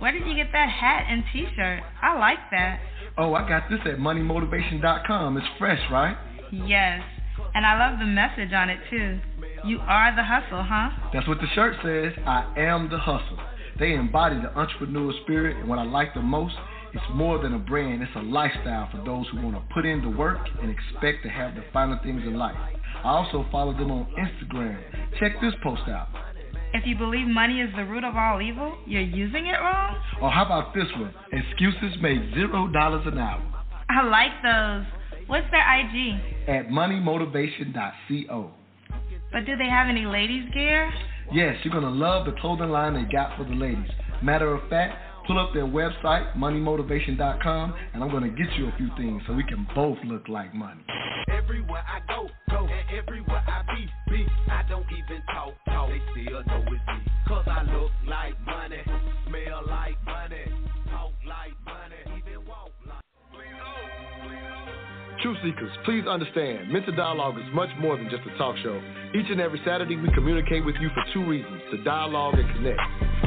where 0.00 0.12
did 0.12 0.26
you 0.26 0.34
get 0.34 0.48
that 0.52 0.68
hat 0.68 1.06
and 1.08 1.24
T-shirt? 1.32 1.80
I 2.02 2.18
like 2.18 2.38
that. 2.50 2.80
Oh, 3.16 3.32
I 3.32 3.48
got 3.48 3.70
this 3.70 3.80
at 3.86 3.98
moneymotivation.com. 3.98 5.38
It's 5.38 5.46
fresh, 5.58 5.80
right? 5.90 6.16
Yes, 6.52 7.00
and 7.54 7.64
I 7.64 7.78
love 7.88 7.98
the 7.98 8.06
message 8.06 8.52
on 8.52 8.68
it 8.68 8.80
too. 8.90 9.18
You 9.64 9.78
are 9.80 10.14
the 10.14 10.24
hustle, 10.24 10.62
huh? 10.62 10.90
That's 11.12 11.26
what 11.26 11.38
the 11.38 11.46
shirt 11.54 11.76
says. 11.82 12.12
I 12.26 12.52
am 12.58 12.90
the 12.90 12.98
hustle. 12.98 13.38
They 13.78 13.94
embody 13.94 14.36
the 14.42 14.54
entrepreneur 14.58 15.12
spirit, 15.22 15.56
and 15.56 15.68
what 15.68 15.78
I 15.78 15.84
like 15.84 16.12
the 16.12 16.20
most 16.20 16.54
it's 16.92 17.04
more 17.14 17.38
than 17.38 17.54
a 17.54 17.58
brand, 17.58 18.02
it's 18.02 18.10
a 18.16 18.22
lifestyle 18.22 18.88
for 18.90 19.02
those 19.04 19.26
who 19.28 19.40
want 19.42 19.56
to 19.56 19.62
put 19.74 19.86
in 19.86 20.02
the 20.02 20.10
work 20.10 20.38
and 20.60 20.70
expect 20.70 21.22
to 21.22 21.28
have 21.28 21.54
the 21.54 21.62
finer 21.72 22.00
things 22.02 22.22
in 22.24 22.36
life. 22.36 22.56
I 23.04 23.08
also 23.08 23.46
follow 23.52 23.72
them 23.72 23.90
on 23.90 24.06
Instagram. 24.18 24.78
Check 25.18 25.40
this 25.40 25.54
post 25.62 25.82
out. 25.88 26.08
If 26.72 26.86
you 26.86 26.96
believe 26.96 27.26
money 27.26 27.60
is 27.60 27.70
the 27.76 27.84
root 27.84 28.04
of 28.04 28.14
all 28.16 28.40
evil, 28.40 28.76
you're 28.86 29.02
using 29.02 29.46
it 29.46 29.58
wrong? 29.60 29.96
Or 30.22 30.30
how 30.30 30.44
about 30.44 30.74
this 30.74 30.86
one? 30.96 31.12
Excuses 31.32 31.96
make 32.00 32.18
zero 32.34 32.68
dollars 32.68 33.06
an 33.06 33.18
hour. 33.18 33.42
I 33.88 34.02
like 34.04 34.32
those. 34.42 34.86
What's 35.26 35.46
their 35.50 35.60
IG? 35.60 36.48
At 36.48 36.68
moneymotivation.co. 36.68 38.50
But 39.32 39.46
do 39.46 39.56
they 39.56 39.68
have 39.68 39.88
any 39.88 40.06
ladies' 40.06 40.48
gear? 40.52 40.92
Yes, 41.32 41.56
you're 41.62 41.72
going 41.72 41.84
to 41.84 41.90
love 41.90 42.26
the 42.26 42.32
clothing 42.40 42.70
line 42.70 42.94
they 42.94 43.10
got 43.10 43.36
for 43.36 43.44
the 43.44 43.54
ladies. 43.54 43.90
Matter 44.22 44.52
of 44.52 44.68
fact, 44.68 44.96
pull 45.30 45.38
up 45.38 45.54
their 45.54 45.64
website, 45.64 46.36
moneymotivation.com, 46.36 47.74
and 47.94 48.02
I'm 48.02 48.10
going 48.10 48.24
to 48.24 48.30
get 48.30 48.52
you 48.58 48.66
a 48.66 48.74
few 48.76 48.88
things 48.96 49.22
so 49.28 49.32
we 49.32 49.44
can 49.44 49.64
both 49.76 49.96
look 50.04 50.28
like 50.28 50.52
money. 50.52 50.80
Everywhere 51.28 51.84
I 51.86 52.00
go, 52.08 52.28
go, 52.50 52.66
and 52.66 52.98
everywhere 52.98 53.44
I 53.46 53.62
be, 53.72 53.86
be, 54.10 54.26
I 54.50 54.64
don't 54.68 54.86
even 54.90 55.22
talk, 55.32 55.54
talk, 55.66 55.88
they 55.88 56.00
still 56.10 56.42
know 56.42 56.64
it's 56.66 56.82
me. 56.88 57.12
Cause 57.28 57.46
I 57.46 57.62
look 57.62 57.92
like 58.08 58.34
money, 58.44 58.82
Truth 65.30 65.54
Seekers, 65.54 65.70
please 65.84 66.04
understand, 66.08 66.72
Mental 66.72 66.92
Dialogue 66.92 67.38
is 67.38 67.44
much 67.54 67.68
more 67.78 67.96
than 67.96 68.10
just 68.10 68.22
a 68.26 68.36
talk 68.36 68.56
show. 68.64 68.82
Each 69.14 69.30
and 69.30 69.40
every 69.40 69.60
Saturday, 69.64 69.94
we 69.94 70.10
communicate 70.12 70.64
with 70.64 70.74
you 70.80 70.88
for 70.88 71.04
two 71.14 71.24
reasons 71.24 71.62
to 71.70 71.84
dialogue 71.84 72.34
and 72.34 72.50
connect. 72.56 72.80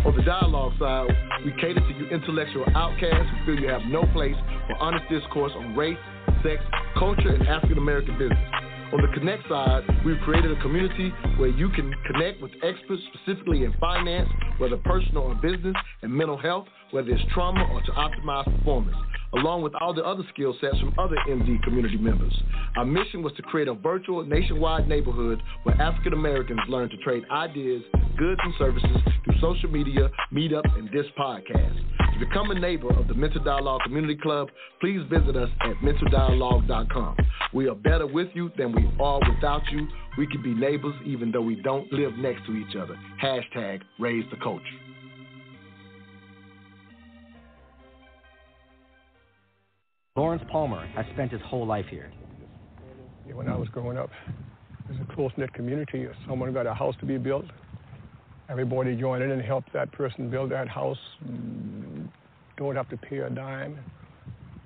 On 0.06 0.14
the 0.14 0.22
dialogue 0.24 0.74
side, 0.78 1.08
we 1.46 1.54
cater 1.62 1.80
to 1.80 1.94
you 1.94 2.08
intellectual 2.10 2.66
outcasts 2.76 3.32
who 3.32 3.46
feel 3.46 3.64
you 3.64 3.70
have 3.70 3.84
no 3.84 4.04
place 4.12 4.36
for 4.68 4.76
honest 4.82 5.06
discourse 5.10 5.54
on 5.56 5.78
race, 5.78 5.98
sex, 6.44 6.62
culture, 7.00 7.30
and 7.30 7.48
African 7.48 7.78
American 7.78 8.18
business. 8.18 8.52
On 8.92 9.00
the 9.00 9.08
Connect 9.18 9.48
side, 9.48 9.84
we've 10.06 10.20
created 10.26 10.52
a 10.52 10.62
community 10.62 11.14
where 11.38 11.56
you 11.56 11.70
can 11.70 11.90
connect 12.12 12.42
with 12.42 12.52
experts 12.64 13.02
specifically 13.14 13.64
in 13.64 13.74
finance, 13.80 14.28
whether 14.58 14.76
personal 14.76 15.24
or 15.24 15.36
business, 15.36 15.76
and 16.02 16.12
mental 16.12 16.38
health, 16.38 16.68
whether 16.92 17.12
it's 17.12 17.24
trauma 17.34 17.64
or 17.72 17.82
to 17.82 17.92
optimize 17.94 18.44
performance 18.58 18.98
along 19.36 19.62
with 19.62 19.74
all 19.76 19.94
the 19.94 20.04
other 20.04 20.24
skill 20.34 20.56
sets 20.62 20.80
from 20.80 20.94
other 20.98 21.16
MD 21.30 21.62
community 21.64 21.98
members. 21.98 22.34
Our 22.76 22.86
mission 22.86 23.24
was 23.24 23.34
to 23.34 23.42
create 23.44 23.68
a 23.68 23.74
virtual 23.74 24.24
nationwide 24.26 24.88
neighborhood 24.88 25.42
where 25.64 25.80
African 25.82 26.14
Americans 26.14 26.62
learn 26.70 26.90
to 26.90 26.98
trade 26.98 27.24
ideas, 27.32 27.84
goods, 28.18 28.42
and 28.44 28.54
services 28.58 28.98
through 29.26 29.40
social 29.42 29.70
media, 29.70 30.10
meetups, 30.32 30.78
and 30.78 30.90
this 30.90 31.06
podcast. 31.18 31.78
To 32.14 32.20
become 32.20 32.52
a 32.52 32.60
neighbor 32.60 32.94
of 32.94 33.08
the 33.08 33.16
Mental 33.16 33.44
Dialogue 33.44 33.82
Community 33.84 34.16
Club, 34.16 34.50
please 34.80 35.02
visit 35.10 35.36
us 35.36 35.50
at 35.62 35.76
mentaldialogue.com. 35.78 37.18
We 37.54 37.68
are 37.68 37.76
better 37.76 38.06
with 38.06 38.30
you 38.34 38.52
than 38.58 38.72
we 38.72 38.88
are 39.00 39.20
without 39.28 39.64
you. 39.72 39.88
We 40.18 40.28
can 40.28 40.44
be 40.44 40.54
neighbors 40.54 40.94
even 41.06 41.32
though 41.32 41.42
we 41.42 41.56
don't 41.56 41.92
live 41.92 42.14
next 42.18 42.46
to 42.46 42.54
each 42.56 42.76
other. 42.76 42.98
Hashtag 43.22 43.82
raise 44.00 44.26
the 44.30 44.38
culture. 44.38 44.83
Lawrence 50.16 50.44
Palmer 50.52 50.86
has 50.96 51.08
spent 51.14 51.32
his 51.32 51.42
whole 51.42 51.66
life 51.66 51.88
here. 51.90 52.12
When 53.34 53.50
I 53.50 53.56
was 53.58 53.68
growing 53.70 53.98
up, 53.98 54.12
it 54.88 54.92
was 54.92 55.00
a 55.02 55.16
close 55.16 55.32
knit 55.38 55.52
community. 55.56 56.04
If 56.04 56.12
someone 56.30 56.54
got 56.54 56.68
a 56.68 56.74
house 56.76 56.94
to 57.00 57.08
be 57.08 57.18
built, 57.18 57.46
everybody 58.48 58.96
joined 58.96 59.24
in 59.24 59.32
and 59.32 59.42
helped 59.42 59.74
that 59.74 59.92
person 59.92 60.30
build 60.30 60.52
that 60.52 60.68
house. 60.68 61.00
Don't 62.58 62.76
have 62.76 62.88
to 62.90 62.98
pay 62.98 63.18
a 63.18 63.30
dime. 63.32 63.80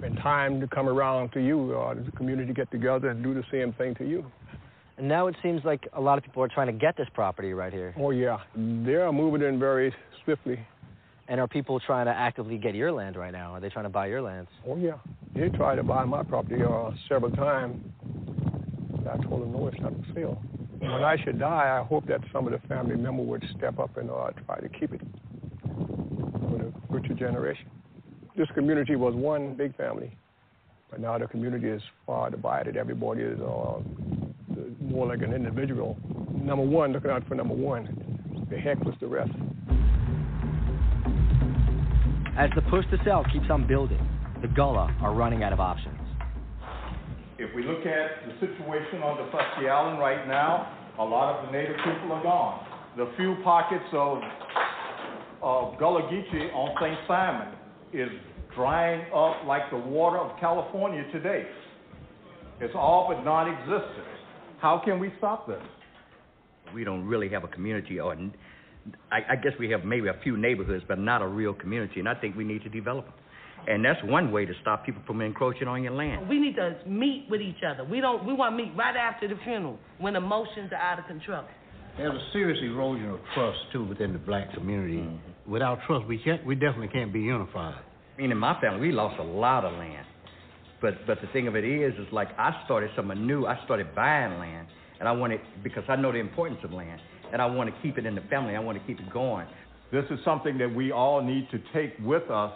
And 0.04 0.18
time 0.18 0.60
to 0.60 0.68
come 0.68 0.90
around 0.90 1.32
to 1.32 1.40
you, 1.40 1.80
uh, 1.80 1.94
the 1.94 2.12
community 2.12 2.52
get 2.52 2.70
together 2.70 3.08
and 3.08 3.24
do 3.24 3.34
the 3.34 3.46
same 3.50 3.72
thing 3.72 3.96
to 3.96 4.06
you. 4.06 4.30
And 4.98 5.08
now 5.08 5.28
it 5.28 5.36
seems 5.42 5.64
like 5.64 5.88
a 5.94 6.02
lot 6.02 6.18
of 6.18 6.26
people 6.26 6.44
are 6.44 6.50
trying 6.50 6.68
to 6.68 6.74
get 6.74 6.98
this 6.98 7.08
property 7.14 7.54
right 7.54 7.72
here. 7.72 7.96
Oh 7.98 8.12
yeah, 8.12 8.40
they 8.54 8.96
are 8.96 9.14
moving 9.14 9.48
in 9.48 9.60
very 9.60 9.96
swiftly. 10.26 10.60
And 11.30 11.42
are 11.42 11.48
people 11.48 11.80
trying 11.80 12.06
to 12.06 12.12
actively 12.12 12.58
get 12.58 12.74
your 12.74 12.92
land 12.92 13.18
right 13.18 13.34
now? 13.34 13.54
Are 13.54 13.60
they 13.60 13.70
trying 13.70 13.86
to 13.86 13.90
buy 13.90 14.08
your 14.08 14.22
lands? 14.22 14.50
Oh, 14.68 14.78
yeah. 14.78 14.94
They 15.36 15.50
tried 15.50 15.76
to 15.76 15.84
buy 15.84 16.06
my 16.06 16.24
property 16.24 16.64
uh, 16.64 16.92
several 17.10 17.32
times. 17.32 17.84
I 19.10 19.18
told 19.24 19.42
them, 19.42 19.52
no, 19.52 19.68
it's 19.68 19.80
not 19.80 19.94
for 19.94 20.14
sale. 20.16 20.42
When 20.80 21.04
I 21.04 21.18
should 21.24 21.40
die, 21.40 21.80
I 21.80 21.86
hope 21.86 22.08
that 22.08 22.22
some 22.32 22.46
of 22.46 22.54
the 22.54 22.66
family 22.68 22.96
member 22.96 23.24
would 23.24 23.44
step 23.58 23.80
up 23.80 23.98
and 23.98 24.10
uh, 24.10 24.32
try 24.46 24.60
to 24.60 24.70
keep 24.70 24.94
it 24.94 25.02
for 25.64 26.58
the 26.58 26.72
future 26.90 27.14
generation. 27.14 27.70
This 28.38 28.48
community 28.54 28.96
was 28.96 29.16
one 29.16 29.56
big 29.56 29.76
family, 29.76 30.16
but 30.92 31.00
now 31.00 31.18
the 31.18 31.28
community 31.28 31.68
is 31.68 31.82
far 32.06 32.30
divided. 32.30 32.78
Everybody 32.78 33.24
is 33.24 33.40
uh, 33.40 33.80
more 34.80 35.08
like 35.08 35.22
an 35.22 35.34
individual. 35.34 35.98
Number 36.32 36.64
one, 36.64 36.94
looking 36.94 37.12
out 37.12 37.28
for 37.28 37.36
number 37.36 37.56
one. 37.56 38.46
The 38.50 38.58
heck 38.58 38.80
was 38.84 38.96
the 39.02 39.08
rest. 39.08 39.32
As 42.38 42.52
the 42.54 42.62
push 42.70 42.86
to 42.92 42.98
sell 43.04 43.26
keeps 43.34 43.50
on 43.50 43.66
building, 43.66 43.98
the 44.44 44.48
Gullah 44.48 44.96
are 45.02 45.12
running 45.12 45.42
out 45.42 45.54
of 45.54 45.60
options. 45.60 45.98
If 47.40 47.50
we 47.56 47.64
look 47.64 47.84
at 47.84 48.28
the 48.28 48.34
situation 48.40 49.02
on 49.02 49.18
the 49.18 49.24
Fusky 49.36 49.68
Island 49.68 49.98
right 49.98 50.28
now, 50.28 50.72
a 51.00 51.04
lot 51.04 51.34
of 51.34 51.48
the 51.48 51.52
native 51.52 51.78
people 51.78 52.12
are 52.12 52.22
gone. 52.22 52.64
The 52.96 53.12
few 53.18 53.38
pockets 53.44 53.90
of 53.92 54.20
of 55.42 55.80
Gullah 55.80 56.04
Geechee 56.12 56.54
on 56.54 56.76
St. 56.80 56.98
Simon 57.08 57.56
is 57.92 58.10
drying 58.56 59.02
up 59.14 59.46
like 59.48 59.70
the 59.72 59.78
water 59.78 60.20
of 60.20 60.40
California 60.40 61.06
today. 61.12 61.44
It's 62.60 62.74
all 62.76 63.08
but 63.12 63.24
non-existent. 63.24 64.08
How 64.60 64.80
can 64.86 65.00
we 65.00 65.12
stop 65.18 65.48
this? 65.48 65.62
We 66.72 66.84
don't 66.84 67.06
really 67.08 67.30
have 67.30 67.44
a 67.44 67.48
community, 67.48 68.00
or 68.00 68.16
I, 69.12 69.34
I 69.34 69.36
guess 69.36 69.54
we 69.60 69.70
have 69.72 69.86
maybe 69.86 70.08
a 70.08 70.20
few 70.24 70.38
neighborhoods, 70.38 70.84
but 70.88 71.00
not 71.00 71.22
a 71.22 71.28
real 71.28 71.54
community, 71.54 72.00
and 72.00 72.08
I 72.08 72.16
think 72.16 72.36
we 72.36 72.44
need 72.44 72.64
to 72.64 72.70
develop 72.70 73.06
them. 73.06 73.14
And 73.68 73.84
that's 73.84 74.00
one 74.04 74.32
way 74.32 74.46
to 74.46 74.54
stop 74.62 74.86
people 74.86 75.02
from 75.06 75.22
encroaching 75.22 75.68
on 75.68 75.84
your 75.84 75.94
land. 75.94 76.30
We 76.30 76.40
need 76.40 76.56
to 76.56 76.78
meet 76.88 77.28
with 77.30 77.42
each 77.42 77.64
other. 77.68 77.84
We 77.84 78.00
don't. 78.00 78.26
We 78.26 78.34
want 78.34 78.58
to 78.58 78.64
meet 78.64 78.74
right 78.78 78.96
after 78.96 79.28
the 79.28 79.36
funeral 79.44 79.78
when 80.00 80.16
emotions 80.16 80.72
are 80.72 80.80
out 80.80 81.00
of 81.00 81.08
control. 81.08 81.44
There's 81.98 82.14
a 82.14 82.32
serious 82.32 82.60
erosion 82.62 83.10
of 83.10 83.20
trust 83.34 83.58
too 83.74 83.84
within 83.84 84.14
the 84.14 84.20
black 84.20 84.54
community. 84.54 84.98
Mm-hmm. 84.98 85.52
Without 85.52 85.80
trust, 85.88 86.06
we 86.06 86.20
can't. 86.24 86.46
We 86.46 86.56
definitely 86.56 86.90
can't 86.90 87.12
be 87.12 87.22
unified. 87.22 87.76
I 88.18 88.22
mean, 88.22 88.32
in 88.32 88.38
my 88.38 88.60
family, 88.62 88.88
we 88.88 88.92
lost 88.94 89.20
a 89.20 89.24
lot 89.24 89.66
of 89.66 89.74
land. 89.74 90.06
But 90.82 91.06
but 91.08 91.20
the 91.22 91.28
thing 91.34 91.48
of 91.48 91.56
it 91.56 91.66
is, 91.66 91.94
is 91.96 92.08
like 92.12 92.30
I 92.38 92.62
started 92.66 92.92
something 92.96 93.26
new. 93.26 93.46
I 93.48 93.58
started 93.66 93.96
buying 93.96 94.40
land, 94.40 94.68
and 95.00 95.10
I 95.10 95.12
wanted 95.12 95.42
because 95.64 95.84
I 95.90 95.96
know 95.96 96.12
the 96.12 96.20
importance 96.20 96.60
of 96.64 96.72
land, 96.72 97.02
and 97.32 97.42
I 97.42 97.46
want 97.46 97.74
to 97.74 97.82
keep 97.82 97.98
it 97.98 98.06
in 98.06 98.16
the 98.16 98.22
family. 98.22 98.56
I 98.56 98.60
want 98.60 98.80
to 98.80 98.86
keep 98.86 99.00
it 99.00 99.12
going. 99.12 99.48
This 99.92 100.06
is 100.12 100.20
something 100.26 100.58
that 100.58 100.74
we 100.74 100.92
all 100.92 101.24
need 101.24 101.48
to 101.52 101.60
take 101.74 101.94
with 102.04 102.30
us 102.30 102.54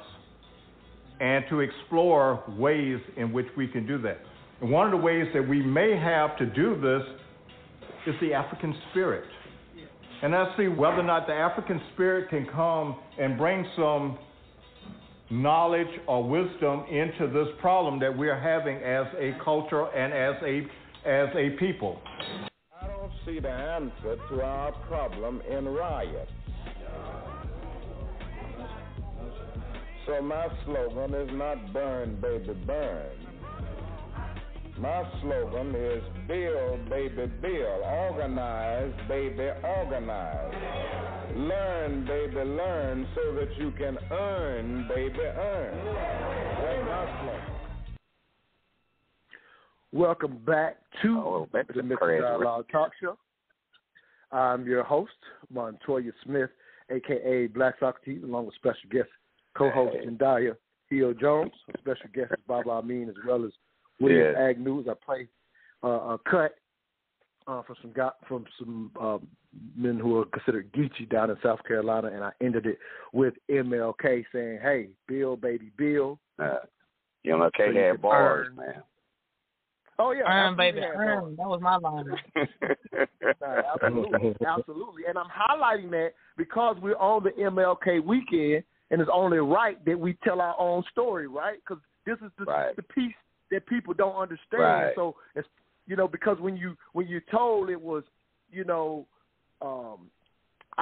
and 1.20 1.46
to 1.50 1.62
explore 1.62 2.44
ways 2.58 3.00
in 3.16 3.32
which 3.32 3.46
we 3.56 3.68
can 3.68 3.86
do 3.86 4.02
that. 4.02 4.18
And 4.60 4.70
one 4.70 4.86
of 4.86 4.92
the 4.92 5.04
ways 5.04 5.28
that 5.34 5.48
we 5.48 5.62
may 5.62 5.96
have 5.96 6.38
to 6.38 6.46
do 6.46 6.80
this 6.82 7.04
is 8.08 8.20
the 8.22 8.34
African 8.34 8.76
spirit. 8.90 9.24
And 10.24 10.34
let's 10.34 10.52
see 10.58 10.68
whether 10.68 11.00
or 11.00 11.04
not 11.04 11.26
the 11.26 11.34
African 11.34 11.82
spirit 11.94 12.30
can 12.30 12.48
come 12.52 12.98
and 13.20 13.38
bring 13.38 13.66
some 13.76 14.18
knowledge 15.32 15.88
or 16.08 16.28
wisdom 16.28 16.84
into 16.92 17.28
this 17.34 17.48
problem 17.60 18.00
that 18.00 18.16
we're 18.16 18.40
having 18.40 18.78
as 18.78 19.06
a 19.18 19.36
culture 19.44 19.86
and 19.96 20.14
as 20.14 20.42
a 20.44 20.68
as 21.08 21.30
a 21.36 21.58
people. 21.58 22.00
See 23.32 23.40
the 23.40 23.50
answer 23.50 24.18
to 24.30 24.42
our 24.42 24.74
problem 24.90 25.42
in 25.50 25.66
riots. 25.66 26.32
So 30.06 30.22
my 30.22 30.48
slogan 30.66 31.14
is 31.14 31.30
not 31.32 31.72
burn, 31.72 32.20
baby, 32.20 32.54
burn. 32.66 33.10
My 34.78 35.10
slogan 35.22 35.74
is 35.76 36.04
build, 36.28 36.90
baby, 36.90 37.32
build. 37.42 37.84
Organize, 37.84 38.94
baby, 39.08 39.50
organize. 39.64 40.54
Learn, 41.34 42.06
baby, 42.06 42.36
learn 42.36 43.08
so 43.16 43.34
that 43.36 43.58
you 43.58 43.72
can 43.78 43.98
earn, 44.12 44.90
baby, 44.94 45.20
earn. 45.20 45.86
That's 45.86 46.84
my 46.86 47.06
slogan. 47.22 47.61
Welcome 49.94 50.38
back 50.46 50.78
to 51.02 51.18
oh, 51.18 51.50
the 51.52 51.84
Mental 51.84 52.08
Dialogue 52.08 52.66
Talk 52.72 52.92
Show. 53.02 53.18
I'm 54.32 54.66
your 54.66 54.84
host, 54.84 55.12
Montoya 55.54 56.14
Smith, 56.24 56.50
aka 56.90 57.48
Black 57.48 57.76
Socrates, 57.78 58.24
along 58.24 58.46
with 58.46 58.56
special 58.56 58.90
guest 58.90 59.10
co-host 59.58 59.98
hey. 60.00 60.08
Jendaya 60.08 60.56
Hill 60.90 61.14
Jones. 61.14 61.52
Special 61.78 62.10
guest 62.14 62.32
is 62.32 62.40
Baba 62.48 62.70
Amin, 62.70 63.10
as 63.10 63.16
well 63.28 63.44
as 63.44 63.52
William 64.00 64.34
yeah. 64.34 64.42
Agnew. 64.42 64.82
I 64.90 64.94
play 65.06 65.28
uh, 65.84 65.88
a 65.88 66.18
cut 66.20 66.56
uh, 67.48 67.62
from 67.64 67.76
some 67.82 67.92
guy, 67.92 68.12
from 68.30 68.46
some 68.58 68.92
uh, 68.98 69.18
men 69.76 70.00
who 70.00 70.20
are 70.20 70.26
considered 70.26 70.72
Geechee 70.72 71.10
down 71.10 71.32
in 71.32 71.38
South 71.44 71.60
Carolina, 71.68 72.08
and 72.08 72.24
I 72.24 72.32
ended 72.40 72.66
it 72.66 72.78
with 73.12 73.34
MLK 73.50 74.24
saying, 74.34 74.60
"Hey, 74.62 74.88
Bill, 75.10 75.36
baby, 75.36 75.70
Bill." 75.78 76.18
Uh, 76.40 76.60
MLK 77.28 77.74
so 77.74 77.74
had 77.78 78.02
bars, 78.02 78.48
earn. 78.50 78.56
man. 78.56 78.84
Oh 80.02 80.12
yeah, 80.14 80.24
earn, 80.28 80.58
baby, 80.58 80.80
earn. 80.80 81.36
That 81.36 81.48
was 81.48 81.62
my 81.62 81.78
line. 81.78 82.06
absolutely, 83.76 84.36
absolutely, 84.46 85.04
and 85.08 85.16
I'm 85.16 85.28
highlighting 85.28 85.92
that 85.92 86.14
because 86.38 86.76
we're 86.82 86.98
on 86.98 87.24
the 87.24 87.30
MLK 87.30 88.04
weekend, 88.04 88.64
and 88.90 89.00
it's 89.00 89.12
only 89.14 89.38
right 89.38 89.84
that 89.86 90.00
we 90.00 90.18
tell 90.24 90.42
our 90.42 90.60
own 90.60 90.84
story, 90.92 91.28
right? 91.28 91.60
Because 91.60 91.84
this 92.08 92.18
is 92.26 92.32
the, 92.40 92.46
right. 92.46 92.76
the 92.76 92.82
piece 92.82 93.14
that 93.52 93.68
people 93.68 93.94
don't 93.94 94.16
understand. 94.16 94.64
Right. 94.64 94.94
So 94.96 95.18
it's 95.36 95.48
you 95.86 95.96
know 95.96 96.08
because 96.08 96.38
when 96.40 96.58
you 96.58 96.76
when 96.94 97.08
you're 97.08 97.24
told 97.30 97.70
it 97.70 97.80
was 97.80 98.04
you 98.52 98.64
know 98.64 99.06
um 99.62 100.10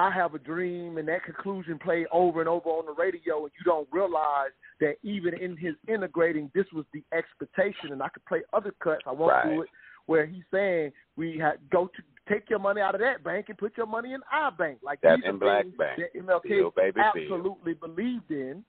I 0.00 0.10
have 0.10 0.34
a 0.34 0.38
dream 0.38 0.96
and 0.96 1.06
that 1.08 1.24
conclusion 1.24 1.78
played 1.78 2.06
over 2.10 2.40
and 2.40 2.48
over 2.48 2.70
on 2.70 2.86
the 2.86 2.92
radio 2.92 3.42
and 3.42 3.52
you 3.58 3.64
don't 3.66 3.86
realize 3.92 4.50
that 4.80 4.94
even 5.02 5.34
in 5.34 5.58
his 5.58 5.74
integrating 5.88 6.50
this 6.54 6.64
was 6.72 6.86
the 6.94 7.02
expectation 7.12 7.92
and 7.92 8.02
I 8.02 8.08
could 8.08 8.24
play 8.24 8.40
other 8.54 8.72
cuts 8.82 9.02
I 9.06 9.12
won't 9.12 9.32
right. 9.32 9.44
do 9.44 9.62
it 9.62 9.68
where 10.06 10.24
he's 10.24 10.44
saying 10.50 10.92
we 11.16 11.38
had 11.38 11.58
go 11.70 11.86
to 11.86 12.32
take 12.32 12.48
your 12.48 12.60
money 12.60 12.80
out 12.80 12.94
of 12.94 13.02
that 13.02 13.22
bank 13.22 13.46
and 13.50 13.58
put 13.58 13.76
your 13.76 13.86
money 13.86 14.14
in 14.14 14.20
our 14.32 14.50
bank 14.50 14.78
like 14.82 15.02
that 15.02 15.16
these 15.16 15.28
in 15.28 15.34
are 15.34 15.38
black 15.38 15.64
bank 15.76 16.00
that 16.00 16.18
MLK 16.18 16.74
baby, 16.74 16.98
absolutely 16.98 17.74
believed 17.74 18.30
in 18.30 18.64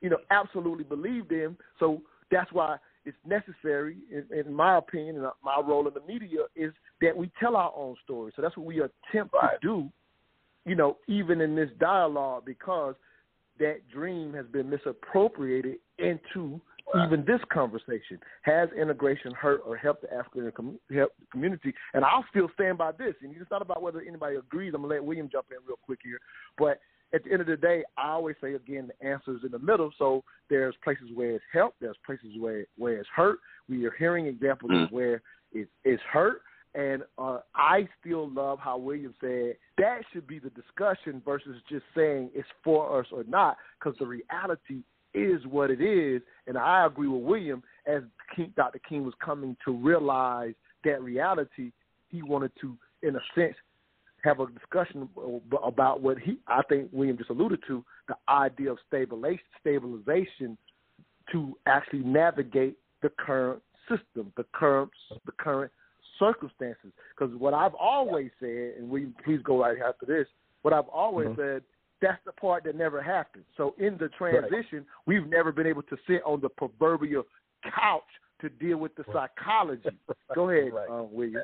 you 0.00 0.08
know 0.08 0.18
absolutely 0.30 0.84
believed 0.84 1.30
in 1.30 1.56
so 1.78 2.00
that's 2.30 2.50
why 2.52 2.76
it's 3.04 3.16
necessary, 3.26 3.98
in, 4.10 4.24
in 4.34 4.52
my 4.52 4.78
opinion, 4.78 5.16
and 5.16 5.26
my 5.44 5.60
role 5.60 5.86
in 5.86 5.92
the 5.92 6.00
media 6.10 6.44
is 6.56 6.72
that 7.02 7.14
we 7.14 7.30
tell 7.38 7.54
our 7.54 7.70
own 7.76 7.96
story. 8.02 8.32
So 8.34 8.40
that's 8.40 8.56
what 8.56 8.64
we 8.64 8.76
attempt 8.80 9.34
right. 9.34 9.60
to 9.60 9.66
do, 9.66 9.90
you 10.64 10.74
know, 10.74 10.96
even 11.08 11.40
in 11.40 11.54
this 11.54 11.70
dialogue, 11.78 12.44
because 12.44 12.94
that 13.58 13.88
dream 13.92 14.32
has 14.34 14.46
been 14.46 14.68
misappropriated 14.68 15.76
into 15.98 16.60
right. 16.92 17.06
even 17.06 17.24
this 17.24 17.40
conversation. 17.52 18.18
Has 18.42 18.68
integration 18.78 19.32
hurt 19.32 19.60
or 19.64 19.76
helped 19.76 20.02
the 20.02 20.12
African 20.12 20.50
com- 20.52 20.78
help 20.92 21.12
the 21.20 21.26
community? 21.30 21.72
And 21.92 22.04
I'll 22.04 22.24
still 22.30 22.48
stand 22.54 22.78
by 22.78 22.92
this. 22.92 23.14
And 23.22 23.34
it's 23.36 23.50
not 23.50 23.62
about 23.62 23.82
whether 23.82 24.00
anybody 24.00 24.36
agrees. 24.36 24.72
I'm 24.74 24.82
gonna 24.82 24.94
let 24.94 25.04
William 25.04 25.28
jump 25.30 25.46
in 25.50 25.58
real 25.66 25.78
quick 25.84 26.00
here, 26.02 26.18
but 26.58 26.80
at 27.14 27.22
the 27.22 27.30
end 27.30 27.42
of 27.42 27.46
the 27.46 27.56
day, 27.56 27.84
I 27.96 28.10
always 28.10 28.34
say 28.40 28.54
again, 28.54 28.88
the 28.88 29.06
answer 29.06 29.36
is 29.36 29.44
in 29.44 29.52
the 29.52 29.58
middle. 29.58 29.92
So 29.98 30.24
there's 30.50 30.74
places 30.82 31.10
where 31.14 31.36
it's 31.36 31.44
helped, 31.52 31.80
there's 31.80 31.96
places 32.04 32.30
where 32.38 32.66
where 32.76 32.98
it's 32.98 33.08
hurt. 33.14 33.38
We 33.68 33.84
are 33.86 33.94
hearing 33.96 34.26
examples 34.26 34.72
mm. 34.72 34.84
of 34.84 34.90
where 34.90 35.22
it's, 35.52 35.70
it's 35.84 36.02
hurt, 36.12 36.42
and 36.74 37.02
uh, 37.18 37.38
I 37.54 37.88
still 38.00 38.28
love 38.30 38.58
how 38.58 38.78
William 38.78 39.14
said 39.20 39.56
that 39.78 40.00
should 40.12 40.26
be 40.26 40.38
the 40.38 40.50
discussion 40.50 41.22
versus 41.24 41.56
just 41.68 41.84
saying 41.94 42.30
it's 42.34 42.48
for 42.62 43.00
us 43.00 43.06
or 43.12 43.24
not, 43.24 43.56
because 43.78 43.96
the 43.98 44.06
reality 44.06 44.82
is 45.14 45.46
what 45.46 45.70
it 45.70 45.80
is. 45.80 46.20
And 46.46 46.58
I 46.58 46.86
agree 46.86 47.08
with 47.08 47.22
William 47.22 47.62
as 47.86 48.02
King, 48.34 48.52
Dr. 48.56 48.80
King 48.88 49.04
was 49.04 49.14
coming 49.24 49.56
to 49.64 49.72
realize 49.72 50.54
that 50.84 51.02
reality. 51.02 51.70
He 52.08 52.22
wanted 52.22 52.52
to, 52.60 52.76
in 53.02 53.16
a 53.16 53.20
sense, 53.34 53.54
have 54.24 54.40
a 54.40 54.46
discussion 54.46 55.08
about 55.62 56.00
what 56.00 56.18
he 56.18 56.38
I 56.48 56.62
think 56.68 56.88
William 56.92 57.18
just 57.18 57.30
alluded 57.30 57.60
to 57.68 57.84
the 58.08 58.16
idea 58.28 58.72
of 58.72 58.78
stabilization 58.88 60.56
to 61.30 61.56
actually 61.66 62.00
navigate 62.00 62.78
the 63.02 63.10
current 63.10 63.62
system, 63.88 64.32
the 64.36 64.46
current 64.52 64.90
the 65.26 65.32
current 65.32 65.70
circumstances. 66.18 66.92
Because 67.16 67.34
what 67.36 67.54
I've 67.54 67.74
always 67.74 68.30
said, 68.40 68.74
and 68.78 68.88
we 68.88 69.08
please 69.24 69.40
go 69.42 69.60
right 69.60 69.78
after 69.86 70.06
this, 70.06 70.26
what 70.62 70.74
I've 70.74 70.88
always 70.88 71.28
mm-hmm. 71.28 71.40
said, 71.40 71.62
that's 72.00 72.20
the 72.26 72.32
part 72.32 72.64
that 72.64 72.76
never 72.76 73.02
happened. 73.02 73.44
So 73.56 73.74
in 73.78 73.96
the 73.98 74.08
transition, 74.08 74.78
right. 74.78 74.86
we've 75.06 75.26
never 75.26 75.52
been 75.52 75.66
able 75.66 75.82
to 75.82 75.96
sit 76.06 76.22
on 76.24 76.40
the 76.40 76.48
proverbial 76.48 77.24
couch 77.62 78.02
to 78.40 78.48
deal 78.48 78.78
with 78.78 78.94
the 78.96 79.04
psychology. 79.12 79.88
Go 80.34 80.50
ahead, 80.50 80.72
right. 80.72 80.88
um, 80.88 81.08
William. 81.12 81.42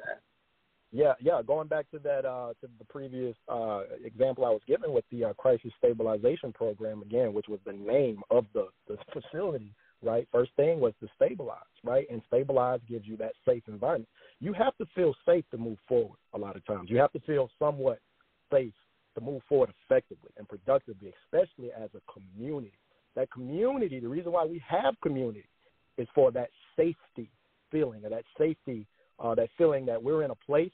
Yeah, 0.92 1.12
yeah. 1.20 1.40
Going 1.46 1.68
back 1.68 1.88
to 1.92 1.98
that, 2.00 2.24
uh, 2.24 2.52
to 2.60 2.68
the 2.78 2.84
previous 2.86 3.36
uh, 3.48 3.82
example 4.04 4.44
I 4.44 4.50
was 4.50 4.60
given 4.66 4.92
with 4.92 5.04
the 5.12 5.26
uh, 5.26 5.32
crisis 5.34 5.70
stabilization 5.78 6.52
program 6.52 7.02
again, 7.02 7.32
which 7.32 7.46
was 7.48 7.60
the 7.64 7.72
name 7.72 8.22
of 8.30 8.44
the, 8.54 8.68
the 8.88 8.96
facility. 9.12 9.72
Right. 10.02 10.26
First 10.32 10.52
thing 10.56 10.80
was 10.80 10.94
to 11.00 11.08
stabilize. 11.16 11.58
Right, 11.82 12.06
and 12.10 12.20
stabilize 12.26 12.80
gives 12.88 13.06
you 13.06 13.16
that 13.18 13.32
safe 13.46 13.62
environment. 13.68 14.08
You 14.40 14.52
have 14.52 14.76
to 14.76 14.86
feel 14.94 15.14
safe 15.26 15.44
to 15.50 15.58
move 15.58 15.78
forward. 15.88 16.18
A 16.34 16.38
lot 16.38 16.56
of 16.56 16.64
times, 16.66 16.90
you 16.90 16.98
have 16.98 17.12
to 17.12 17.20
feel 17.20 17.50
somewhat 17.58 18.00
safe 18.52 18.74
to 19.14 19.20
move 19.20 19.42
forward 19.48 19.70
effectively 19.84 20.30
and 20.36 20.48
productively, 20.48 21.12
especially 21.24 21.72
as 21.72 21.90
a 21.94 22.12
community. 22.12 22.72
That 23.16 23.30
community, 23.30 23.98
the 23.98 24.08
reason 24.08 24.32
why 24.32 24.44
we 24.44 24.62
have 24.68 24.94
community, 25.02 25.44
is 25.96 26.06
for 26.14 26.30
that 26.32 26.50
safety 26.76 27.30
feeling 27.70 28.04
or 28.04 28.10
that 28.10 28.24
safety 28.38 28.86
uh, 29.18 29.34
that 29.34 29.48
feeling 29.58 29.84
that 29.86 30.02
we're 30.02 30.22
in 30.22 30.30
a 30.30 30.34
place 30.46 30.72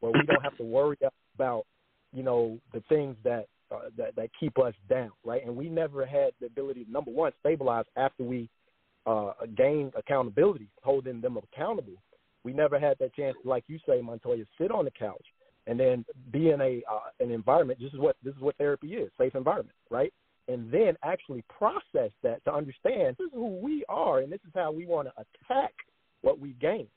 where 0.00 0.12
we 0.12 0.20
don't 0.26 0.42
have 0.42 0.56
to 0.56 0.64
worry 0.64 0.96
about, 1.34 1.64
you 2.12 2.22
know, 2.22 2.58
the 2.72 2.80
things 2.88 3.16
that 3.24 3.46
uh, 3.70 3.90
that 3.96 4.14
that 4.16 4.30
keep 4.38 4.58
us 4.58 4.74
down, 4.88 5.10
right? 5.24 5.44
And 5.44 5.54
we 5.54 5.68
never 5.68 6.06
had 6.06 6.30
the 6.40 6.46
ability 6.46 6.84
to 6.84 6.90
number 6.90 7.10
one 7.10 7.32
stabilize 7.40 7.84
after 7.96 8.22
we 8.22 8.48
uh, 9.06 9.32
gained 9.56 9.92
accountability, 9.96 10.68
holding 10.82 11.20
them 11.20 11.36
accountable. 11.36 11.94
We 12.44 12.52
never 12.52 12.78
had 12.78 12.98
that 13.00 13.14
chance, 13.14 13.36
like 13.44 13.64
you 13.66 13.78
say, 13.86 14.00
Montoya, 14.00 14.44
sit 14.58 14.70
on 14.70 14.84
the 14.84 14.90
couch 14.90 15.24
and 15.68 15.78
then 15.78 16.04
be 16.32 16.50
in 16.50 16.60
a 16.60 16.82
uh, 16.90 17.10
an 17.20 17.30
environment. 17.30 17.78
This 17.80 17.92
is 17.92 17.98
what 17.98 18.16
this 18.24 18.34
is 18.34 18.40
what 18.40 18.56
therapy 18.56 18.94
is: 18.94 19.10
safe 19.18 19.34
environment, 19.34 19.76
right? 19.90 20.12
And 20.48 20.72
then 20.72 20.96
actually 21.04 21.44
process 21.56 22.10
that 22.22 22.42
to 22.46 22.52
understand 22.52 23.16
this 23.18 23.26
is 23.26 23.32
who 23.34 23.60
we 23.60 23.84
are, 23.88 24.20
and 24.20 24.32
this 24.32 24.40
is 24.46 24.52
how 24.54 24.72
we 24.72 24.86
want 24.86 25.08
to 25.08 25.12
attack 25.12 25.74
what 26.22 26.40
we 26.40 26.54
gain, 26.60 26.88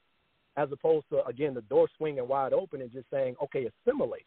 as 0.55 0.69
opposed 0.71 1.05
to 1.09 1.25
again 1.25 1.53
the 1.53 1.61
door 1.61 1.89
swinging 1.97 2.27
wide 2.27 2.53
open 2.53 2.81
and 2.81 2.91
just 2.91 3.09
saying, 3.11 3.35
okay, 3.43 3.67
assimilate, 3.67 4.25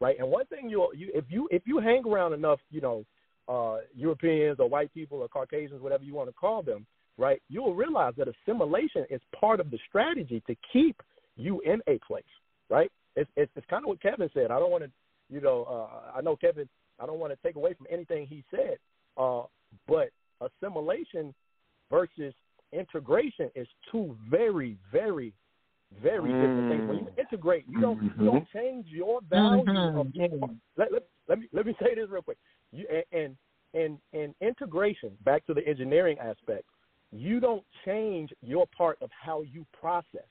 right? 0.00 0.16
And 0.18 0.30
one 0.30 0.46
thing 0.46 0.70
you 0.70 0.88
you 0.94 1.10
if 1.12 1.24
you 1.28 1.48
if 1.50 1.62
you 1.66 1.80
hang 1.80 2.06
around 2.06 2.32
enough, 2.32 2.60
you 2.70 2.80
know, 2.80 3.04
uh, 3.48 3.78
Europeans 3.94 4.60
or 4.60 4.68
white 4.68 4.94
people 4.94 5.18
or 5.18 5.28
Caucasians, 5.28 5.82
whatever 5.82 6.04
you 6.04 6.14
want 6.14 6.28
to 6.28 6.34
call 6.34 6.62
them, 6.62 6.86
right? 7.20 7.40
You 7.50 7.62
will 7.62 7.74
realize 7.74 8.14
that 8.16 8.26
assimilation 8.28 9.04
is 9.10 9.20
part 9.38 9.60
of 9.60 9.70
the 9.70 9.78
strategy 9.86 10.42
to 10.46 10.56
keep 10.72 10.96
you 11.36 11.60
in 11.60 11.80
a 11.86 11.98
place, 12.06 12.24
right? 12.70 12.90
It's 13.14 13.30
it's, 13.36 13.52
it's 13.54 13.66
kind 13.68 13.84
of 13.84 13.88
what 13.88 14.02
Kevin 14.02 14.30
said. 14.32 14.50
I 14.50 14.58
don't 14.58 14.70
want 14.70 14.84
to, 14.84 14.90
you 15.28 15.40
know, 15.40 15.64
uh, 15.64 16.18
I 16.18 16.22
know 16.22 16.34
Kevin. 16.34 16.68
I 16.98 17.06
don't 17.06 17.18
want 17.18 17.32
to 17.32 17.38
take 17.46 17.56
away 17.56 17.74
from 17.74 17.86
anything 17.90 18.26
he 18.26 18.42
said, 18.50 18.76
uh, 19.16 19.42
but 19.86 20.10
assimilation 20.40 21.34
versus 21.90 22.34
integration 22.72 23.50
is 23.54 23.66
two 23.90 24.16
very, 24.30 24.76
very, 24.90 25.32
very 26.02 26.30
different 26.32 26.70
things. 26.70 26.88
When 26.88 26.98
you 26.98 27.08
integrate, 27.18 27.64
you 27.68 27.80
don't 27.80 28.02
you 28.02 28.26
don't 28.26 28.48
change 28.54 28.86
your 28.88 29.20
value. 29.28 29.64
Of, 29.98 30.06
let, 30.76 30.92
let, 30.92 31.02
let 31.28 31.38
me 31.38 31.48
let 31.52 31.66
me 31.66 31.74
say 31.82 31.94
this 31.94 32.08
real 32.08 32.22
quick. 32.22 32.38
You 32.72 32.86
and 33.12 33.36
and 33.74 33.98
and 34.14 34.34
integration 34.40 35.10
back 35.24 35.46
to 35.46 35.54
the 35.54 35.66
engineering 35.66 36.16
aspect. 36.18 36.64
You 37.12 37.40
don't 37.40 37.64
change 37.84 38.30
your 38.40 38.66
part 38.76 38.98
of 39.00 39.10
how 39.10 39.42
you 39.42 39.66
process. 39.78 40.28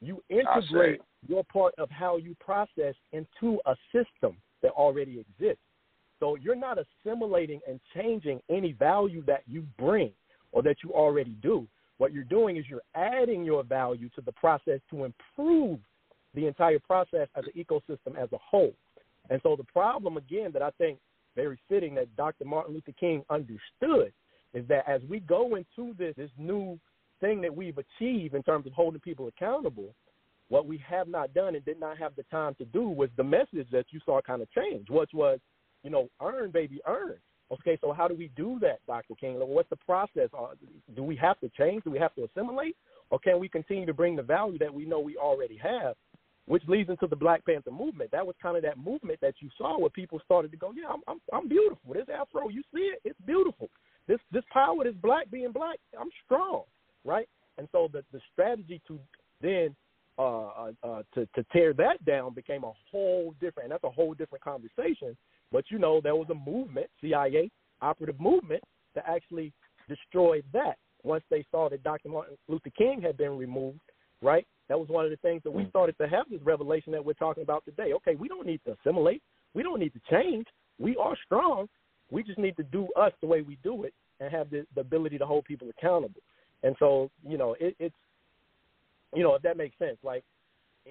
You 0.00 0.22
integrate 0.28 1.00
your 1.28 1.44
part 1.44 1.74
of 1.78 1.88
how 1.90 2.16
you 2.16 2.34
process 2.40 2.94
into 3.12 3.60
a 3.66 3.76
system 3.92 4.36
that 4.62 4.72
already 4.72 5.20
exists. 5.20 5.62
So 6.18 6.36
you're 6.36 6.56
not 6.56 6.78
assimilating 6.78 7.60
and 7.68 7.80
changing 7.94 8.40
any 8.48 8.72
value 8.72 9.24
that 9.26 9.42
you 9.46 9.64
bring 9.78 10.12
or 10.50 10.62
that 10.62 10.76
you 10.82 10.92
already 10.92 11.36
do. 11.42 11.66
What 11.98 12.12
you're 12.12 12.24
doing 12.24 12.56
is 12.56 12.64
you're 12.68 12.82
adding 12.94 13.44
your 13.44 13.62
value 13.62 14.08
to 14.16 14.20
the 14.20 14.32
process 14.32 14.80
to 14.90 15.04
improve 15.04 15.78
the 16.34 16.46
entire 16.46 16.80
process 16.80 17.28
as 17.36 17.44
an 17.44 17.52
ecosystem 17.56 18.16
as 18.20 18.28
a 18.32 18.38
whole. 18.38 18.74
And 19.30 19.40
so 19.42 19.54
the 19.54 19.64
problem, 19.64 20.16
again, 20.16 20.50
that 20.52 20.62
I 20.62 20.70
think 20.78 20.98
very 21.36 21.58
fitting 21.68 21.94
that 21.94 22.14
Dr. 22.16 22.44
Martin 22.44 22.74
Luther 22.74 22.92
King 22.98 23.24
understood 23.30 24.12
is 24.54 24.66
that 24.68 24.88
as 24.88 25.00
we 25.08 25.20
go 25.20 25.56
into 25.56 25.94
this, 25.94 26.14
this 26.16 26.30
new 26.38 26.78
thing 27.20 27.40
that 27.40 27.54
we've 27.54 27.78
achieved 27.78 28.34
in 28.34 28.42
terms 28.42 28.66
of 28.66 28.72
holding 28.72 29.00
people 29.00 29.28
accountable, 29.28 29.94
what 30.48 30.66
we 30.66 30.78
have 30.86 31.08
not 31.08 31.32
done 31.32 31.54
and 31.54 31.64
did 31.64 31.80
not 31.80 31.96
have 31.96 32.14
the 32.16 32.24
time 32.24 32.54
to 32.56 32.64
do 32.66 32.88
was 32.88 33.08
the 33.16 33.24
message 33.24 33.66
that 33.72 33.86
you 33.90 34.00
saw 34.04 34.20
kind 34.20 34.42
of 34.42 34.50
change, 34.50 34.90
which 34.90 35.10
was, 35.14 35.38
you 35.82 35.90
know, 35.90 36.08
earn, 36.20 36.50
baby, 36.50 36.80
earn. 36.86 37.16
Okay, 37.50 37.78
so 37.80 37.92
how 37.92 38.08
do 38.08 38.14
we 38.14 38.30
do 38.36 38.58
that, 38.60 38.78
Dr. 38.86 39.14
King? 39.14 39.36
What's 39.36 39.68
the 39.70 39.76
process? 39.76 40.28
Uh, 40.36 40.48
do 40.96 41.02
we 41.02 41.16
have 41.16 41.38
to 41.40 41.50
change? 41.50 41.84
Do 41.84 41.90
we 41.90 41.98
have 41.98 42.14
to 42.14 42.24
assimilate? 42.24 42.76
Or 43.10 43.18
can 43.18 43.38
we 43.38 43.48
continue 43.48 43.84
to 43.86 43.92
bring 43.92 44.16
the 44.16 44.22
value 44.22 44.58
that 44.58 44.72
we 44.72 44.86
know 44.86 45.00
we 45.00 45.16
already 45.18 45.58
have, 45.58 45.94
which 46.46 46.62
leads 46.66 46.88
into 46.88 47.06
the 47.06 47.16
Black 47.16 47.44
Panther 47.44 47.70
movement? 47.70 48.10
That 48.10 48.26
was 48.26 48.34
kind 48.42 48.56
of 48.56 48.62
that 48.62 48.78
movement 48.78 49.20
that 49.20 49.34
you 49.40 49.50
saw 49.58 49.78
where 49.78 49.90
people 49.90 50.18
started 50.24 50.50
to 50.50 50.56
go, 50.56 50.72
yeah, 50.74 50.88
I'm, 50.88 51.00
I'm, 51.06 51.20
I'm 51.32 51.48
beautiful. 51.48 51.92
This 51.92 52.06
afro, 52.08 52.48
you 52.48 52.62
see 52.74 52.92
it? 52.92 53.00
It's 53.04 53.20
beautiful. 53.26 53.68
This, 54.08 54.18
this 54.32 54.44
power, 54.52 54.84
this 54.84 54.94
black 55.00 55.30
being 55.30 55.52
black, 55.52 55.78
I'm 55.98 56.10
strong, 56.24 56.64
right? 57.04 57.28
And 57.58 57.68
so 57.72 57.88
the, 57.92 58.04
the 58.12 58.20
strategy 58.32 58.80
to 58.88 58.98
then 59.40 59.74
uh, 60.18 60.22
uh, 60.22 60.72
uh, 60.82 61.02
to 61.14 61.26
to 61.34 61.44
tear 61.52 61.72
that 61.72 62.04
down 62.04 62.34
became 62.34 62.64
a 62.64 62.72
whole 62.90 63.34
different, 63.40 63.64
and 63.64 63.72
that's 63.72 63.84
a 63.84 63.90
whole 63.90 64.12
different 64.12 64.44
conversation. 64.44 65.16
But 65.50 65.64
you 65.70 65.78
know, 65.78 66.00
there 66.02 66.14
was 66.14 66.28
a 66.30 66.34
movement, 66.34 66.88
CIA 67.00 67.50
operative 67.80 68.20
movement, 68.20 68.62
to 68.94 69.02
actually 69.08 69.52
destroy 69.88 70.42
that 70.52 70.76
once 71.02 71.24
they 71.30 71.44
saw 71.50 71.70
that 71.70 71.82
Dr. 71.82 72.10
Martin 72.10 72.36
Luther 72.48 72.70
King 72.76 73.00
had 73.00 73.16
been 73.16 73.38
removed. 73.38 73.80
Right, 74.20 74.46
that 74.68 74.78
was 74.78 74.88
one 74.88 75.04
of 75.04 75.10
the 75.10 75.16
things 75.16 75.42
that 75.42 75.50
we 75.50 75.68
started 75.70 75.96
to 75.98 76.06
have 76.06 76.26
this 76.30 76.40
revelation 76.44 76.92
that 76.92 77.04
we're 77.04 77.14
talking 77.14 77.42
about 77.42 77.64
today. 77.64 77.92
Okay, 77.94 78.14
we 78.14 78.28
don't 78.28 78.46
need 78.46 78.60
to 78.66 78.76
assimilate, 78.78 79.20
we 79.54 79.64
don't 79.64 79.80
need 79.80 79.92
to 79.94 80.00
change. 80.10 80.46
We 80.78 80.96
are 80.96 81.16
strong. 81.24 81.68
We 82.12 82.22
just 82.22 82.38
need 82.38 82.56
to 82.58 82.62
do 82.62 82.88
us 82.96 83.12
the 83.20 83.26
way 83.26 83.40
we 83.40 83.56
do 83.64 83.84
it 83.84 83.94
and 84.20 84.30
have 84.30 84.50
the, 84.50 84.66
the 84.74 84.82
ability 84.82 85.18
to 85.18 85.26
hold 85.26 85.44
people 85.46 85.68
accountable. 85.70 86.20
And 86.62 86.76
so, 86.78 87.10
you 87.26 87.38
know, 87.38 87.56
it, 87.58 87.74
it's 87.78 87.94
you 89.14 89.22
know, 89.22 89.34
if 89.34 89.42
that 89.42 89.56
makes 89.56 89.76
sense. 89.78 89.96
Like 90.02 90.22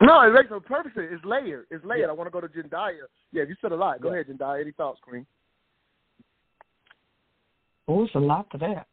No, 0.01 0.21
it 0.21 0.33
makes 0.33 0.49
no 0.49 0.59
perfect 0.59 0.95
sense. 0.95 1.07
It's 1.11 1.23
layered. 1.23 1.67
It's 1.69 1.85
layered. 1.85 2.01
Yeah. 2.01 2.07
I 2.07 2.13
want 2.13 2.27
to 2.27 2.31
go 2.31 2.41
to 2.41 2.47
Jendaya. 2.47 3.03
Yeah, 3.31 3.43
you 3.43 3.55
said 3.61 3.71
a 3.71 3.75
lot. 3.75 4.01
Go 4.01 4.09
Yeah. 4.09 4.21
ahead, 4.21 4.27
Jendaya. 4.27 4.61
Any 4.61 4.71
thoughts, 4.71 4.99
Queen? 5.01 5.25
Oh, 7.87 8.03
it's 8.03 8.15
a 8.15 8.19
lot 8.19 8.49
to 8.51 8.57
that. 8.59 8.87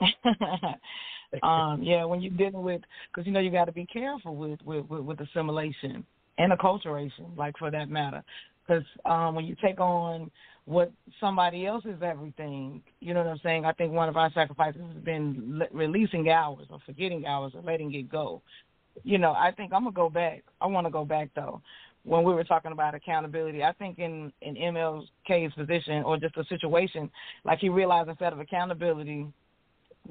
um, 1.42 1.82
yeah, 1.82 2.04
when 2.04 2.20
you're 2.20 2.32
dealing 2.32 2.62
with, 2.62 2.82
because 3.10 3.26
you 3.26 3.32
know 3.32 3.40
you 3.40 3.50
got 3.50 3.64
to 3.64 3.72
be 3.72 3.84
careful 3.84 4.36
with, 4.36 4.60
with 4.64 4.88
with 4.88 5.02
with 5.02 5.20
assimilation 5.20 6.06
and 6.38 6.52
acculturation, 6.52 7.36
like 7.36 7.58
for 7.58 7.70
that 7.70 7.90
matter, 7.90 8.22
because 8.68 8.84
um, 9.04 9.34
when 9.34 9.46
you 9.46 9.56
take 9.62 9.80
on 9.80 10.30
what 10.64 10.92
somebody 11.18 11.66
else 11.66 11.84
is 11.86 12.02
everything, 12.02 12.82
you 13.00 13.14
know 13.14 13.20
what 13.22 13.30
I'm 13.30 13.40
saying. 13.42 13.64
I 13.64 13.72
think 13.72 13.92
one 13.92 14.08
of 14.08 14.16
our 14.16 14.30
sacrifices 14.32 14.82
has 14.92 15.02
been 15.02 15.58
le- 15.58 15.68
releasing 15.72 16.28
hours 16.28 16.66
or 16.70 16.78
forgetting 16.84 17.24
hours 17.26 17.52
or 17.54 17.62
letting 17.62 17.92
it 17.94 18.10
go. 18.10 18.42
You 19.04 19.18
know, 19.18 19.32
I 19.32 19.52
think 19.56 19.72
I'm 19.72 19.84
gonna 19.84 19.94
go 19.94 20.10
back. 20.10 20.44
I 20.60 20.66
want 20.66 20.86
to 20.86 20.90
go 20.90 21.04
back 21.04 21.30
though. 21.34 21.62
When 22.04 22.24
we 22.24 22.32
were 22.32 22.44
talking 22.44 22.72
about 22.72 22.94
accountability, 22.94 23.62
I 23.62 23.72
think 23.72 23.98
in 23.98 24.32
in 24.42 24.56
MLK's 24.56 25.54
position 25.54 26.02
or 26.04 26.18
just 26.18 26.36
a 26.36 26.44
situation, 26.44 27.10
like 27.44 27.60
he 27.60 27.68
realized 27.68 28.08
instead 28.08 28.32
of 28.32 28.40
accountability, 28.40 29.26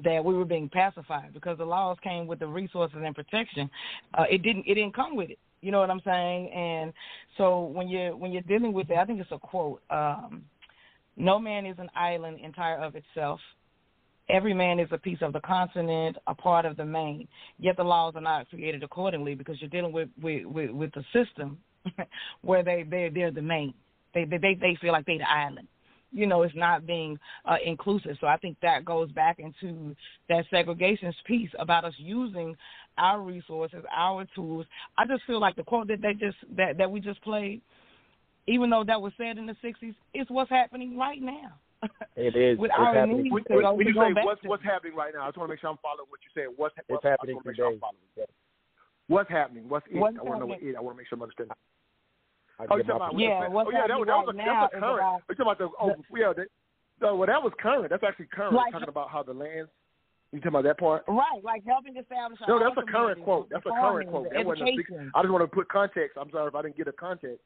that 0.02 0.24
we 0.24 0.34
were 0.34 0.44
being 0.44 0.68
pacified 0.68 1.34
because 1.34 1.58
the 1.58 1.64
laws 1.64 1.98
came 2.02 2.26
with 2.26 2.38
the 2.38 2.46
resources 2.46 2.98
and 3.04 3.14
protection. 3.14 3.70
Uh, 4.14 4.24
it 4.30 4.42
didn't. 4.42 4.64
It 4.66 4.74
didn't 4.74 4.94
come 4.94 5.14
with 5.16 5.30
it. 5.30 5.38
You 5.60 5.72
know 5.72 5.80
what 5.80 5.90
I'm 5.90 6.02
saying? 6.04 6.50
And 6.52 6.92
so 7.36 7.64
when 7.64 7.88
you're 7.88 8.16
when 8.16 8.32
you're 8.32 8.42
dealing 8.42 8.72
with 8.72 8.90
it, 8.90 8.96
I 8.96 9.04
think 9.04 9.20
it's 9.20 9.32
a 9.32 9.38
quote. 9.38 9.82
Um, 9.90 10.44
no 11.16 11.38
man 11.38 11.66
is 11.66 11.76
an 11.78 11.90
island 11.96 12.38
entire 12.42 12.78
of 12.78 12.94
itself. 12.94 13.40
Every 14.28 14.54
man 14.54 14.78
is 14.78 14.88
a 14.92 14.98
piece 14.98 15.18
of 15.22 15.32
the 15.32 15.40
continent, 15.40 16.16
a 16.26 16.34
part 16.34 16.64
of 16.64 16.76
the 16.76 16.84
main. 16.84 17.26
Yet 17.58 17.76
the 17.76 17.82
laws 17.82 18.14
are 18.14 18.20
not 18.20 18.48
created 18.50 18.82
accordingly 18.82 19.34
because 19.34 19.60
you're 19.60 19.70
dealing 19.70 19.92
with 19.92 20.08
with 20.20 20.44
with, 20.46 20.70
with 20.70 20.90
the 20.92 21.04
system 21.12 21.58
where 22.42 22.62
they 22.62 22.84
they 22.88 23.10
they're 23.12 23.30
the 23.30 23.42
main. 23.42 23.74
They 24.14 24.24
they 24.24 24.54
they 24.54 24.78
feel 24.80 24.92
like 24.92 25.06
they're 25.06 25.18
the 25.18 25.30
island 25.30 25.68
you 26.12 26.26
know 26.26 26.42
it's 26.42 26.54
not 26.54 26.86
being 26.86 27.18
uh, 27.44 27.56
inclusive. 27.64 28.16
So 28.20 28.26
I 28.26 28.36
think 28.36 28.56
that 28.62 28.84
goes 28.84 29.10
back 29.12 29.38
into 29.38 29.94
that 30.28 30.44
segregation 30.50 31.12
piece 31.26 31.50
about 31.58 31.84
us 31.84 31.94
using 31.98 32.56
our 32.98 33.20
resources, 33.22 33.84
our 33.94 34.26
tools. 34.34 34.66
I 34.98 35.06
just 35.06 35.22
feel 35.26 35.40
like 35.40 35.56
the 35.56 35.62
quote 35.62 35.88
that 35.88 36.02
they 36.02 36.12
just 36.14 36.36
that 36.56 36.76
that 36.78 36.90
we 36.90 37.00
just 37.00 37.22
played, 37.22 37.60
even 38.46 38.68
though 38.70 38.84
that 38.86 39.00
was 39.00 39.12
said 39.16 39.38
in 39.38 39.46
the 39.46 39.56
'60s, 39.64 39.94
is 40.14 40.26
what's 40.28 40.50
happening 40.50 40.98
right 40.98 41.20
now. 41.22 41.52
It 42.16 42.34
is. 42.34 42.58
With 42.58 42.72
it's 42.72 42.78
our 42.78 42.94
happening. 42.94 43.22
needs 43.22 43.32
When, 43.32 43.44
to 43.44 43.62
go- 43.62 43.74
when 43.74 43.86
you 43.86 43.94
to 43.94 44.00
say 44.00 44.12
back 44.12 44.24
what's 44.26 44.42
to- 44.42 44.48
what's 44.48 44.64
happening 44.64 44.96
right 44.96 45.14
now, 45.14 45.22
I 45.22 45.28
just 45.28 45.38
want 45.38 45.48
to 45.48 45.52
make 45.54 45.60
sure 45.60 45.70
I'm 45.70 45.78
following 45.78 46.10
what 46.10 46.18
you're 46.26 46.34
saying. 46.34 46.54
What's 46.58 46.74
It's 46.88 46.98
happening 47.06 47.38
I 47.38 47.38
just 47.38 47.46
wanna 47.46 47.46
make 47.46 47.56
sure 47.56 47.66
I'm 47.70 47.78
today. 47.78 48.26
Yeah. 48.26 48.30
What's 49.06 49.30
happening? 49.30 49.68
What's 49.68 49.86
it? 49.86 49.94
What's 49.96 50.18
I 50.18 50.22
want 50.26 50.34
to 50.36 50.40
know 50.42 50.46
what 50.50 50.58
happening? 50.58 50.74
it. 50.74 50.76
I 50.76 50.80
want 50.82 50.94
to 50.94 50.98
make 50.98 51.06
sure 51.08 51.16
I'm 51.16 51.22
understanding. 51.22 51.54
I 52.58 52.66
Oh, 52.68 52.76
you 52.76 52.82
get 52.82 52.90
talking 52.90 53.14
about 53.14 53.14
Yeah, 53.22 53.46
what's 53.46 53.54
what's 53.54 53.68
oh 53.70 53.78
yeah, 53.78 53.86
that, 53.86 53.98
was- 54.02 54.08
that 54.10 54.18
was 54.18 54.34
a, 54.34 54.42
happening 54.42 54.50
right 54.50 54.58
that's 54.58 54.74
a 54.74 54.80
current. 54.82 54.98
about 54.98 55.22
you 55.30 55.34
talking 55.38 55.46
about 55.46 55.58
the 55.62 55.68
oh 55.78 55.94
yeah, 56.18 56.32
that, 56.34 56.48
no, 57.00 57.08
well 57.14 57.28
that 57.30 57.38
was 57.46 57.52
current. 57.62 57.86
That's 57.94 58.02
actually 58.02 58.26
current. 58.34 58.54
Like- 58.58 58.72
talking 58.74 58.90
about 58.90 59.08
how 59.14 59.22
the 59.22 59.32
lands. 59.38 59.70
You 60.32 60.40
talking 60.40 60.48
about 60.48 60.64
that 60.64 60.78
part? 60.78 61.04
right, 61.08 61.42
like 61.42 61.64
helping 61.66 61.96
establish. 61.96 62.38
No, 62.46 62.58
that's 62.58 62.76
a 62.76 62.90
current 62.90 63.24
quote. 63.24 63.48
That's 63.50 63.64
a 63.64 63.70
current 63.70 64.10
quote. 64.10 64.28
That 64.32 64.44
wasn't 64.44 64.68
a. 64.68 65.10
I 65.14 65.22
just 65.22 65.32
want 65.32 65.42
to 65.42 65.48
put 65.48 65.68
context. 65.68 66.18
I'm 66.20 66.30
sorry 66.30 66.48
if 66.48 66.54
I 66.54 66.62
didn't 66.62 66.76
get 66.76 66.86
a 66.86 66.92
context. 66.92 67.40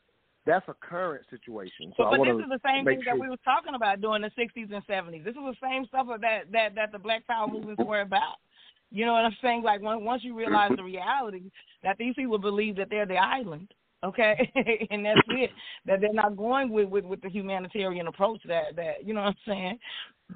That's 0.45 0.67
a 0.67 0.75
current 0.75 1.25
situation. 1.31 1.93
So 1.97 2.11
But, 2.11 2.19
but 2.19 2.25
this 2.25 2.43
is 2.43 2.51
the 2.51 2.61
same 2.67 2.85
thing 2.85 3.01
sure. 3.05 3.15
that 3.15 3.21
we 3.21 3.29
were 3.29 3.39
talking 3.45 3.77
about 3.77 4.01
during 4.01 4.23
the 4.23 4.31
60s 4.35 4.75
and 4.75 4.85
70s. 4.87 5.23
This 5.23 5.37
is 5.37 5.47
the 5.47 5.55
same 5.63 5.87
stuff 5.87 6.09
that 6.21 6.51
that 6.51 6.75
that 6.75 6.91
the 6.91 6.99
Black 6.99 7.25
Power 7.29 7.47
movements 7.47 7.81
were 7.85 8.01
about. 8.01 8.43
You 8.91 9.07
know 9.07 9.13
what 9.13 9.25
I'm 9.25 9.37
saying? 9.41 9.63
Like 9.63 9.81
when, 9.81 10.05
once 10.05 10.25
you 10.25 10.37
realize 10.37 10.73
the 10.77 10.83
reality 10.83 11.51
that 11.85 11.97
these 11.99 12.15
people 12.15 12.39
believe 12.39 12.77
that 12.77 12.91
they're 12.91 13.07
the 13.07 13.17
island, 13.17 13.73
okay, 14.05 14.51
and 14.91 15.05
that's 15.05 15.21
it. 15.29 15.51
That 15.87 16.01
they're 16.01 16.13
not 16.13 16.37
going 16.37 16.71
with, 16.71 16.89
with 16.89 17.05
with 17.05 17.21
the 17.23 17.29
humanitarian 17.31 18.07
approach 18.09 18.41
that 18.49 18.77
that 18.77 19.07
you 19.07 19.15
know 19.15 19.21
what 19.23 19.29
I'm 19.29 19.37
saying. 19.47 19.79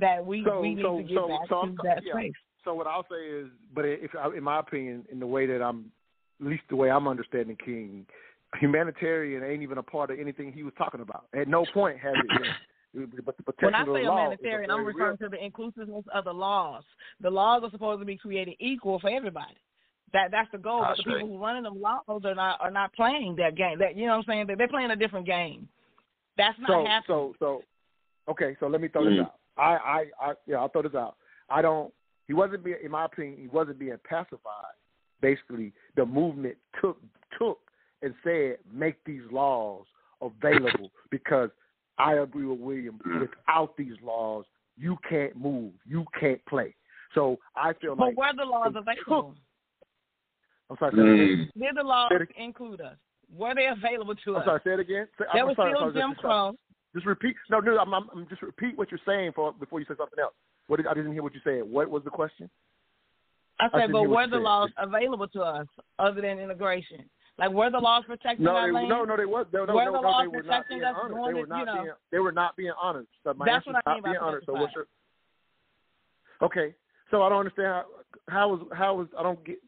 That 0.00 0.24
we 0.24 0.44
So- 0.44 0.60
we 0.60 0.74
need 0.74 0.82
so- 0.82 0.98
to 0.98 1.02
get 1.04 1.16
so- 1.16 1.28
back 1.28 1.48
to 1.48 1.76
that 1.84 2.02
yeah. 2.04 2.12
space. 2.12 2.32
So 2.64 2.74
what 2.74 2.86
I'll 2.88 3.06
say 3.08 3.24
is, 3.28 3.46
but 3.74 3.84
if 3.84 4.10
in 4.36 4.42
my 4.42 4.58
opinion, 4.58 5.06
in 5.12 5.20
the 5.20 5.26
way 5.26 5.46
that 5.46 5.62
I'm, 5.62 5.90
at 6.40 6.48
least 6.48 6.64
the 6.68 6.74
way 6.76 6.90
I'm 6.90 7.06
understanding 7.06 7.56
King, 7.64 8.04
humanitarian 8.60 9.44
ain't 9.44 9.62
even 9.62 9.78
a 9.78 9.82
part 9.82 10.10
of 10.10 10.18
anything 10.18 10.52
he 10.52 10.64
was 10.64 10.72
talking 10.76 11.00
about. 11.00 11.26
At 11.38 11.46
no 11.48 11.64
point 11.72 11.98
has 12.00 12.14
it 12.16 12.28
been. 12.28 13.10
But 13.24 13.36
the 13.36 13.42
protection 13.42 13.66
When 13.72 13.74
I 13.74 13.84
say 13.84 14.02
humanitarian, 14.04 14.70
I'm 14.70 14.84
referring 14.84 15.16
real- 15.20 15.30
to 15.30 15.36
the 15.36 15.44
inclusiveness 15.44 16.04
of 16.14 16.24
the 16.24 16.32
laws. 16.32 16.82
The 17.20 17.30
laws 17.30 17.62
are 17.62 17.70
supposed 17.70 18.00
to 18.00 18.06
be 18.06 18.16
created 18.16 18.54
equal 18.58 18.98
for 18.98 19.10
everybody. 19.10 19.54
That 20.16 20.30
that's 20.30 20.50
the 20.50 20.58
goal. 20.58 20.82
I 20.82 20.88
but 20.90 20.96
the 20.96 21.02
see. 21.02 21.10
people 21.12 21.28
who 21.28 21.38
running 21.38 21.64
them 21.64 21.78
laws 21.80 22.00
are 22.08 22.34
not 22.34 22.60
are 22.60 22.70
not 22.70 22.92
playing 22.94 23.36
that 23.36 23.54
game. 23.54 23.78
That 23.78 23.96
you 23.96 24.06
know 24.06 24.12
what 24.16 24.24
I'm 24.28 24.32
saying? 24.32 24.46
They- 24.46 24.54
They're 24.54 24.68
playing 24.68 24.90
a 24.90 24.96
different 24.96 25.26
game. 25.26 25.68
That's 26.38 26.58
not 26.58 26.68
so 26.70 26.84
happening. 26.86 27.04
so 27.06 27.34
so 27.38 27.62
okay 28.28 28.56
so 28.60 28.66
let 28.66 28.80
me 28.80 28.88
throw 28.88 29.04
this 29.04 29.14
Mm. 29.14 29.24
out 29.24 29.34
I, 29.56 29.62
I 29.62 30.04
i 30.28 30.32
yeah 30.46 30.56
i'll 30.56 30.68
throw 30.68 30.82
this 30.82 30.94
out 30.94 31.16
i 31.48 31.62
don't 31.62 31.92
he 32.26 32.34
wasn't 32.34 32.62
being 32.64 32.76
in 32.84 32.90
my 32.90 33.04
opinion 33.04 33.38
he 33.40 33.46
wasn't 33.48 33.78
being 33.78 33.96
pacified 34.08 34.74
basically 35.22 35.72
the 35.96 36.04
movement 36.04 36.56
took 36.80 36.98
took 37.38 37.58
and 38.02 38.12
said 38.24 38.58
make 38.70 38.96
these 39.04 39.22
laws 39.30 39.84
available 40.20 40.90
because 41.10 41.50
i 41.98 42.14
agree 42.14 42.44
with 42.46 42.58
william 42.60 42.98
without 43.20 43.76
these 43.78 43.94
laws 44.02 44.44
you 44.76 44.96
can't 45.08 45.36
move 45.36 45.72
you 45.86 46.04
can't 46.20 46.44
play 46.46 46.74
so 47.14 47.38
i 47.54 47.72
feel 47.80 47.94
but 47.96 48.08
like 48.08 48.16
were 48.18 48.32
the 48.36 48.44
laws 48.44 48.72
it 48.74 48.76
available? 48.76 49.34
I'm 50.70 50.76
sorry 50.78 50.92
say 50.92 51.00
it 51.00 51.04
again. 51.04 51.50
Mm. 51.56 51.60
Did 51.62 51.76
the 51.76 51.82
laws 51.82 52.08
Say 52.10 52.22
it- 52.22 52.42
include 52.42 52.80
us? 52.80 52.96
Were 53.34 53.54
they 53.54 53.66
available 53.66 54.14
to 54.24 54.36
us? 54.36 54.42
i'm 54.42 54.46
sorry 54.46 54.60
say 54.64 54.72
it 54.74 54.80
again 54.80 55.08
Say- 55.18 55.24
There 55.32 55.42
I'm 55.42 55.48
was 55.48 55.56
sorry, 55.56 55.72
still 55.74 55.90
sorry, 55.90 55.94
Jim 55.94 56.10
just- 56.12 56.20
Crow. 56.20 56.56
Just 56.94 57.04
repeat. 57.06 57.36
No, 57.50 57.60
no, 57.60 57.76
I'm, 57.78 57.92
I'm, 57.92 58.08
I'm 58.10 58.26
just 58.28 58.40
repeat 58.40 58.78
what 58.78 58.90
you're 58.90 59.00
saying 59.04 59.32
for 59.34 59.52
before 59.52 59.80
you 59.80 59.84
say 59.86 59.92
something 59.98 60.18
else. 60.18 60.32
What 60.66 60.78
did, 60.78 60.86
I 60.86 60.94
didn't 60.94 61.12
hear 61.12 61.22
what 61.22 61.34
you 61.34 61.40
said. 61.44 61.60
What 61.70 61.90
was 61.90 62.02
the 62.04 62.10
question? 62.10 62.48
I 63.60 63.66
I 63.66 63.68
said, 63.68 63.78
didn't 63.88 63.92
but 63.92 64.08
were 64.08 64.26
the 64.26 64.36
said. 64.36 64.42
laws 64.42 64.70
available 64.78 65.28
to 65.28 65.42
us 65.42 65.66
other 65.98 66.22
than 66.22 66.38
integration? 66.38 67.04
Like, 67.38 67.50
were 67.50 67.68
the 67.70 67.80
laws 67.80 68.04
protecting 68.06 68.46
No, 68.46 68.52
our 68.56 68.68
they, 68.68 68.72
land? 68.72 68.88
no, 68.88 69.04
no, 69.04 69.14
they 69.14 69.26
was. 69.26 69.44
No, 69.52 69.66
no, 69.66 69.74
were 69.74 69.84
no, 69.84 69.92
the 69.92 70.00
no, 70.00 70.08
laws 70.08 70.22
they 70.22 70.28
were 70.38 70.42
not 70.42 70.64
protecting 70.66 70.84
us 70.84 70.94
honored. 70.96 71.16
doing 71.18 71.24
They 71.34 71.38
it, 71.38 71.42
were 71.42 71.46
not 71.48 71.58
you 71.58 71.64
know, 71.66 71.74
being. 71.82 71.94
They 72.12 72.18
were 72.20 72.32
not 72.32 72.56
being 72.56 72.72
honored. 72.80 73.06
So 73.24 73.34
my 73.34 73.44
That's 73.44 73.66
what 73.66 73.76
I 73.76 73.80
not 73.84 73.94
mean 73.96 74.02
by 74.02 74.08
being 74.12 74.22
honored. 74.22 74.42
So 74.46 74.52
what's 74.54 74.74
your? 74.74 74.86
Okay, 76.42 76.74
so 77.10 77.22
I 77.22 77.28
don't 77.28 77.40
understand 77.40 77.66
how 77.66 77.84
how 78.28 78.48
was 78.48 78.60
how 78.72 78.94
was 78.94 79.08
I 79.18 79.22
don't 79.22 79.44
get. 79.44 79.58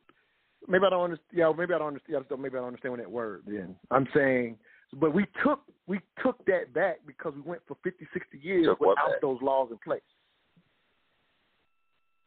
Maybe 0.68 0.84
I 0.84 0.90
don't 0.90 1.04
understand. 1.04 1.28
Yeah, 1.32 1.50
maybe 1.56 1.72
I 1.74 1.78
don't 1.78 1.88
understand. 1.88 2.16
I 2.16 2.20
just 2.20 2.28
don't, 2.28 2.42
maybe 2.42 2.56
I 2.56 2.60
don't 2.60 2.68
understand 2.68 2.92
what 2.92 3.00
that 3.00 3.10
word. 3.10 3.42
Then 3.46 3.74
I'm 3.90 4.06
saying, 4.14 4.58
but 4.94 5.14
we 5.14 5.26
took 5.42 5.60
we 5.86 6.00
took 6.22 6.44
that 6.46 6.72
back 6.74 6.98
because 7.06 7.32
we 7.34 7.40
went 7.40 7.62
for 7.66 7.76
50, 7.82 8.06
60 8.12 8.38
years 8.38 8.66
Took 8.66 8.80
without 8.80 9.20
those 9.22 9.38
laws 9.40 9.68
in 9.70 9.78
place. 9.78 10.02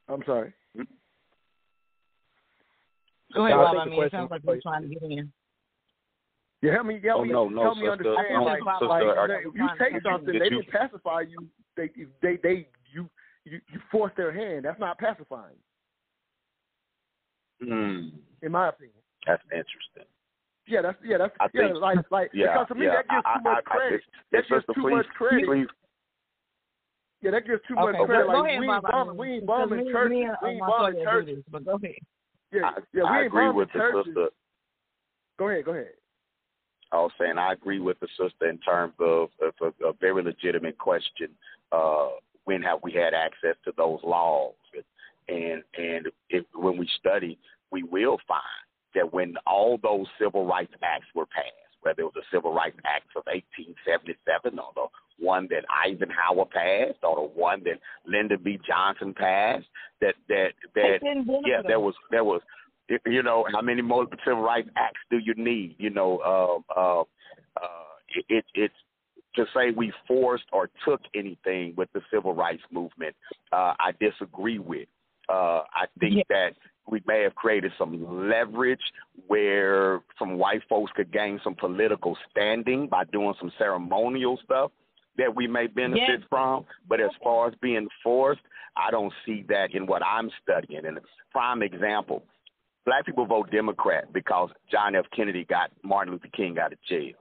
I'm 0.09 0.23
sorry. 0.25 0.51
Go 3.33 3.45
ahead, 3.45 3.57
I 3.57 3.63
Bob. 3.63 3.71
think 3.71 3.81
I 3.81 3.85
mean, 3.89 4.03
it 4.03 4.11
sounds 4.11 4.31
like 4.31 4.43
was- 4.43 4.55
you're 4.55 4.71
trying 4.73 4.81
to 4.81 4.87
get 4.89 5.03
in. 5.03 5.31
Yeah, 6.61 6.73
help 6.73 6.85
me, 6.85 6.99
help 7.03 7.21
Oh, 7.21 7.23
me, 7.23 7.31
no, 7.31 7.47
no, 7.49 7.61
help 7.63 7.77
me 7.77 7.87
understand. 7.87 8.27
No, 8.33 8.43
like, 8.43 8.59
sister, 8.59 8.85
like 8.85 9.03
are- 9.03 9.27
they- 9.27 9.35
if 9.45 9.55
you 9.55 9.67
take 9.79 10.01
something, 10.03 10.25
they 10.37 10.45
you- 10.45 10.61
didn't 10.61 10.67
pacify 10.69 11.21
you. 11.21 11.47
They, 11.75 11.89
they, 12.21 12.35
they, 12.43 12.67
you, 12.93 13.09
you, 13.45 13.61
you 13.71 13.79
force 13.89 14.11
their 14.17 14.31
hand. 14.31 14.65
That's 14.65 14.79
not 14.79 14.97
pacifying, 14.99 15.55
Hmm. 17.61 18.09
in 18.41 18.51
my 18.51 18.69
opinion. 18.69 18.95
That's 19.27 19.43
interesting. 19.51 20.09
Yeah, 20.67 20.81
that's 20.81 20.97
yeah, 21.03 21.17
that's 21.17 21.35
I 21.39 21.47
yeah, 21.53 21.67
think- 21.67 21.77
like 21.81 21.97
like 22.11 22.31
yeah, 22.33 22.53
because 22.53 22.67
to 22.69 22.75
me 22.75 22.85
yeah, 22.85 22.95
that 23.01 23.07
gives 23.09 23.23
I- 23.25 23.37
too 23.37 23.43
much 23.43 23.53
I- 23.53 23.57
I- 23.57 23.61
credit. 23.77 23.93
it's- 23.95 24.09
that 24.31 24.39
it's 24.39 24.49
gives 24.49 24.65
too 24.65 24.81
please- 24.81 24.91
much 24.97 25.07
credit. 25.17 25.45
please. 25.45 25.67
Yeah, 27.21 27.31
that 27.31 27.45
gives 27.45 27.61
too 27.67 27.75
Okay, 27.77 27.97
much 27.99 28.07
credit. 28.07 28.27
Like 28.27 28.45
ahead, 28.49 28.59
we 28.59 28.65
ain't 28.67 28.83
bombing, 28.91 29.17
we 29.17 29.27
ain't 29.33 29.45
bombing 29.45 29.85
me- 29.85 29.91
churches. 29.91 30.09
me 30.09 30.27
we 30.41 30.49
ain't 30.49 30.59
bombing 30.61 30.93
do 30.97 31.03
churches. 31.05 31.43
but 31.51 31.65
go 31.65 31.75
ahead. 31.77 31.95
Yeah, 32.51 32.65
I, 32.65 32.71
yeah, 32.93 33.03
we 33.03 33.09
I 33.09 33.17
ain't 33.19 33.27
agree 33.27 33.41
bombing 33.45 33.55
with 33.57 33.67
the 33.73 33.79
churches. 33.79 34.05
sister. 34.05 34.27
Go 35.37 35.49
ahead, 35.49 35.65
go 35.65 35.71
ahead. 35.71 35.93
I 36.91 36.97
was 36.97 37.11
saying 37.19 37.37
I 37.37 37.53
agree 37.53 37.79
with 37.79 37.99
the 37.99 38.07
sister 38.17 38.49
in 38.49 38.57
terms 38.57 38.93
of, 38.99 39.29
of 39.41 39.53
a, 39.61 39.87
a 39.89 39.93
very 39.93 40.23
legitimate 40.23 40.77
question. 40.77 41.29
Uh, 41.71 42.09
when 42.45 42.61
have 42.63 42.79
we 42.83 42.91
had 42.91 43.13
access 43.13 43.55
to 43.65 43.71
those 43.77 43.99
laws? 44.03 44.55
And 44.73 44.83
and 45.27 46.07
if 46.29 46.45
when 46.53 46.77
we 46.77 46.87
study, 46.99 47.37
we 47.71 47.83
will 47.83 48.17
find 48.27 48.41
that 48.95 49.13
when 49.13 49.35
all 49.47 49.79
those 49.81 50.07
civil 50.19 50.45
rights 50.45 50.73
acts 50.83 51.07
were 51.15 51.25
passed, 51.25 51.55
whether 51.81 52.01
it 52.01 52.05
was 52.05 52.13
the 52.15 52.21
Civil 52.31 52.53
Rights 52.53 52.77
Act 52.85 53.07
of 53.15 53.23
1877 53.25 54.59
or 54.59 54.71
the 54.75 55.25
one 55.25 55.47
that 55.49 55.65
Eisenhower 55.69 56.45
passed 56.45 56.99
or 57.03 57.15
the 57.15 57.39
one 57.39 57.63
that 57.63 57.79
Lyndon 58.05 58.39
B. 58.43 58.59
Johnson 58.65 59.13
passed, 59.13 59.65
that 59.99 60.15
that 60.29 60.49
that 60.75 60.99
yeah, 61.45 61.61
there 61.65 61.79
was 61.79 61.95
there 62.09 62.23
was 62.23 62.41
you 63.05 63.23
know 63.23 63.45
how 63.53 63.61
many 63.61 63.81
more 63.81 64.05
civil 64.25 64.43
rights 64.43 64.69
acts 64.75 64.99
do 65.09 65.17
you 65.17 65.33
need? 65.35 65.75
You 65.77 65.89
know, 65.89 66.63
uh, 66.77 66.79
uh, 66.79 67.01
uh, 67.01 67.93
it, 68.15 68.25
it 68.29 68.45
it's 68.53 68.73
to 69.35 69.45
say 69.55 69.71
we 69.71 69.93
forced 70.07 70.43
or 70.51 70.69
took 70.85 71.01
anything 71.15 71.73
with 71.77 71.89
the 71.93 72.01
civil 72.13 72.33
rights 72.33 72.63
movement. 72.71 73.15
Uh, 73.51 73.73
I 73.79 73.91
disagree 73.99 74.59
with. 74.59 74.87
Uh, 75.31 75.63
I 75.73 75.85
think 75.99 76.27
that 76.27 76.51
we 76.89 77.01
may 77.07 77.21
have 77.21 77.35
created 77.35 77.71
some 77.77 78.29
leverage 78.29 78.81
where 79.27 80.01
some 80.19 80.37
white 80.37 80.61
folks 80.67 80.91
could 80.95 81.11
gain 81.11 81.39
some 81.43 81.55
political 81.55 82.17
standing 82.29 82.87
by 82.87 83.03
doing 83.05 83.33
some 83.39 83.51
ceremonial 83.57 84.37
stuff 84.43 84.71
that 85.17 85.33
we 85.33 85.47
may 85.47 85.67
benefit 85.67 86.19
Yes. 86.19 86.27
from. 86.29 86.65
But 86.87 86.99
as 86.99 87.11
far 87.23 87.47
as 87.47 87.55
being 87.61 87.87
forced, 88.03 88.41
I 88.75 88.91
don't 88.91 89.13
see 89.25 89.43
that 89.49 89.73
in 89.73 89.85
what 89.85 90.03
I'm 90.03 90.29
studying. 90.41 90.85
And 90.85 90.97
a 90.97 91.01
prime 91.31 91.61
example, 91.61 92.23
black 92.85 93.05
people 93.05 93.25
vote 93.25 93.51
Democrat 93.51 94.11
because 94.11 94.49
John 94.69 94.95
F. 94.95 95.05
Kennedy 95.15 95.45
got 95.45 95.71
Martin 95.83 96.13
Luther 96.13 96.29
King 96.33 96.57
out 96.59 96.73
of 96.73 96.79
jail. 96.89 97.13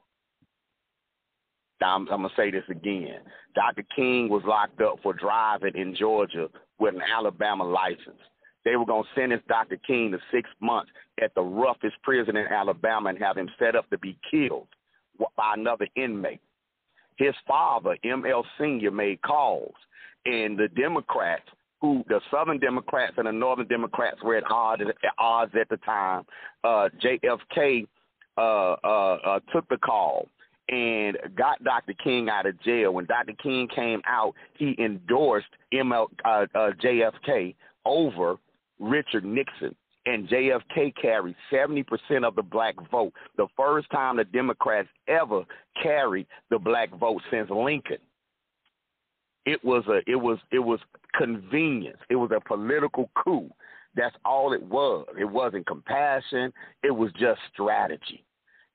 I'm, 1.83 2.09
I'm 2.09 2.21
going 2.23 2.31
to 2.31 2.37
say 2.37 2.51
this 2.51 2.65
again. 2.69 3.21
Dr. 3.55 3.85
King 3.95 4.29
was 4.29 4.43
locked 4.47 4.81
up 4.81 4.97
for 5.03 5.13
driving 5.13 5.75
in 5.75 5.95
Georgia 5.95 6.49
with 6.79 6.95
an 6.95 7.03
Alabama 7.03 7.65
license. 7.65 8.21
They 8.65 8.77
were 8.77 8.85
going 8.85 9.05
to 9.05 9.21
sentence 9.21 9.43
Dr. 9.49 9.79
King 9.87 10.13
to 10.13 10.19
six 10.31 10.49
months 10.61 10.91
at 11.23 11.35
the 11.35 11.43
roughest 11.43 11.97
prison 12.03 12.37
in 12.37 12.47
Alabama 12.47 13.09
and 13.09 13.19
have 13.19 13.37
him 13.37 13.49
set 13.59 13.75
up 13.75 13.89
to 13.91 13.99
be 13.99 14.19
killed 14.31 14.69
by 15.37 15.55
another 15.57 15.87
inmate. 15.97 16.41
His 17.17 17.35
father, 17.47 17.97
M.L. 18.05 18.45
Sr., 18.59 18.91
made 18.91 19.21
calls, 19.23 19.75
and 20.25 20.59
the 20.59 20.69
Democrats, 20.69 21.49
who 21.81 22.05
the 22.09 22.21
Southern 22.31 22.59
Democrats 22.59 23.15
and 23.17 23.27
the 23.27 23.33
Northern 23.33 23.67
Democrats 23.67 24.19
were 24.23 24.37
at 24.37 24.51
odds 24.51 24.83
at, 24.83 25.13
odds 25.19 25.53
at 25.59 25.69
the 25.69 25.77
time, 25.79 26.25
uh, 26.65 26.89
JFK 27.03 27.87
uh, 28.39 28.41
uh, 28.41 29.19
uh, 29.25 29.41
took 29.53 29.69
the 29.69 29.79
call 29.79 30.29
and 30.71 31.19
got 31.37 31.63
Dr. 31.65 31.95
King 32.03 32.29
out 32.29 32.47
of 32.47 32.61
jail. 32.63 32.93
When 32.93 33.05
Dr. 33.07 33.33
King 33.43 33.69
came 33.75 34.01
out, 34.07 34.35
he 34.57 34.77
endorsed 34.79 35.49
ML, 35.75 36.07
uh, 36.25 36.47
uh, 36.55 36.71
JFK 36.83 37.55
over 37.85 38.37
Richard 38.79 39.25
Nixon. 39.25 39.75
And 40.07 40.29
JFK 40.29 40.95
carried 41.01 41.37
70% 41.53 41.85
of 42.25 42.35
the 42.35 42.43
black 42.43 42.75
vote, 42.91 43.13
the 43.37 43.49
first 43.55 43.91
time 43.91 44.17
the 44.17 44.25
Democrats 44.25 44.89
ever 45.09 45.43
carried 45.83 46.27
the 46.49 46.59
black 46.59 46.91
vote 46.99 47.21
since 47.31 47.51
Lincoln. 47.51 47.99
It 49.45 49.63
was 49.65 49.85
a 49.89 50.01
it 50.11 50.17
was 50.17 50.39
it 50.53 50.59
was 50.59 50.81
convenience. 51.15 51.99
It 52.09 52.17
was 52.17 52.31
a 52.35 52.41
political 52.41 53.11
coup. 53.15 53.51
That's 53.95 54.15
all 54.25 54.53
it 54.53 54.63
was. 54.63 55.07
It 55.19 55.25
wasn't 55.25 55.67
compassion. 55.67 56.53
It 56.83 56.91
was 56.91 57.11
just 57.19 57.41
strategy. 57.53 58.25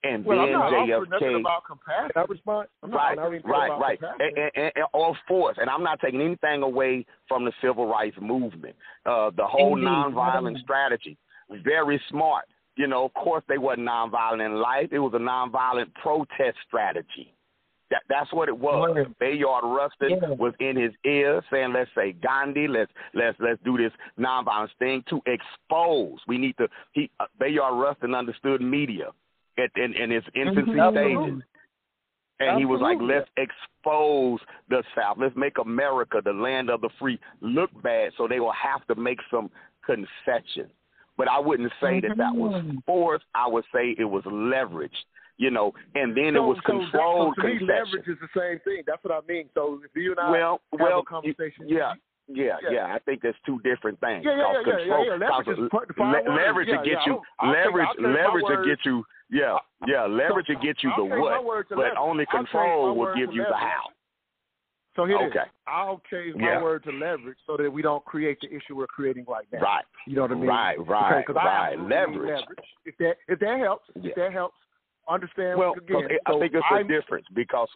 And 0.05 0.25
Well, 0.25 0.39
I'm 0.39 0.45
then 0.45 0.53
not 0.53 0.73
offering 0.73 1.09
nothing 1.09 1.27
JFK 1.29 1.39
about 1.39 1.63
compassion. 1.65 2.09
Can 2.13 2.23
I 2.23 2.25
respond? 2.29 2.67
I'm 2.83 2.91
not 2.91 2.97
right, 2.97 3.17
offering 3.17 3.33
anything 3.33 3.51
right, 3.51 3.65
about 3.67 3.81
right, 3.81 3.99
compassion. 3.99 4.33
and, 4.37 4.51
and, 4.55 4.71
and, 4.75 4.85
or 4.93 5.17
force. 5.27 5.57
And 5.59 5.69
I'm 5.69 5.83
not 5.83 5.99
taking 5.99 6.21
anything 6.21 6.61
away 6.61 7.05
from 7.27 7.45
the 7.45 7.51
civil 7.61 7.87
rights 7.87 8.17
movement. 8.21 8.75
Uh, 9.05 9.31
the 9.35 9.45
whole 9.45 9.73
Indeed. 9.77 9.87
nonviolent 9.87 10.61
strategy, 10.61 11.17
very 11.63 11.99
smart. 12.09 12.45
You 12.77 12.87
know, 12.87 13.05
of 13.05 13.13
course, 13.13 13.43
they 13.47 13.57
wasn't 13.57 13.87
nonviolent 13.87 14.45
in 14.45 14.55
life. 14.55 14.89
It 14.91 14.99
was 14.99 15.13
a 15.15 15.17
nonviolent 15.17 15.93
protest 15.95 16.57
strategy. 16.67 17.33
That 17.91 18.01
that's 18.09 18.31
what 18.33 18.49
it 18.49 18.57
was. 18.57 19.05
Bayard 19.19 19.63
Rustin 19.63 20.37
was 20.37 20.53
in 20.59 20.75
his 20.75 20.91
ear 21.05 21.43
saying, 21.51 21.71
"Let's 21.71 21.89
say 21.95 22.13
Gandhi. 22.13 22.67
Let's 22.67 22.91
let's 23.13 23.37
let's 23.39 23.61
do 23.63 23.77
this 23.77 23.91
nonviolence 24.19 24.69
thing 24.79 25.03
to 25.09 25.21
expose. 25.27 26.17
We 26.27 26.39
need 26.39 26.57
to." 26.57 26.67
He 26.93 27.11
uh, 27.19 27.25
Bayard 27.39 27.75
Rustin 27.75 28.15
understood 28.15 28.59
media 28.61 29.11
at, 29.57 29.71
in, 29.75 29.93
in 29.93 30.11
its 30.11 30.27
infancy 30.35 30.79
Absolutely. 30.79 31.15
stages. 31.31 31.43
And 32.41 32.59
he 32.59 32.65
was 32.65 32.81
like, 32.81 32.97
let's 33.01 33.29
expose 33.37 34.41
the 34.69 34.83
South. 34.93 35.17
Let's 35.17 35.35
make 35.37 35.57
America, 35.57 36.21
the 36.23 36.33
land 36.33 36.69
of 36.69 36.81
the 36.81 36.89
free, 36.99 37.17
look 37.39 37.69
bad 37.81 38.11
so 38.17 38.27
they 38.27 38.41
will 38.41 38.51
have 38.51 38.85
to 38.87 38.95
make 38.95 39.19
some 39.31 39.49
concessions. 39.85 40.71
But 41.17 41.29
I 41.29 41.39
wouldn't 41.39 41.71
say 41.81 42.01
that 42.01 42.17
that 42.17 42.35
was 42.35 42.61
forced. 42.85 43.23
I 43.33 43.47
would 43.47 43.63
say 43.73 43.95
it 43.97 44.03
was 44.03 44.23
leveraged, 44.25 44.89
you 45.37 45.49
know, 45.49 45.71
and 45.95 46.11
then 46.15 46.35
it 46.35 46.39
so, 46.39 46.47
was 46.47 46.57
so 46.67 46.71
controlled 46.73 47.35
that, 47.37 47.43
so 47.43 47.47
to 47.47 47.53
me, 47.53 47.59
leverage 47.71 48.07
is 48.09 48.17
the 48.19 48.27
same 48.37 48.59
thing. 48.67 48.83
That's 48.85 49.01
what 49.01 49.13
I 49.13 49.21
mean. 49.25 49.47
So 49.53 49.79
if 49.85 49.91
you 49.95 50.11
and 50.11 50.19
I 50.19 50.29
Well, 50.31 50.59
have 50.73 50.81
well, 50.81 50.99
a 50.99 51.05
conversation, 51.05 51.69
yeah, 51.69 51.93
yeah, 52.27 52.57
Yeah. 52.61 52.69
yeah. 52.69 52.93
I 52.93 52.99
think 52.99 53.21
there's 53.21 53.39
two 53.45 53.59
different 53.63 53.97
things. 54.01 54.25
Yeah, 54.25 54.35
yeah, 54.35 54.51
yeah, 54.51 54.59
yeah, 54.59 54.77
control, 54.77 55.05
yeah, 55.05 55.11
yeah. 55.11 55.23
Leverage 55.23 55.45
cause 55.47 55.57
is 55.63 55.69
put- 55.71 55.97
le- 55.97 56.35
leverage 56.35 56.67
Yeah, 56.67 56.77
to 56.79 56.83
get 56.83 56.99
yeah, 56.99 57.05
you, 57.07 57.13
I'll- 57.39 57.47
I'll 57.47 57.53
take- 57.55 57.63
leverage, 57.63 57.87
I'll 57.87 57.93
take 57.95 58.03
my 58.03 58.11
leverage 58.11 58.45
to 58.51 58.57
get 58.67 58.79
you, 58.85 59.05
yeah, 59.29 59.57
yeah, 59.87 60.05
leverage 60.05 60.47
to 60.47 60.55
get 60.55 60.83
you 60.83 60.91
the 60.97 61.03
what, 61.03 61.43
but 61.69 61.77
leverage. 61.77 61.93
only 61.99 62.25
I'll 62.31 62.43
take 62.43 62.53
my 62.53 62.61
control 62.61 62.95
will 62.95 63.15
give 63.15 63.33
you 63.33 63.43
the 63.43 63.49
leverage. 63.49 63.59
how. 63.59 63.89
So 64.95 65.05
here 65.05 65.21
it 65.21 65.25
is. 65.25 65.31
Okay. 65.31 65.49
I'll 65.67 66.01
change 66.09 66.35
my 66.35 66.53
Yeah. 66.53 66.61
word 66.61 66.83
to 66.85 66.91
leverage 66.91 67.37
so 67.45 67.57
that 67.57 67.69
we 67.69 67.81
don't 67.81 68.03
create 68.05 68.39
the 68.39 68.47
issue 68.53 68.75
we're 68.77 68.87
creating 68.87 69.25
right 69.27 69.45
now. 69.51 69.59
Right. 69.59 69.85
You 70.07 70.15
know 70.15 70.21
what 70.21 70.31
I 70.31 70.35
mean? 70.35 70.47
Right, 70.47 70.87
right, 70.87 71.25
Because 71.27 71.43
right. 71.43 71.77
Leverage. 71.77 72.29
leverage. 72.29 72.65
If 72.85 72.95
that 72.97 73.17
if 73.27 73.39
that 73.39 73.59
helps, 73.59 73.89
Yeah. 73.95 74.09
if 74.11 74.15
that 74.15 74.31
helps, 74.31 74.57
understand. 75.09 75.59
Well, 75.59 75.73
again, 75.73 76.07
I 76.25 76.31
so 76.31 76.39
think 76.39 76.53
it's 76.53 76.65
I'm, 76.69 76.85
a 76.85 76.87
difference 76.87 77.27
because 77.33 77.69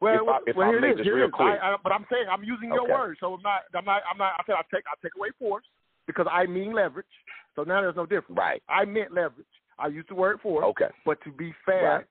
Well, 0.00 0.24
if 0.24 0.28
I, 0.28 0.38
if 0.46 0.56
well, 0.56 0.68
I 0.68 0.70
here 0.70 0.84
it 0.84 1.00
is. 1.00 1.04
Here 1.04 1.16
real 1.16 1.26
is. 1.26 1.32
quick. 1.32 1.60
I, 1.60 1.74
I, 1.74 1.76
but 1.82 1.92
I'm 1.92 2.06
saying 2.10 2.24
I'm 2.28 2.42
using 2.42 2.70
your 2.70 2.82
Okay. 2.84 2.92
word, 2.92 3.16
so 3.20 3.34
I'm 3.34 3.42
not. 3.42 3.62
I'm 3.74 3.84
not. 3.84 4.02
I'm 4.10 4.18
not. 4.18 4.32
I 4.38 4.42
said 4.46 4.54
I 4.56 4.62
take. 4.74 4.84
I 4.88 4.94
take 5.02 5.14
away 5.16 5.28
force 5.38 5.64
because 6.06 6.26
I 6.30 6.46
mean 6.46 6.72
leverage. 6.72 7.06
So 7.54 7.62
now 7.62 7.80
there's 7.80 7.96
no 7.96 8.06
difference. 8.06 8.38
Right. 8.38 8.62
I 8.68 8.84
meant 8.86 9.12
leverage. 9.12 9.46
I 9.80 9.86
used 9.88 10.08
the 10.08 10.14
word 10.14 10.40
force. 10.40 10.64
Okay. 10.66 10.90
But 11.04 11.22
to 11.24 11.32
be 11.32 11.52
fair, 11.64 11.96
Right. 11.96 12.06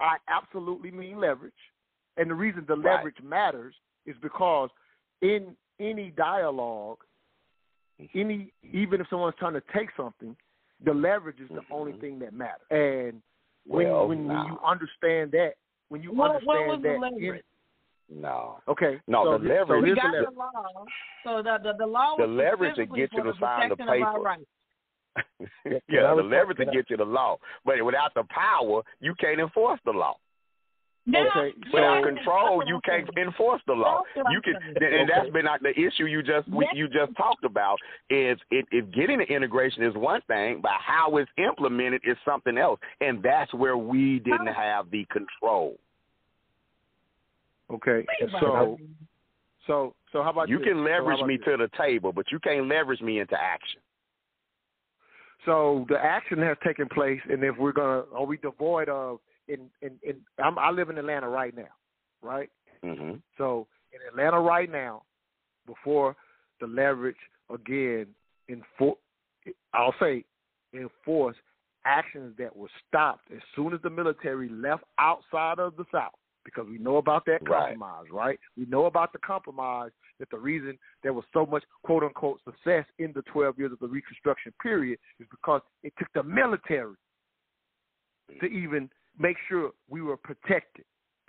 I 0.00 0.16
absolutely 0.28 0.90
mean 0.90 1.18
leverage. 1.20 1.52
And 2.16 2.30
the 2.30 2.34
reason 2.34 2.64
the 2.66 2.76
Right. 2.76 2.96
leverage 2.96 3.20
matters 3.22 3.74
is 4.06 4.16
because 4.22 4.70
in 5.20 5.56
any 5.78 6.10
dialogue, 6.10 6.98
Mm-hmm. 8.00 8.18
any 8.18 8.52
even 8.72 9.00
if 9.00 9.06
someone's 9.08 9.36
trying 9.38 9.52
to 9.52 9.62
take 9.72 9.90
something, 9.96 10.34
the 10.84 10.92
leverage 10.94 11.38
is 11.40 11.48
the 11.50 11.62
only 11.70 11.92
thing 12.00 12.18
that 12.20 12.32
matters. 12.32 12.66
And 12.70 13.22
when 13.66 13.86
Mm-hmm. 13.86 13.94
Well, 13.94 14.08
when, 14.08 14.26
nah. 14.26 14.42
when 14.44 14.52
you 14.52 14.58
understand 14.64 15.30
that, 15.32 15.52
when 15.88 16.02
you 16.02 16.10
What, 16.10 16.32
what 16.44 16.66
was 16.66 16.76
understand 16.78 16.84
the 16.84 16.88
that, 16.88 17.12
leverage? 17.22 17.44
No. 18.08 18.58
okay, 18.66 19.00
No, 19.06 19.24
so 19.24 19.32
the 19.38 19.38
th- 19.38 19.48
so 19.48 19.54
leverage- 19.54 19.82
we 19.82 19.88
here's 19.88 19.96
the 19.96 20.02
got 20.02 20.12
leverage. 20.12 20.34
the 20.34 20.38
law. 20.38 20.84
So 21.24 21.42
the 21.42 21.58
the, 21.62 21.72
the 21.78 21.86
law 21.86 22.16
The 22.16 22.26
was 22.26 22.36
leverage 22.36 22.76
to 22.76 22.86
get 22.86 23.12
you 23.12 23.22
to 23.22 23.32
sign 23.38 23.68
the 23.68 23.76
protection 23.76 24.02
of 24.02 24.08
our 24.08 24.18
paper. 24.18 24.44
Rights. 25.16 25.28
Can 25.64 25.72
I 25.74 25.80
yeah, 25.88 26.00
the 26.02 26.08
respond 26.16 26.30
leverage 26.30 26.56
to 26.58 26.64
to 26.66 26.70
get 26.72 26.90
you 26.90 26.96
the 26.96 27.04
law, 27.04 27.38
but 27.64 27.82
without 27.84 28.14
the 28.14 28.24
power, 28.30 28.82
you 29.00 29.14
can't 29.20 29.40
enforce 29.40 29.80
the 29.84 29.92
law. 29.92 30.16
Okay, 31.08 31.52
Without 31.74 32.00
so- 32.04 32.08
control, 32.14 32.62
you 32.64 32.78
can't 32.84 33.08
enforce 33.18 33.60
the 33.66 33.72
law. 33.72 34.02
You 34.30 34.40
can, 34.40 34.54
saying. 34.78 35.00
and 35.00 35.10
that's 35.10 35.28
been 35.30 35.48
uh, 35.48 35.58
the 35.60 35.70
issue 35.70 36.04
you 36.06 36.22
just 36.22 36.48
we, 36.48 36.68
you 36.74 36.86
just 36.88 37.16
talked 37.16 37.44
about. 37.44 37.76
Is 38.08 38.38
it, 38.52 38.66
if 38.70 38.88
getting 38.92 39.18
the 39.18 39.24
integration 39.24 39.82
is 39.82 39.94
one 39.96 40.20
thing, 40.28 40.60
but 40.62 40.70
how 40.78 41.16
it's 41.16 41.30
implemented 41.38 42.02
is 42.04 42.16
something 42.24 42.56
else, 42.56 42.78
and 43.00 43.20
that's 43.20 43.52
where 43.52 43.76
we 43.76 44.20
didn't 44.20 44.46
have 44.46 44.92
the 44.92 45.04
control. 45.10 45.76
Okay, 47.72 48.06
so 48.40 48.78
so 49.66 49.94
so 50.12 50.22
how 50.22 50.30
about 50.30 50.48
You 50.48 50.58
this? 50.58 50.68
can 50.68 50.84
leverage 50.84 51.18
about 51.18 51.26
me 51.26 51.36
this? 51.36 51.46
to 51.46 51.56
the 51.56 51.70
table, 51.76 52.12
but 52.12 52.26
you 52.30 52.38
can't 52.38 52.68
leverage 52.68 53.00
me 53.00 53.18
into 53.18 53.34
action. 53.34 53.80
So 55.44 55.86
the 55.88 55.98
action 55.98 56.38
has 56.42 56.56
taken 56.64 56.88
place, 56.88 57.20
and 57.28 57.42
if 57.42 57.56
we're 57.58 57.72
gonna, 57.72 58.04
are 58.14 58.24
we 58.26 58.36
devoid 58.36 58.88
of? 58.88 59.18
In 59.48 59.70
in, 59.80 59.92
in 60.02 60.16
I'm, 60.42 60.58
I 60.58 60.70
live 60.70 60.88
in 60.88 60.98
Atlanta 60.98 61.28
right 61.28 61.54
now, 61.54 61.72
right? 62.22 62.48
hmm 62.82 63.14
So 63.36 63.66
in 63.92 63.98
Atlanta 64.08 64.40
right 64.40 64.70
now, 64.70 65.02
before 65.66 66.16
the 66.60 66.66
leverage 66.66 67.16
again 67.52 68.06
enfor 68.50 68.94
I'll 69.74 69.94
say 70.00 70.24
enforce 70.72 71.36
actions 71.84 72.34
that 72.38 72.56
were 72.56 72.68
stopped 72.88 73.30
as 73.34 73.42
soon 73.56 73.74
as 73.74 73.80
the 73.82 73.90
military 73.90 74.48
left 74.48 74.84
outside 74.98 75.58
of 75.58 75.76
the 75.76 75.84
South, 75.90 76.12
because 76.44 76.66
we 76.68 76.78
know 76.78 76.96
about 76.96 77.24
that 77.26 77.46
compromise, 77.46 78.06
right? 78.12 78.38
We 78.56 78.66
know 78.66 78.86
about 78.86 79.12
the 79.12 79.18
compromise 79.18 79.90
that 80.18 80.30
the 80.30 80.38
reason 80.38 80.78
there 81.02 81.12
was 81.12 81.24
so 81.32 81.46
much 81.46 81.64
quote 81.82 82.02
unquote 82.02 82.40
success 82.44 82.84
in 82.98 83.12
the 83.14 83.22
12 83.32 83.58
years 83.58 83.72
of 83.72 83.78
the 83.78 83.88
Reconstruction 83.88 84.52
period 84.62 84.98
is 85.20 85.26
because 85.30 85.60
it 85.82 85.92
took 85.98 86.08
the 86.14 86.22
military 86.22 86.94
to 88.40 88.46
mm. 88.46 88.52
even 88.52 88.90
make 89.18 89.36
sure 89.48 89.70
we 89.88 90.02
were 90.02 90.16
protected, 90.16 90.84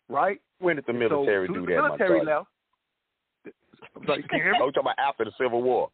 right? 0.09 0.39
When 0.59 0.75
did 0.77 0.85
the 0.85 0.93
military 0.93 1.47
so, 1.47 1.53
do 1.53 1.61
as 1.61 1.67
that, 1.67 1.73
The 1.73 1.81
my 1.81 1.87
military 1.87 2.25
left. 2.25 2.47
I'm 3.95 4.05
sorry, 4.05 4.25
you 4.31 4.39
hear 4.41 4.51
me? 4.53 4.59
Oh, 4.61 4.71
talking 4.71 4.81
about 4.81 4.99
after 4.99 5.25
the 5.25 5.31
Civil 5.37 5.61
War? 5.61 5.89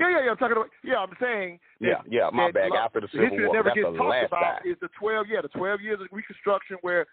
Yeah, 0.00 0.10
yeah, 0.10 0.24
yeah. 0.24 0.30
I'm 0.30 0.36
talking 0.36 0.56
about. 0.56 0.70
Yeah, 0.82 0.98
I'm 0.98 1.16
saying. 1.20 1.60
that- 1.80 1.86
Yeah, 1.86 2.02
yeah, 2.08 2.30
my 2.32 2.50
bad. 2.50 2.72
After 2.72 3.00
the 3.00 3.08
Civil 3.08 3.30
that 3.30 3.46
War, 3.46 3.54
never 3.54 3.68
that's 3.70 3.76
gets 3.76 3.86
the 3.86 3.96
talked 3.96 4.10
last 4.10 4.26
about 4.26 4.62
time. 4.62 4.72
is 4.72 4.76
the 4.80 4.88
12. 4.98 5.26
Yeah, 5.28 5.40
the 5.42 5.48
12 5.48 5.80
years 5.80 6.00
of 6.00 6.08
Reconstruction 6.10 6.76
where, 6.82 7.06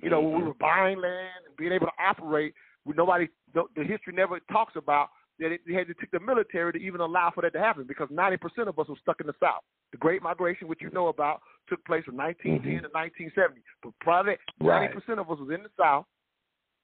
you 0.00 0.10
know, 0.10 0.20
when 0.20 0.34
we 0.34 0.40
Mhm. 0.42 0.46
were 0.48 0.54
buying 0.54 1.00
land 1.00 1.46
and 1.46 1.56
being 1.56 1.72
able 1.72 1.86
to 1.86 1.92
operate. 1.98 2.54
Nobody, 2.84 3.28
the, 3.52 3.64
the 3.74 3.82
history 3.82 4.12
never 4.12 4.38
talks 4.52 4.76
about 4.76 5.10
that. 5.40 5.50
It, 5.50 5.60
it 5.66 5.74
had 5.74 5.88
to 5.88 5.94
take 5.94 6.10
the 6.12 6.20
military 6.20 6.72
to 6.72 6.78
even 6.78 7.00
allow 7.00 7.30
for 7.34 7.40
that 7.42 7.52
to 7.54 7.58
happen 7.58 7.84
because 7.84 8.08
90 8.10 8.36
percent 8.36 8.68
of 8.68 8.78
us 8.78 8.88
were 8.88 8.96
stuck 9.02 9.20
in 9.20 9.26
the 9.26 9.34
South. 9.40 9.62
The 9.90 9.98
Great 9.98 10.22
Migration, 10.22 10.68
which 10.68 10.80
you 10.82 10.90
know 10.90 11.08
about, 11.08 11.40
took 11.68 11.84
place 11.84 12.04
from 12.04 12.16
1910 12.16 12.82
to 12.82 12.88
1970. 12.94 13.60
But 13.82 13.92
prior 14.00 14.22
to 14.22 14.30
that, 14.30 14.38
Mm-hmm. 14.60 14.66
Right. 14.68 14.80
90 14.90 14.94
percent 15.00 15.18
of 15.20 15.30
us 15.30 15.38
was 15.40 15.50
in 15.50 15.62
the 15.64 15.70
South, 15.76 16.06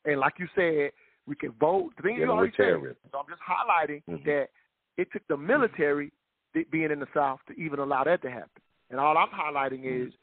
and 0.05 0.19
like 0.19 0.35
you 0.39 0.49
said, 0.57 0.91
we 1.27 1.37
can 1.37 1.53
vote. 1.53 1.93
The 1.97 2.03
thing 2.03 2.17
you 2.17 2.29
already 2.29 2.53
said. 2.57 2.97
So 3.13 3.19
I'm 3.21 3.29
just 3.29 3.43
highlighting 3.43 4.03
Mhm. 4.09 4.25
that 4.25 4.49
it 4.97 5.09
took 5.13 5.27
the 5.29 5.37
military 5.37 6.11
th- 6.53 6.69
being 6.71 6.91
in 6.91 6.99
the 6.99 7.09
South 7.15 7.39
to 7.47 7.55
even 7.55 7.79
allow 7.79 8.03
that 8.05 8.23
to 8.23 8.31
happen. 8.31 8.61
And 8.91 8.99
all 8.99 9.17
I'm 9.17 9.29
highlighting 9.31 9.85
Mm-hmm. 9.85 10.09
is 10.09 10.15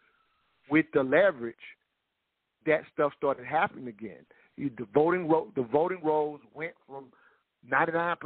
with 0.70 0.86
the 0.92 1.02
leverage, 1.04 1.56
that 2.66 2.82
stuff 2.94 3.14
started 3.18 3.46
happening 3.46 3.88
again. 3.88 4.26
You- 4.58 4.70
The 4.72 4.86
voting 4.94 5.28
ro- 5.28 5.52
the 5.56 5.64
voting 5.64 6.02
rolls 6.04 6.42
went 6.54 6.74
from 6.88 7.12
99% 7.68 8.18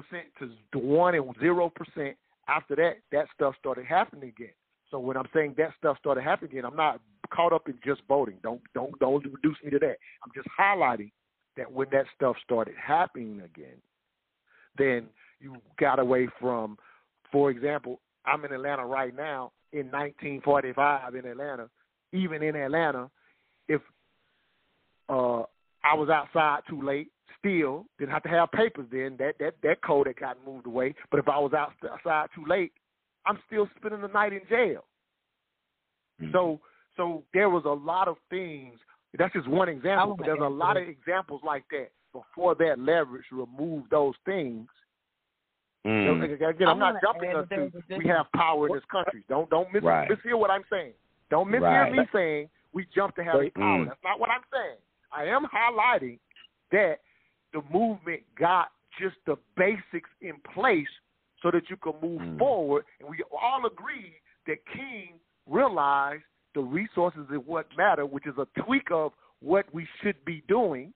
to 0.72 0.80
one 0.80 1.16
and 1.16 1.36
zero 1.40 1.70
percent. 1.70 2.18
After 2.48 2.76
that, 2.76 2.98
that 3.12 3.28
stuff 3.34 3.56
started 3.58 3.86
happening 3.86 4.30
again. 4.30 4.54
So 4.90 5.00
when 5.00 5.18
I'm 5.18 5.28
saying 5.34 5.56
that 5.58 5.74
stuff 5.78 5.98
started 5.98 6.22
happening 6.24 6.52
again, 6.52 6.66
I'm 6.66 6.76
not 6.76 7.00
caught 7.30 7.54
up 7.54 7.68
in 7.70 7.80
just 7.84 8.02
voting. 8.08 8.38
Don't 8.44 8.62
don't 8.74 8.98
don't 9.00 9.24
reduce 9.26 9.58
me 9.64 9.72
to 9.72 9.80
that. 9.80 9.98
I'm 10.24 10.32
just 10.36 10.48
highlighting 10.60 11.12
that 11.56 11.72
when 11.72 11.88
that 11.92 12.06
stuff 12.16 12.36
started 12.44 12.76
happening 12.76 13.42
again, 13.42 13.82
then 14.78 15.08
you 15.40 15.56
got 15.80 16.00
away 16.00 16.28
from, 16.40 16.78
for 17.32 17.50
example, 17.52 18.00
I'm 18.26 18.44
in 18.46 18.54
Atlanta 18.54 18.86
right 18.86 19.16
now 19.16 19.52
in 19.72 19.90
1945 19.92 21.16
in 21.16 21.26
Atlanta. 21.26 21.70
Even 22.12 22.44
in 22.44 22.56
Atlanta, 22.56 23.10
uh, 25.10 25.44
I 25.84 25.94
was 25.96 26.10
outside 26.10 26.62
too 26.70 26.82
late, 26.82 27.10
still 27.40 27.86
didn't 28.00 28.12
have 28.12 28.24
to 28.24 28.30
have 28.30 28.52
papers 28.52 28.88
then. 28.92 29.16
That 29.20 29.36
that 29.40 29.56
that 29.64 29.82
code 29.82 30.08
had 30.08 30.18
gotten 30.18 30.44
moved 30.46 30.66
away. 30.66 30.96
But 31.12 31.20
if 31.20 31.28
I 31.28 31.38
was 31.38 31.54
outside 31.54 32.28
too 32.36 32.46
late, 32.48 32.72
I'm 33.26 33.38
still 33.48 33.70
spending 33.78 34.02
the 34.02 34.08
night 34.08 34.34
in 34.34 34.42
jail. 34.50 34.86
So 36.32 36.60
so 36.96 37.24
there 37.34 37.50
was 37.50 37.64
a 37.66 37.70
lot 37.70 38.08
of 38.08 38.18
things. 38.30 38.80
That's 39.18 39.34
just 39.34 39.48
one 39.48 39.70
example, 39.70 40.16
but 40.16 40.26
there's 40.26 40.40
a 40.42 40.48
lot 40.48 40.78
of 40.78 40.88
examples 40.88 41.42
like 41.46 41.64
that. 41.72 41.90
Before 42.14 42.54
that 42.56 42.78
leverage 42.78 43.26
removed 43.32 43.90
those 43.90 44.14
things. 44.24 44.68
Mm. 45.86 46.24
Again, 46.24 46.68
I'm 46.68 46.82
I 46.82 46.92
not 46.92 47.02
jumping 47.02 47.36
us 47.36 47.48
to. 47.50 47.98
We 47.98 48.08
have 48.08 48.28
power 48.36 48.68
in 48.68 48.74
this 48.76 48.84
country. 48.90 49.24
Don't 49.28 49.50
don't 49.50 49.72
mis- 49.74 49.84
Right. 49.84 50.08
mishear 50.10 50.38
what 50.40 50.50
I'm 50.50 50.64
saying. 50.70 50.94
Don't 51.30 51.50
mishear 51.50 51.62
Right. 51.62 51.92
me 51.92 52.08
saying 52.14 52.50
we 52.72 52.86
jump 52.96 53.16
to 53.16 53.24
having 53.24 53.52
power. 53.52 53.80
Mm. 53.80 53.88
That's 53.88 54.04
not 54.04 54.20
what 54.20 54.30
I'm 54.30 54.44
saying. 54.54 54.78
I 55.16 55.26
am 55.26 55.46
highlighting 55.46 56.20
that 56.72 57.00
the 57.54 57.62
movement 57.72 58.22
got 58.38 58.70
just 59.00 59.16
the 59.26 59.36
basics 59.58 60.10
in 60.22 60.34
place 60.54 60.88
so 61.42 61.52
that 61.52 61.70
you 61.70 61.78
can 61.78 61.94
move 62.02 62.22
Mm. 62.22 62.38
forward. 62.40 62.86
And 63.00 63.10
we 63.10 63.22
all 63.32 63.66
agree 63.66 64.20
that 64.48 64.66
King 64.66 65.20
realized 65.48 66.24
the 66.54 66.62
resources 66.62 67.30
is 67.30 67.38
what 67.46 67.68
matter, 67.78 68.06
which 68.06 68.26
is 68.28 68.38
a 68.38 68.46
tweak 68.62 68.92
of 68.92 69.14
what 69.40 69.66
we 69.74 69.86
should 70.02 70.24
be 70.26 70.42
doing. 70.48 70.94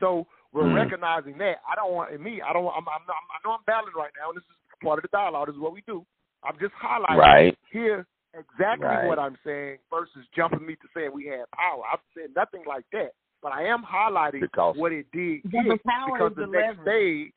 So 0.00 0.26
we're 0.52 0.64
Mm. 0.64 0.74
recognizing 0.74 1.38
that. 1.38 1.60
I 1.68 1.74
don't 1.74 1.92
want, 1.92 2.18
me, 2.20 2.40
I 2.42 2.52
don't. 2.52 2.66
I'm, 2.66 2.88
I'm, 2.88 3.02
I'm, 3.02 3.08
I 3.08 3.38
know 3.44 3.52
I'm 3.52 3.62
battling 3.66 3.94
right 3.94 4.12
now, 4.18 4.30
and 4.30 4.36
this 4.36 4.44
is 4.44 4.56
part 4.82 4.98
of 4.98 5.02
the 5.02 5.08
dialogue. 5.08 5.46
This 5.48 5.54
is 5.56 5.60
what 5.60 5.72
we 5.72 5.82
do. 5.82 6.04
I'm 6.42 6.58
just 6.58 6.74
highlighting 6.74 7.18
Right. 7.18 7.58
here 7.70 8.06
exactly 8.34 8.86
Right. 8.86 9.04
what 9.06 9.18
I'm 9.18 9.38
saying 9.44 9.78
versus 9.90 10.26
jumping 10.34 10.66
me 10.66 10.74
to 10.76 10.88
saying 10.94 11.12
we 11.12 11.26
had 11.26 11.50
power. 11.52 11.82
I've 11.90 12.00
said 12.14 12.34
nothing 12.34 12.64
like 12.66 12.84
that, 12.92 13.14
but 13.44 13.52
I 13.52 13.64
am 13.64 13.84
highlighting 13.84 14.40
Because- 14.40 14.74
what 14.76 14.90
it 14.90 15.06
did 15.12 15.42
the 15.44 15.78
power 15.86 16.16
because 16.16 16.30
is 16.32 16.36
the 16.36 16.46
the 16.46 16.52
next 16.52 16.78
leverage. 16.78 17.32
stage, 17.32 17.34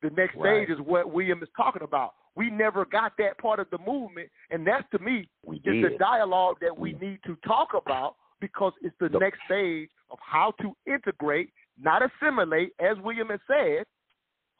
the 0.00 0.10
next 0.10 0.34
Right. 0.36 0.66
stage 0.66 0.70
is 0.70 0.80
what 0.80 1.10
William 1.10 1.42
is 1.42 1.50
talking 1.54 1.82
about. 1.82 2.14
We 2.34 2.48
never 2.50 2.86
got 2.86 3.12
that 3.18 3.36
part 3.38 3.60
of 3.60 3.68
the 3.68 3.76
movement, 3.78 4.30
and 4.50 4.66
that's 4.66 4.88
to 4.90 4.98
me 5.00 5.28
We 5.44 5.58
is 5.58 5.82
the 5.92 5.96
dialogue 5.98 6.58
that 6.60 6.76
we 6.76 6.94
need 6.94 7.22
to 7.24 7.36
talk 7.46 7.74
about 7.74 8.16
because 8.40 8.72
it's 8.80 8.96
the 8.98 9.10
The- 9.10 9.18
next 9.18 9.38
stage 9.44 9.90
of 10.10 10.18
how 10.20 10.52
to 10.62 10.74
integrate, 10.86 11.52
not 11.78 12.02
assimilate, 12.02 12.72
as 12.80 12.98
William 13.00 13.28
has 13.28 13.40
said. 13.46 13.84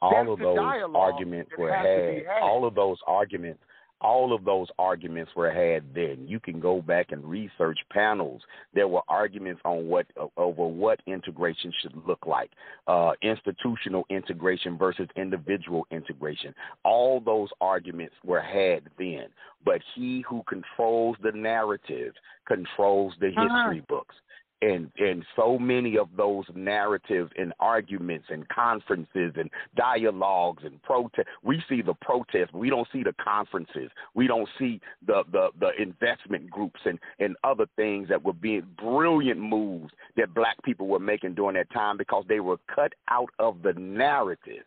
all 0.01 0.11
That's 0.11 0.29
of 0.29 0.39
those 0.39 0.59
arguments 0.93 1.51
were 1.57 1.71
has 1.73 1.83
to 1.83 2.11
be 2.11 2.23
had. 2.25 2.33
had. 2.35 2.41
All 2.43 2.63
of 2.65 2.75
those 2.75 3.01
arguments, 3.07 3.63
all 4.01 4.33
of 4.33 4.45
those 4.45 4.67
arguments 4.77 5.31
were 5.35 5.51
had 5.51 5.83
then. 5.93 6.25
You 6.27 6.39
can 6.39 6.59
go 6.59 6.81
back 6.81 7.11
and 7.11 7.23
research 7.23 7.79
panels. 7.91 8.41
There 8.73 8.87
were 8.87 9.01
arguments 9.07 9.61
on 9.65 9.87
what 9.87 10.05
over 10.37 10.67
what 10.67 10.99
integration 11.07 11.71
should 11.81 11.95
look 12.05 12.25
like, 12.25 12.51
uh, 12.87 13.13
institutional 13.21 14.05
integration 14.09 14.77
versus 14.77 15.07
individual 15.15 15.87
integration. 15.91 16.53
All 16.83 17.19
those 17.19 17.49
arguments 17.61 18.15
were 18.23 18.41
had 18.41 18.83
then. 18.97 19.27
But 19.63 19.81
he 19.95 20.23
who 20.29 20.43
controls 20.47 21.15
the 21.23 21.31
narrative 21.31 22.13
controls 22.45 23.13
the 23.19 23.29
Uh-huh. 23.29 23.47
history 23.47 23.81
books. 23.87 24.15
And 24.61 24.89
and 24.97 25.25
so 25.35 25.59
many 25.59 25.97
of 25.97 26.07
those 26.15 26.45
narratives 26.55 27.31
and 27.37 27.53
arguments 27.59 28.25
and 28.29 28.47
conferences 28.49 29.33
and 29.35 29.49
dialogues 29.75 30.63
and 30.65 30.81
protest 30.83 31.27
we 31.43 31.61
see 31.67 31.81
the 31.81 31.93
protests 31.95 32.53
we 32.53 32.69
don't 32.69 32.87
see 32.91 33.03
the 33.03 33.13
conferences. 33.23 33.89
We 34.13 34.27
don't 34.27 34.47
see 34.57 34.79
the 35.05 35.23
the 35.31 35.49
the 35.59 35.71
investment 35.81 36.49
groups 36.49 36.79
and 36.85 36.99
and 37.19 37.35
other 37.43 37.65
things 37.75 38.07
that 38.09 38.23
were 38.23 38.33
being 38.33 38.65
brilliant 38.77 39.39
moves 39.39 39.91
that 40.15 40.33
black 40.33 40.61
people 40.63 40.87
were 40.87 40.99
making 40.99 41.35
during 41.35 41.55
that 41.55 41.71
time 41.71 41.97
because 41.97 42.23
they 42.27 42.39
were 42.39 42.57
cut 42.73 42.93
out 43.09 43.29
of 43.39 43.61
the 43.61 43.73
narrative 43.73 44.63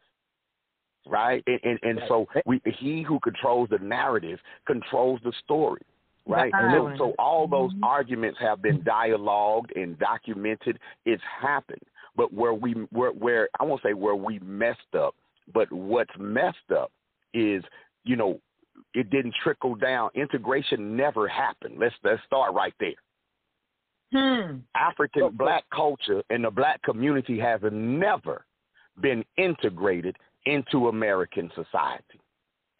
right? 1.06 1.43
And 1.47 1.60
and, 1.65 1.78
and 1.82 2.01
so 2.09 2.27
we 2.44 2.60
he 2.78 3.02
who 3.02 3.19
controls 3.20 3.69
the 3.70 3.78
narrative 3.78 4.39
controls 4.66 5.20
the 5.24 5.32
story 5.44 5.82
Right. 6.28 6.52
And 6.55 6.96
so, 6.98 7.06
so 7.10 7.14
all 7.18 7.48
those 7.48 7.72
Mm-hmm. 7.72 7.84
arguments 7.84 8.38
have 8.40 8.62
been 8.62 8.82
dialogued 8.82 9.72
and 9.76 9.98
documented. 9.98 10.78
It's 11.06 11.22
happened. 11.40 11.82
But 12.16 12.32
where 12.32 12.55
we 12.55 12.72
where 12.90 13.12
where 13.12 13.48
I 13.60 13.64
won't 13.64 13.82
say 13.82 13.94
where 13.94 14.14
we 14.16 14.38
messed 14.40 14.94
up, 14.96 15.14
but 15.52 15.70
what's 15.72 16.10
messed 16.18 16.70
up 16.76 16.90
is, 17.34 17.62
you 18.05 18.16
know, 18.16 18.40
it 18.94 19.10
didn't 19.10 19.34
trickle 19.42 19.74
down. 19.74 20.10
Integration 20.14 20.96
never 20.96 21.28
happened. 21.28 21.76
Let's 21.78 21.94
let's 22.02 22.22
start 22.26 22.55
right 22.55 22.74
there. 22.80 22.92
Hmm. 24.12 24.59
African 24.74 25.30
black 25.36 25.64
culture 25.74 26.22
and 26.30 26.44
the 26.44 26.50
black 26.50 26.82
community 26.82 27.38
has 27.38 27.60
never 27.70 28.44
been 29.00 29.24
integrated 29.36 30.16
into 30.46 30.88
American 30.88 31.50
society. 31.55 32.20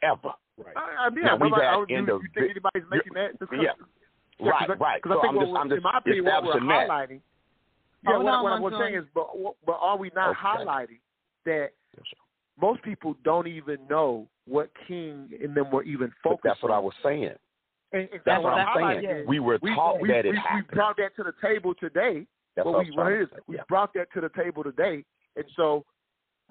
Ever. 0.03 0.33
Right. 0.59 0.77
I, 0.77 1.07
I, 1.07 1.09
Now, 1.11 1.23
yeah, 1.23 1.35
we've 1.35 1.51
but 1.51 1.61
I, 1.63 1.65
had 1.65 1.75
I, 1.75 1.79
you, 1.79 1.97
indiv- 1.99 2.23
you 2.23 2.29
think 2.35 2.51
anybody's 2.51 2.91
making 2.91 3.15
that? 3.15 3.31
Yeah. 3.61 3.73
Right, 4.41 4.69
right. 4.79 5.03
Because 5.03 5.17
So 5.17 5.19
I 5.19 5.23
think 5.23 5.35
I'm 5.35 5.41
just, 5.41 5.51
we're- 5.51 5.61
I'm 5.61 5.69
just 5.69 5.77
in 5.79 5.83
my 5.83 5.99
opinion, 5.99 6.25
what 6.25 6.45
we're 6.45 6.53
that. 6.53 6.89
highlighting. 6.89 7.21
Yeah, 8.05 8.13
Hold 8.13 8.25
what, 8.25 8.35
on, 8.35 8.43
what 8.45 8.53
I 8.53 8.61
was 8.61 8.71
Montgomery. 8.71 8.93
saying 8.93 9.03
is, 9.03 9.09
but 9.13 9.27
but 9.67 9.79
are 9.81 9.97
we 9.99 10.11
not 10.15 10.31
Okay. 10.31 10.39
highlighting 10.45 10.99
that 11.45 11.71
most 12.61 12.81
people 12.83 13.17
don't 13.25 13.49
even 13.49 13.79
know 13.91 14.29
what 14.47 14.71
King 14.87 15.29
and 15.43 15.57
them 15.57 15.73
were 15.73 15.83
even 15.83 16.13
But 16.23 16.31
focused 16.31 16.43
that's 16.45 16.63
what 16.63 16.71
I 16.71 16.79
was 16.79 16.95
saying. 17.03 17.33
And, 17.93 18.03
and 18.13 18.21
That's 18.25 18.45
what 18.45 18.53
I'm 18.53 19.01
saying. 19.01 19.11
is 19.11 19.27
We 19.27 19.41
were 19.41 19.59
we, 19.61 19.75
taught 19.75 20.01
we, 20.01 20.07
that 20.09 20.25
it 20.25 20.31
we, 20.31 20.39
we 20.55 20.63
brought 20.73 20.97
that 20.99 21.17
to 21.17 21.25
the 21.25 21.33
table 21.43 21.75
today. 21.75 22.25
That's 22.55 22.65
what 22.65 22.75
what 22.75 22.79
I 22.79 22.83
we 22.83 22.91
was 22.91 22.95
trying 22.95 23.07
to 23.11 23.15
what 23.15 23.21
it 23.21 23.23
is, 23.23 23.29
say, 23.33 23.43
we 23.49 23.57
yeah. 23.57 23.63
brought 23.69 23.95
that 23.95 24.07
to 24.15 24.21
the 24.21 24.29
table 24.41 24.63
today, 24.63 25.05
and 25.35 25.45
so 25.57 25.85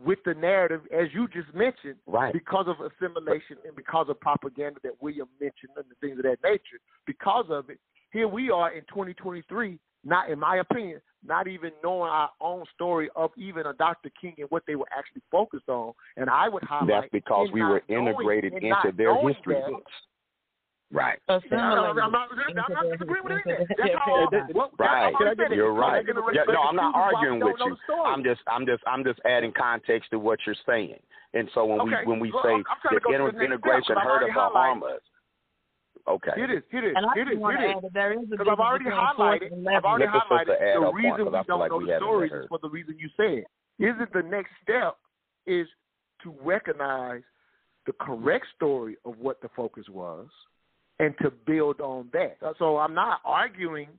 with 0.04 0.20
the 0.26 0.34
narrative, 0.34 0.82
as 0.92 1.08
you 1.14 1.28
just 1.28 1.54
mentioned, 1.54 1.98
Right. 2.06 2.34
because 2.34 2.68
of 2.68 2.80
assimilation 2.80 3.58
and 3.66 3.76
because 3.76 4.10
of 4.10 4.20
propaganda 4.20 4.80
that 4.84 5.02
William 5.02 5.28
mentioned 5.40 5.72
and 5.76 5.86
the 5.90 5.96
things 5.96 6.18
of 6.18 6.24
that 6.24 6.42
nature, 6.44 6.80
because 7.06 7.50
of 7.50 7.70
it, 7.70 7.80
here 8.12 8.28
we 8.28 8.50
are 8.52 8.72
in 8.72 8.84
2023. 8.86 9.80
Not, 10.04 10.30
in 10.30 10.40
my 10.40 10.58
opinion, 10.58 11.02
not 11.26 11.48
even 11.48 11.72
knowing 11.84 12.10
our 12.10 12.30
own 12.40 12.64
story 12.74 13.10
of 13.16 13.32
even 13.36 13.66
a 13.66 13.74
Dr. 13.74 14.10
King 14.22 14.36
and 14.38 14.50
what 14.50 14.64
they 14.66 14.76
were 14.76 14.88
actually 14.96 15.24
focused 15.32 15.68
on. 15.68 15.94
And 16.16 16.30
I 16.30 16.48
would 16.48 16.64
highlight 16.64 16.88
That's 16.88 17.12
because 17.12 17.50
we 17.52 17.62
were 17.62 17.82
integrated 17.90 18.54
in 18.54 18.64
into 18.64 18.96
their 18.96 19.16
history 19.28 19.56
books. 19.68 19.92
Right. 20.90 21.20
I'm 21.28 21.42
not, 21.52 22.00
I'm 22.00 22.12
not, 22.12 22.30
I'm 22.32 22.56
not 22.56 22.92
disagreeing 22.92 23.24
with 23.26 23.34
any. 23.46 23.68
That's 23.76 23.92
all. 24.08 24.28
What, 24.54 24.72
Right. 24.80 25.12
That's 25.20 25.36
all 25.50 25.56
You're 25.56 25.74
right. 25.74 26.06
Yeah, 26.34 26.44
no, 26.48 26.62
I'm 26.64 26.76
not 26.80 26.96
excuses 26.96 26.96
why 26.96 27.12
we 27.12 27.16
arguing 27.28 27.40
with 27.44 27.56
you. 27.60 27.76
the. 27.88 27.94
I'm 28.08 28.24
just 28.24 28.42
I'm 28.48 28.66
just 28.66 28.84
I'm 28.88 29.04
just 29.04 29.20
adding 29.26 29.52
context 29.52 30.12
to 30.12 30.20
what 30.20 30.40
you're 30.46 30.56
saying. 30.66 30.96
And 31.34 31.50
so 31.54 31.66
when 31.66 31.82
Okay. 31.82 32.08
we 32.08 32.12
when 32.12 32.20
we 32.22 32.32
Well, 32.32 32.44
say 32.44 32.50
I'm- 32.56 32.64
I'm 32.72 32.78
trying 32.80 32.96
to 32.96 33.00
that 33.00 33.04
go 33.04 33.12
to 33.12 33.18
the 33.18 33.20
inter- 33.20 33.28
next 33.28 33.36
step, 33.36 33.52
integration 33.52 33.96
'cause 33.96 33.98
I've 34.00 34.08
hurt 34.08 34.24
already 34.24 34.32
us 34.32 34.38
or 34.38 34.52
harm 34.56 34.80
highlighted. 34.82 34.96
us. 34.96 35.02
Okay. 36.08 36.32
Here 36.36 36.46
it 36.46 36.52
is. 36.58 36.64
Here 36.72 36.80
it 36.80 36.88
is. 36.88 36.96
And 36.96 37.06
I 37.06 37.14
Here 37.14 37.24
it 37.24 37.26
just 37.26 37.36
is. 37.36 37.40
want 37.44 37.58
Here 37.60 37.68
to 37.68 37.68
it 37.68 37.72
add 37.72 37.78
is. 37.78 37.84
that 37.84 37.94
there 37.94 38.12
is 38.16 38.30
Because 38.30 38.48
I've 38.48 38.60
already 38.64 38.86
highlighted. 38.86 39.68
I've 39.68 39.84
already 39.84 40.06
the 40.08 40.14
sister 40.14 40.36
highlighted 40.36 40.48
the 40.48 40.56
her 40.56 40.80
point, 40.80 40.96
reason 40.96 41.12
'cause 41.28 41.34
we 41.36 41.44
don't 41.52 41.60
like 41.60 41.72
know 41.72 41.78
we 41.84 41.86
the 41.92 41.98
stories 42.00 42.32
is 42.32 42.48
for 42.48 42.60
the 42.60 42.70
reason 42.70 42.96
you 42.98 43.10
said. 43.20 43.44
Isn't 43.80 44.14
the 44.14 44.24
next 44.24 44.52
step 44.64 44.96
is 45.46 45.68
to 46.24 46.32
recognize 46.48 47.24
the 47.86 47.92
correct 48.00 48.48
story 48.56 48.96
of 49.04 49.20
what 49.20 49.42
the 49.42 49.50
focus 49.50 49.88
was 49.90 50.30
and 51.00 51.14
to 51.22 51.32
build 51.32 51.80
on 51.82 52.10
that. 52.14 52.38
So 52.60 52.78
I'm 52.78 52.94
not 52.94 53.22
arguing 53.24 53.90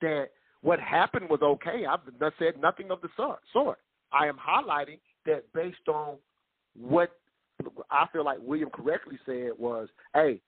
that 0.00 0.28
what 0.62 0.80
happened 0.80 1.28
was 1.28 1.40
okay. 1.42 1.84
I've 1.86 2.00
not 2.20 2.32
said 2.38 2.60
nothing 2.60 2.90
of 2.90 3.00
the 3.00 3.08
sort. 3.16 3.40
sort. 3.52 3.78
I 4.12 4.26
am 4.26 4.36
highlighting 4.36 4.98
that 5.26 5.44
based 5.52 5.88
on 5.88 6.16
what 6.78 7.10
I 7.90 8.06
feel 8.12 8.24
like 8.24 8.38
William 8.40 8.70
correctly 8.70 9.18
said 9.26 9.50
was, 9.58 9.88
hey, 10.14 10.40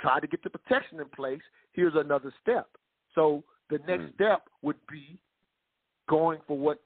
try 0.00 0.20
to 0.20 0.26
get 0.26 0.42
the 0.42 0.50
protection 0.50 1.00
in 1.00 1.06
place. 1.08 1.40
Here's 1.72 1.94
another 1.94 2.32
step. 2.42 2.68
So 3.14 3.42
the 3.70 3.78
next 3.80 4.04
Mm. 4.04 4.14
step 4.14 4.48
would 4.62 4.84
be 4.86 5.18
going 6.08 6.40
for 6.46 6.56
what 6.56 6.80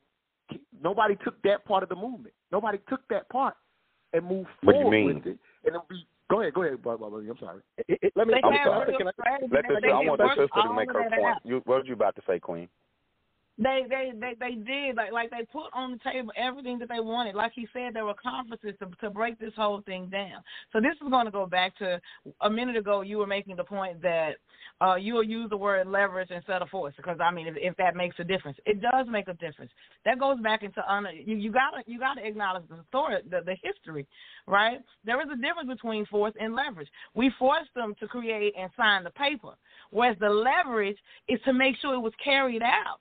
nobody 0.82 1.16
took 1.16 1.40
that 1.42 1.64
part 1.64 1.82
of 1.82 1.88
the 1.88 1.96
movement. 1.96 2.34
Nobody 2.50 2.78
took 2.88 3.06
that 3.08 3.28
part 3.28 3.56
and 4.12 4.24
moved 4.26 4.48
What 4.62 4.74
forward 4.74 4.90
mean? 4.90 5.14
with 5.16 5.26
it. 5.26 5.38
And 5.64 5.74
it'll 5.74 5.86
be 5.88 6.06
go 6.30 6.40
ahead, 6.40 6.54
go 6.54 6.62
ahead, 6.62 6.82
Bob. 6.82 7.00
Bob, 7.00 7.12
I'm 7.12 7.36
sorry. 7.38 7.60
let 8.16 8.26
me. 8.26 8.34
They 8.34 8.40
I'm 8.44 8.52
have 8.52 8.64
sorry. 8.64 8.86
real 8.88 8.98
Let 9.04 9.14
strategy. 9.14 9.48
the, 9.50 9.80
They 9.82 9.90
I 9.90 10.00
want 10.06 10.18
the 10.18 10.28
sister 10.30 10.62
to 10.62 10.74
make 10.74 10.92
her 10.92 11.04
point. 11.16 11.36
You, 11.44 11.62
what 11.66 11.78
was 11.78 11.84
you 11.86 11.94
about 11.94 12.16
to 12.16 12.22
say, 12.26 12.38
Queen? 12.38 12.68
They 13.62 13.82
they 13.90 14.12
they 14.18 14.32
they 14.40 14.54
did 14.54 14.96
like 14.96 15.12
like 15.12 15.30
they 15.30 15.44
put 15.52 15.68
on 15.74 15.92
the 15.92 16.10
table 16.10 16.32
everything 16.34 16.78
that 16.78 16.88
they 16.88 17.00
wanted. 17.00 17.34
Like 17.34 17.52
he 17.54 17.68
said, 17.74 17.92
there 17.92 18.06
were 18.06 18.14
conferences 18.14 18.72
to 18.80 18.88
to 19.02 19.10
break 19.10 19.38
this 19.38 19.52
whole 19.54 19.82
thing 19.82 20.08
down. 20.08 20.42
So 20.72 20.80
this 20.80 20.94
is 20.94 21.10
going 21.10 21.26
to 21.26 21.30
go 21.30 21.46
back 21.46 21.76
to 21.78 22.00
a 22.40 22.48
minute 22.48 22.76
ago. 22.76 23.02
You 23.02 23.18
were 23.18 23.26
making 23.26 23.56
the 23.56 23.64
point 23.64 24.00
that 24.00 24.36
uh, 24.80 24.94
you 24.94 25.12
will 25.12 25.24
use 25.24 25.50
the 25.50 25.58
word 25.58 25.86
leverage 25.88 26.30
instead 26.30 26.62
of 26.62 26.70
force 26.70 26.94
because 26.96 27.18
I 27.20 27.30
mean 27.30 27.48
if, 27.48 27.54
if 27.58 27.76
that 27.76 27.96
makes 27.96 28.16
a 28.18 28.24
difference, 28.24 28.56
it 28.64 28.80
does 28.80 29.06
make 29.10 29.28
a 29.28 29.34
difference. 29.34 29.70
That 30.06 30.18
goes 30.18 30.40
back 30.40 30.62
into. 30.62 30.82
You 31.26 31.36
you 31.36 31.52
gotta 31.52 31.82
you 31.86 31.98
gotta 31.98 32.26
acknowledge 32.26 32.66
the 32.70 32.78
story, 32.88 33.16
the, 33.28 33.40
the 33.44 33.56
history, 33.62 34.06
right? 34.46 34.78
There 35.04 35.20
is 35.20 35.28
a 35.30 35.36
difference 35.36 35.68
between 35.68 36.06
force 36.06 36.32
and 36.40 36.54
leverage. 36.54 36.88
We 37.14 37.30
forced 37.38 37.74
them 37.74 37.94
to 38.00 38.06
create 38.06 38.54
and 38.58 38.70
sign 38.74 39.04
the 39.04 39.10
paper, 39.10 39.52
whereas 39.90 40.16
the 40.18 40.30
leverage 40.30 40.96
is 41.28 41.40
to 41.44 41.52
make 41.52 41.76
sure 41.82 41.92
it 41.92 41.98
was 42.00 42.14
carried 42.24 42.62
out. 42.62 43.00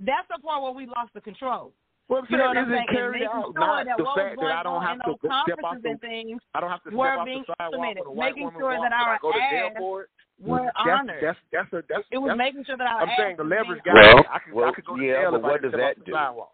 That's 0.00 0.26
the 0.28 0.40
part 0.42 0.62
where 0.62 0.72
we 0.72 0.86
lost 0.86 1.12
the 1.14 1.20
control. 1.20 1.72
Well, 2.10 2.26
You 2.28 2.38
know 2.38 2.50
what 2.50 2.56
I'm 2.58 2.66
saying? 2.66 2.74
it 2.74 2.90
And 2.90 2.96
carried 2.96 3.22
out, 3.22 3.54
sure 3.54 3.84
that 3.86 3.94
the 3.96 4.02
what 4.02 4.18
fact 4.18 4.34
was 4.34 4.50
that 4.50 4.58
I 4.58 4.62
don't 4.66 4.82
going 4.82 4.98
have 4.98 4.98
on 4.98 5.14
to 5.14 5.14
in 5.14 5.30
those 5.30 5.38
step 5.46 5.58
off 5.62 5.78
conferences 5.78 5.82
the 5.84 5.90
and 5.94 6.00
things 6.00 6.40
I 6.54 6.60
don't 6.60 6.70
have 6.74 6.82
to 6.82 6.90
step 6.90 6.98
were 6.98 7.14
off 7.14 7.24
being 7.24 7.44
the 7.46 7.54
sidewalk 7.54 7.78
when 7.78 7.96
a 8.02 8.10
white 8.10 8.34
making 8.34 8.50
woman 8.50 8.58
sure 8.58 8.74
that 8.82 8.90
our 8.90 9.18
go 9.22 9.30
to 9.30 9.38
jail 9.38 9.70
ads 9.70 9.78
for 9.78 10.02
it. 10.02 10.08
were 10.42 10.58
mm, 10.58 10.64
that's, 10.66 10.90
honored. 10.90 11.22
That's 11.22 11.40
that's 11.54 11.70
a, 11.70 11.80
that's 11.86 12.06
it 12.10 12.18
was 12.18 12.34
that's, 12.34 12.42
making 12.42 12.64
sure 12.66 12.74
that 12.82 12.90
our 12.90 13.06
I'm 13.06 13.14
saying 13.14 13.38
the 13.38 13.46
leverage 13.46 13.78
were 13.78 13.86
got 13.86 13.94
Well. 13.94 14.26
I 14.26 14.38
could, 14.42 14.54
well, 14.58 14.66
I 14.66 14.72
could 14.74 14.86
go 14.90 14.98
to 14.98 15.02
yeah, 15.06 15.22
jail 15.22 15.38
but 15.38 15.42
what 15.46 15.62
does 15.62 15.70
that 15.78 16.02
do? 16.02 16.10
sidewalk. 16.10 16.50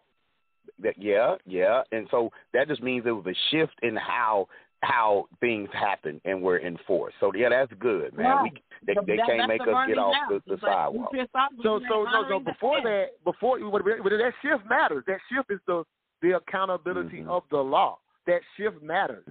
That 0.77 0.93
yeah, 1.01 1.41
yeah, 1.49 1.81
and 1.89 2.05
so 2.13 2.29
that 2.53 2.69
just 2.69 2.83
means 2.85 3.01
there 3.01 3.17
was 3.17 3.25
a 3.25 3.37
shift 3.49 3.73
in 3.81 3.97
how 3.97 4.45
how 4.83 5.25
things 5.41 5.69
happen 5.73 6.21
and 6.25 6.41
were 6.41 6.59
enforced. 6.59 7.15
So 7.19 7.31
yeah, 7.33 7.49
that's 7.49 7.71
good, 7.79 8.15
man. 8.15 8.25
Right. 8.27 8.43
We 8.53 8.61
they, 8.85 8.93
But 8.93 9.07
they 9.07 9.17
that- 9.17 9.25
can't 9.25 9.47
make 9.47 9.63
the 9.65 9.71
us 9.71 9.87
get 9.87 9.97
off 9.97 10.13
house. 10.13 10.41
the, 10.45 10.55
the 10.55 10.61
sidewalk. 10.61 11.11
we 11.11 11.19
So 11.63 11.79
so 11.89 11.99
we're 11.99 12.11
no 12.11 12.29
so 12.29 12.39
before 12.39 12.81
that 12.83 13.05
before 13.23 13.59
what- 13.59 13.83
what- 13.83 14.03
that 14.09 14.33
shift 14.41 14.65
matters. 14.69 15.03
That 15.07 15.19
shift 15.31 15.49
is 15.51 15.59
the 15.67 15.83
the 16.21 16.35
accountability 16.37 17.21
Mm-hmm. 17.21 17.29
of 17.29 17.43
the 17.51 17.57
law. 17.57 17.99
That 18.27 18.41
shift 18.55 18.81
matters. 18.81 19.25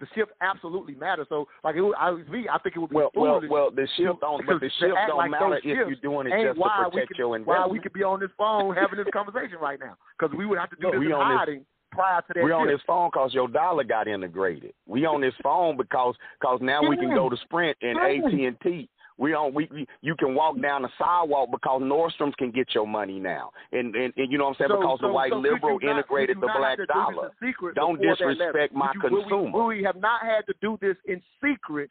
The 0.00 0.06
shift 0.14 0.30
absolutely 0.42 0.94
matters. 0.94 1.26
So 1.30 1.48
like 1.64 1.74
it 1.76 1.80
would, 1.80 1.94
I 1.96 2.10
would 2.10 2.30
be, 2.30 2.46
I 2.50 2.58
think 2.58 2.76
it 2.76 2.78
would 2.80 2.90
be 2.90 2.96
Well, 2.96 3.10
well, 3.14 3.40
well, 3.48 3.70
the 3.70 3.88
shift 3.96 4.20
don't, 4.20 4.44
but 4.46 4.60
the 4.60 4.68
shift 4.78 4.94
don't 5.08 5.16
like 5.16 5.30
matter 5.30 5.56
if 5.56 5.64
you're 5.64 5.94
doing 6.02 6.26
it 6.26 6.30
just 6.44 6.58
to 6.58 6.64
protect 6.90 7.08
could, 7.08 7.16
your 7.18 7.28
why 7.28 7.36
investment. 7.38 7.72
we 7.72 7.80
could 7.80 7.92
be 7.94 8.02
on 8.02 8.20
this 8.20 8.28
phone 8.36 8.74
having 8.74 8.98
this 8.98 9.08
conversation 9.12 9.56
right 9.58 9.80
now 9.80 9.96
because 10.18 10.36
we 10.36 10.44
would 10.44 10.58
have 10.58 10.68
to 10.70 10.76
do 10.76 10.86
Look, 10.88 10.94
this 10.96 11.00
we 11.00 11.06
in 11.06 11.12
on 11.12 11.30
this- 11.32 11.38
hiding 11.38 11.66
prior 11.96 12.20
to 12.22 12.32
that. 12.34 12.44
We 12.44 12.52
on 12.52 12.68
this 12.68 12.80
phone 12.86 13.10
because 13.12 13.34
your 13.34 13.48
dollar 13.48 13.82
got 13.84 14.06
integrated. 14.06 14.72
We 14.86 15.04
on 15.06 15.20
this 15.20 15.34
phone 15.42 15.76
because 15.76 16.14
cause 16.42 16.60
now 16.62 16.86
we 16.88 16.96
can 16.96 17.12
go 17.14 17.28
to 17.28 17.36
Sprint 17.38 17.76
and 17.82 17.98
AT 17.98 18.32
and 18.32 18.56
T. 18.62 18.88
We 19.18 19.32
on 19.32 19.54
we, 19.54 19.66
we 19.72 19.86
you 20.02 20.14
can 20.14 20.34
walk 20.34 20.60
down 20.60 20.82
the 20.82 20.90
sidewalk 20.98 21.48
because 21.50 21.80
Nordstrom's 21.80 22.34
can 22.36 22.50
get 22.50 22.74
your 22.74 22.86
money 22.86 23.18
now, 23.18 23.50
and 23.72 23.94
and, 23.96 24.12
and 24.14 24.30
you 24.30 24.36
know 24.36 24.44
what 24.44 24.50
I'm 24.50 24.56
saying 24.58 24.68
So- 24.68 24.76
because 24.80 24.98
so- 25.00 25.06
the 25.08 25.12
white 25.14 25.32
so 25.32 25.38
liberal 25.38 25.78
not- 25.80 25.90
integrated 25.90 26.36
the 26.36 26.50
black 26.54 26.76
do 26.76 26.84
dollar. 26.84 27.30
Don't 27.74 27.98
before 27.98 28.16
that 28.16 28.26
letter? 28.26 28.34
disrespect 28.36 28.74
my 28.74 28.92
you- 28.94 29.00
will 29.00 29.10
we- 29.10 29.22
consumer. 29.30 29.64
we 29.64 29.82
have 29.84 29.96
not 29.96 30.20
had 30.22 30.44
to 30.48 30.54
do 30.60 30.76
this 30.82 30.96
in 31.06 31.22
secret, 31.42 31.88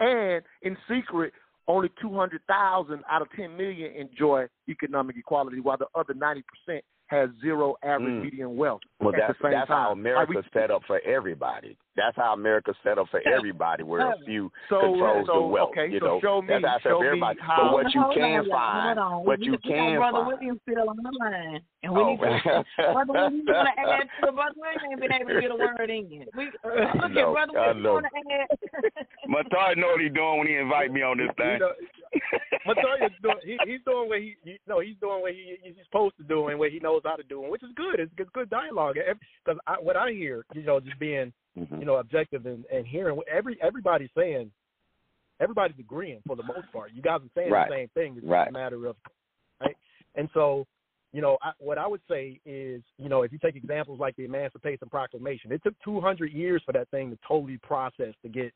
and 0.00 0.42
in 0.62 0.76
secret, 0.88 1.32
only 1.68 1.88
two 2.00 2.12
hundred 2.14 2.40
thousand 2.48 3.04
out 3.08 3.22
of 3.22 3.28
ten 3.36 3.56
million 3.56 3.92
enjoy 3.92 4.46
economic 4.68 5.16
equality, 5.16 5.60
while 5.60 5.76
the 5.76 5.86
other 5.94 6.14
ninety 6.14 6.42
percent 6.42 6.84
has 7.08 7.30
zero 7.40 7.76
average 7.82 8.08
Mm. 8.14 8.22
median 8.22 8.56
wealth. 8.56 8.82
Well, 9.00 9.14
at 9.14 9.20
that's 9.20 9.38
the 9.38 9.44
same 9.44 9.52
that's 9.52 9.68
how 9.68 9.92
America's 9.92 10.44
we- 10.44 10.50
set 10.60 10.70
up 10.70 10.82
for 10.86 11.00
everybody. 11.04 11.76
That's 11.96 12.16
how 12.16 12.32
America's 12.34 12.76
set 12.82 12.98
up 12.98 13.08
for 13.08 13.20
everybody, 13.26 13.82
where 13.84 14.00
a 14.12 14.16
few 14.26 14.50
So- 14.68 14.80
controls 14.80 15.26
so, 15.26 15.34
the 15.34 15.46
wealth. 15.46 15.70
okay, 15.70 15.86
you 15.86 15.98
so 16.00 16.06
know, 16.06 16.20
show 16.20 16.42
me- 16.42 16.48
that's 16.48 16.64
how 16.66 16.78
show 16.78 16.96
up 16.96 17.00
me 17.02 17.06
everybody. 17.08 17.38
how- 17.40 17.56
But 17.62 17.72
what 17.72 17.94
you 17.94 18.04
can 18.12 18.40
on, 18.40 18.50
find, 18.50 18.98
on. 18.98 19.24
what 19.24 19.40
you 19.40 19.56
can 19.58 19.94
got 19.94 19.98
Brother 20.12 20.16
find. 20.24 20.26
William 20.26 20.60
still 20.60 20.90
on 20.90 20.96
the 20.96 21.12
line, 21.20 21.60
and 21.86 21.94
we 21.94 22.02
Oh, 22.02 22.10
need 22.10 22.18
to. 22.18 22.64
Brother 22.92 23.12
William, 23.14 23.34
you 23.46 23.54
want 23.54 23.68
to 23.70 23.80
add 23.86 24.10
to 24.20 24.28
it? 24.28 24.34
Brother 24.34 24.58
William 24.58 24.80
ain't 24.90 25.00
been 25.00 25.12
able 25.12 25.30
to 25.34 25.40
get 25.40 25.50
a 25.50 25.56
word 25.56 25.90
in. 25.90 26.26
We 26.36 26.50
uh, 26.66 26.98
look 27.06 27.12
know, 27.14 27.30
at 27.30 27.46
Brother 27.46 27.58
I 27.58 27.66
William. 27.72 27.84
You 27.84 27.90
want 27.94 28.06
to 28.10 28.34
add? 28.34 29.06
Matard 29.30 29.76
know 29.78 29.88
what 29.94 30.00
he 30.02 30.08
doing 30.10 30.38
when 30.38 30.46
he 30.48 30.54
invite 30.56 30.90
me 30.92 31.02
on 31.02 31.18
this 31.18 31.30
thing. 31.38 31.58
Montoya's 32.66 33.12
doing. 33.22 33.36
He, 33.44 33.56
he's 33.66 33.80
doing 33.86 34.08
what 34.08 34.18
he, 34.18 34.36
he 34.44 34.58
no. 34.66 34.80
He's 34.80 34.96
doing 35.00 35.20
what 35.22 35.32
he, 35.32 35.56
he's 35.62 35.74
supposed 35.84 36.16
to 36.18 36.24
do 36.24 36.48
and 36.48 36.58
what 36.58 36.70
he 36.70 36.78
knows 36.80 37.02
how 37.04 37.16
to 37.16 37.22
do, 37.22 37.40
which 37.42 37.62
is 37.62 37.70
good. 37.76 38.00
It's, 38.00 38.10
it's 38.18 38.30
good 38.34 38.50
dialogue. 38.50 38.96
Because 39.44 39.60
I, 39.66 39.74
what 39.80 39.96
I 39.96 40.10
hear, 40.12 40.44
you 40.54 40.62
know, 40.62 40.80
just 40.80 40.98
being, 40.98 41.32
Mm-hmm. 41.56 41.78
you 41.78 41.86
know, 41.86 41.94
objective 41.96 42.44
and, 42.44 42.66
and 42.70 42.86
hearing 42.86 43.16
what 43.16 43.26
every 43.28 43.56
everybody's 43.62 44.10
saying. 44.14 44.50
Everybody's 45.40 45.78
agreeing 45.78 46.20
for 46.26 46.36
the 46.36 46.42
most 46.42 46.70
part. 46.70 46.92
You 46.94 47.00
guys 47.00 47.20
are 47.20 47.30
saying 47.34 47.50
Right. 47.50 47.68
the 47.68 47.74
same 47.76 47.88
thing. 47.94 48.12
It's 48.18 48.26
just 48.26 48.48
a 48.48 48.52
matter 48.52 48.86
of 48.86 48.96
right. 49.60 49.74
And 50.16 50.28
so, 50.34 50.66
you 51.16 51.22
know, 51.22 51.38
I, 51.42 51.52
what 51.58 51.78
I 51.78 51.86
would 51.86 52.02
say 52.10 52.38
is, 52.44 52.82
you 52.98 53.08
know, 53.08 53.22
if 53.22 53.32
you 53.32 53.38
take 53.38 53.56
examples 53.56 53.98
like 53.98 54.14
the 54.16 54.26
Emancipation 54.26 54.86
Proclamation, 54.90 55.50
it 55.50 55.62
took 55.62 55.72
200 55.82 56.30
years 56.30 56.62
for 56.66 56.72
that 56.72 56.90
thing 56.90 57.08
to 57.08 57.18
totally 57.26 57.56
process 57.56 58.12
to 58.20 58.28
get, 58.28 58.52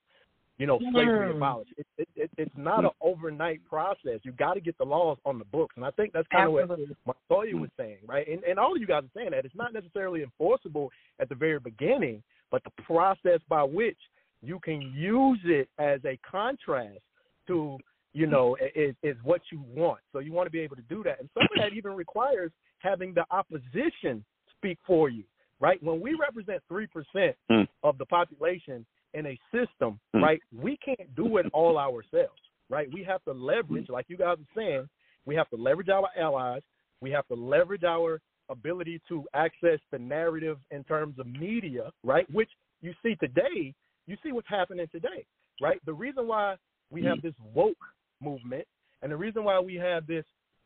you 0.58 0.66
know, 0.66 0.78
slavery 0.92 1.28
Mm. 1.32 1.36
abolished. 1.36 1.72
It, 1.78 1.86
it, 1.96 2.08
it, 2.16 2.30
it's 2.36 2.56
not 2.58 2.84
an 2.84 2.90
overnight 3.00 3.64
process. 3.64 4.20
You 4.24 4.32
got 4.32 4.54
to 4.54 4.60
get 4.60 4.76
the 4.76 4.84
laws 4.84 5.16
on 5.24 5.38
the 5.38 5.46
books, 5.46 5.74
and 5.76 5.86
I 5.86 5.90
think 5.92 6.12
that's 6.12 6.28
kind 6.28 6.48
of 6.48 6.52
what. 6.52 6.68
Montoya 7.06 7.56
was 7.56 7.70
saying, 7.78 8.00
right? 8.06 8.28
And, 8.28 8.44
and 8.44 8.58
all 8.58 8.74
of 8.74 8.78
you 8.78 8.86
guys 8.86 9.04
are 9.04 9.14
saying 9.16 9.30
that 9.30 9.46
it's 9.46 9.54
not 9.54 9.72
necessarily 9.72 10.22
enforceable 10.22 10.90
at 11.18 11.30
the 11.30 11.34
very 11.34 11.60
beginning, 11.60 12.22
but 12.50 12.62
the 12.64 12.82
process 12.82 13.40
by 13.48 13.62
which 13.62 13.96
you 14.42 14.60
can 14.60 14.82
use 14.94 15.40
it 15.44 15.70
as 15.78 16.00
a 16.04 16.18
contrast 16.30 16.98
to 17.46 17.78
you 18.12 18.26
know 18.26 18.56
is 18.74 18.94
is 19.02 19.16
what 19.22 19.40
you 19.52 19.62
want. 19.74 20.00
So 20.12 20.18
you 20.18 20.32
want 20.32 20.46
to 20.46 20.50
be 20.50 20.60
able 20.60 20.76
to 20.76 20.82
do 20.82 21.02
that, 21.04 21.20
and 21.20 21.28
some 21.34 21.44
of 21.44 21.58
that 21.62 21.76
even 21.76 21.92
requires 21.92 22.50
having 22.78 23.14
the 23.14 23.24
opposition 23.30 24.24
speak 24.56 24.78
for 24.86 25.08
you, 25.08 25.24
right? 25.60 25.82
When 25.82 26.00
we 26.00 26.14
represent 26.14 26.62
three 26.68 26.86
percent 26.86 27.36
Mm. 27.50 27.66
of 27.82 27.98
the 27.98 28.06
population 28.06 28.84
in 29.14 29.26
a 29.26 29.38
system, 29.52 30.00
Mm. 30.14 30.22
right? 30.22 30.40
We 30.52 30.76
can't 30.78 31.14
do 31.14 31.36
it 31.38 31.46
all 31.52 31.78
ourselves, 31.78 32.40
right? 32.68 32.88
We 32.92 33.02
have 33.04 33.22
to 33.24 33.32
leverage, 33.32 33.88
like 33.88 34.06
you 34.08 34.16
guys 34.16 34.38
are 34.38 34.54
saying, 34.54 34.88
we 35.26 35.34
have 35.34 35.48
to 35.50 35.56
leverage 35.56 35.88
our 35.88 36.08
allies. 36.16 36.62
We 37.00 37.10
have 37.12 37.26
to 37.28 37.34
leverage 37.34 37.84
our 37.84 38.20
ability 38.50 39.00
to 39.08 39.24
access 39.34 39.78
the 39.92 39.98
narrative 39.98 40.58
in 40.70 40.82
terms 40.84 41.18
of 41.18 41.26
media, 41.26 41.92
right? 42.04 42.28
Which 42.30 42.50
you 42.82 42.92
see 43.02 43.14
today, 43.16 43.74
you 44.06 44.16
see 44.22 44.32
what's 44.32 44.48
happening 44.48 44.86
today, 44.90 45.24
right? 45.60 45.80
The 45.86 45.92
reason 45.94 46.26
why 46.26 46.56
we 46.90 47.04
have 47.04 47.22
this 47.22 47.34
woke 47.54 47.78
movement 48.20 48.66
and 49.02 49.10
the 49.10 49.16
reason 49.16 49.44
why 49.44 49.58
we 49.58 49.74
have 49.76 50.06
this 50.06 50.24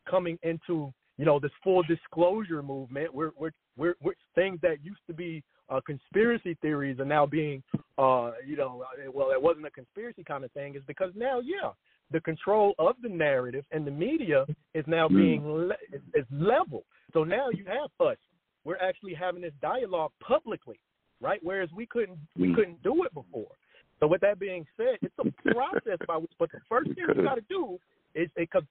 coming 0.09 0.37
into, 0.43 0.93
you 1.17 1.25
know, 1.25 1.39
this 1.39 1.51
full 1.63 1.83
disclosure 1.83 2.61
movement, 2.61 3.13
we're, 3.13 3.31
we're, 3.37 3.51
we're, 3.77 3.95
we're 4.01 4.13
things 4.35 4.59
that 4.61 4.83
used 4.83 5.01
to 5.07 5.13
be 5.13 5.43
uh, 5.69 5.79
conspiracy 5.85 6.55
theories 6.61 6.99
are 6.99 7.05
now 7.05 7.25
being, 7.25 7.63
uh, 7.97 8.31
you 8.45 8.55
know, 8.55 8.83
uh, 8.83 9.11
well, 9.11 9.31
it 9.31 9.41
wasn't 9.41 9.65
a 9.65 9.71
conspiracy 9.71 10.23
kind 10.23 10.43
of 10.43 10.51
thing, 10.51 10.75
is 10.75 10.83
because 10.85 11.11
now, 11.15 11.39
yeah, 11.39 11.71
the 12.11 12.21
control 12.21 12.75
of 12.77 12.95
the 13.01 13.09
narrative 13.09 13.65
and 13.71 13.87
the 13.87 13.91
media 13.91 14.45
is 14.75 14.85
now 14.87 15.07
being 15.07 15.43
le- 15.47 15.73
is, 15.91 16.01
is 16.13 16.25
level. 16.29 16.83
So 17.13 17.23
now 17.23 17.49
you 17.49 17.65
have 17.65 17.89
us. 18.05 18.17
We're 18.63 18.77
actually 18.77 19.13
having 19.15 19.41
this 19.41 19.53
dialogue 19.61 20.11
publicly, 20.21 20.79
right? 21.21 21.39
Whereas 21.41 21.69
we 21.75 21.85
couldn't 21.87 22.19
we 22.37 22.49
Mm. 22.49 22.55
couldn't 22.55 22.83
do 22.83 23.03
it 23.05 23.13
before. 23.13 23.51
So 23.99 24.07
with 24.07 24.21
that 24.21 24.39
being 24.39 24.65
said, 24.77 24.97
it's 25.01 25.15
a 25.19 25.51
process 25.53 25.99
by 26.07 26.17
which. 26.17 26.31
But 26.37 26.51
the 26.51 26.59
first 26.67 26.87
thing 26.93 27.05
we 27.15 27.23
got 27.23 27.35
to 27.35 27.41
do 27.49 27.79
is 28.13 28.29
because 28.35 28.63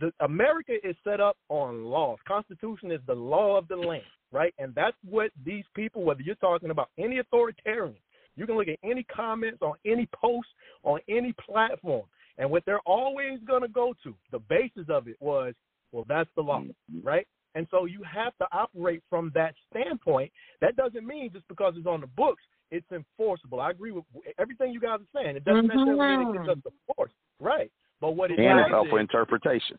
the 0.00 0.12
America 0.20 0.72
is 0.82 0.96
set 1.04 1.20
up 1.20 1.36
on 1.48 1.84
laws. 1.84 2.18
Constitution 2.26 2.90
is 2.90 3.00
the 3.06 3.14
law 3.14 3.58
of 3.58 3.68
the 3.68 3.76
land, 3.76 4.02
right? 4.32 4.54
And 4.58 4.74
that's 4.74 4.96
what 5.08 5.30
these 5.44 5.64
people, 5.76 6.02
whether 6.04 6.22
you're 6.22 6.34
talking 6.36 6.70
about 6.70 6.88
any 6.98 7.18
authoritarian, 7.18 7.96
you 8.36 8.46
can 8.46 8.56
look 8.56 8.68
at 8.68 8.78
any 8.82 9.04
comments 9.04 9.58
on 9.62 9.74
any 9.84 10.08
post 10.14 10.48
on 10.82 11.00
any 11.08 11.34
platform, 11.34 12.04
and 12.38 12.50
what 12.50 12.64
they're 12.66 12.80
always 12.80 13.38
going 13.46 13.62
to 13.62 13.68
go 13.68 13.94
to, 14.02 14.14
the 14.32 14.40
basis 14.40 14.86
of 14.88 15.06
it 15.06 15.16
was, 15.20 15.54
well, 15.92 16.04
that's 16.08 16.30
the 16.34 16.42
law, 16.42 16.62
right? 17.02 17.26
And 17.54 17.66
so 17.70 17.84
you 17.84 18.02
have 18.02 18.36
to 18.38 18.46
operate 18.52 19.02
from 19.08 19.30
that 19.34 19.54
standpoint. 19.70 20.32
That 20.60 20.74
doesn't 20.74 21.06
mean 21.06 21.30
just 21.32 21.46
because 21.46 21.74
it's 21.76 21.86
on 21.86 22.00
the 22.00 22.08
books, 22.08 22.42
it's 22.74 22.90
enforceable. 22.90 23.60
I 23.60 23.70
agree 23.70 23.92
with 23.92 24.04
everything 24.38 24.72
you 24.72 24.80
guys 24.80 24.98
are 25.00 25.22
saying. 25.22 25.36
It 25.36 25.44
doesn't 25.44 25.68
necessarily 25.68 26.04
mean 26.06 26.28
it 26.28 26.32
gives 26.32 26.48
us 26.48 26.58
the 26.64 26.72
force, 26.94 27.12
right? 27.40 27.70
But 28.00 28.16
what 28.16 28.30
it 28.30 28.38
and 28.38 28.58
does 28.58 28.66
it's 28.66 28.74
up 28.74 28.86
is, 28.86 28.90
for 28.90 29.00
interpretation. 29.00 29.78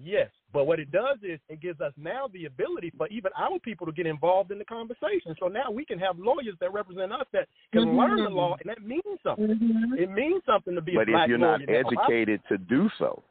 Yes, 0.00 0.30
but 0.52 0.64
what 0.64 0.78
it 0.78 0.92
does 0.92 1.18
is 1.22 1.40
it 1.48 1.60
gives 1.60 1.80
us 1.80 1.92
now 1.96 2.28
the 2.32 2.44
ability 2.44 2.92
for 2.96 3.08
even 3.08 3.32
our 3.36 3.58
people 3.58 3.86
to 3.86 3.92
get 3.92 4.06
involved 4.06 4.52
in 4.52 4.58
the 4.58 4.64
conversation. 4.64 5.34
So 5.40 5.48
now 5.48 5.70
we 5.70 5.84
can 5.84 5.98
have 5.98 6.18
lawyers 6.18 6.54
that 6.60 6.72
represent 6.72 7.12
us 7.12 7.26
that 7.32 7.48
can 7.72 7.84
Mhm. 7.84 7.96
learn 7.96 8.22
the 8.24 8.30
law, 8.30 8.56
and 8.60 8.68
that 8.70 8.82
means 8.82 9.02
something. 9.22 9.50
It 9.96 10.10
means 10.10 10.44
something 10.44 10.74
to 10.74 10.80
be 10.80 10.94
a 10.94 10.98
But 10.98 11.08
black 11.08 11.24
if 11.24 11.28
you're 11.30 11.38
not 11.38 11.60
lawyer 11.60 11.66
now. 11.66 11.78
educated 11.78 12.40
to 12.48 12.58
do 12.58 12.88
so, 12.98 13.22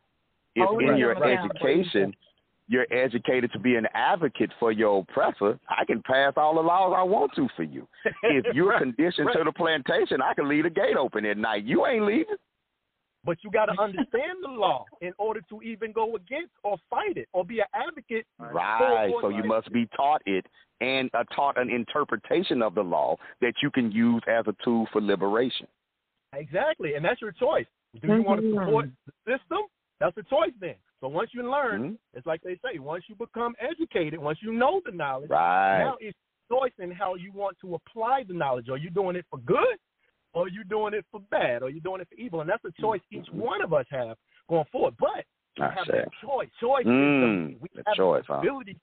if 0.56 0.68
Oh, 0.68 0.80
in 0.80 0.88
right. 0.88 1.00
your 1.00 1.14
Right. 1.16 1.40
education 1.40 2.16
you're 2.68 2.86
educated 2.92 3.52
to 3.54 3.60
be 3.60 3.76
an 3.76 3.88
advocate 3.94 4.52
for 4.60 4.72
your 4.72 5.00
oppressor, 5.02 5.58
I 5.70 5.86
can 5.86 6.02
pass 6.04 6.34
all 6.36 6.56
the 6.56 6.62
laws 6.62 6.94
I 6.96 7.04
want 7.04 7.32
to 7.36 7.48
for 7.56 7.64
you. 7.64 7.88
If 8.24 8.46
you're 8.54 8.70
Right. 8.72 8.82
conditioned 8.82 9.30
to 9.34 9.44
the 9.46 9.52
plantation, 9.52 10.22
I 10.22 10.34
can 10.34 10.48
leave 10.50 10.64
the 10.66 10.70
gate 10.70 10.98
open 10.98 11.26
at 11.26 11.38
night. 11.38 11.64
You 11.64 11.86
ain't 11.86 12.06
leaving. 12.06 12.36
But 13.24 13.38
you 13.44 13.52
got 13.52 13.66
to 13.66 13.82
understand 13.82 14.38
the 14.42 14.50
law 14.50 14.86
in 15.02 15.12
order 15.18 15.42
to 15.50 15.62
even 15.62 15.92
go 15.92 16.16
against 16.16 16.52
or 16.64 16.78
fight 16.90 17.18
it 17.18 17.28
or 17.34 17.44
be 17.44 17.60
an 17.60 17.66
advocate. 17.74 18.26
Right. 18.40 19.10
for- 19.12 19.22
So 19.22 19.30
you 19.30 19.44
must 19.44 19.72
be 19.74 19.88
taught 19.98 20.22
it 20.26 20.46
and 20.80 21.10
uh, 21.14 21.24
taught 21.36 21.58
an 21.60 21.70
interpretation 21.70 22.62
of 22.62 22.76
the 22.76 22.84
law 22.84 23.18
that 23.42 23.54
you 23.62 23.72
can 23.72 23.92
use 23.92 24.22
as 24.28 24.46
a 24.48 24.56
tool 24.64 24.88
for 24.94 25.02
liberation. 25.02 25.68
Exactly, 26.34 26.94
and 26.96 27.04
that's 27.04 27.22
your 27.22 27.32
choice. 27.32 27.66
Do 28.02 28.08
you 28.14 28.22
want 28.24 28.42
to 28.42 28.52
support 28.52 28.90
the 29.06 29.12
system? 29.26 29.60
That's 30.00 30.16
a 30.18 30.24
choice 30.24 30.52
then. 30.62 30.76
So 31.02 31.08
once 31.08 31.30
you 31.34 31.50
learn, 31.50 31.82
Mm-hmm. 31.82 32.18
it's 32.18 32.26
like 32.26 32.42
they 32.42 32.56
say, 32.64 32.80
once 32.80 33.04
you 33.08 33.16
become 33.16 33.56
educated, 33.60 34.20
once 34.20 34.40
you 34.42 34.52
know 34.54 34.82
the 34.86 34.92
knowledge, 34.92 35.30
Right. 35.30 35.80
now 35.84 35.96
it's 36.00 36.18
choice 36.50 36.72
in 36.80 36.92
how 36.92 37.16
you 37.16 37.32
want 37.34 37.58
to 37.62 37.76
apply 37.76 38.24
the 38.28 38.34
knowledge. 38.34 38.70
Are 38.70 38.78
you 38.78 38.90
doing 38.90 39.16
it 39.16 39.26
for 39.30 39.38
good 39.40 39.78
or 40.34 40.46
are 40.46 40.50
you 40.50 40.64
doing 40.64 40.94
it 40.94 41.06
for 41.12 41.20
bad? 41.30 41.62
Or 41.62 41.66
are 41.66 41.70
you 41.70 41.82
doing 41.82 42.02
it 42.02 42.08
for 42.10 42.16
evil? 42.16 42.42
And 42.42 42.50
that's 42.50 42.64
a 42.66 42.82
choice 42.82 43.02
each 43.12 43.28
one 43.32 43.62
of 43.62 43.74
us 43.74 43.86
have 43.92 44.18
going 44.50 44.66
forward. 44.72 44.96
But 45.00 45.26
we 45.58 45.64
I 45.66 45.70
have 45.74 45.86
see. 45.86 45.92
that 45.94 46.08
choice. 46.24 46.50
Choice 46.60 46.86
Mm, 46.86 47.54
is 47.54 47.54
the, 47.54 47.58
we 47.62 47.68
the 47.76 47.84
have 47.86 47.96
choice, 47.96 48.24
the 48.28 48.34
huh? 48.34 48.40
ability 48.40 48.78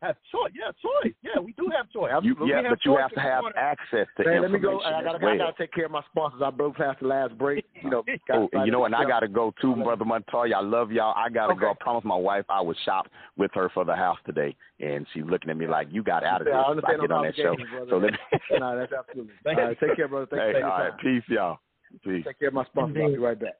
have 0.00 0.14
choice. 0.30 0.52
Yeah, 0.54 0.70
choice. 0.80 1.12
Yeah, 1.24 1.40
we 1.40 1.52
do 1.58 1.68
have 1.76 1.90
choice. 1.90 2.12
You, 2.22 2.36
yeah, 2.46 2.62
have 2.62 2.70
but 2.70 2.84
you 2.84 2.96
have 2.96 3.10
to 3.10 3.20
have 3.20 3.42
wanna- 3.42 3.56
access 3.58 4.06
to 4.16 4.24
Man, 4.24 4.42
let 4.42 4.50
me 4.52 4.56
information 4.58 4.60
go. 4.62 4.80
I 4.80 5.02
gotta, 5.02 5.18
well. 5.20 5.34
I 5.34 5.36
gotta 5.38 5.56
take 5.58 5.72
care 5.72 5.86
of 5.86 5.90
my 5.90 6.02
sponsors. 6.12 6.40
I 6.44 6.50
broke 6.50 6.76
past 6.76 7.00
the 7.00 7.08
last 7.08 7.36
break. 7.36 7.64
You 7.82 7.90
know, 7.90 8.04
Oh, 8.30 8.48
and 8.52 8.66
you 8.66 8.72
know, 8.72 8.84
and 8.84 8.94
I 8.94 9.02
got 9.02 9.08
got 9.08 9.20
to 9.20 9.28
go 9.28 9.54
too, 9.60 9.72
uh, 9.72 9.84
Brother 9.84 10.04
Montoya. 10.04 10.56
I 10.56 10.60
love 10.60 10.92
y'all. 10.92 11.14
I 11.16 11.28
got 11.30 11.46
to 11.46 11.54
go. 11.54 11.70
I 11.70 11.74
promised 11.80 12.04
my 12.06 12.16
wife 12.16 12.44
I 12.48 12.60
would 12.60 12.76
shop 12.84 13.06
with 13.36 13.50
her 13.54 13.70
for 13.72 13.84
the 13.84 13.94
house 13.96 14.18
today, 14.26 14.54
and 14.80 15.06
she's 15.12 15.24
looking 15.24 15.50
at 15.50 15.56
me 15.56 15.66
like, 15.66 15.88
"You 15.90 16.02
got 16.02 16.24
out 16.24 16.42
of 16.42 16.46
Yeah, 16.46 16.54
this 16.54 16.56
I 16.56 16.60
if 16.60 16.66
I 16.66 16.70
understand 16.70 17.00
get 17.00 17.08
those 17.08 17.16
on 17.16 17.24
that 17.24 17.36
show." 17.36 17.52
obligations, 17.52 17.90
So 17.90 17.96
let 17.96 18.12
me. 18.52 18.58
no, 18.60 18.78
that's 18.78 18.92
absolutely. 18.92 19.34
All 19.46 19.54
right, 19.54 19.80
take 19.80 19.96
care, 19.96 20.08
brother. 20.08 20.26
Thank 20.26 20.42
hey, 20.42 20.48
you 20.48 20.52
for 20.54 20.58
your 20.60 20.70
all 20.70 20.78
right, 20.78 20.90
time. 20.90 20.98
peace, 21.02 21.22
y'all. 21.28 21.58
Peace. 22.04 22.24
Take 22.26 22.38
care 22.38 22.48
of 22.48 22.54
my 22.54 22.64
sponsors. 22.66 23.02
I'll 23.02 23.10
be 23.10 23.18
right 23.18 23.40
back. 23.40 23.56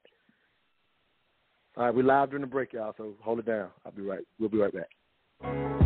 All 1.77 1.85
right, 1.85 1.95
we 1.95 2.03
live 2.03 2.29
during 2.29 2.41
the 2.41 2.47
break, 2.47 2.73
y'all. 2.73 2.93
So 2.97 3.13
hold 3.21 3.39
it 3.39 3.45
down. 3.45 3.69
I'll 3.85 3.91
be 3.91 4.01
right. 4.01 4.23
We'll 4.39 4.49
be 4.49 4.57
right 4.57 4.73
back. 4.73 5.78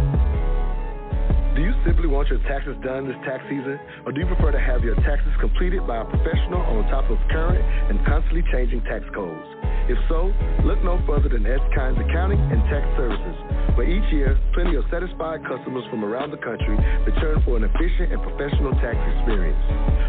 Do 1.53 1.61
you 1.61 1.69
simply 1.85 2.09
want 2.09 2.33
your 2.33 2.41
taxes 2.49 2.73
done 2.81 3.05
this 3.05 3.17
tax 3.29 3.45
season, 3.45 3.77
or 4.05 4.11
do 4.11 4.17
you 4.17 4.25
prefer 4.25 4.49
to 4.49 4.57
have 4.57 4.81
your 4.81 4.97
taxes 5.05 5.29
completed 5.37 5.85
by 5.85 6.01
a 6.01 6.05
professional 6.05 6.65
on 6.65 6.81
top 6.89 7.05
of 7.13 7.21
current 7.29 7.61
and 7.93 8.01
constantly 8.09 8.41
changing 8.49 8.81
tax 8.89 9.05
codes? 9.13 9.45
If 9.85 10.01
so, 10.09 10.33
look 10.65 10.81
no 10.81 10.97
further 11.05 11.29
than 11.29 11.45
S. 11.45 11.61
Kynes 11.77 12.01
Accounting 12.01 12.41
and 12.41 12.57
Tax 12.73 12.81
Services, 12.97 13.37
where 13.77 13.85
each 13.85 14.09
year 14.09 14.33
plenty 14.57 14.81
of 14.81 14.85
satisfied 14.89 15.45
customers 15.45 15.85
from 15.93 16.01
around 16.01 16.33
the 16.33 16.41
country 16.41 16.73
return 17.05 17.37
for 17.45 17.61
an 17.61 17.69
efficient 17.69 18.17
and 18.17 18.19
professional 18.25 18.73
tax 18.81 18.97
experience. 19.13 19.61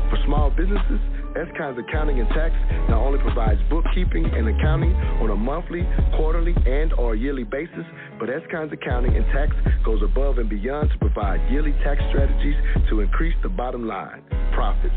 For 0.09 0.17
small 0.25 0.49
businesses, 0.49 1.03
S. 1.37 1.49
Kynes 1.59 1.79
Accounting 1.79 2.21
and 2.21 2.29
Tax 2.31 2.55
not 2.89 3.03
only 3.03 3.19
provides 3.19 3.61
bookkeeping 3.69 4.25
and 4.25 4.49
accounting 4.49 4.95
on 5.19 5.31
a 5.31 5.37
monthly, 5.37 5.87
quarterly, 6.17 6.55
and 6.67 6.95
or 6.95 7.15
yearly 7.17 7.45
basis, 7.45 7.85
but 8.21 8.31
S. 8.31 8.43
Kynes 8.53 8.73
Accounting 8.73 9.17
and 9.17 9.27
Tax 9.27 9.53
goes 9.85 10.01
above 10.03 10.39
and 10.39 10.49
beyond 10.49 10.91
to 10.91 10.99
provide 10.99 11.41
yearly 11.51 11.73
tax 11.83 12.01
strategies 12.11 12.55
to 12.89 13.01
increase 13.01 13.35
the 13.43 13.49
bottom 13.49 13.85
line, 13.87 14.23
profits. 14.55 14.95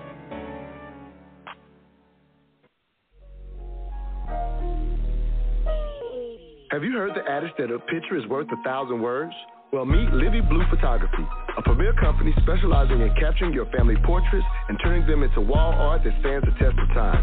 Have 6.71 6.83
you 6.83 6.91
heard 6.91 7.15
the 7.15 7.27
adage 7.27 7.51
that 7.57 7.71
a 7.71 7.79
picture 7.79 8.15
is 8.15 8.27
worth 8.27 8.47
a 8.51 8.63
thousand 8.63 9.01
words? 9.01 9.33
Well, 9.71 9.85
meet 9.85 10.09
Livi 10.09 10.41
Blue 10.49 10.65
Photography, 10.67 11.21
a 11.55 11.61
premier 11.61 11.93
company 12.01 12.33
specializing 12.41 13.01
in 13.01 13.13
capturing 13.21 13.53
your 13.53 13.67
family 13.67 13.93
portraits 14.03 14.45
and 14.67 14.79
turning 14.83 15.05
them 15.05 15.21
into 15.21 15.41
wall 15.41 15.73
art 15.73 16.01
that 16.03 16.13
stands 16.21 16.43
the 16.49 16.57
test 16.57 16.73
of 16.73 16.87
time. 16.97 17.21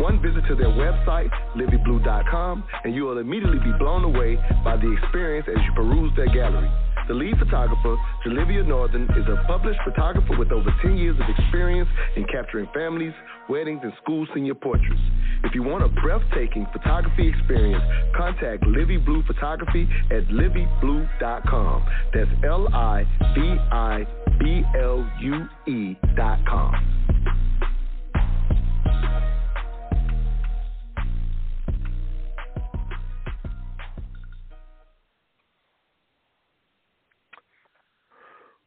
One 0.00 0.20
visit 0.20 0.42
to 0.48 0.56
their 0.56 0.74
website, 0.74 1.30
liviblue.com, 1.54 2.64
and 2.82 2.96
you 2.96 3.04
will 3.04 3.18
immediately 3.18 3.60
be 3.60 3.70
blown 3.78 4.02
away 4.02 4.34
by 4.64 4.76
the 4.76 4.90
experience 4.90 5.46
as 5.46 5.62
you 5.62 5.70
peruse 5.76 6.10
their 6.16 6.26
gallery. 6.34 6.68
The 7.06 7.14
lead 7.14 7.38
photographer, 7.38 7.94
Jalivia 8.26 8.66
Northern, 8.66 9.04
is 9.14 9.28
a 9.30 9.44
published 9.46 9.78
photographer 9.84 10.36
with 10.36 10.50
over 10.50 10.74
10 10.82 10.96
years 10.96 11.14
of 11.14 11.26
experience 11.38 11.88
in 12.16 12.24
capturing 12.26 12.66
families, 12.74 13.14
weddings, 13.48 13.80
and 13.82 13.92
school 14.02 14.26
senior 14.34 14.54
portraits. 14.54 15.00
If 15.44 15.54
you 15.54 15.62
want 15.62 15.84
a 15.84 15.88
breathtaking 16.00 16.66
photography 16.72 17.28
experience, 17.28 17.82
contact 18.16 18.62
Livi 18.64 19.04
Blue 19.04 19.22
Photography 19.26 19.88
at 20.10 20.24
liviblue.com. 20.28 21.86
That's 22.12 22.30
L 22.44 22.68
I 22.74 23.04
V 23.34 23.56
I 23.70 24.06
B 24.40 24.62
L 24.78 25.08
U 25.20 25.46
E.com. 25.66 26.94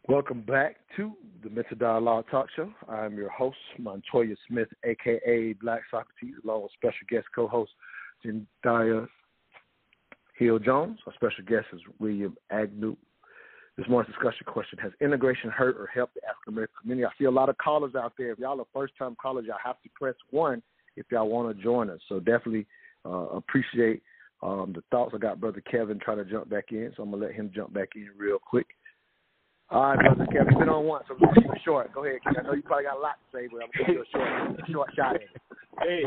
Welcome 0.10 0.42
back 0.44 0.78
the 1.48 1.56
Mental 1.56 1.78
Dialogue 1.78 2.26
Talk 2.30 2.48
Show. 2.56 2.70
I'm 2.90 3.16
your 3.16 3.30
host, 3.30 3.58
Montoya 3.80 4.36
Smith, 4.48 4.68
aka 4.84 5.54
Black 5.54 5.82
Socrates, 5.90 6.36
along 6.44 6.64
with 6.64 6.72
special 6.74 7.08
guest 7.10 7.26
co-host 7.34 7.72
Zendaya 8.26 9.08
Hill 10.38 10.60
Jones. 10.60 11.00
Our 11.08 11.14
special 11.14 11.46
guest 11.48 11.68
is 11.74 11.80
William 12.00 12.36
Agnew. 12.52 12.98
This 13.78 13.88
morning's 13.88 14.14
discussion 14.14 14.46
question 14.46 14.78
Has 14.80 14.92
integration 15.00 15.50
hurt 15.50 15.78
or 15.78 15.88
helped 15.88 16.16
the 16.16 16.22
African 16.26 16.54
American 16.54 16.76
community? 16.82 17.06
I 17.06 17.18
see 17.18 17.26
a 17.26 17.32
lot 17.32 17.48
of 17.48 17.58
callers 17.60 17.96
out 17.96 18.14
there. 18.18 18.32
If 18.32 18.40
y'all 18.40 18.60
are 18.60 18.66
first 18.74 18.94
time 19.00 19.16
callers, 19.22 19.46
y'all 19.48 19.58
have 19.64 19.82
to 19.84 19.90
press 19.96 20.16
one 20.32 20.62
if 20.98 21.06
y'all 21.12 21.30
want 21.30 21.56
to 21.56 21.64
join 21.64 21.90
us. 21.90 22.00
So 22.10 22.20
definitely 22.20 22.68
uh, 23.06 23.28
appreciate 23.30 24.02
um, 24.44 24.74
the 24.76 24.84
thoughts. 24.92 25.14
I 25.16 25.18
got 25.18 25.40
Brother 25.40 25.62
Kevin 25.70 26.00
trying 26.00 26.18
to 26.18 26.26
jump 26.26 26.50
back 26.50 26.66
in, 26.72 26.92
so 26.98 27.04
I'm 27.04 27.12
going 27.12 27.22
to 27.22 27.28
let 27.28 27.36
him 27.36 27.52
jump 27.56 27.74
back 27.74 27.90
in 27.96 28.10
real 28.18 28.38
quick. 28.38 28.68
All 29.70 29.84
right, 29.84 30.00
brother 30.00 30.26
Kevin, 30.32 30.48
you've 30.52 30.60
been 30.60 30.70
on 30.70 30.86
once, 30.86 31.04
so 31.10 31.16
I'm 31.20 31.36
keep 31.36 31.44
it 31.44 31.62
short. 31.66 31.92
Go 31.94 32.06
ahead, 32.06 32.24
Kevin. 32.24 32.40
I 32.40 32.44
know 32.48 32.54
you 32.54 32.64
probably 32.64 32.86
got 32.86 32.98
a 32.98 33.04
lot 33.04 33.20
to 33.20 33.28
say, 33.36 33.48
but 33.52 33.64
I'm 33.64 33.70
gonna 33.76 33.84
give 33.84 33.96
you 34.00 34.04
a 34.04 34.12
short, 34.16 34.70
short 34.72 34.90
shot. 34.96 35.16
In. 35.20 35.28
Hey, 35.84 36.04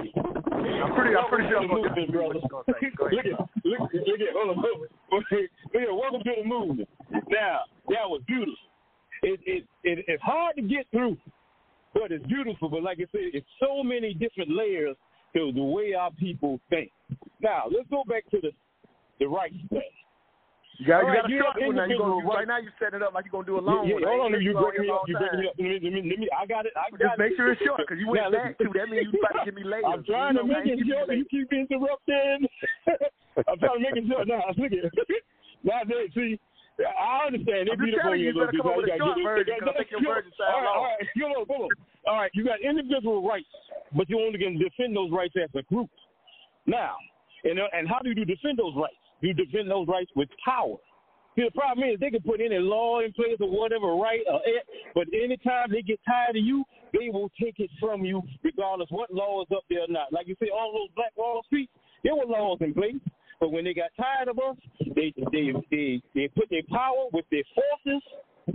I'm 0.81 0.97
pretty, 0.97 1.13
I'm 1.13 1.29
pretty 1.29 1.45
sure 1.53 1.61
I'm 1.61 1.69
get 1.69 1.77
what 1.77 1.93
you're 1.93 2.41
gonna 2.49 2.65
say. 2.73 2.89
Go 2.97 3.05
ahead. 3.07 3.21
Look 3.21 3.29
at, 3.29 3.37
look, 3.69 3.93
look 3.93 4.21
at, 4.25 4.33
hold 4.33 4.57
on. 4.57 4.65
Look 4.65 5.29
at, 5.29 5.93
welcome 5.93 6.23
to 6.25 6.33
the 6.41 6.49
movement. 6.49 6.89
Now, 7.29 7.69
that 7.93 8.09
was 8.09 8.23
beautiful. 8.27 8.57
It, 9.23 9.41
it, 9.45 9.65
it, 9.85 10.05
it's 10.09 10.23
hard 10.23 10.57
to 10.57 10.63
get 10.63 10.87
through, 10.91 11.19
but 11.93 12.11
it's 12.13 12.25
beautiful. 12.27 12.71
But 12.71 12.83
like 12.83 12.97
I 12.97 13.07
said, 13.13 13.37
it's 13.37 13.47
so 13.61 13.83
many 13.83 14.15
different 14.15 14.57
layers 14.57 14.97
to 15.37 15.53
the 15.53 15.63
way 15.63 15.93
our 15.93 16.11
people 16.13 16.59
think. 16.71 16.91
Now, 17.43 17.65
let's 17.71 17.89
go 17.91 18.05
back 18.09 18.25
to 18.31 18.41
the 18.41 18.53
the 19.21 19.29
right 19.29 19.53
thing. 19.69 19.83
You 20.81 20.89
got, 20.89 21.05
you 21.05 21.13
got 21.13 21.13
right, 21.13 21.29
a 21.29 21.37
short 21.37 21.57
one 21.61 21.77
now. 21.77 21.85
You 21.85 21.99
gonna, 22.01 22.25
right. 22.25 22.49
now 22.49 22.57
you 22.57 22.73
setting 22.81 22.99
it 22.99 23.05
up 23.05 23.13
like 23.13 23.29
you're 23.29 23.37
gonna 23.37 23.45
do 23.45 23.61
a 23.61 23.65
long 23.65 23.85
yeah, 23.85 24.01
one. 24.01 24.33
Hold 24.33 24.33
on, 24.33 24.41
you 24.41 24.57
breaking 24.57 24.89
me 24.89 24.89
up. 24.89 25.05
You 25.05 25.13
breaking 25.21 25.45
me 25.45 25.53
up. 25.53 25.57
Let 25.61 25.69
me, 25.69 25.77
let 25.77 25.93
me, 25.93 26.03
let 26.09 26.19
me, 26.25 26.27
I 26.33 26.49
got 26.49 26.65
it. 26.65 26.73
I 26.73 26.89
got 26.89 26.97
Just 26.97 27.13
it. 27.13 27.21
make 27.21 27.37
sure 27.37 27.53
it's 27.53 27.61
short 27.61 27.85
because 27.85 28.01
you 28.01 28.09
went 28.09 28.25
Now, 28.25 28.33
back 28.33 28.57
too. 28.57 28.73
That 28.73 28.89
means 28.89 29.13
you 29.13 29.21
about 29.21 29.37
to 29.37 29.45
give 29.45 29.61
me 29.61 29.69
layers. 29.69 29.85
I'm 29.85 30.01
trying 30.09 30.41
you 30.41 30.41
to 30.41 30.49
make 30.49 30.65
it 30.65 30.81
short. 30.89 31.13
You 31.13 31.29
keep 31.29 31.53
interrupting. 31.53 32.49
I'm 33.45 33.61
trying 33.61 33.77
to 33.77 33.83
make 33.85 33.93
it 34.01 34.09
short. 34.09 34.25
Now, 34.25 34.41
look 34.57 34.73
at 34.73 34.89
Now, 35.61 35.85
they, 35.85 36.09
see, 36.17 36.41
I 36.81 37.29
understand. 37.29 37.69
They 37.69 37.77
beat 37.77 38.01
up 38.01 38.09
on 38.09 38.17
you, 38.17 38.33
a 38.33 38.41
little 38.41 38.49
bit. 38.49 38.57
You 38.57 38.65
short 38.65 38.89
gotta 38.89 39.21
version 39.21 39.53
get 39.53 39.61
it- 39.61 39.69
I 39.69 39.77
think 39.77 39.93
your 39.93 40.01
version 40.01 40.33
all 40.41 40.65
right, 40.65 40.65
all 40.65 40.89
right, 40.89 41.05
come 41.13 41.33
on, 41.37 41.45
come 41.45 41.61
on. 41.69 41.73
All 42.09 42.17
right, 42.25 42.33
you 42.33 42.41
got 42.41 42.57
individual 42.65 43.21
rights, 43.21 43.53
but 43.93 44.09
you 44.09 44.17
only 44.17 44.41
can 44.41 44.57
defend 44.57 44.97
those 44.97 45.13
rights 45.13 45.37
as 45.37 45.53
a 45.53 45.61
group. 45.69 45.93
Now, 46.65 46.97
and 47.45 47.61
uh, 47.61 47.69
and 47.77 47.85
how 47.85 48.01
do 48.01 48.09
you 48.09 48.25
defend 48.25 48.57
those 48.57 48.73
rights? 48.73 48.97
You 49.21 49.35
defend 49.35 49.71
those 49.71 49.89
rights 49.89 50.11
with 50.17 50.29
power. 50.45 50.77
See, 51.37 51.45
the 51.45 51.51
problem 51.53 51.89
is 51.89 52.01
they 52.01 52.11
can 52.11 52.23
put 52.23 52.41
any 52.41 52.59
law 52.59 53.01
in 53.01 53.13
place 53.13 53.37
or 53.41 53.49
whatever, 53.49 53.95
right? 53.95 54.21
Or, 54.31 54.41
eh, 54.45 54.61
but 54.95 55.07
anytime 55.15 55.71
they 55.71 55.83
get 55.83 56.01
tired 56.07 56.37
of 56.37 56.43
you, 56.43 56.65
they 56.93 57.09
will 57.09 57.31
take 57.41 57.61
it 57.61 57.71
from 57.79 58.05
you, 58.05 58.23
regardless 58.43 58.89
what 58.91 59.13
law 59.13 59.43
is 59.43 59.49
up 59.55 59.63
there 59.71 59.83
or 59.83 59.89
not. 59.89 60.13
Like 60.13 60.27
you 60.27 60.35
say, 60.41 60.49
all 60.53 60.73
those 60.73 60.91
Black 60.97 61.13
Wall 61.17 61.43
Street, 61.47 61.71
there 62.03 62.17
were 62.17 62.27
laws 62.27 62.59
in 62.61 62.75
place, 62.75 62.99
but 63.39 63.53
when 63.53 63.65
they 63.65 63.75
got 63.75 63.91
tired 63.97 64.29
of 64.29 64.39
us, 64.39 64.57
they 64.95 65.15
they 65.31 65.53
they 65.71 66.03
they 66.15 66.29
put 66.29 66.51
their 66.51 66.67
power 66.71 67.07
with 67.13 67.25
their 67.31 67.45
forces 67.55 68.03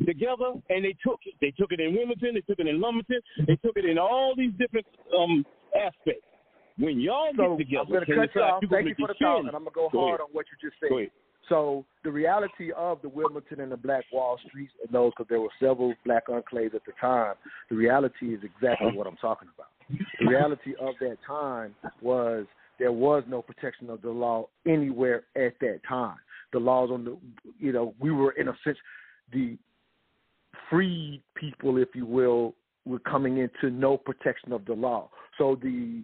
together 0.06 0.54
and 0.70 0.84
they 0.84 0.96
took 1.04 1.20
it. 1.26 1.36
They 1.42 1.52
took 1.52 1.72
it 1.72 1.80
in 1.80 1.96
Wilmington, 1.96 2.36
they 2.36 2.42
took 2.42 2.60
it 2.60 2.68
in 2.68 2.82
Lumberton, 2.82 3.22
they 3.48 3.56
took 3.58 3.78
it 3.78 3.86
in 3.86 3.98
all 3.98 4.34
these 4.38 4.52
different 4.60 4.86
um 5.18 5.46
aspects. 5.76 6.28
When 6.78 7.00
y'all 7.00 7.32
So 7.36 7.56
get 7.56 7.66
together, 7.66 7.82
I'm 7.84 7.88
going 7.90 8.06
to 8.06 8.16
cut 8.16 8.36
you 8.36 8.42
off. 8.42 8.62
you 8.62 8.68
Thank 8.70 8.88
you 8.90 8.96
for 9.00 9.08
the 9.08 9.14
defend- 9.14 9.48
and 9.48 9.56
I'm 9.56 9.64
going 9.64 9.66
to 9.66 9.72
go 9.72 9.90
Go 9.92 10.00
hard 10.00 10.20
ahead. 10.20 10.22
on 10.22 10.28
what 10.34 10.46
you 10.52 10.70
just 10.70 10.80
said. 10.80 11.10
So 11.48 11.86
the 12.04 12.12
reality 12.12 12.72
of 12.76 13.02
the 13.04 13.10
Wilmington 13.10 13.62
and 13.62 13.72
the 13.72 13.78
Black 13.78 14.04
Wall 14.12 14.40
Streets 14.48 14.74
and 14.84 14.92
those, 14.92 15.12
because 15.16 15.28
there 15.30 15.40
were 15.40 15.50
several 15.60 15.94
black 16.04 16.28
enclaves 16.28 16.74
at 16.74 16.84
the 16.86 16.92
time, 17.00 17.36
the 17.70 17.76
reality 17.76 18.34
is 18.34 18.42
exactly 18.44 18.88
uh-huh. 18.88 18.98
what 18.98 19.08
I'm 19.08 19.18
talking 19.18 19.48
about. 19.56 19.68
The 20.20 20.28
reality 20.28 20.74
of 20.82 20.96
that 21.00 21.18
time 21.26 21.76
was 22.02 22.46
there 22.80 22.92
was 22.92 23.24
no 23.28 23.42
protection 23.44 23.90
of 23.92 24.02
the 24.02 24.10
law 24.10 24.48
anywhere 24.68 25.24
at 25.36 25.54
that 25.62 25.82
time. 25.88 26.18
The 26.52 26.60
laws 26.60 26.90
on 26.92 27.06
the, 27.06 27.18
you 27.60 27.72
know, 27.72 27.94
we 28.00 28.12
were 28.12 28.32
in 28.32 28.48
a 28.48 28.54
sense 28.64 28.78
the 29.32 29.58
freed 30.70 31.22
people, 31.36 31.78
if 31.78 31.90
you 31.94 32.06
will, 32.06 32.56
were 32.86 33.00
coming 33.00 33.38
into 33.38 33.70
no 33.70 33.98
protection 33.98 34.52
of 34.52 34.66
the 34.66 34.74
law. 34.74 35.10
So 35.38 35.60
the, 35.62 36.04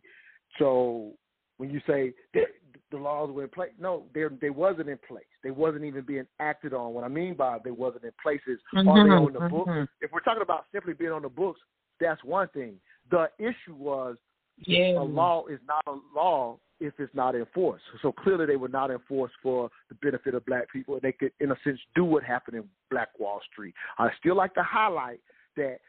so 0.57 1.11
when 1.57 1.69
you 1.69 1.81
say 1.85 2.13
the 2.33 2.97
laws 2.97 3.31
were 3.31 3.43
in 3.43 3.49
place, 3.49 3.71
no, 3.79 4.03
they 4.13 4.23
they 4.41 4.49
wasn't 4.49 4.89
in 4.89 4.99
place. 5.07 5.23
They 5.43 5.51
wasn't 5.51 5.85
even 5.85 6.03
being 6.03 6.25
acted 6.39 6.73
on. 6.73 6.93
What 6.93 7.03
I 7.03 7.07
mean 7.07 7.35
by 7.35 7.57
they 7.63 7.71
wasn't 7.71 8.03
in 8.03 8.11
place 8.21 8.41
is 8.47 8.59
are 8.73 9.03
they 9.03 9.09
Mhm, 9.09 9.25
on 9.27 9.33
the 9.33 9.39
books? 9.49 9.69
mhm. 9.69 9.87
If 10.01 10.11
we're 10.11 10.21
talking 10.21 10.41
about 10.41 10.65
simply 10.71 10.93
being 10.93 11.11
on 11.11 11.21
the 11.21 11.29
books, 11.29 11.59
that's 11.99 12.23
one 12.23 12.47
thing. 12.49 12.79
The 13.09 13.31
issue 13.37 13.75
was 13.75 14.17
Yeah. 14.57 14.99
a 14.99 15.03
law 15.03 15.45
is 15.47 15.61
not 15.63 15.83
a 15.87 15.99
law 16.13 16.59
if 16.79 16.99
it's 16.99 17.13
not 17.13 17.35
enforced. 17.35 17.85
So 18.01 18.11
clearly 18.11 18.47
they 18.47 18.55
were 18.55 18.67
not 18.67 18.89
enforced 18.89 19.35
for 19.41 19.69
the 19.89 19.95
benefit 19.95 20.33
of 20.33 20.43
black 20.45 20.67
people. 20.69 20.99
They 20.99 21.11
could, 21.11 21.31
in 21.39 21.51
a 21.51 21.59
sense, 21.59 21.79
do 21.93 22.03
what 22.03 22.23
happened 22.23 22.57
in 22.57 22.69
Black 22.89 23.17
Wall 23.19 23.39
Street. 23.51 23.75
I 23.99 24.11
still 24.15 24.35
like 24.35 24.55
to 24.55 24.63
highlight 24.63 25.21
that, 25.57 25.79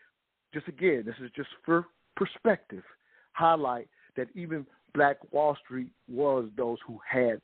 just 0.53 0.69
again, 0.69 1.05
this 1.07 1.19
is 1.19 1.31
just 1.33 1.49
for 1.65 1.87
perspective, 2.15 2.85
highlight 3.33 3.89
that 4.17 4.29
even 4.35 4.67
Black 4.95 5.17
Wall 5.33 5.57
Street 5.65 5.91
was 6.09 6.49
those 6.57 6.79
who 6.87 6.99
had 7.09 7.41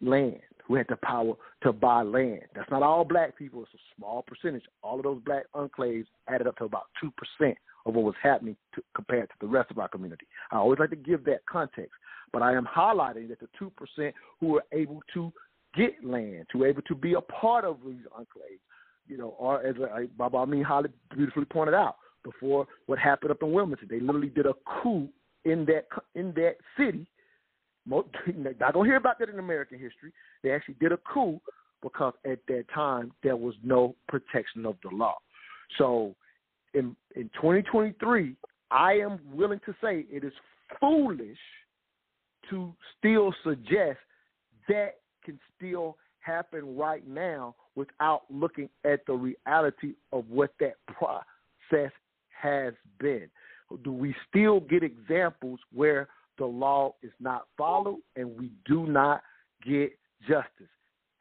land, 0.00 0.40
who 0.66 0.74
had 0.74 0.86
the 0.88 0.96
power 0.96 1.34
to 1.62 1.72
buy 1.72 2.02
land. 2.02 2.42
That's 2.54 2.70
not 2.70 2.82
all 2.82 3.04
black 3.04 3.36
people, 3.36 3.62
it's 3.62 3.74
a 3.74 3.78
small 3.96 4.22
percentage. 4.22 4.64
All 4.82 4.96
of 4.96 5.04
those 5.04 5.20
black 5.24 5.44
enclaves 5.54 6.06
added 6.28 6.46
up 6.46 6.56
to 6.56 6.64
about 6.64 6.86
2% 7.02 7.54
of 7.86 7.94
what 7.94 8.04
was 8.04 8.14
happening 8.22 8.56
to, 8.74 8.82
compared 8.94 9.28
to 9.28 9.34
the 9.40 9.46
rest 9.46 9.70
of 9.70 9.78
our 9.78 9.88
community. 9.88 10.26
I 10.50 10.56
always 10.56 10.78
like 10.78 10.90
to 10.90 10.96
give 10.96 11.24
that 11.24 11.44
context, 11.46 11.92
but 12.32 12.42
I 12.42 12.54
am 12.54 12.66
highlighting 12.66 13.28
that 13.28 13.38
the 13.40 13.48
2% 13.60 14.12
who 14.40 14.46
were 14.46 14.64
able 14.72 15.02
to 15.14 15.32
get 15.74 16.04
land, 16.04 16.46
who 16.52 16.60
were 16.60 16.68
able 16.68 16.82
to 16.82 16.94
be 16.94 17.14
a 17.14 17.20
part 17.20 17.64
of 17.64 17.78
these 17.84 18.04
enclaves, 18.18 18.60
you 19.08 19.18
know, 19.18 19.34
or 19.38 19.64
as 19.64 19.76
Baba 20.16 20.38
Amin 20.38 20.62
Holly 20.62 20.90
beautifully 21.14 21.44
pointed 21.44 21.74
out, 21.74 21.96
before 22.24 22.66
what 22.86 22.98
happened 23.00 23.32
up 23.32 23.42
in 23.42 23.52
Wilmington, 23.52 23.88
they 23.90 23.98
literally 23.98 24.28
did 24.28 24.46
a 24.46 24.54
coup 24.64 25.08
in 25.44 25.64
that 25.66 25.86
in 26.14 26.32
that 26.34 26.56
city. 26.76 27.06
Mo- 27.86 28.06
Not 28.36 28.74
gonna 28.74 28.88
hear 28.88 28.96
about 28.96 29.18
that 29.18 29.28
in 29.28 29.38
American 29.38 29.78
history. 29.78 30.12
They 30.42 30.52
actually 30.52 30.76
did 30.80 30.92
a 30.92 30.98
coup 30.98 31.40
because 31.82 32.14
at 32.24 32.38
that 32.48 32.64
time 32.74 33.12
there 33.22 33.36
was 33.36 33.54
no 33.62 33.94
protection 34.08 34.64
of 34.66 34.76
the 34.82 34.94
law. 34.94 35.16
So 35.78 36.14
in 36.74 36.96
in 37.16 37.24
2023, 37.34 38.36
I 38.70 38.92
am 38.94 39.20
willing 39.32 39.60
to 39.66 39.74
say 39.82 40.06
it 40.10 40.24
is 40.24 40.32
foolish 40.80 41.38
to 42.50 42.72
still 42.98 43.34
suggest 43.44 43.98
that 44.68 44.96
can 45.24 45.38
still 45.56 45.96
happen 46.20 46.76
right 46.76 47.06
now 47.06 47.54
without 47.74 48.22
looking 48.30 48.68
at 48.84 49.04
the 49.06 49.12
reality 49.12 49.94
of 50.12 50.28
what 50.28 50.52
that 50.60 50.74
process 50.86 51.92
has 52.30 52.74
been. 52.98 53.28
Do 53.82 53.92
we 53.92 54.14
still 54.28 54.60
get 54.60 54.82
examples 54.82 55.60
where 55.72 56.08
the 56.38 56.46
law 56.46 56.94
is 57.02 57.12
not 57.20 57.46
followed 57.56 58.00
and 58.16 58.38
we 58.38 58.50
do 58.66 58.86
not 58.86 59.22
get 59.64 59.92
justice? 60.26 60.70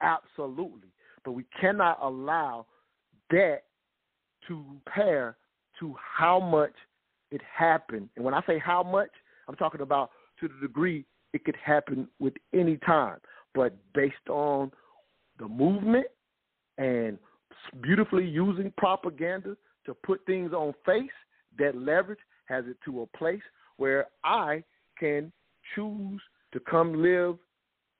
Absolutely. 0.01 0.89
But 1.23 1.31
we 1.33 1.45
cannot 1.59 1.99
allow 2.01 2.65
that 3.29 3.63
to 4.47 4.63
compare 4.67 5.37
to 5.79 5.95
how 5.99 6.39
much 6.39 6.73
it 7.31 7.41
happened. 7.55 8.09
And 8.15 8.25
when 8.25 8.33
I 8.33 8.41
say 8.45 8.59
how 8.59 8.83
much, 8.83 9.09
I'm 9.47 9.55
talking 9.55 9.81
about 9.81 10.11
to 10.39 10.47
the 10.47 10.67
degree 10.67 11.05
it 11.33 11.45
could 11.45 11.55
happen 11.63 12.07
with 12.19 12.33
any 12.53 12.77
time. 12.77 13.17
But 13.53 13.73
based 13.93 14.29
on 14.29 14.71
the 15.39 15.47
movement 15.47 16.07
and 16.77 17.17
beautifully 17.81 18.25
using 18.25 18.73
propaganda 18.77 19.55
to 19.85 19.93
put 19.93 20.25
things 20.25 20.53
on 20.53 20.73
face, 20.85 21.09
that 21.57 21.75
leverage 21.75 22.19
has 22.51 22.65
it 22.67 22.77
to 22.85 23.01
a 23.01 23.17
place 23.17 23.41
where 23.77 24.07
I 24.23 24.63
can 24.99 25.31
choose 25.73 26.21
to 26.53 26.59
come 26.59 27.01
live 27.01 27.37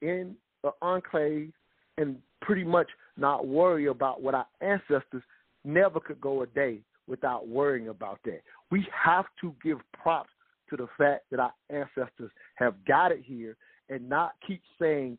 in 0.02 0.36
the 0.64 0.72
enclave 0.82 1.52
and 1.98 2.18
pretty 2.42 2.64
much 2.64 2.88
not 3.18 3.48
worry 3.48 3.88
about 3.88 4.22
what 4.22 4.36
our 4.36 4.48
ancestors 4.62 5.24
never 5.64 6.00
could 6.00 6.20
go 6.20 6.42
a 6.42 6.48
day 6.48 6.80
without 7.08 7.48
worrying 7.48 7.88
about 7.88 8.20
that. 8.26 8.42
We 8.70 8.88
have 8.92 9.26
to 9.42 9.56
give 9.64 9.78
props 9.94 10.30
to 10.70 10.78
the 10.78 10.88
fact 10.98 11.26
that 11.32 11.40
our 11.40 11.54
ancestors 11.70 12.32
have 12.56 12.76
got 12.86 13.12
it 13.12 13.22
here 13.24 13.56
and 13.90 14.08
not 14.08 14.34
keep 14.46 14.62
saying 14.80 15.18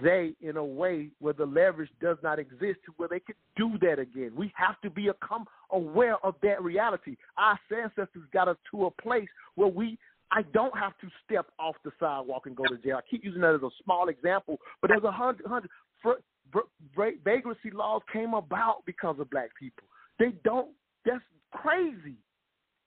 they 0.00 0.34
in 0.40 0.56
a 0.56 0.64
way 0.64 1.10
where 1.18 1.34
the 1.34 1.44
leverage 1.44 1.90
does 2.00 2.16
not 2.22 2.38
exist 2.38 2.78
to 2.86 2.92
where 2.96 3.08
they 3.08 3.20
could 3.20 3.36
do 3.56 3.72
that 3.80 3.98
again. 3.98 4.32
We 4.34 4.52
have 4.54 4.80
to 4.82 4.90
become 4.90 5.44
aware 5.70 6.16
of 6.24 6.34
that 6.42 6.62
reality. 6.62 7.16
Our 7.36 7.58
ancestors 7.70 8.22
got 8.32 8.48
us 8.48 8.56
to 8.70 8.86
a 8.86 8.90
place 8.90 9.28
where 9.54 9.68
we 9.68 9.98
I 10.34 10.42
don't 10.54 10.76
have 10.78 10.96
to 11.02 11.08
step 11.24 11.46
off 11.58 11.76
the 11.84 11.92
sidewalk 12.00 12.46
and 12.46 12.56
go 12.56 12.64
to 12.64 12.78
jail. 12.78 12.96
I 12.96 13.02
keep 13.10 13.22
using 13.22 13.42
that 13.42 13.54
as 13.54 13.62
a 13.62 13.68
small 13.84 14.08
example, 14.08 14.56
but 14.80 14.88
there's 14.88 15.04
a 15.04 15.12
hundred, 15.12 15.44
hundred 15.46 15.68
vagrancy 17.24 17.70
laws 17.70 18.00
came 18.10 18.32
about 18.32 18.82
because 18.86 19.16
of 19.18 19.28
black 19.30 19.50
people. 19.58 19.84
They 20.18 20.32
don't. 20.42 20.70
That's 21.04 21.22
crazy. 21.50 22.16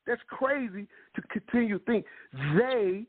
That's 0.07 0.21
crazy 0.27 0.87
to 1.15 1.21
continue 1.31 1.77
to 1.77 1.85
think 1.85 2.05
they 2.57 3.05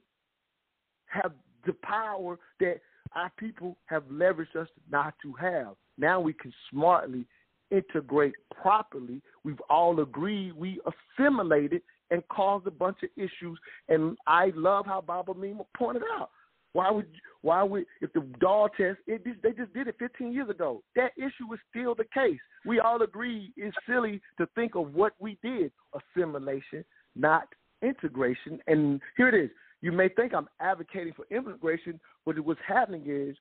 have 1.06 1.32
the 1.64 1.74
power 1.82 2.38
that 2.60 2.80
our 3.16 3.32
people 3.38 3.76
have 3.86 4.04
leveraged 4.04 4.54
us 4.56 4.68
not 4.92 5.14
to 5.22 5.32
have. 5.32 5.74
Now 5.98 6.20
we 6.20 6.34
can 6.34 6.52
smartly 6.70 7.26
integrate 7.70 8.34
properly. 8.60 9.20
We've 9.42 9.60
all 9.68 9.98
agreed 10.00 10.52
we 10.52 10.80
assimilated 11.18 11.82
and 12.10 12.22
caused 12.28 12.66
a 12.66 12.70
bunch 12.70 12.98
of 13.02 13.08
issues. 13.16 13.58
And 13.88 14.16
I 14.26 14.52
love 14.54 14.86
how 14.86 15.00
Baba 15.00 15.34
Mima 15.34 15.64
pointed 15.76 16.02
out. 16.16 16.30
Why 16.72 16.90
would 16.90 17.06
why 17.40 17.62
would 17.62 17.86
if 18.02 18.12
the 18.12 18.20
Dawes 18.38 18.70
test 18.76 18.98
it 19.06 19.24
they 19.42 19.52
just 19.52 19.72
did 19.72 19.88
it 19.88 19.96
15 19.98 20.30
years 20.32 20.50
ago? 20.50 20.82
That 20.94 21.12
issue 21.16 21.52
is 21.54 21.60
still 21.70 21.94
the 21.94 22.04
case. 22.12 22.40
We 22.66 22.80
all 22.80 23.00
agree 23.00 23.52
it's 23.56 23.76
silly 23.88 24.20
to 24.38 24.46
think 24.54 24.74
of 24.74 24.92
what 24.92 25.14
we 25.18 25.38
did 25.42 25.72
assimilation, 25.94 26.84
not 27.14 27.48
integration. 27.82 28.60
And 28.66 29.00
here 29.16 29.28
it 29.28 29.44
is. 29.46 29.50
You 29.82 29.92
may 29.92 30.08
think 30.08 30.34
I'm 30.34 30.48
advocating 30.60 31.12
for 31.14 31.26
immigration, 31.30 32.00
but 32.24 32.38
what's 32.40 32.60
happening 32.66 33.04
is 33.06 33.36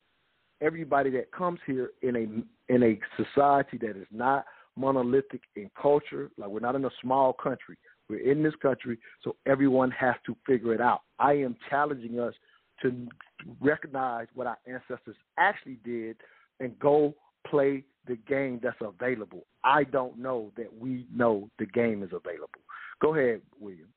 everybody 0.61 1.09
that 1.11 1.31
comes 1.31 1.59
here 1.65 1.91
in 2.01 2.15
a 2.15 2.73
in 2.73 2.83
a 2.83 2.99
society 3.17 3.77
that 3.81 3.97
is 3.97 4.07
not 4.11 4.45
monolithic 4.75 5.41
in 5.55 5.69
culture, 5.81 6.29
like 6.37 6.49
we're 6.49 6.59
not 6.59 6.75
in 6.75 6.85
a 6.85 6.89
small 7.01 7.33
country. 7.33 7.77
We're 8.09 8.29
in 8.29 8.43
this 8.43 8.53
country, 8.61 8.99
so 9.23 9.35
everyone 9.45 9.89
has 9.91 10.15
to 10.25 10.35
figure 10.45 10.73
it 10.73 10.81
out. 10.81 11.01
I 11.17 11.33
am 11.33 11.55
challenging 11.69 12.19
us 12.19 12.33
to 12.81 13.07
recognize 13.61 14.27
what 14.33 14.47
our 14.47 14.57
ancestors 14.67 15.15
actually 15.37 15.79
did 15.83 16.17
and 16.59 16.77
go 16.79 17.15
play 17.47 17.83
the 18.07 18.15
game 18.27 18.59
that's 18.61 18.77
available. 18.81 19.45
I 19.63 19.85
don't 19.85 20.19
know 20.19 20.51
that 20.57 20.71
we 20.77 21.07
know 21.13 21.49
the 21.57 21.65
game 21.65 22.03
is 22.03 22.11
available. 22.13 22.61
Go 23.01 23.15
ahead, 23.15 23.41
William. 23.59 23.87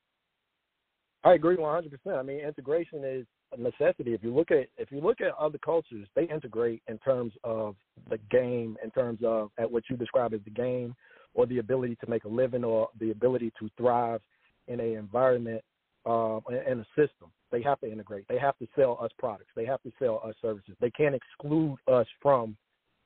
I 1.24 1.34
agree 1.34 1.56
100%. 1.56 1.90
I 2.08 2.22
mean, 2.22 2.40
integration 2.40 3.04
is 3.04 3.26
a 3.52 3.60
necessity. 3.60 4.14
If 4.14 4.22
you 4.22 4.34
look 4.34 4.50
at 4.50 4.68
if 4.76 4.92
you 4.92 5.00
look 5.00 5.20
at 5.20 5.32
other 5.38 5.58
cultures, 5.58 6.06
they 6.14 6.24
integrate 6.24 6.82
in 6.88 6.98
terms 6.98 7.32
of 7.44 7.76
the 8.08 8.18
game, 8.30 8.76
in 8.84 8.90
terms 8.90 9.20
of 9.24 9.50
at 9.58 9.70
what 9.70 9.84
you 9.90 9.96
describe 9.96 10.32
as 10.34 10.40
the 10.44 10.50
game, 10.50 10.94
or 11.34 11.46
the 11.46 11.58
ability 11.58 11.96
to 11.96 12.10
make 12.10 12.24
a 12.24 12.28
living, 12.28 12.64
or 12.64 12.88
the 13.00 13.10
ability 13.10 13.52
to 13.58 13.68
thrive 13.76 14.20
in 14.68 14.80
a 14.80 14.94
environment 14.94 15.62
um, 16.06 16.42
and 16.48 16.80
a 16.80 16.86
system. 16.90 17.30
They 17.50 17.62
have 17.62 17.80
to 17.80 17.90
integrate. 17.90 18.26
They 18.28 18.38
have 18.38 18.58
to 18.58 18.68
sell 18.76 18.98
us 19.00 19.10
products. 19.18 19.50
They 19.56 19.64
have 19.64 19.82
to 19.82 19.92
sell 19.98 20.20
us 20.24 20.34
services. 20.40 20.76
They 20.80 20.90
can't 20.90 21.14
exclude 21.14 21.78
us 21.88 22.06
from 22.22 22.56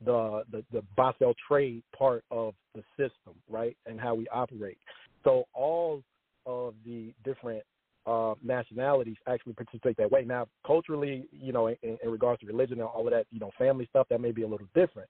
the 0.04 0.42
the, 0.50 0.64
the 0.72 0.82
buy 0.96 1.12
sell 1.18 1.34
trade 1.48 1.82
part 1.96 2.24
of 2.30 2.54
the 2.74 2.82
system, 2.98 3.34
right, 3.48 3.76
and 3.86 3.98
how 3.98 4.14
we 4.14 4.26
operate. 4.28 4.78
So 5.24 5.44
all 5.54 6.02
of 6.44 6.74
the 6.84 7.14
different 7.24 7.62
uh, 8.06 8.34
nationalities 8.42 9.16
actually 9.28 9.52
participate 9.52 9.96
that 9.96 10.10
way. 10.10 10.24
Now, 10.24 10.46
culturally, 10.66 11.24
you 11.30 11.52
know, 11.52 11.68
in, 11.68 11.76
in 11.82 12.10
regards 12.10 12.40
to 12.40 12.46
religion 12.46 12.80
and 12.80 12.88
all 12.88 13.06
of 13.06 13.12
that, 13.12 13.26
you 13.30 13.40
know, 13.40 13.50
family 13.58 13.86
stuff, 13.90 14.06
that 14.10 14.20
may 14.20 14.32
be 14.32 14.42
a 14.42 14.48
little 14.48 14.66
different. 14.74 15.08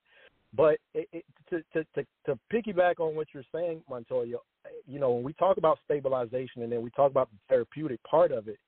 But 0.54 0.78
it, 0.92 1.08
it, 1.12 1.24
to, 1.50 1.62
to 1.72 1.86
to 1.94 2.06
to 2.26 2.38
piggyback 2.52 3.00
on 3.00 3.14
what 3.14 3.28
you're 3.32 3.44
saying, 3.54 3.82
Montoya, 3.88 4.36
you 4.86 5.00
know, 5.00 5.12
when 5.12 5.24
we 5.24 5.32
talk 5.34 5.56
about 5.56 5.78
stabilization 5.84 6.62
and 6.62 6.70
then 6.70 6.82
we 6.82 6.90
talk 6.90 7.10
about 7.10 7.30
the 7.30 7.38
therapeutic 7.48 8.02
part 8.04 8.32
of 8.32 8.48
it, 8.48 8.58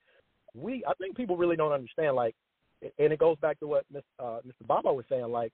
we 0.54 0.82
I 0.88 0.94
think 0.94 1.16
people 1.16 1.36
really 1.36 1.56
don't 1.56 1.72
understand. 1.72 2.16
Like, 2.16 2.34
and 2.82 3.12
it 3.12 3.18
goes 3.18 3.36
back 3.42 3.60
to 3.60 3.66
what 3.66 3.84
Mr. 3.92 4.02
Uh, 4.18 4.38
Mr. 4.46 4.66
Baba 4.66 4.92
was 4.92 5.04
saying. 5.10 5.24
Like, 5.24 5.52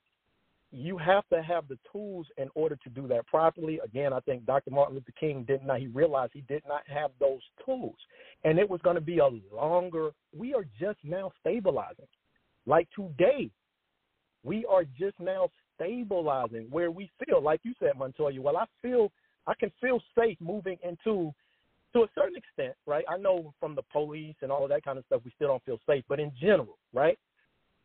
you 0.72 0.96
have 0.98 1.28
to 1.32 1.42
have 1.42 1.66
the 1.68 1.78
tools 1.90 2.26
in 2.38 2.48
order 2.54 2.76
to 2.76 2.90
do 2.90 3.08
that 3.08 3.26
properly. 3.26 3.80
Again, 3.84 4.12
I 4.12 4.20
think 4.20 4.46
Dr. 4.46 4.70
Martin 4.70 4.94
Luther 4.94 5.12
King 5.18 5.44
did 5.46 5.64
not. 5.64 5.80
He 5.80 5.88
realized 5.88 6.32
he 6.32 6.42
did 6.42 6.62
not 6.66 6.82
have 6.86 7.10
those 7.18 7.40
tools, 7.64 7.96
and 8.44 8.58
it 8.58 8.68
was 8.68 8.80
going 8.82 8.94
to 8.94 9.00
be 9.00 9.18
a 9.18 9.28
longer. 9.52 10.10
We 10.36 10.54
are 10.54 10.64
just 10.78 10.98
now 11.02 11.32
stabilizing. 11.40 12.06
Like 12.66 12.88
today, 12.94 13.50
we 14.44 14.64
are 14.66 14.84
just 14.84 15.18
now 15.18 15.48
stabilizing 15.74 16.66
where 16.70 16.90
we 16.90 17.10
feel, 17.24 17.42
like 17.42 17.60
you 17.64 17.72
said, 17.80 17.98
Montoya. 17.98 18.40
Well, 18.40 18.56
I 18.56 18.66
feel 18.80 19.10
I 19.46 19.54
can 19.54 19.72
feel 19.80 20.00
safe 20.16 20.38
moving 20.40 20.78
into 20.84 21.32
to 21.92 22.02
a 22.02 22.08
certain 22.14 22.36
extent, 22.36 22.74
right? 22.86 23.04
I 23.08 23.16
know 23.16 23.52
from 23.58 23.74
the 23.74 23.82
police 23.90 24.36
and 24.42 24.52
all 24.52 24.62
of 24.62 24.70
that 24.70 24.84
kind 24.84 24.98
of 24.98 25.04
stuff, 25.06 25.22
we 25.24 25.32
still 25.34 25.48
don't 25.48 25.64
feel 25.64 25.80
safe, 25.88 26.04
but 26.08 26.20
in 26.20 26.30
general, 26.40 26.78
right? 26.92 27.18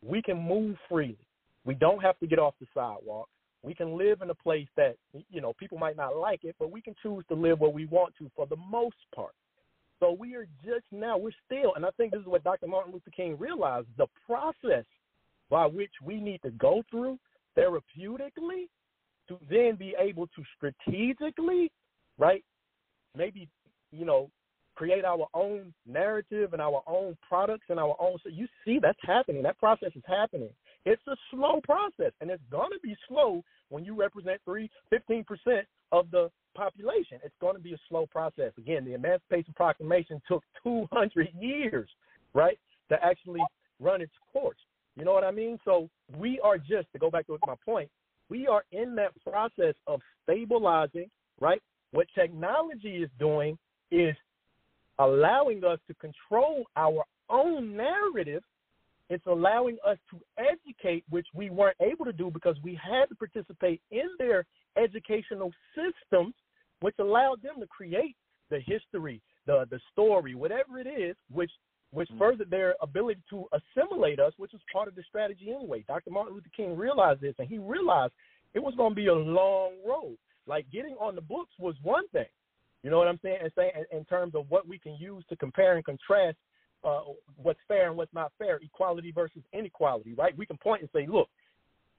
We 0.03 0.21
can 0.21 0.37
move 0.37 0.75
freely. 0.87 1.17
We 1.65 1.73
don't 1.73 2.01
have 2.01 2.17
to 2.19 2.27
get 2.27 2.39
off 2.39 2.53
the 2.59 2.67
sidewalk. 2.73 3.27
We 3.63 3.73
can 3.73 3.97
live 3.97 4.21
in 4.21 4.29
a 4.29 4.35
place 4.35 4.67
that, 4.77 4.95
you 5.29 5.41
know, 5.41 5.53
people 5.53 5.79
might 5.79 5.97
not 5.97 6.15
like 6.15 6.43
it, 6.43 6.55
but 6.59 6.71
we 6.71 6.81
can 6.81 6.95
choose 7.01 7.23
to 7.29 7.35
live 7.35 7.59
where 7.59 7.71
we 7.71 7.85
want 7.87 8.13
to 8.19 8.29
for 8.35 8.45
the 8.45 8.55
most 8.55 8.95
part. 9.13 9.33
So 9.99 10.11
we 10.11 10.35
are 10.35 10.47
just 10.63 10.85
now, 10.91 11.17
we're 11.17 11.31
still, 11.45 11.73
and 11.75 11.85
I 11.85 11.89
think 11.97 12.11
this 12.11 12.21
is 12.21 12.27
what 12.27 12.43
Dr. 12.43 12.67
Martin 12.67 12.93
Luther 12.93 13.11
King 13.15 13.37
realized 13.39 13.87
the 13.97 14.07
process 14.25 14.85
by 15.49 15.65
which 15.65 15.91
we 16.03 16.19
need 16.19 16.41
to 16.43 16.51
go 16.51 16.83
through 16.91 17.17
therapeutically 17.57 18.67
to 19.27 19.39
then 19.49 19.75
be 19.75 19.95
able 19.99 20.27
to 20.27 20.43
strategically, 20.55 21.71
right, 22.19 22.43
maybe, 23.17 23.49
you 23.91 24.05
know, 24.05 24.29
create 24.75 25.05
our 25.05 25.27
own 25.33 25.73
narrative 25.87 26.53
and 26.53 26.61
our 26.61 26.83
own 26.85 27.17
products 27.27 27.65
and 27.69 27.79
our 27.79 27.95
own. 27.99 28.17
So 28.23 28.29
you 28.29 28.47
see 28.65 28.77
that's 28.79 28.99
happening. 29.01 29.41
That 29.43 29.57
process 29.57 29.91
is 29.95 30.03
happening. 30.05 30.49
It's 30.85 31.01
a 31.07 31.15
slow 31.31 31.59
process, 31.63 32.11
and 32.21 32.29
it's 32.29 32.43
going 32.51 32.71
to 32.71 32.79
be 32.81 32.95
slow 33.07 33.43
when 33.69 33.83
you 33.83 33.95
represent 33.95 34.39
three, 34.45 34.69
15% 34.93 35.25
of 35.91 36.11
the 36.11 36.29
population. 36.55 37.19
It's 37.23 37.35
going 37.41 37.55
to 37.55 37.61
be 37.61 37.73
a 37.73 37.79
slow 37.89 38.05
process. 38.05 38.51
Again, 38.57 38.85
the 38.85 38.93
Emancipation 38.93 39.53
Proclamation 39.55 40.21
took 40.27 40.43
200 40.63 41.29
years, 41.39 41.89
right, 42.33 42.59
to 42.89 43.03
actually 43.03 43.41
run 43.79 44.01
its 44.01 44.13
course. 44.31 44.57
You 44.95 45.05
know 45.05 45.13
what 45.13 45.23
I 45.23 45.31
mean? 45.31 45.59
So 45.65 45.89
we 46.17 46.39
are 46.43 46.57
just, 46.57 46.91
to 46.93 46.99
go 46.99 47.09
back 47.09 47.27
to 47.27 47.37
my 47.47 47.55
point, 47.65 47.89
we 48.29 48.47
are 48.47 48.63
in 48.71 48.95
that 48.95 49.11
process 49.23 49.75
of 49.87 50.01
stabilizing, 50.23 51.09
right? 51.39 51.61
What 51.91 52.07
technology 52.15 52.97
is 53.03 53.09
doing 53.19 53.57
is 53.91 54.15
allowing 54.99 55.63
us 55.63 55.79
to 55.87 55.93
control 55.95 56.65
our 56.75 57.03
own 57.29 57.75
narrative 57.75 58.43
it's 59.09 59.25
allowing 59.27 59.77
us 59.85 59.97
to 60.09 60.19
educate, 60.37 61.03
which 61.09 61.27
we 61.33 61.49
weren't 61.49 61.77
able 61.79 62.05
to 62.05 62.13
do 62.13 62.31
because 62.31 62.55
we 62.63 62.79
had 62.81 63.05
to 63.09 63.15
participate 63.15 63.81
in 63.91 64.07
their 64.17 64.45
educational 64.77 65.51
systems, 65.75 66.33
which 66.81 66.95
allowed 66.99 67.41
them 67.41 67.55
to 67.59 67.67
create 67.67 68.15
the 68.49 68.59
history, 68.59 69.21
the 69.45 69.65
the 69.69 69.79
story, 69.91 70.35
whatever 70.35 70.79
it 70.79 70.87
is, 70.87 71.15
which 71.31 71.51
which 71.91 72.09
mm-hmm. 72.09 72.19
furthered 72.19 72.49
their 72.49 72.75
ability 72.81 73.21
to 73.29 73.45
assimilate 73.53 74.19
us, 74.19 74.33
which 74.37 74.51
was 74.51 74.61
part 74.73 74.87
of 74.87 74.95
the 74.95 75.03
strategy 75.07 75.53
anyway. 75.55 75.83
Dr. 75.87 76.11
Martin 76.11 76.33
Luther 76.33 76.49
King 76.55 76.75
realized 76.75 77.21
this, 77.21 77.35
and 77.37 77.47
he 77.47 77.57
realized 77.57 78.13
it 78.53 78.59
was 78.63 78.73
going 78.75 78.91
to 78.91 78.95
be 78.95 79.07
a 79.07 79.13
long 79.13 79.73
road. 79.87 80.17
Like 80.47 80.69
getting 80.71 80.95
on 80.95 81.15
the 81.15 81.21
books 81.21 81.51
was 81.59 81.75
one 81.83 82.07
thing, 82.09 82.25
you 82.83 82.89
know 82.89 82.97
what 82.97 83.07
I'm 83.07 83.19
saying, 83.23 83.37
and 83.41 83.51
saying 83.55 83.71
in 83.91 84.05
terms 84.05 84.35
of 84.35 84.45
what 84.49 84.67
we 84.67 84.77
can 84.77 84.95
use 84.99 85.23
to 85.29 85.35
compare 85.35 85.75
and 85.75 85.85
contrast 85.85 86.37
uh, 86.85 87.01
what's 87.41 87.59
fair 87.67 87.87
and 87.89 87.97
what's 87.97 88.13
not 88.13 88.31
fair, 88.37 88.59
equality 88.63 89.11
versus 89.11 89.41
inequality, 89.53 90.13
right? 90.13 90.37
We 90.37 90.45
can 90.45 90.57
point 90.57 90.81
and 90.81 90.89
say, 90.93 91.07
look, 91.07 91.27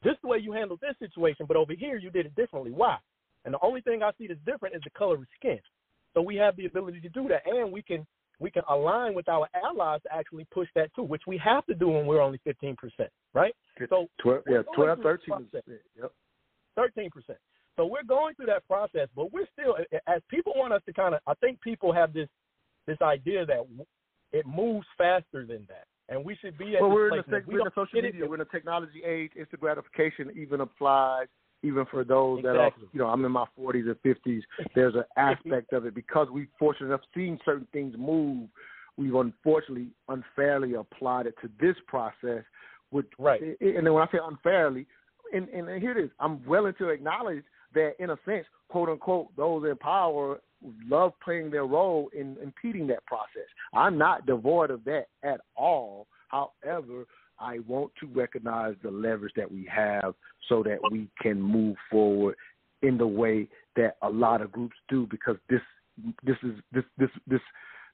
this 0.02 0.12
is 0.12 0.18
the 0.22 0.28
way 0.28 0.38
you 0.38 0.52
handled 0.52 0.80
this 0.80 0.94
situation, 0.98 1.46
but 1.46 1.56
over 1.56 1.72
here 1.72 1.96
you 1.96 2.10
did 2.10 2.26
it 2.26 2.34
differently. 2.36 2.70
Why? 2.70 2.98
And 3.44 3.54
the 3.54 3.58
only 3.62 3.80
thing 3.80 4.02
I 4.02 4.10
see 4.18 4.26
that's 4.26 4.40
different 4.46 4.76
is 4.76 4.82
the 4.84 4.90
color 4.90 5.16
of 5.16 5.26
skin. 5.38 5.58
So 6.14 6.22
we 6.22 6.36
have 6.36 6.56
the 6.56 6.66
ability 6.66 7.00
to 7.00 7.08
do 7.08 7.28
that, 7.28 7.42
and 7.46 7.70
we 7.70 7.82
can 7.82 8.06
we 8.38 8.50
can 8.50 8.62
align 8.68 9.14
with 9.14 9.28
our 9.28 9.48
allies 9.54 10.02
to 10.02 10.14
actually 10.14 10.46
push 10.52 10.68
that 10.74 10.94
too, 10.94 11.02
which 11.02 11.22
we 11.26 11.38
have 11.38 11.64
to 11.66 11.74
do 11.74 11.88
when 11.88 12.06
we're 12.06 12.20
only 12.20 12.40
fifteen 12.44 12.76
percent, 12.76 13.10
right? 13.34 13.54
So 13.88 14.06
12, 14.20 14.42
yeah, 14.48 14.62
12, 14.74 14.98
13 15.02 15.34
percent. 15.34 15.64
Yep. 16.00 16.12
Thirteen 16.74 17.10
percent. 17.10 17.38
So 17.76 17.84
we're 17.84 18.04
going 18.04 18.34
through 18.34 18.46
that 18.46 18.66
process, 18.66 19.08
but 19.14 19.32
we're 19.32 19.46
still 19.52 19.76
as 20.06 20.22
people 20.30 20.54
want 20.56 20.72
us 20.72 20.82
to 20.86 20.92
kind 20.92 21.14
of. 21.14 21.20
I 21.26 21.34
think 21.34 21.60
people 21.60 21.92
have 21.92 22.12
this 22.12 22.28
this 22.86 22.98
idea 23.02 23.44
that 23.46 23.66
it 24.32 24.46
moves 24.46 24.86
faster 24.98 25.46
than 25.46 25.66
that, 25.68 25.86
and 26.08 26.24
we 26.24 26.36
should 26.40 26.58
be 26.58 26.76
at. 26.76 26.82
Well, 26.82 26.90
we're 26.90 27.16
in 27.16 27.24
the, 27.28 27.42
we 27.46 27.54
we're 27.54 27.60
in 27.60 27.64
the 27.64 27.70
social 27.74 27.98
it, 27.98 28.04
media, 28.04 28.26
we're 28.26 28.34
in 28.34 28.40
the 28.40 28.44
technology 28.46 29.02
age. 29.04 29.32
Instant 29.36 29.60
gratification 29.60 30.32
even 30.36 30.60
applies 30.60 31.26
even 31.62 31.84
for 31.90 32.04
those 32.04 32.42
that 32.42 32.56
are, 32.56 32.70
you 32.92 32.98
know, 32.98 33.06
I'm 33.06 33.24
in 33.24 33.32
my 33.32 33.46
40s 33.58 33.86
and 33.86 33.96
50s. 34.04 34.42
There's 34.74 34.94
an 34.94 35.04
aspect 35.16 35.72
of 35.72 35.86
it 35.86 35.94
because 35.94 36.28
we 36.32 36.48
fortunate 36.58 36.88
enough 36.88 37.00
seeing 37.14 37.38
certain 37.44 37.66
things 37.72 37.94
move. 37.98 38.48
We've 38.96 39.14
unfortunately 39.14 39.88
unfairly 40.08 40.74
applied 40.74 41.26
it 41.26 41.34
to 41.42 41.50
this 41.60 41.76
process. 41.86 42.44
Which, 42.90 43.06
right. 43.18 43.40
And 43.42 43.84
then 43.86 43.92
when 43.92 44.02
I 44.02 44.12
say 44.12 44.18
unfairly, 44.22 44.86
and, 45.32 45.48
and, 45.48 45.68
and 45.68 45.82
here 45.82 45.98
it 45.98 46.04
is, 46.04 46.10
I'm 46.20 46.44
willing 46.46 46.74
to 46.78 46.90
acknowledge 46.90 47.42
that 47.74 47.94
in 47.98 48.10
a 48.10 48.16
sense, 48.24 48.46
quote 48.68 48.88
unquote, 48.88 49.36
those 49.36 49.64
in 49.64 49.76
power 49.76 50.38
love 50.88 51.12
playing 51.22 51.50
their 51.50 51.66
role 51.66 52.10
in 52.16 52.36
impeding 52.42 52.86
that 52.88 53.04
process. 53.06 53.48
I'm 53.74 53.98
not 53.98 54.26
devoid 54.26 54.70
of 54.70 54.84
that 54.84 55.06
at 55.22 55.40
all. 55.56 56.06
However, 56.28 57.04
I 57.38 57.58
want 57.66 57.92
to 58.00 58.06
recognize 58.06 58.74
the 58.82 58.90
leverage 58.90 59.34
that 59.36 59.50
we 59.50 59.68
have 59.70 60.14
so 60.48 60.62
that 60.62 60.78
we 60.90 61.08
can 61.20 61.40
move 61.40 61.76
forward 61.90 62.36
in 62.82 62.98
the 62.98 63.06
way 63.06 63.48
that 63.76 63.96
a 64.02 64.08
lot 64.08 64.40
of 64.40 64.52
groups 64.52 64.76
do 64.88 65.06
because 65.10 65.36
this 65.48 65.60
this 66.22 66.36
is 66.42 66.52
this 66.72 66.84
this 66.98 67.10
this 67.26 67.40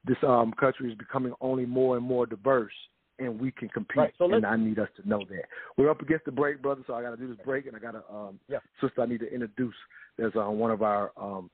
this 0.04 0.16
um 0.26 0.52
country 0.58 0.90
is 0.90 0.98
becoming 0.98 1.32
only 1.40 1.66
more 1.66 1.96
and 1.96 2.04
more 2.04 2.26
diverse 2.26 2.72
and 3.18 3.38
we 3.38 3.52
can 3.52 3.68
compete 3.68 3.96
Right, 3.96 4.14
so 4.18 4.32
and 4.32 4.44
I 4.44 4.56
need 4.56 4.78
us 4.78 4.88
to 5.00 5.08
know 5.08 5.20
that. 5.28 5.44
We're 5.76 5.90
up 5.90 6.00
against 6.00 6.24
the 6.24 6.32
break, 6.32 6.60
brother, 6.60 6.82
so 6.86 6.94
I 6.94 7.02
gotta 7.02 7.16
do 7.16 7.28
this 7.28 7.36
break 7.44 7.66
and 7.66 7.76
I 7.76 7.78
gotta 7.78 8.02
um 8.12 8.38
yeah. 8.48 8.58
sister 8.80 9.02
I 9.02 9.06
need 9.06 9.20
to 9.20 9.32
introduce 9.32 9.74
there's 10.16 10.34
um, 10.36 10.58
one 10.58 10.70
of 10.70 10.82
our 10.82 11.12
um 11.16 11.50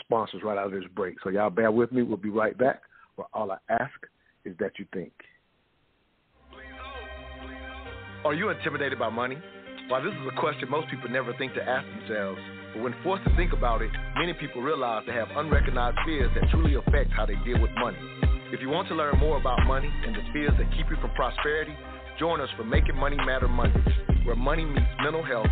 sponsors 0.00 0.42
right 0.42 0.58
out 0.58 0.66
of 0.66 0.72
this 0.72 0.88
break. 0.94 1.16
So 1.22 1.30
y'all 1.30 1.50
bear 1.50 1.70
with 1.70 1.92
me, 1.92 2.02
we'll 2.02 2.16
be 2.16 2.30
right 2.30 2.56
back. 2.56 2.82
Where 3.16 3.26
all 3.32 3.50
I 3.50 3.58
ask 3.70 3.94
is 4.44 4.54
that 4.58 4.72
you 4.78 4.86
think. 4.92 5.12
Are 8.24 8.34
you 8.34 8.50
intimidated 8.50 8.98
by 8.98 9.08
money? 9.08 9.38
While 9.88 10.02
this 10.02 10.12
is 10.12 10.26
a 10.26 10.40
question 10.40 10.68
most 10.68 10.90
people 10.90 11.08
never 11.08 11.32
think 11.38 11.54
to 11.54 11.62
ask 11.62 11.86
themselves, 11.86 12.40
but 12.74 12.82
when 12.82 12.94
forced 13.04 13.24
to 13.24 13.36
think 13.36 13.52
about 13.52 13.82
it, 13.82 13.90
many 14.18 14.32
people 14.34 14.60
realize 14.60 15.04
they 15.06 15.12
have 15.12 15.28
unrecognized 15.36 15.96
fears 16.04 16.30
that 16.34 16.50
truly 16.50 16.74
affect 16.74 17.12
how 17.12 17.24
they 17.24 17.36
deal 17.44 17.60
with 17.60 17.70
money. 17.78 17.98
If 18.52 18.60
you 18.60 18.68
want 18.68 18.88
to 18.88 18.94
learn 18.94 19.18
more 19.18 19.38
about 19.38 19.64
money 19.66 19.88
and 20.04 20.14
the 20.14 20.22
fears 20.32 20.52
that 20.58 20.70
keep 20.76 20.90
you 20.90 20.96
from 21.00 21.10
prosperity, 21.10 21.72
join 22.18 22.40
us 22.40 22.48
for 22.56 22.64
Making 22.64 22.96
Money 22.96 23.16
Matter 23.16 23.48
Mondays, 23.48 23.94
where 24.24 24.36
money 24.36 24.64
meets 24.64 24.86
mental 25.02 25.24
health 25.24 25.46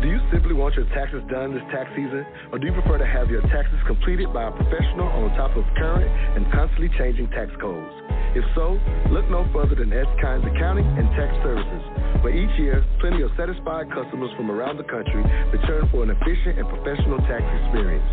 Do 0.08 0.16
you 0.16 0.24
simply 0.32 0.56
want 0.56 0.72
your 0.80 0.88
taxes 0.96 1.20
done 1.28 1.52
this 1.52 1.68
tax 1.68 1.92
season, 1.92 2.24
or 2.56 2.56
do 2.56 2.64
you 2.64 2.72
prefer 2.72 2.96
to 2.96 3.04
have 3.04 3.28
your 3.28 3.44
taxes 3.52 3.76
completed 3.84 4.32
by 4.32 4.48
a 4.48 4.56
professional 4.56 5.04
on 5.04 5.36
top 5.36 5.52
of 5.60 5.68
current 5.76 6.08
and 6.08 6.48
constantly 6.48 6.88
changing 6.96 7.28
tax 7.36 7.52
codes? 7.60 7.92
If 8.32 8.48
so, 8.56 8.80
look 9.12 9.28
no 9.28 9.44
further 9.52 9.76
than 9.76 9.92
S 9.92 10.08
Kynes 10.24 10.48
Accounting 10.48 10.88
and 10.88 11.12
Tax 11.12 11.36
Services, 11.44 11.84
where 12.24 12.32
each 12.32 12.56
year 12.56 12.80
plenty 13.04 13.20
of 13.20 13.36
satisfied 13.36 13.92
customers 13.92 14.32
from 14.40 14.48
around 14.48 14.80
the 14.80 14.88
country 14.88 15.28
return 15.52 15.92
for 15.92 16.08
an 16.08 16.16
efficient 16.16 16.56
and 16.56 16.72
professional 16.72 17.20
tax 17.28 17.44
experience. 17.44 18.08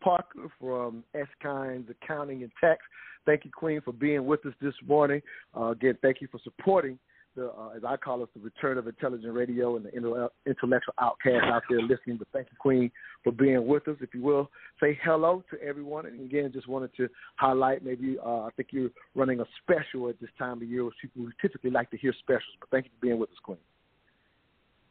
Parker 0.00 0.48
from 0.60 1.02
S. 1.14 1.26
Kynes 1.44 1.90
Accounting 1.90 2.44
and 2.44 2.52
Tax. 2.60 2.82
Thank 3.26 3.44
you, 3.44 3.50
Queen, 3.50 3.80
for 3.80 3.92
being 3.92 4.26
with 4.26 4.46
us 4.46 4.54
this 4.60 4.74
morning. 4.86 5.20
Uh, 5.56 5.70
again, 5.70 5.98
thank 6.02 6.20
you 6.20 6.28
for 6.30 6.38
supporting 6.44 7.00
the, 7.36 7.48
uh, 7.48 7.70
as 7.76 7.82
I 7.86 7.96
call 7.96 8.22
it, 8.22 8.28
the 8.34 8.40
return 8.40 8.78
of 8.78 8.86
intelligent 8.86 9.32
radio 9.32 9.76
and 9.76 9.84
the 9.84 10.28
intellectual 10.46 10.94
outcast 11.00 11.44
out 11.44 11.62
there 11.68 11.80
listening. 11.80 12.16
But 12.18 12.28
thank 12.32 12.48
you, 12.50 12.56
Queen, 12.58 12.90
for 13.24 13.32
being 13.32 13.66
with 13.66 13.88
us. 13.88 13.96
If 14.00 14.14
you 14.14 14.22
will, 14.22 14.50
say 14.80 14.98
hello 15.04 15.42
to 15.50 15.62
everyone. 15.62 16.06
And 16.06 16.20
again, 16.20 16.50
just 16.52 16.68
wanted 16.68 16.90
to 16.96 17.08
highlight 17.36 17.84
maybe 17.84 18.16
uh, 18.24 18.42
I 18.42 18.50
think 18.56 18.68
you're 18.72 18.90
running 19.14 19.40
a 19.40 19.44
special 19.62 20.08
at 20.08 20.20
this 20.20 20.30
time 20.38 20.62
of 20.62 20.68
year, 20.68 20.84
which 20.84 20.94
people 21.00 21.26
typically 21.40 21.70
like 21.70 21.90
to 21.90 21.96
hear 21.96 22.14
specials. 22.18 22.54
But 22.60 22.70
thank 22.70 22.86
you 22.86 22.90
for 22.98 23.06
being 23.06 23.18
with 23.18 23.30
us, 23.30 23.36
Queen. 23.42 23.58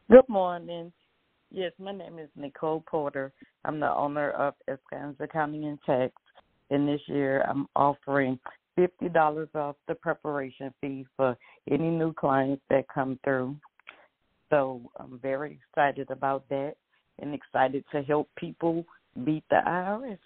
Good 0.09 0.27
morning. 0.27 0.91
Yes, 1.51 1.73
my 1.79 1.91
name 1.91 2.17
is 2.17 2.29
Nicole 2.35 2.83
Porter. 2.87 3.33
I'm 3.65 3.79
the 3.79 3.93
owner 3.93 4.31
of 4.31 4.53
Escans 4.69 5.19
Accounting 5.19 5.65
and 5.65 5.79
Tax. 5.85 6.13
And 6.69 6.87
this 6.87 7.01
year 7.07 7.41
I'm 7.41 7.67
offering 7.75 8.39
$50 8.77 9.55
off 9.55 9.75
the 9.87 9.95
preparation 9.95 10.73
fee 10.81 11.05
for 11.17 11.37
any 11.69 11.89
new 11.89 12.13
clients 12.13 12.61
that 12.69 12.85
come 12.93 13.19
through. 13.23 13.55
So 14.49 14.81
I'm 14.97 15.19
very 15.19 15.59
excited 15.61 16.09
about 16.11 16.47
that 16.49 16.75
and 17.19 17.33
excited 17.33 17.83
to 17.91 18.01
help 18.03 18.29
people 18.37 18.85
beat 19.25 19.43
the 19.49 19.61
IRS. 19.65 20.17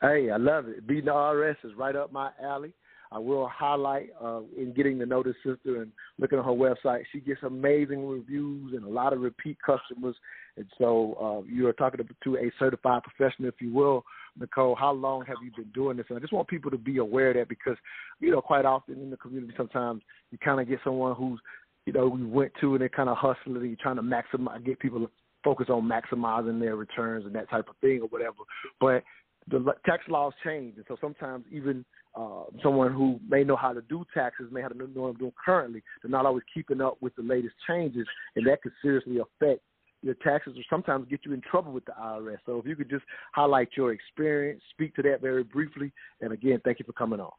Hey, 0.00 0.30
I 0.30 0.36
love 0.36 0.68
it. 0.68 0.86
Beating 0.86 1.06
the 1.06 1.12
IRS 1.12 1.56
is 1.64 1.72
right 1.76 1.96
up 1.96 2.12
my 2.12 2.30
alley. 2.42 2.72
I 3.12 3.18
will 3.18 3.48
highlight 3.48 4.10
uh, 4.22 4.40
in 4.56 4.72
getting 4.74 4.98
to 4.98 5.06
know 5.06 5.22
this 5.22 5.36
sister 5.44 5.82
and 5.82 5.92
looking 6.18 6.38
at 6.38 6.44
her 6.44 6.50
website. 6.50 7.02
She 7.12 7.20
gets 7.20 7.42
amazing 7.44 8.06
reviews 8.06 8.74
and 8.74 8.84
a 8.84 8.88
lot 8.88 9.12
of 9.12 9.20
repeat 9.20 9.56
customers. 9.64 10.16
And 10.56 10.66
so 10.78 11.16
uh, 11.44 11.46
you 11.50 11.66
are 11.66 11.72
talking 11.72 12.06
to 12.24 12.36
a 12.36 12.52
certified 12.58 13.02
professional, 13.02 13.48
if 13.48 13.60
you 13.60 13.72
will. 13.72 14.04
Nicole, 14.38 14.74
how 14.74 14.92
long 14.92 15.24
have 15.26 15.36
you 15.44 15.50
been 15.56 15.70
doing 15.72 15.96
this? 15.96 16.06
And 16.08 16.18
I 16.18 16.20
just 16.20 16.32
want 16.32 16.48
people 16.48 16.70
to 16.70 16.78
be 16.78 16.98
aware 16.98 17.30
of 17.30 17.36
that 17.36 17.48
because, 17.48 17.76
you 18.20 18.30
know, 18.30 18.40
quite 18.40 18.64
often 18.64 19.00
in 19.00 19.10
the 19.10 19.16
community, 19.16 19.52
sometimes 19.56 20.02
you 20.30 20.38
kind 20.38 20.60
of 20.60 20.68
get 20.68 20.80
someone 20.84 21.14
who's, 21.14 21.40
you 21.86 21.92
know, 21.92 22.08
we 22.08 22.24
went 22.24 22.52
to 22.60 22.74
and 22.74 22.80
they're 22.80 22.88
kind 22.88 23.08
of 23.08 23.16
hustling 23.16 23.64
you're 23.64 23.76
trying 23.80 23.96
to 23.96 24.02
maximize, 24.02 24.64
get 24.64 24.78
people 24.78 25.00
to 25.00 25.10
focus 25.44 25.66
on 25.68 25.88
maximizing 25.88 26.58
their 26.58 26.76
returns 26.76 27.26
and 27.26 27.34
that 27.34 27.50
type 27.50 27.68
of 27.68 27.76
thing 27.76 28.00
or 28.00 28.08
whatever. 28.08 28.38
But 28.80 29.04
the 29.48 29.74
tax 29.84 30.04
laws 30.08 30.32
change, 30.42 30.76
and 30.76 30.84
so 30.88 30.96
sometimes 31.00 31.44
even 31.52 31.84
uh, 32.16 32.44
someone 32.62 32.92
who 32.92 33.20
may 33.28 33.44
know 33.44 33.56
how 33.56 33.72
to 33.72 33.82
do 33.82 34.04
taxes 34.14 34.48
may 34.50 34.62
have 34.62 34.72
to 34.72 34.78
know 34.78 35.02
what 35.02 35.08
I'm 35.08 35.16
doing 35.16 35.32
currently. 35.44 35.82
They're 36.02 36.10
not 36.10 36.26
always 36.26 36.44
keeping 36.52 36.80
up 36.80 36.96
with 37.00 37.14
the 37.16 37.22
latest 37.22 37.54
changes, 37.66 38.06
and 38.36 38.46
that 38.46 38.62
could 38.62 38.72
seriously 38.80 39.18
affect 39.18 39.60
your 40.04 40.14
taxes 40.14 40.54
or 40.56 40.62
sometimes 40.68 41.06
get 41.08 41.20
you 41.24 41.32
in 41.32 41.40
trouble 41.40 41.72
with 41.72 41.84
the 41.86 41.92
IRS. 41.92 42.38
So 42.46 42.58
if 42.58 42.66
you 42.66 42.76
could 42.76 42.90
just 42.90 43.04
highlight 43.32 43.70
your 43.76 43.92
experience, 43.92 44.62
speak 44.70 44.94
to 44.96 45.02
that 45.02 45.20
very 45.20 45.42
briefly, 45.42 45.92
and 46.20 46.32
again, 46.32 46.60
thank 46.64 46.78
you 46.78 46.84
for 46.84 46.92
coming 46.92 47.20
on. 47.20 47.32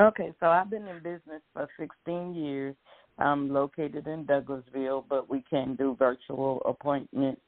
Okay, 0.00 0.32
so 0.40 0.46
I've 0.46 0.70
been 0.70 0.86
in 0.86 0.98
business 0.98 1.42
for 1.52 1.68
16 1.78 2.34
years. 2.34 2.74
I'm 3.18 3.52
located 3.52 4.06
in 4.06 4.24
Douglasville, 4.24 5.04
but 5.08 5.28
we 5.28 5.44
can 5.50 5.74
do 5.74 5.96
virtual 5.98 6.62
appointments. 6.64 7.40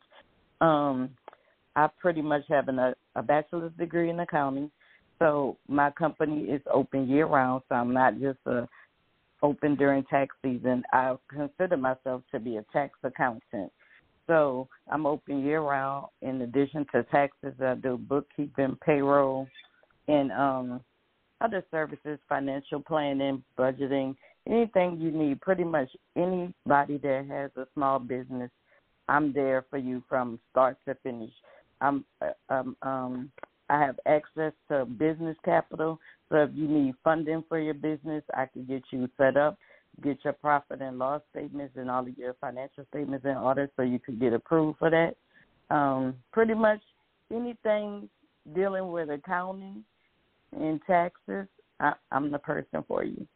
Um, 0.61 1.11
I 1.77 1.89
pretty 2.01 2.23
much 2.23 2.43
have 2.49 2.69
an, 2.69 2.79
a, 2.81 2.95
a 3.15 3.23
bachelor's 3.23 3.73
degree 3.79 4.11
in 4.11 4.19
accounting, 4.19 4.71
so 5.21 5.57
my 5.69 5.91
company 5.93 6.43
is 6.43 6.61
open 6.73 7.09
year 7.09 7.27
round. 7.27 7.63
So 7.69 7.77
I'm 7.77 7.95
not 7.95 8.19
just 8.19 8.39
a 8.47 8.69
open 9.43 9.75
during 9.77 10.05
tax 10.05 10.35
season. 10.43 10.83
I 10.93 11.17
consider 11.29 11.77
myself 11.77 12.23
to 12.33 12.39
be 12.39 12.57
a 12.57 12.65
tax 12.73 12.99
accountant. 13.03 13.73
So 14.27 14.69
I'm 14.91 15.07
open 15.07 15.45
year 15.45 15.61
round. 15.61 16.07
In 16.23 16.43
addition 16.43 16.87
to 16.93 17.03
taxes, 17.05 17.55
I 17.61 17.75
do 17.75 17.97
bookkeeping, 17.97 18.77
payroll, 18.85 19.49
and 20.09 20.31
um, 20.33 20.81
other 21.41 21.65
services, 21.71 22.19
financial 22.29 22.81
planning, 22.81 23.43
budgeting, 23.59 24.15
anything 24.47 24.99
you 25.01 25.11
need. 25.11 25.41
Pretty 25.41 25.65
much 25.65 25.89
anybody 26.17 26.99
that 26.99 27.27
has 27.29 27.51
a 27.57 27.67
small 27.75 27.99
business, 27.99 28.51
I'm 29.09 29.33
there 29.33 29.65
for 29.71 29.79
you 29.79 30.03
from 30.09 30.39
start 30.51 30.77
to 30.87 30.95
finish. 31.03 31.33
I'm 31.81 32.05
uh, 32.21 32.53
um, 32.53 32.77
um, 32.83 33.33
I 33.69 33.81
have 33.81 33.99
access 34.07 34.53
to 34.69 34.85
business 34.85 35.37
capital. 35.45 35.99
So 36.31 36.37
if 36.45 36.51
you 36.55 36.69
need 36.69 36.95
funding 37.03 37.45
for 37.49 37.59
your 37.59 37.75
business, 37.75 38.23
I 38.35 38.47
can 38.47 38.65
get 38.65 38.83
you 38.91 39.09
set 39.17 39.37
up, 39.37 39.59
get 40.03 40.19
your 40.25 40.33
profit 40.33 40.81
and 40.81 40.99
loss 40.99 41.23
statements 41.31 41.75
and 41.77 41.91
all 41.91 42.07
of 42.07 42.17
your 42.17 42.35
financial 42.41 42.85
statements 42.91 43.25
in 43.25 43.37
order 43.37 43.69
so 43.77 43.83
you 43.83 43.99
can 43.99 44.19
get 44.19 44.33
approved 44.33 44.79
for 44.79 44.91
that. 44.91 45.17
Um, 45.75 46.15
pretty 46.33 46.55
much 46.55 46.81
anything 47.33 48.09
dealing 48.55 48.91
with 48.93 49.11
accounting 49.11 49.85
and 50.53 50.81
taxes, 50.87 51.47
I, 51.81 51.93
I'm 52.11 52.31
the 52.31 52.39
person 52.39 52.85
for 52.87 53.05
you. 53.05 53.27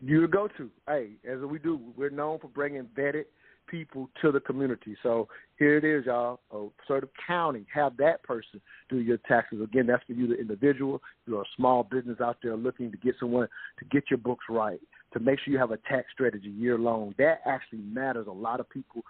You 0.00 0.28
go 0.28 0.48
to. 0.58 0.70
Hey, 0.86 1.12
as 1.28 1.40
we 1.40 1.58
do, 1.58 1.80
we're 1.96 2.10
known 2.10 2.38
for 2.38 2.48
bringing 2.48 2.84
vetted 2.96 3.24
people 3.66 4.08
to 4.22 4.32
the 4.32 4.40
community. 4.40 4.96
So 5.02 5.28
here 5.58 5.76
it 5.76 5.84
is, 5.84 6.06
y'all. 6.06 6.40
Sort 6.86 7.02
of 7.02 7.10
county, 7.26 7.66
have 7.72 7.96
that 7.98 8.22
person 8.22 8.60
do 8.88 8.98
your 8.98 9.18
taxes. 9.28 9.60
Again, 9.62 9.86
that's 9.86 10.04
for 10.04 10.12
you, 10.12 10.28
the 10.28 10.38
individual. 10.38 11.02
You're 11.26 11.42
a 11.42 11.46
small 11.56 11.82
business 11.82 12.20
out 12.20 12.38
there 12.42 12.56
looking 12.56 12.90
to 12.90 12.96
get 12.98 13.14
someone 13.18 13.48
to 13.78 13.84
get 13.86 14.04
your 14.10 14.18
books 14.18 14.44
right, 14.48 14.80
to 15.12 15.20
make 15.20 15.38
sure 15.40 15.52
you 15.52 15.58
have 15.58 15.70
a 15.70 15.78
tax 15.88 16.06
strategy 16.12 16.48
year 16.48 16.78
long. 16.78 17.14
That 17.18 17.40
actually 17.46 17.80
matters. 17.80 18.26
A 18.28 18.32
lot 18.32 18.60
of 18.60 18.68
people 18.70 19.02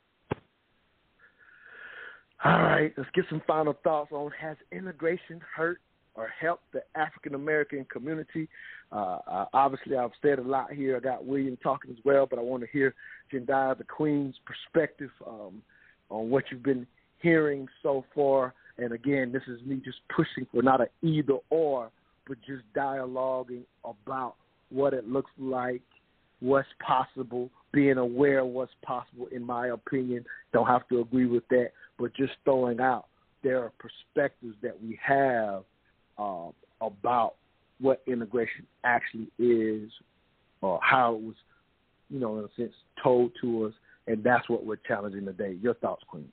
All 2.46 2.62
right, 2.62 2.94
let's 2.96 3.10
get 3.16 3.26
some 3.30 3.42
final 3.48 3.74
thoughts 3.84 4.12
on 4.12 4.30
has 4.40 4.58
integration 4.72 5.42
hurt 5.56 5.82
or 6.18 6.28
help 6.40 6.62
the 6.74 6.82
African 6.96 7.36
American 7.36 7.86
community. 7.86 8.50
Uh, 8.92 9.20
uh, 9.28 9.46
obviously, 9.54 9.96
I've 9.96 10.12
said 10.22 10.40
a 10.40 10.42
lot 10.42 10.74
here. 10.74 10.98
I 10.98 11.00
got 11.00 11.26
William 11.26 11.58
talking 11.62 11.92
as 11.92 11.98
well, 12.04 12.26
but 12.26 12.40
I 12.40 12.42
want 12.42 12.64
to 12.64 12.70
hear 12.72 12.96
Jendaya, 13.32 13.78
the 13.78 13.84
Queen's 13.84 14.36
perspective 14.46 15.12
um, 15.26 15.62
on 16.10 16.30
what 16.30 16.46
you've 16.52 16.64
been 16.64 16.88
hearing 17.22 17.68
so 17.84 18.04
far. 18.16 18.54
And 18.78 18.92
again, 18.92 19.32
this 19.32 19.44
is 19.48 19.62
me 19.66 19.82
just 19.84 20.00
pushing 20.14 20.48
for 20.52 20.62
not 20.62 20.82
an 20.82 20.88
either 21.02 21.38
or, 21.50 21.92
but 22.28 22.38
just 22.46 22.64
dialoguing 22.76 23.64
about 23.86 24.36
what 24.70 24.94
it 24.94 25.08
looks 25.08 25.32
like, 25.40 25.82
what's 26.40 26.68
possible, 26.86 27.50
being 27.72 27.98
aware 27.98 28.40
of 28.40 28.48
what's 28.48 28.72
possible, 28.84 29.28
in 29.32 29.44
my 29.44 29.68
opinion. 29.68 30.26
Don't 30.52 30.68
have 30.68 30.88
to 30.90 31.00
agree 31.00 31.26
with 31.26 31.48
that, 31.50 31.72
but 32.00 32.16
just 32.16 32.34
throwing 32.44 32.80
out 32.80 33.06
there 33.44 33.64
are 33.64 33.72
perspectives 33.80 34.56
that 34.62 34.82
we 34.82 35.00
have 35.06 35.64
uh, 36.18 36.50
about 36.82 37.36
what 37.80 38.02
integration 38.08 38.66
actually 38.84 39.30
is 39.38 39.92
or 40.62 40.80
how 40.82 41.16
it 41.16 41.22
was, 41.22 41.36
you 42.10 42.20
know, 42.20 42.40
in 42.40 42.46
a 42.46 42.48
sense, 42.56 42.74
told 43.04 43.32
to 43.42 43.66
us, 43.66 43.74
and 44.08 44.24
that's 44.24 44.50
what 44.50 44.66
we're 44.66 44.78
challenging 44.88 45.26
today. 45.26 45.58
Your 45.62 45.76
thoughts, 45.76 46.04
Queen? 46.08 46.32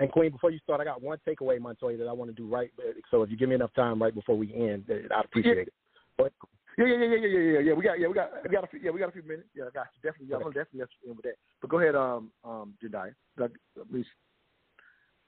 And 0.00 0.10
Queen, 0.10 0.32
before 0.32 0.50
you 0.50 0.58
start, 0.64 0.80
I 0.80 0.84
got 0.84 1.02
one 1.02 1.18
takeaway, 1.26 1.60
Montoya, 1.60 1.96
that 1.98 2.08
I 2.08 2.12
want 2.12 2.34
to 2.34 2.34
do 2.34 2.48
right. 2.48 2.70
So 3.10 3.22
if 3.22 3.30
you 3.30 3.36
give 3.36 3.48
me 3.48 3.54
enough 3.54 3.72
time 3.74 4.02
right 4.02 4.14
before 4.14 4.36
we 4.36 4.52
end, 4.54 4.84
I'd 4.90 5.24
appreciate 5.24 5.68
it. 5.68 5.74
But, 6.18 6.32
yeah, 6.78 6.86
yeah, 6.86 6.96
yeah, 6.96 7.04
yeah, 7.04 7.26
yeah, 7.26 7.38
yeah, 7.38 7.58
yeah. 7.60 7.72
We 7.74 7.84
got, 7.84 8.00
yeah, 8.00 8.08
we 8.08 8.14
got, 8.14 8.30
we 8.42 8.50
got 8.50 8.64
a 8.64 8.66
few, 8.66 8.80
yeah, 8.82 8.90
we 8.90 8.98
got 8.98 9.10
a 9.10 9.12
few 9.12 9.22
minutes. 9.22 9.48
Yeah, 9.54 9.64
I 9.64 9.70
got 9.70 9.86
you. 9.94 10.10
Definitely, 10.10 10.28
yeah, 10.30 10.36
I'm 10.36 10.42
gonna 10.42 10.54
definitely 10.54 10.80
end 11.06 11.16
with 11.16 11.24
that. 11.24 11.36
But 11.60 11.70
go 11.70 11.78
ahead, 11.78 11.94
um, 11.94 12.30
um, 12.44 12.74
Jedi. 12.82 13.12
Let 13.36 13.52
me 13.90 14.04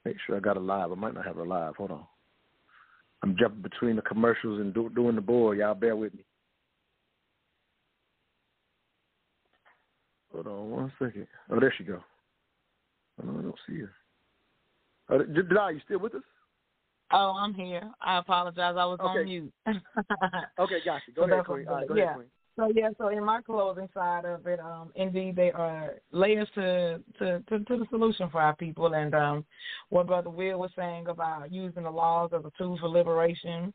make 0.05 0.17
sure 0.27 0.37
I 0.37 0.41
got 0.41 0.57
a 0.57 0.61
live. 0.61 0.91
I 0.91 0.95
might 0.95 1.15
not 1.15 1.27
have 1.27 1.37
a 1.37 1.45
live. 1.45 1.77
Hold 1.77 1.91
on. 1.93 2.05
I'm 3.25 3.35
jumping 3.39 3.63
between 3.63 3.97
the 3.97 4.03
commercials 4.03 4.61
and 4.61 4.75
do, 4.75 4.91
doing 4.91 5.15
the 5.15 5.23
board. 5.23 5.57
Y'all 5.57 5.75
bear 5.75 5.97
with 5.97 6.13
me. 6.13 6.27
Hold 10.31 10.47
on 10.47 10.71
one 10.71 10.93
second. 10.99 11.27
Oh, 11.51 11.59
there 11.59 11.73
she 11.79 11.85
go. 11.85 12.01
Oh, 13.23 13.31
I 13.31 13.41
don't 13.41 13.55
see 13.67 13.79
her. 13.79 13.93
Oh, 15.09 15.19
did, 15.19 15.35
did 15.35 15.57
I, 15.57 15.71
you 15.71 15.81
still 15.87 16.01
with 16.01 16.15
us? 16.15 16.23
Oh, 17.13 17.35
I'm 17.39 17.55
here. 17.55 17.91
I 18.03 18.19
apologize. 18.19 18.75
I 18.77 18.85
was 18.85 18.99
okay. 19.01 19.21
on 19.21 19.25
mute. 19.25 19.53
okay, 20.59 20.79
gotcha. 20.85 21.11
Go 21.17 21.27
so 21.27 21.33
ahead, 21.33 21.47
Queen. 21.47 21.65
Right, 21.65 21.89
go 21.89 21.95
yeah. 21.95 22.03
ahead, 22.03 22.17
Queen. 22.17 22.29
So 22.57 22.71
yeah, 22.73 22.91
so 22.99 23.09
in 23.09 23.25
my 23.25 23.41
closing 23.43 23.89
side 23.93 24.25
of 24.25 24.47
it, 24.47 24.61
um, 24.61 24.93
indeed 24.95 25.35
they 25.35 25.51
are 25.51 25.95
layers 26.13 26.49
to, 26.55 27.01
to, 27.19 27.41
to, 27.49 27.59
to 27.59 27.77
the 27.79 27.87
solution 27.91 28.31
for 28.31 28.41
our 28.41 28.55
people. 28.55 28.95
And 28.95 29.13
um, 29.13 29.45
what 29.89 30.07
Brother 30.07 30.31
Will 30.31 30.61
was 30.61 30.71
saying 30.77 31.09
about 31.09 31.53
using 31.53 31.83
the 31.83 31.91
laws 31.91 32.31
as 32.33 32.45
a 32.45 32.53
tool 32.57 32.79
for 32.79 32.89
liberation, 32.89 33.75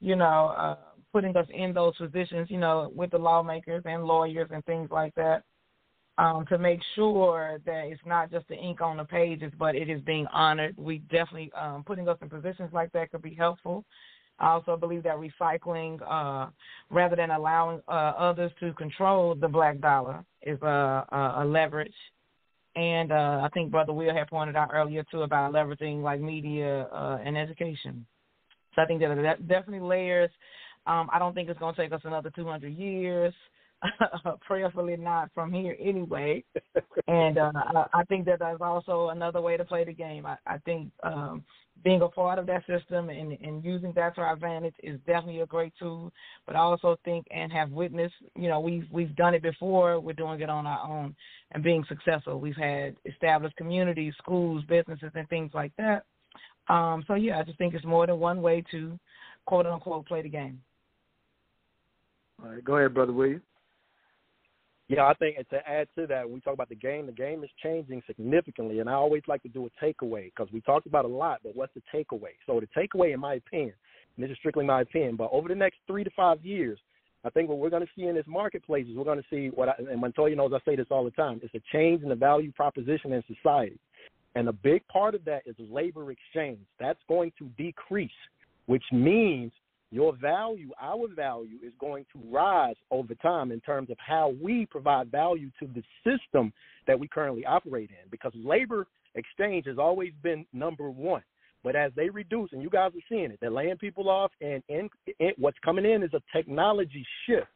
you 0.00 0.16
know, 0.16 0.54
uh, 0.58 0.76
putting 1.12 1.36
us 1.36 1.46
in 1.54 1.72
those 1.72 1.96
positions, 1.96 2.50
you 2.50 2.58
know, 2.58 2.90
with 2.96 3.12
the 3.12 3.18
lawmakers 3.18 3.82
and 3.86 4.04
lawyers 4.04 4.48
and 4.52 4.64
things 4.64 4.90
like 4.90 5.14
that, 5.14 5.44
um, 6.18 6.44
to 6.48 6.58
make 6.58 6.80
sure 6.96 7.60
that 7.64 7.84
it's 7.86 8.00
not 8.04 8.30
just 8.32 8.48
the 8.48 8.56
ink 8.56 8.80
on 8.80 8.96
the 8.96 9.04
pages, 9.04 9.52
but 9.56 9.76
it 9.76 9.88
is 9.88 10.00
being 10.00 10.26
honored. 10.32 10.74
We 10.76 10.98
definitely 10.98 11.52
um, 11.56 11.84
putting 11.84 12.08
us 12.08 12.18
in 12.22 12.28
positions 12.28 12.70
like 12.72 12.90
that 12.92 13.12
could 13.12 13.22
be 13.22 13.34
helpful. 13.34 13.84
I 14.38 14.48
also 14.48 14.76
believe 14.76 15.02
that 15.04 15.16
recycling, 15.16 16.00
uh, 16.06 16.50
rather 16.90 17.16
than 17.16 17.30
allowing 17.30 17.80
uh, 17.88 18.12
others 18.18 18.50
to 18.60 18.72
control 18.74 19.34
the 19.34 19.48
black 19.48 19.80
dollar, 19.80 20.24
is 20.42 20.60
a, 20.62 21.06
a, 21.10 21.34
a 21.38 21.44
leverage. 21.44 21.94
And 22.74 23.10
uh, 23.10 23.40
I 23.42 23.48
think 23.54 23.70
Brother 23.70 23.94
Will 23.94 24.14
had 24.14 24.28
pointed 24.28 24.54
out 24.54 24.70
earlier 24.72 25.02
too 25.10 25.22
about 25.22 25.52
leveraging 25.52 26.02
like 26.02 26.20
media 26.20 26.82
uh, 26.92 27.18
and 27.24 27.36
education. 27.36 28.04
So 28.74 28.82
I 28.82 28.86
think 28.86 29.00
that 29.00 29.14
that 29.22 29.48
definitely 29.48 29.86
layers. 29.86 30.30
Um, 30.86 31.08
I 31.12 31.18
don't 31.18 31.34
think 31.34 31.48
it's 31.48 31.58
going 31.58 31.74
to 31.74 31.80
take 31.80 31.92
us 31.92 32.02
another 32.04 32.30
200 32.36 32.68
years. 32.68 33.32
Prayerfully 34.46 34.96
not 34.96 35.30
from 35.34 35.52
here 35.52 35.76
anyway. 35.80 36.44
and 37.08 37.38
uh, 37.38 37.52
I 37.92 38.04
think 38.08 38.26
that 38.26 38.38
there's 38.40 38.60
also 38.60 39.08
another 39.08 39.40
way 39.40 39.56
to 39.56 39.64
play 39.64 39.84
the 39.84 39.92
game. 39.92 40.26
I, 40.26 40.36
I 40.46 40.58
think 40.58 40.90
um, 41.02 41.44
being 41.84 42.02
a 42.02 42.08
part 42.08 42.38
of 42.38 42.46
that 42.46 42.64
system 42.66 43.10
and, 43.10 43.32
and 43.32 43.64
using 43.64 43.92
that 43.94 44.14
to 44.14 44.20
our 44.20 44.32
advantage 44.32 44.74
is 44.82 44.98
definitely 45.06 45.40
a 45.40 45.46
great 45.46 45.72
tool. 45.78 46.12
But 46.46 46.56
I 46.56 46.60
also 46.60 46.96
think 47.04 47.26
and 47.30 47.52
have 47.52 47.70
witnessed, 47.70 48.14
you 48.34 48.48
know, 48.48 48.60
we've 48.60 48.86
we've 48.90 49.14
done 49.16 49.34
it 49.34 49.42
before. 49.42 50.00
We're 50.00 50.12
doing 50.12 50.40
it 50.40 50.50
on 50.50 50.66
our 50.66 50.88
own 50.88 51.14
and 51.52 51.62
being 51.62 51.84
successful. 51.88 52.40
We've 52.40 52.56
had 52.56 52.96
established 53.04 53.56
communities, 53.56 54.14
schools, 54.18 54.64
businesses, 54.68 55.12
and 55.14 55.28
things 55.28 55.52
like 55.54 55.72
that. 55.76 56.04
Um, 56.68 57.04
so 57.06 57.14
yeah, 57.14 57.38
I 57.38 57.42
just 57.44 57.58
think 57.58 57.74
it's 57.74 57.84
more 57.84 58.06
than 58.06 58.18
one 58.18 58.42
way 58.42 58.64
to 58.72 58.98
quote 59.44 59.66
unquote 59.66 60.06
play 60.06 60.22
the 60.22 60.28
game. 60.28 60.60
All 62.42 62.50
right, 62.50 62.64
go 62.64 62.76
ahead, 62.76 62.94
brother 62.94 63.12
William. 63.12 63.42
Yeah, 64.88 65.04
I 65.04 65.14
think 65.14 65.36
to 65.48 65.68
add 65.68 65.88
to 65.98 66.06
that, 66.06 66.30
we 66.30 66.40
talk 66.40 66.54
about 66.54 66.68
the 66.68 66.76
game, 66.76 67.06
the 67.06 67.12
game 67.12 67.42
is 67.42 67.50
changing 67.60 68.02
significantly, 68.06 68.78
and 68.78 68.88
I 68.88 68.92
always 68.92 69.22
like 69.26 69.42
to 69.42 69.48
do 69.48 69.66
a 69.66 69.84
takeaway 69.84 70.26
because 70.26 70.52
we 70.52 70.60
talked 70.60 70.86
about 70.86 71.04
a 71.04 71.08
lot, 71.08 71.40
but 71.42 71.56
what's 71.56 71.74
the 71.74 71.82
takeaway? 71.92 72.34
So 72.46 72.60
the 72.60 72.68
takeaway, 72.68 73.12
in 73.12 73.18
my 73.18 73.34
opinion, 73.34 73.74
and 74.16 74.24
this 74.24 74.30
is 74.30 74.38
strictly 74.38 74.64
my 74.64 74.82
opinion, 74.82 75.16
but 75.16 75.30
over 75.32 75.48
the 75.48 75.56
next 75.56 75.78
three 75.88 76.04
to 76.04 76.10
five 76.10 76.44
years, 76.44 76.78
I 77.24 77.30
think 77.30 77.48
what 77.48 77.58
we're 77.58 77.70
going 77.70 77.82
to 77.82 77.88
see 77.96 78.06
in 78.06 78.14
this 78.14 78.26
marketplace 78.28 78.86
is 78.88 78.96
we're 78.96 79.02
going 79.02 79.20
to 79.20 79.24
see 79.28 79.48
what, 79.48 79.68
I, 79.68 79.74
and 79.90 80.00
Montoya 80.00 80.36
knows 80.36 80.52
I 80.54 80.60
say 80.64 80.76
this 80.76 80.86
all 80.90 81.04
the 81.04 81.10
time, 81.10 81.40
it's 81.42 81.54
a 81.54 81.62
change 81.72 82.04
in 82.04 82.08
the 82.08 82.14
value 82.14 82.52
proposition 82.52 83.12
in 83.12 83.24
society. 83.26 83.80
And 84.36 84.48
a 84.48 84.52
big 84.52 84.86
part 84.86 85.16
of 85.16 85.24
that 85.24 85.42
is 85.46 85.56
labor 85.58 86.12
exchange. 86.12 86.60
That's 86.78 87.00
going 87.08 87.32
to 87.38 87.46
decrease, 87.58 88.10
which 88.66 88.84
means 88.92 89.50
your 89.96 90.14
value, 90.14 90.72
our 90.78 91.08
value, 91.08 91.56
is 91.66 91.72
going 91.80 92.04
to 92.12 92.20
rise 92.30 92.76
over 92.90 93.14
time 93.14 93.50
in 93.50 93.60
terms 93.60 93.88
of 93.88 93.96
how 93.98 94.34
we 94.42 94.66
provide 94.66 95.10
value 95.10 95.50
to 95.58 95.66
the 95.74 95.82
system 96.04 96.52
that 96.86 97.00
we 97.00 97.08
currently 97.08 97.46
operate 97.46 97.88
in. 97.88 98.10
Because 98.10 98.32
labor 98.34 98.86
exchange 99.14 99.64
has 99.64 99.78
always 99.78 100.12
been 100.22 100.44
number 100.52 100.90
one. 100.90 101.22
But 101.64 101.76
as 101.76 101.92
they 101.96 102.10
reduce, 102.10 102.52
and 102.52 102.62
you 102.62 102.68
guys 102.68 102.92
are 102.94 103.06
seeing 103.08 103.30
it, 103.30 103.38
they're 103.40 103.50
laying 103.50 103.78
people 103.78 104.10
off, 104.10 104.32
and 104.42 104.62
in, 104.68 104.90
in, 105.18 105.30
what's 105.38 105.56
coming 105.64 105.86
in 105.86 106.02
is 106.02 106.12
a 106.12 106.20
technology 106.30 107.04
shift. 107.24 107.46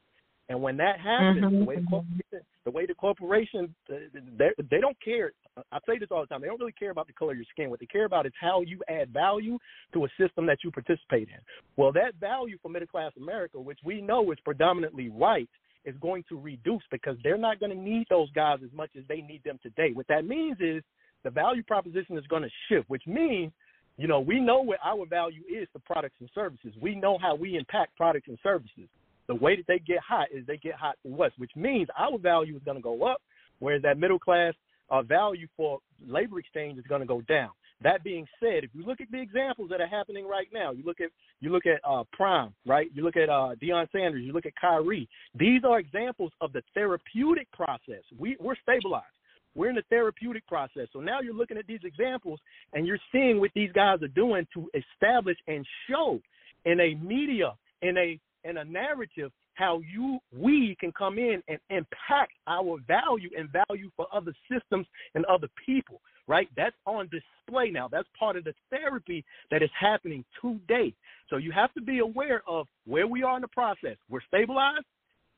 And 0.50 0.60
when 0.60 0.76
that 0.78 0.98
happens, 0.98 1.44
Mhm. 1.44 1.60
the 1.60 1.64
way 1.64 1.76
the 1.76 1.86
corporation, 1.86 2.46
the 2.64 2.70
way 2.72 2.84
the 2.84 2.94
corporation, 2.96 3.74
they 3.86 4.52
they 4.58 4.80
don't 4.80 4.98
care. 5.00 5.32
I 5.70 5.78
say 5.86 5.96
this 5.96 6.10
all 6.10 6.22
the 6.22 6.26
time. 6.26 6.40
They 6.40 6.48
don't 6.48 6.58
really 6.58 6.72
care 6.72 6.90
about 6.90 7.06
the 7.06 7.12
color 7.12 7.30
of 7.30 7.38
your 7.38 7.44
skin. 7.44 7.70
What 7.70 7.78
they 7.78 7.86
care 7.86 8.04
about 8.04 8.26
is 8.26 8.32
how 8.34 8.60
you 8.62 8.82
add 8.88 9.10
value 9.10 9.60
to 9.92 10.04
a 10.06 10.08
system 10.18 10.46
that 10.46 10.64
you 10.64 10.72
participate 10.72 11.28
in. 11.28 11.38
Well, 11.76 11.92
that 11.92 12.16
value 12.16 12.58
for 12.58 12.68
middle 12.68 12.88
class 12.88 13.16
America, 13.16 13.60
which 13.60 13.78
we 13.84 14.02
know 14.02 14.32
is 14.32 14.40
predominantly 14.40 15.08
white, 15.08 15.48
is 15.84 15.96
going 15.98 16.24
to 16.24 16.36
reduce 16.36 16.82
because 16.90 17.16
they're 17.22 17.38
not 17.38 17.60
going 17.60 17.70
to 17.70 17.78
need 17.78 18.08
those 18.08 18.30
guys 18.32 18.60
as 18.64 18.72
much 18.72 18.90
as 18.96 19.06
they 19.06 19.20
need 19.22 19.44
them 19.44 19.58
today. 19.62 19.92
What 19.92 20.08
that 20.08 20.24
means 20.24 20.60
is 20.60 20.82
the 21.22 21.30
value 21.30 21.62
proposition 21.62 22.18
is 22.18 22.26
going 22.26 22.42
to 22.42 22.50
shift, 22.68 22.90
which 22.90 23.06
means 23.06 23.52
you 23.96 24.08
know, 24.08 24.20
we 24.20 24.40
know 24.40 24.62
what 24.62 24.78
our 24.82 25.04
value 25.04 25.42
is 25.48 25.68
to 25.74 25.78
products 25.80 26.16
and 26.20 26.30
services. 26.30 26.74
We 26.80 26.94
know 26.94 27.18
how 27.18 27.34
we 27.34 27.56
impact 27.56 27.96
products 27.96 28.28
and 28.28 28.38
services. 28.42 28.88
The 29.30 29.36
way 29.36 29.54
that 29.54 29.68
they 29.68 29.78
get 29.78 30.00
hot 30.00 30.26
is 30.34 30.44
they 30.44 30.56
get 30.56 30.74
hot 30.74 30.96
us, 31.04 31.30
which 31.38 31.52
means 31.54 31.86
our 31.96 32.18
value 32.18 32.56
is 32.56 32.62
going 32.64 32.76
to 32.76 32.82
go 32.82 33.04
up, 33.04 33.22
whereas 33.60 33.80
that 33.82 33.96
middle 33.96 34.18
class 34.18 34.54
uh, 34.90 35.02
value 35.02 35.46
for 35.56 35.78
labor 36.04 36.40
exchange 36.40 36.80
is 36.80 36.84
going 36.88 37.00
to 37.00 37.06
go 37.06 37.20
down. 37.20 37.50
That 37.80 38.02
being 38.02 38.26
said, 38.40 38.64
if 38.64 38.70
you 38.74 38.84
look 38.84 39.00
at 39.00 39.08
the 39.12 39.20
examples 39.20 39.70
that 39.70 39.80
are 39.80 39.86
happening 39.86 40.26
right 40.26 40.48
now, 40.52 40.72
you 40.72 40.82
look 40.84 41.00
at 41.00 41.10
you 41.38 41.52
look 41.52 41.62
at 41.64 41.80
uh, 41.88 42.02
Prime, 42.12 42.52
right? 42.66 42.90
You 42.92 43.04
look 43.04 43.16
at 43.16 43.28
uh, 43.28 43.54
Deion 43.62 43.86
Sanders, 43.92 44.24
you 44.24 44.32
look 44.32 44.46
at 44.46 44.52
Kyrie. 44.60 45.08
These 45.38 45.62
are 45.64 45.78
examples 45.78 46.32
of 46.40 46.52
the 46.52 46.62
therapeutic 46.74 47.46
process. 47.52 48.02
We, 48.18 48.36
we're 48.40 48.56
stabilized. 48.60 49.06
We're 49.54 49.68
in 49.68 49.76
the 49.76 49.84
therapeutic 49.90 50.44
process. 50.48 50.88
So 50.92 50.98
now 50.98 51.20
you're 51.20 51.34
looking 51.34 51.56
at 51.56 51.68
these 51.68 51.84
examples 51.84 52.40
and 52.72 52.84
you're 52.84 52.98
seeing 53.12 53.38
what 53.38 53.52
these 53.54 53.70
guys 53.70 54.02
are 54.02 54.08
doing 54.08 54.44
to 54.54 54.68
establish 54.74 55.36
and 55.46 55.64
show 55.88 56.18
in 56.64 56.80
a 56.80 56.96
media, 56.96 57.54
in 57.82 57.96
a 57.96 58.18
in 58.44 58.58
a 58.58 58.64
narrative 58.64 59.30
how 59.54 59.80
you 59.80 60.18
we 60.32 60.76
can 60.80 60.92
come 60.92 61.18
in 61.18 61.42
and 61.48 61.58
impact 61.70 62.32
our 62.46 62.78
value 62.86 63.30
and 63.36 63.48
value 63.68 63.90
for 63.96 64.06
other 64.12 64.32
systems 64.50 64.86
and 65.14 65.24
other 65.26 65.48
people 65.66 66.00
right? 66.30 66.48
That's 66.56 66.76
on 66.86 67.10
display 67.10 67.70
now. 67.70 67.88
That's 67.88 68.06
part 68.16 68.36
of 68.36 68.44
the 68.44 68.54
therapy 68.70 69.24
that 69.50 69.64
is 69.64 69.70
happening 69.78 70.24
today. 70.40 70.94
So 71.28 71.38
you 71.38 71.50
have 71.50 71.74
to 71.74 71.80
be 71.80 71.98
aware 71.98 72.42
of 72.46 72.68
where 72.86 73.08
we 73.08 73.24
are 73.24 73.34
in 73.34 73.42
the 73.42 73.48
process. 73.48 73.96
We're 74.08 74.20
stabilized. 74.28 74.86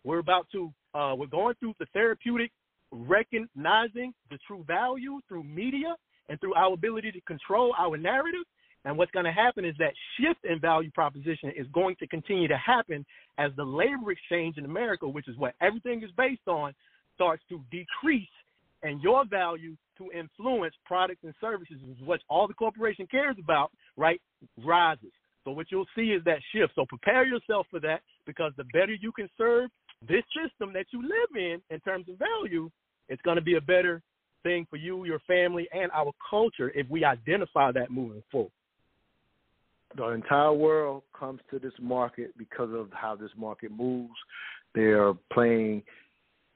We're 0.04 0.18
about 0.18 0.46
to 0.52 0.70
uh, 0.94 1.14
we're 1.16 1.26
going 1.26 1.54
through 1.58 1.72
the 1.78 1.86
therapeutic 1.94 2.50
recognizing 2.90 4.12
the 4.30 4.38
true 4.46 4.62
value 4.66 5.20
through 5.26 5.44
media 5.44 5.96
and 6.28 6.38
through 6.40 6.52
our 6.54 6.74
ability 6.74 7.10
to 7.12 7.20
control 7.22 7.74
our 7.78 7.96
narrative. 7.96 8.42
And 8.84 8.98
what's 8.98 9.12
going 9.12 9.24
to 9.24 9.32
happen 9.32 9.64
is 9.64 9.74
that 9.78 9.92
shift 10.18 10.44
in 10.44 10.60
value 10.60 10.90
proposition 10.90 11.52
is 11.56 11.66
going 11.72 11.96
to 12.00 12.06
continue 12.06 12.48
to 12.48 12.56
happen 12.56 13.06
as 13.38 13.52
the 13.56 13.64
labor 13.64 14.10
exchange 14.10 14.59
in 14.59 14.64
America, 14.64 15.09
which 15.09 15.28
is 15.28 15.36
what 15.36 15.54
everything 15.60 16.02
is 16.02 16.10
based 16.16 16.48
on, 16.48 16.74
starts 17.14 17.42
to 17.48 17.60
decrease 17.70 18.26
and 18.82 19.00
your 19.00 19.24
value 19.24 19.76
to 19.98 20.10
influence 20.12 20.74
products 20.84 21.20
and 21.22 21.34
services, 21.40 21.76
which 21.86 21.98
is 21.98 22.04
what 22.04 22.20
all 22.28 22.48
the 22.48 22.54
corporation 22.54 23.06
cares 23.09 23.36
about, 23.38 23.70
right, 23.96 24.20
rises. 24.64 25.12
So 25.44 25.52
what 25.52 25.66
you'll 25.70 25.86
see 25.94 26.12
is 26.12 26.22
that 26.24 26.38
shift. 26.52 26.72
So 26.74 26.84
prepare 26.86 27.24
yourself 27.24 27.66
for 27.70 27.80
that 27.80 28.00
because 28.26 28.52
the 28.56 28.64
better 28.72 28.94
you 29.00 29.12
can 29.12 29.28
serve 29.38 29.70
this 30.09 30.22
system 30.34 30.72
that 30.72 30.86
you 30.90 31.02
live 31.02 31.36
in 31.36 31.60
in 31.70 31.80
terms 31.80 32.06
of 32.09 32.16
value, 32.18 32.70
it's 33.09 33.22
going 33.22 33.36
to 33.36 33.42
be 33.42 33.56
a 33.56 33.60
better 33.60 34.02
thing 34.42 34.66
for 34.68 34.76
you, 34.76 35.04
your 35.04 35.20
family, 35.20 35.68
and 35.72 35.90
our 35.92 36.12
culture 36.28 36.70
if 36.74 36.88
we 36.88 37.04
identify 37.04 37.70
that 37.72 37.90
moving 37.90 38.22
forward. 38.30 38.50
The 39.97 40.09
entire 40.09 40.52
world 40.52 41.02
comes 41.19 41.40
to 41.51 41.59
this 41.59 41.73
market 41.81 42.36
because 42.39 42.70
of 42.73 42.89
how 42.93 43.16
this 43.16 43.31
market 43.36 43.70
moves. 43.70 44.14
They 44.74 44.93
are 44.93 45.14
playing, 45.32 45.82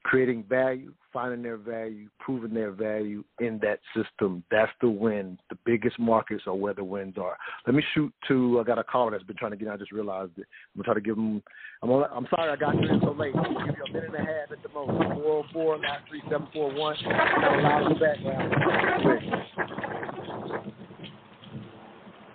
creating 0.03 0.43
value, 0.49 0.93
finding 1.13 1.43
their 1.43 1.57
value, 1.57 2.09
proving 2.19 2.53
their 2.53 2.71
value 2.71 3.23
in 3.39 3.59
that 3.61 3.79
system. 3.95 4.43
That's 4.49 4.71
the 4.81 4.89
win. 4.89 5.37
The 5.49 5.57
biggest 5.65 5.99
markets 5.99 6.43
are 6.47 6.55
where 6.55 6.73
the 6.73 6.83
wins 6.83 7.15
are. 7.17 7.37
Let 7.65 7.75
me 7.75 7.83
shoot 7.93 8.11
to. 8.27 8.59
I 8.59 8.63
got 8.63 8.79
a 8.79 8.83
caller 8.83 9.11
that's 9.11 9.23
been 9.23 9.37
trying 9.37 9.51
to 9.51 9.57
get. 9.57 9.67
in. 9.67 9.73
I 9.73 9.77
just 9.77 9.91
realized 9.91 10.31
it. 10.37 10.45
I'm 10.75 10.81
gonna 10.81 10.85
try 10.85 10.93
to 10.95 11.01
give 11.01 11.17
him. 11.17 11.43
I'm. 11.83 11.89
I'm 11.91 12.27
sorry 12.35 12.51
I 12.51 12.55
got 12.55 12.75
you 12.75 12.89
in 12.89 12.99
so 13.01 13.11
late. 13.11 13.33
Gonna 13.33 13.65
give 13.67 13.75
you 13.77 13.83
a 13.83 13.93
minute 13.93 14.15
and 14.15 14.15
a 14.15 14.31
half 14.31 14.51
at 14.51 14.63
the 14.63 14.69
most. 14.69 14.91
Four 15.13 15.45
four 15.53 15.77
nine 15.79 15.99
three 16.09 16.21
seven 16.29 16.47
four 16.53 16.73
one. 16.73 16.95
Got 17.03 17.59
a 17.59 17.61
lot 17.61 17.89
the 17.89 17.99
background. 17.99 18.53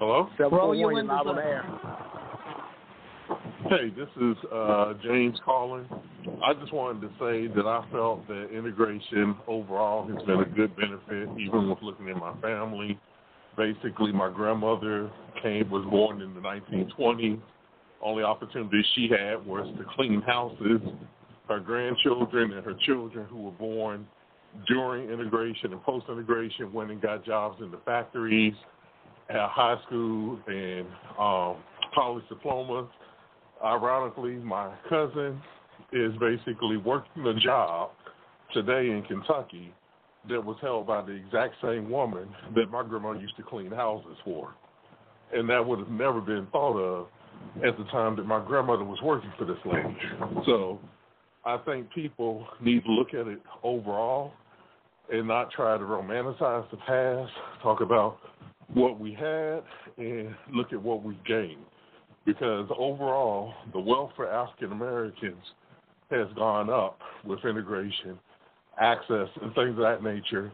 Hello? 0.03 0.29
Seven 0.37 0.51
four 0.51 0.66
one. 0.66 0.79
You're 0.81 1.05
live 1.05 1.29
on 1.29 1.37
the 1.37 1.43
air. 1.43 1.62
Hey, 3.70 3.91
this 3.97 4.09
is 4.20 4.37
uh, 4.53 4.95
James 5.01 5.39
calling. 5.45 5.87
I 6.45 6.55
just 6.55 6.74
wanted 6.74 7.03
to 7.03 7.09
say 7.20 7.47
that 7.55 7.66
I 7.66 7.87
felt 7.93 8.27
that 8.27 8.49
integration 8.51 9.37
overall 9.47 10.09
has 10.09 10.20
been 10.27 10.41
a 10.41 10.45
good 10.45 10.74
benefit, 10.74 11.29
even 11.39 11.70
with 11.70 11.79
looking 11.83 12.09
at 12.09 12.16
my 12.16 12.35
family. 12.41 12.99
Basically, 13.57 14.11
my 14.11 14.29
grandmother 14.29 15.09
came 15.41 15.70
was 15.70 15.87
born 15.89 16.20
in 16.20 16.35
the 16.35 16.41
1920s. 16.41 17.41
Only 18.03 18.24
opportunity 18.24 18.85
she 18.97 19.09
had 19.09 19.47
was 19.47 19.73
to 19.79 19.85
clean 19.95 20.20
houses. 20.23 20.81
Her 21.47 21.61
grandchildren 21.61 22.55
and 22.55 22.65
her 22.65 22.74
children 22.85 23.24
who 23.27 23.43
were 23.43 23.53
born 23.53 24.09
during 24.66 25.11
integration 25.11 25.73
and 25.73 25.81
post-integration 25.85 26.73
went 26.73 26.91
and 26.91 27.01
got 27.01 27.24
jobs 27.24 27.62
in 27.62 27.70
the 27.70 27.79
factories, 27.85 28.55
at 29.33 29.51
high 29.51 29.77
school, 29.87 30.39
and 30.47 30.87
um, 31.19 31.57
college 31.95 32.25
diplomas 32.29 32.89
ironically, 33.65 34.35
my 34.37 34.73
cousin 34.89 35.41
is 35.93 36.13
basically 36.19 36.77
working 36.77 37.27
a 37.27 37.35
job 37.35 37.91
today 38.53 38.91
in 38.91 39.03
Kentucky 39.03 39.73
that 40.29 40.45
was 40.45 40.57
held 40.61 40.87
by 40.87 41.03
the 41.03 41.13
exact 41.13 41.55
same 41.63 41.91
woman 41.91 42.29
that 42.55 42.71
my 42.71 42.83
grandma 42.83 43.13
used 43.13 43.37
to 43.37 43.43
clean 43.43 43.71
houses 43.71 44.17
for. 44.25 44.55
And 45.33 45.49
that 45.49 45.67
would 45.67 45.79
have 45.79 45.91
never 45.91 46.21
been 46.21 46.47
thought 46.53 46.79
of 46.79 47.07
at 47.65 47.77
the 47.77 47.85
time 47.85 48.17
that 48.17 48.27
my 48.27 48.45
grandmother 48.45 48.85
was 48.85 49.01
working 49.03 49.33
for 49.39 49.45
this 49.45 49.59
lady. 49.65 49.97
So 50.47 50.79
I 51.45 51.57
think 51.59 51.91
people 51.93 52.47
need 52.61 52.85
to 52.85 52.93
look 52.93 53.15
at 53.15 53.27
it 53.27 53.41
overall 53.63 54.33
and 55.13 55.27
not 55.27 55.51
try 55.51 55.77
to 55.77 55.85
romanticize 55.85 56.71
the 56.71 56.77
past, 56.79 57.33
talk 57.63 57.81
about 57.81 58.19
what 58.74 58.99
we 58.99 59.12
had, 59.12 59.62
and 59.99 60.35
look 60.53 60.73
at 60.73 60.82
what 60.82 61.03
we've 61.03 61.23
gained 61.24 61.65
because 62.24 62.69
overall 62.77 63.53
the 63.73 63.81
wealth 63.81 64.11
for 64.16 64.31
African 64.31 64.73
Americans 64.73 65.43
has 66.11 66.28
gone 66.36 66.70
up 66.70 66.99
with 67.24 67.44
integration, 67.44 68.19
access, 68.78 69.28
and 69.40 69.55
things 69.55 69.70
of 69.70 69.77
that 69.77 70.03
nature, 70.03 70.53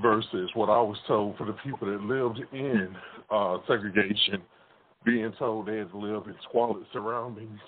versus 0.00 0.50
what 0.54 0.70
I 0.70 0.80
was 0.80 0.96
told 1.06 1.36
for 1.36 1.44
the 1.44 1.52
people 1.64 1.86
that 1.88 2.00
lived 2.00 2.40
in 2.52 2.96
uh, 3.30 3.58
segregation, 3.66 4.40
being 5.04 5.32
told 5.38 5.66
they 5.66 5.78
had 5.78 5.90
to 5.90 5.98
live 5.98 6.26
in 6.26 6.34
squalid 6.48 6.84
surroundings, 6.92 7.58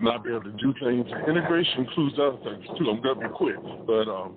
not 0.00 0.22
be 0.22 0.30
able 0.30 0.44
to 0.44 0.52
do 0.52 0.74
things. 0.82 1.06
Integration 1.26 1.80
includes 1.80 2.16
other 2.20 2.38
things 2.44 2.64
too. 2.78 2.90
I'm 2.90 3.02
gonna 3.02 3.28
be 3.28 3.34
quick, 3.34 3.56
but 3.86 4.08
um, 4.08 4.36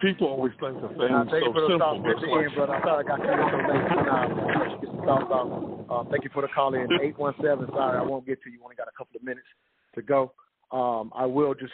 people 0.00 0.26
always 0.28 0.52
think 0.60 0.76
of 0.82 0.90
things 0.90 1.10
Nah, 1.10 1.24
thank 1.24 1.44
so 1.44 1.48
you 1.48 1.52
for 1.52 1.60
the 1.62 1.68
simple. 1.68 2.02
but 2.02 2.10
at 2.10 2.20
the 2.20 2.26
like- 2.28 2.44
end, 2.46 2.54
brother. 2.54 2.74
I'm 2.74 2.82
sorry 2.82 3.04
I 3.04 3.08
got 3.08 3.18
you 3.18 3.30
in 3.30 3.38
so 3.38 3.56
late. 3.56 4.06
Nah, 4.06 4.22
I'll 4.22 4.58
let 4.58 4.70
you 4.70 4.78
get 4.80 4.90
some 4.94 5.28
thoughts. 5.28 5.84
Uh, 5.90 6.04
thank 6.10 6.24
you 6.24 6.30
for 6.32 6.42
the 6.42 6.48
call 6.48 6.74
in. 6.74 6.88
817. 7.02 7.74
Sorry, 7.74 7.98
I 7.98 8.02
won't 8.02 8.26
get 8.26 8.42
to 8.44 8.50
you. 8.50 8.58
Only 8.62 8.76
got 8.76 8.88
a 8.88 8.96
couple 8.96 9.16
of 9.16 9.22
minutes 9.24 9.46
to 9.94 10.02
go. 10.02 10.32
Um, 10.70 11.12
I 11.16 11.24
will 11.26 11.54
just 11.54 11.72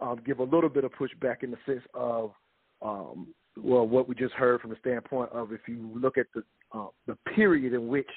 um, 0.00 0.20
give 0.24 0.38
a 0.38 0.44
little 0.44 0.70
bit 0.70 0.84
of 0.84 0.92
pushback 0.92 1.42
in 1.42 1.50
the 1.50 1.58
sense 1.66 1.82
of, 1.92 2.30
um, 2.80 3.28
well, 3.62 3.86
what 3.86 4.08
we 4.08 4.14
just 4.14 4.32
heard 4.34 4.60
from 4.60 4.70
the 4.70 4.76
standpoint 4.80 5.30
of 5.32 5.52
if 5.52 5.60
you 5.68 5.90
look 5.94 6.16
at 6.18 6.26
the 6.34 6.42
uh, 6.72 6.86
the 7.06 7.16
period 7.36 7.72
in 7.74 7.86
which 7.86 8.08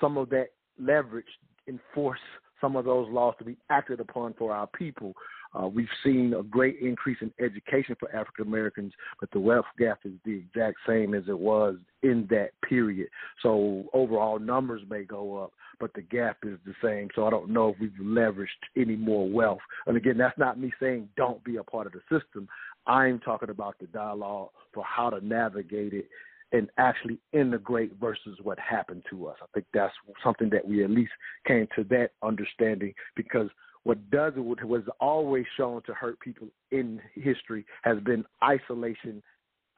some 0.00 0.18
of 0.18 0.28
that 0.30 0.48
leverage 0.78 1.26
enforce 1.68 2.18
some 2.60 2.74
of 2.76 2.84
those 2.84 3.08
laws 3.10 3.34
to 3.38 3.44
be 3.44 3.56
acted 3.70 4.00
upon 4.00 4.34
for 4.34 4.52
our 4.52 4.66
people. 4.66 5.14
Uh, 5.54 5.66
we've 5.66 5.88
seen 6.04 6.34
a 6.38 6.42
great 6.42 6.78
increase 6.80 7.18
in 7.20 7.32
education 7.40 7.96
for 7.98 8.14
African 8.14 8.46
Americans, 8.46 8.92
but 9.20 9.30
the 9.30 9.40
wealth 9.40 9.66
gap 9.78 10.00
is 10.04 10.12
the 10.24 10.36
exact 10.36 10.76
same 10.86 11.14
as 11.14 11.24
it 11.28 11.38
was 11.38 11.76
in 12.02 12.26
that 12.30 12.50
period. 12.68 13.08
So 13.42 13.84
overall 13.92 14.38
numbers 14.38 14.82
may 14.88 15.04
go 15.04 15.42
up, 15.42 15.52
but 15.80 15.92
the 15.94 16.02
gap 16.02 16.38
is 16.44 16.58
the 16.66 16.74
same. 16.82 17.08
So 17.14 17.26
I 17.26 17.30
don't 17.30 17.50
know 17.50 17.70
if 17.70 17.76
we've 17.80 17.90
leveraged 18.00 18.46
any 18.76 18.96
more 18.96 19.28
wealth. 19.28 19.60
And 19.86 19.96
again, 19.96 20.18
that's 20.18 20.38
not 20.38 20.60
me 20.60 20.72
saying 20.80 21.08
don't 21.16 21.42
be 21.44 21.56
a 21.56 21.64
part 21.64 21.86
of 21.86 21.92
the 21.92 22.00
system. 22.10 22.48
I'm 22.86 23.18
talking 23.20 23.50
about 23.50 23.76
the 23.78 23.86
dialogue 23.86 24.50
for 24.72 24.84
how 24.84 25.10
to 25.10 25.24
navigate 25.24 25.92
it 25.92 26.08
and 26.52 26.70
actually 26.78 27.18
integrate 27.32 27.92
versus 28.00 28.38
what 28.42 28.58
happened 28.58 29.02
to 29.10 29.26
us. 29.26 29.36
I 29.42 29.46
think 29.52 29.66
that's 29.74 29.92
something 30.24 30.48
that 30.50 30.66
we 30.66 30.82
at 30.82 30.90
least 30.90 31.12
came 31.46 31.68
to 31.76 31.84
that 31.84 32.12
understanding 32.22 32.94
because 33.16 33.48
what 33.88 34.10
does 34.10 34.34
what 34.36 34.62
was 34.62 34.82
always 35.00 35.46
shown 35.56 35.80
to 35.86 35.94
hurt 35.94 36.20
people 36.20 36.46
in 36.72 37.00
history 37.14 37.64
has 37.84 37.98
been 38.00 38.22
isolation 38.44 39.22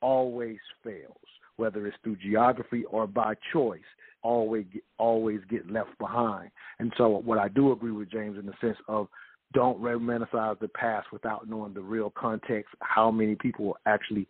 always 0.02 0.58
fails, 0.82 1.14
whether 1.58 1.86
it's 1.86 1.96
through 2.02 2.16
geography 2.16 2.82
or 2.90 3.06
by 3.06 3.34
choice, 3.52 3.78
always 4.24 4.64
always 4.98 5.38
get 5.48 5.70
left 5.70 5.96
behind. 6.00 6.50
And 6.80 6.92
so 6.98 7.22
what 7.24 7.38
I 7.38 7.46
do 7.46 7.70
agree 7.70 7.92
with 7.92 8.10
James 8.10 8.36
in 8.36 8.46
the 8.46 8.52
sense 8.60 8.78
of 8.88 9.06
don't 9.52 9.80
romanticize 9.80 10.58
the 10.58 10.66
past 10.74 11.06
without 11.12 11.48
knowing 11.48 11.72
the 11.72 11.80
real 11.80 12.12
context, 12.18 12.74
how 12.80 13.12
many 13.12 13.36
people 13.36 13.64
were 13.64 13.80
actually 13.86 14.26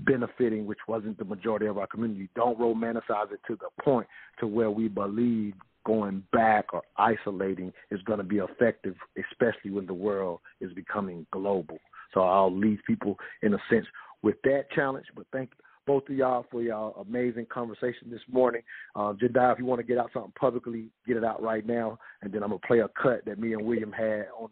benefiting, 0.00 0.66
which 0.66 0.80
wasn't 0.88 1.16
the 1.16 1.24
majority 1.24 1.64
of 1.64 1.78
our 1.78 1.86
community. 1.86 2.28
Don't 2.36 2.58
romanticize 2.58 3.32
it 3.32 3.40
to 3.46 3.56
the 3.56 3.70
point 3.82 4.06
to 4.40 4.46
where 4.46 4.70
we 4.70 4.88
believe 4.88 5.54
going 5.84 6.22
back 6.32 6.72
or 6.72 6.82
isolating 6.96 7.72
is 7.90 8.00
going 8.02 8.18
to 8.18 8.24
be 8.24 8.38
effective, 8.38 8.94
especially 9.30 9.70
when 9.70 9.86
the 9.86 9.94
world 9.94 10.40
is 10.60 10.72
becoming 10.72 11.26
global. 11.32 11.78
So 12.14 12.20
I'll 12.20 12.54
leave 12.54 12.80
people 12.86 13.16
in 13.42 13.54
a 13.54 13.58
sense 13.70 13.86
with 14.22 14.36
that 14.44 14.70
challenge. 14.74 15.06
But 15.14 15.26
thank 15.32 15.50
both 15.86 16.08
of 16.08 16.14
y'all 16.14 16.46
for 16.50 16.62
y'all 16.62 17.00
amazing 17.00 17.46
conversation 17.52 18.10
this 18.10 18.20
morning. 18.30 18.62
Uh, 18.94 19.12
Jediah, 19.14 19.52
if 19.52 19.58
you 19.58 19.64
want 19.64 19.80
to 19.80 19.86
get 19.86 19.98
out 19.98 20.10
something 20.12 20.32
publicly, 20.38 20.90
get 21.06 21.16
it 21.16 21.24
out 21.24 21.42
right 21.42 21.66
now, 21.66 21.98
and 22.22 22.32
then 22.32 22.42
I'm 22.42 22.50
gonna 22.50 22.60
play 22.66 22.80
a 22.80 22.88
cut 23.00 23.24
that 23.26 23.38
me 23.38 23.54
and 23.54 23.64
William 23.64 23.92
had 23.92 24.26
on 24.38 24.48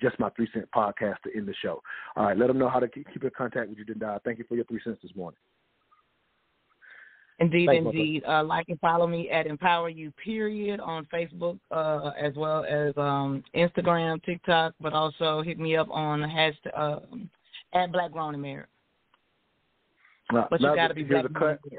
Just 0.00 0.18
My 0.18 0.30
Three 0.30 0.48
Cent 0.52 0.68
podcast 0.74 1.16
to 1.24 1.34
end 1.34 1.48
the 1.48 1.54
show. 1.62 1.80
All 2.16 2.26
right, 2.26 2.36
let 2.36 2.48
them 2.48 2.58
know 2.58 2.68
how 2.68 2.80
to 2.80 2.88
keep, 2.88 3.06
in 3.06 3.30
contact 3.36 3.68
with 3.68 3.78
you, 3.78 3.84
Jediah. 3.86 4.20
Thank 4.24 4.38
you 4.38 4.44
for 4.48 4.56
your 4.56 4.64
three 4.64 4.80
cents 4.84 4.98
this 5.02 5.14
morning. 5.16 5.38
Indeed, 7.40 7.66
Thanks, 7.66 7.86
indeed. 7.86 8.22
Uh, 8.28 8.44
like 8.44 8.68
and 8.68 8.78
follow 8.78 9.06
me 9.06 9.28
at 9.28 9.46
Empower 9.46 9.88
You 9.88 10.12
Period 10.12 10.78
on 10.78 11.06
Facebook, 11.12 11.58
uh, 11.72 12.10
as 12.20 12.32
well 12.36 12.64
as 12.64 12.96
um, 12.96 13.42
Instagram, 13.56 14.22
TikTok, 14.22 14.74
but 14.80 14.92
also 14.92 15.42
hit 15.42 15.58
me 15.58 15.76
up 15.76 15.88
on 15.90 16.20
hashtag 16.20 16.54
uh, 16.76 16.98
at 17.72 17.90
Black 17.90 18.12
Grown 18.12 18.34
and 18.34 18.42
Married. 18.42 18.66
But 20.30 20.60
you 20.60 20.68
love 20.68 20.76
got 20.76 20.88
to 20.88 20.94
be 20.94 21.04
Here's 21.04 21.26
black 21.28 21.58
cut 21.60 21.70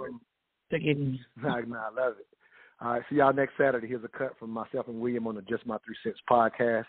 to 0.71 0.79
get 0.79 0.97
in. 0.97 1.19
Nah, 1.41 1.59
nah, 1.61 1.87
I 1.87 2.05
love 2.05 2.15
it. 2.19 2.27
All 2.81 2.91
right, 2.91 3.03
see 3.09 3.15
y'all 3.15 3.33
next 3.33 3.53
Saturday. 3.57 3.87
Here's 3.87 4.03
a 4.03 4.09
cut 4.09 4.33
from 4.37 4.49
myself 4.49 4.89
and 4.89 4.99
William 4.99 5.27
on 5.27 5.35
the 5.35 5.41
Just 5.43 5.65
My 5.65 5.77
Three 5.85 5.95
Cents 6.03 6.19
podcast. 6.29 6.85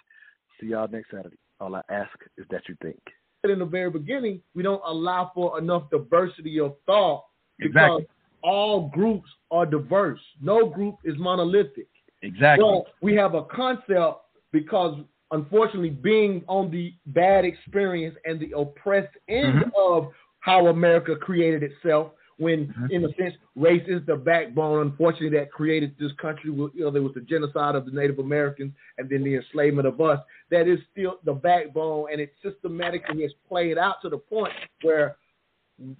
See 0.60 0.68
y'all 0.68 0.88
next 0.88 1.10
Saturday. 1.10 1.36
All 1.60 1.74
I 1.74 1.82
ask 1.88 2.10
is 2.36 2.44
that 2.50 2.62
you 2.68 2.76
think. 2.82 3.00
in 3.44 3.60
the 3.60 3.64
very 3.64 3.90
beginning, 3.90 4.42
we 4.54 4.64
don't 4.64 4.82
allow 4.84 5.30
for 5.34 5.58
enough 5.58 5.88
diversity 5.90 6.58
of 6.58 6.74
thought 6.84 7.24
because 7.58 7.70
Exactly. 7.70 8.06
All 8.42 8.88
groups 8.88 9.28
are 9.50 9.66
diverse. 9.66 10.20
No 10.40 10.66
group 10.68 10.96
is 11.04 11.14
monolithic. 11.18 11.88
Exactly. 12.22 12.64
But 12.64 12.92
we 13.02 13.14
have 13.16 13.34
a 13.34 13.42
concept 13.44 14.20
because, 14.52 14.98
unfortunately, 15.30 15.90
being 15.90 16.44
on 16.48 16.70
the 16.70 16.94
bad 17.06 17.44
experience 17.44 18.16
and 18.24 18.40
the 18.40 18.52
oppressed 18.56 19.16
end 19.28 19.64
Mhm. 19.64 19.70
of 19.76 20.12
how 20.40 20.68
America 20.68 21.16
created 21.16 21.62
itself, 21.62 22.12
when, 22.38 22.66
Mm-hmm. 22.68 22.86
in 22.90 23.04
a 23.04 23.12
sense, 23.14 23.34
race 23.56 23.86
is 23.88 24.04
the 24.06 24.14
backbone, 24.16 24.80
unfortunately, 24.82 25.36
that 25.38 25.50
created 25.50 25.96
this 25.98 26.12
country. 26.12 26.50
You 26.52 26.70
know, 26.76 26.90
there 26.90 27.02
was 27.02 27.14
the 27.14 27.22
genocide 27.22 27.74
of 27.74 27.86
the 27.86 27.92
Native 27.92 28.18
Americans 28.18 28.72
and 28.98 29.08
then 29.08 29.24
the 29.24 29.36
enslavement 29.36 29.86
of 29.88 30.00
us. 30.00 30.20
That 30.50 30.68
is 30.68 30.78
still 30.92 31.18
the 31.24 31.32
backbone, 31.32 32.08
and 32.12 32.20
it 32.20 32.34
systematically 32.42 33.22
has 33.22 33.32
played 33.48 33.78
out 33.78 34.00
to 34.02 34.10
the 34.10 34.18
point 34.18 34.52
where 34.82 35.16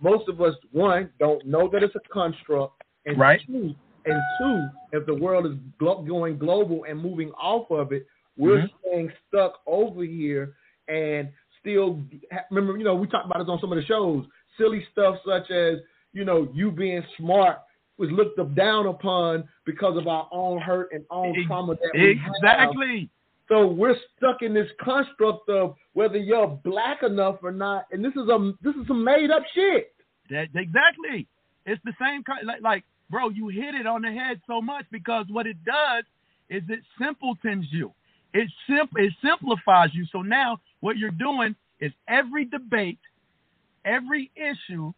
most 0.01 0.29
of 0.29 0.41
us, 0.41 0.55
one, 0.73 1.11
don't 1.19 1.45
know 1.47 1.69
that 1.73 1.83
it's 1.83 1.95
a 1.95 2.01
construct, 2.13 2.83
and 3.05 3.19
Right. 3.19 3.41
two, 3.47 3.75
and 4.07 4.23
two, 4.39 4.69
if 4.93 5.07
the 5.07 5.15
world 5.15 5.47
is 5.47 5.57
going 5.79 6.39
global 6.39 6.85
and 6.85 7.01
moving 7.01 7.31
off 7.33 7.71
of 7.71 7.93
it, 7.93 8.07
we're 8.37 8.63
Mhm. 8.63 8.71
staying 8.81 9.13
stuck 9.29 9.61
over 9.67 10.03
here 10.03 10.55
and 10.89 11.33
still 11.59 12.01
ha- 12.33 12.45
remember. 12.51 12.77
You 12.79 12.85
know, 12.85 12.95
we 12.95 13.07
talked 13.07 13.27
about 13.27 13.39
this 13.39 13.49
on 13.49 13.59
some 13.61 13.73
of 13.73 13.77
the 13.77 13.85
shows. 13.85 14.27
Silly 14.57 14.85
stuff 14.93 15.21
such 15.25 15.51
as 15.51 15.81
you 16.13 16.25
know 16.25 16.49
you 16.55 16.71
being 16.71 17.03
smart 17.17 17.59
was 17.99 18.11
looked 18.11 18.39
up 18.39 18.55
down 18.55 18.87
upon 18.87 19.49
because 19.65 19.97
of 19.97 20.07
our 20.07 20.29
own 20.31 20.61
hurt 20.61 20.93
and 20.93 21.05
own 21.11 21.35
trauma 21.47 21.75
that 21.75 21.91
we. 21.95 22.11
Exactly. 22.11 23.11
So 23.49 23.67
we're 23.67 23.95
stuck 24.17 24.43
in 24.43 24.53
this 24.53 24.69
construct 24.83 25.49
of 25.49 25.77
whether 25.93 26.17
you're 26.17 26.49
black 26.65 27.03
enough 27.03 27.37
or 27.43 27.53
not, 27.53 27.87
and 27.93 28.05
this 28.05 28.13
is 28.13 28.29
a 28.29 28.53
this 28.63 28.75
is 28.75 28.87
some 28.89 29.05
made 29.05 29.31
up 29.31 29.43
shit. 29.55 29.93
That, 30.31 30.49
exactly. 30.55 31.29
It's 31.65 31.81
the 31.85 31.93
same 32.01 32.25
kind. 32.25 32.47
Like, 32.47 32.63
like, 32.63 32.85
bro, 33.09 33.29
you 33.29 33.49
hit 33.49 33.75
it 33.75 33.87
on 33.87 34.03
the 34.03 34.11
head 34.11 34.41
so 34.47 34.61
much 34.61 34.85
because 34.91 35.27
what 35.31 35.47
it 35.47 35.57
does 35.65 36.05
is 36.51 36.63
it 36.69 36.81
simpletons 36.99 37.67
you. 37.71 37.93
It 38.35 38.51
simp 38.69 38.91
it 38.97 39.13
simplifies 39.25 39.91
you. 39.93 40.07
So 40.11 40.23
now 40.23 40.59
what 40.81 40.99
you're 40.99 41.11
doing 41.11 41.55
is 41.81 41.93
every 42.09 42.45
debate, 42.47 42.99
every 43.85 44.31
issue, 44.35 44.93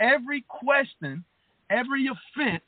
every 0.00 0.42
question, 0.48 1.24
every 1.68 2.06
offense, 2.06 2.64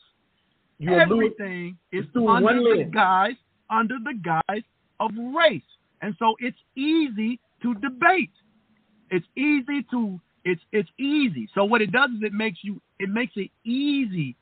You're 0.79 1.07
doing- 1.07 1.33
everything 1.39 1.79
is 1.91 2.05
under 2.15 2.77
the 2.77 2.91
guise 2.93 3.37
under 3.71 3.97
the 3.99 4.15
guise 4.15 4.63
of 5.01 5.11
race. 5.37 5.63
And 6.03 6.15
so 6.19 6.37
it's 6.39 6.59
easy 6.77 7.41
to 7.63 7.75
debate. 7.75 8.31
It's 9.11 9.27
easy 9.37 9.85
to 9.91 10.21
it's 10.45 10.61
it's 10.73 10.89
easy. 10.99 11.49
So 11.55 11.65
what 11.65 11.83
it 11.83 11.93
does 11.93 12.11
is 12.11 12.23
it 12.23 12.33
makes 12.33 12.59
you 12.63 12.81
it 12.99 13.09
makes 13.09 13.33
it 13.37 13.51
easy 13.65 14.37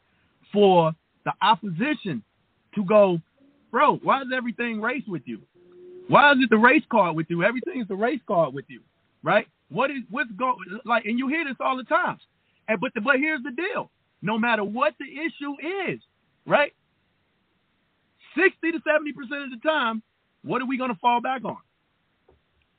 for 0.52 0.92
the 1.24 1.32
opposition 1.42 2.22
to 2.74 2.84
go, 2.84 3.20
bro, 3.70 3.96
why 4.02 4.20
is 4.20 4.28
everything 4.34 4.80
race 4.80 5.04
with 5.08 5.22
you? 5.24 5.40
Why 6.08 6.32
is 6.32 6.38
it 6.42 6.50
the 6.50 6.58
race 6.58 6.82
card 6.90 7.16
with 7.16 7.26
you? 7.30 7.42
Everything 7.42 7.80
is 7.80 7.88
the 7.88 7.96
race 7.96 8.20
card 8.26 8.52
with 8.52 8.66
you, 8.68 8.80
right? 9.22 9.46
What 9.70 9.90
is 9.90 10.02
what's 10.10 10.30
going 10.32 10.58
like? 10.84 11.06
And 11.06 11.18
you 11.18 11.28
hear 11.28 11.44
this 11.44 11.56
all 11.60 11.76
the 11.76 11.84
time. 11.84 12.18
And 12.68 12.78
but 12.80 12.92
the, 12.94 13.00
but 13.00 13.16
here's 13.16 13.42
the 13.42 13.50
deal: 13.50 13.90
no 14.22 14.38
matter 14.38 14.64
what 14.64 14.94
the 15.00 15.06
issue 15.06 15.54
is, 15.88 16.00
right? 16.46 16.72
Sixty 18.36 18.72
to 18.72 18.80
seventy 18.86 19.12
percent 19.12 19.44
of 19.44 19.50
the 19.50 19.68
time, 19.68 20.02
what 20.44 20.62
are 20.62 20.66
we 20.66 20.76
going 20.76 20.90
to 20.92 20.98
fall 21.00 21.20
back 21.20 21.44
on? 21.44 21.56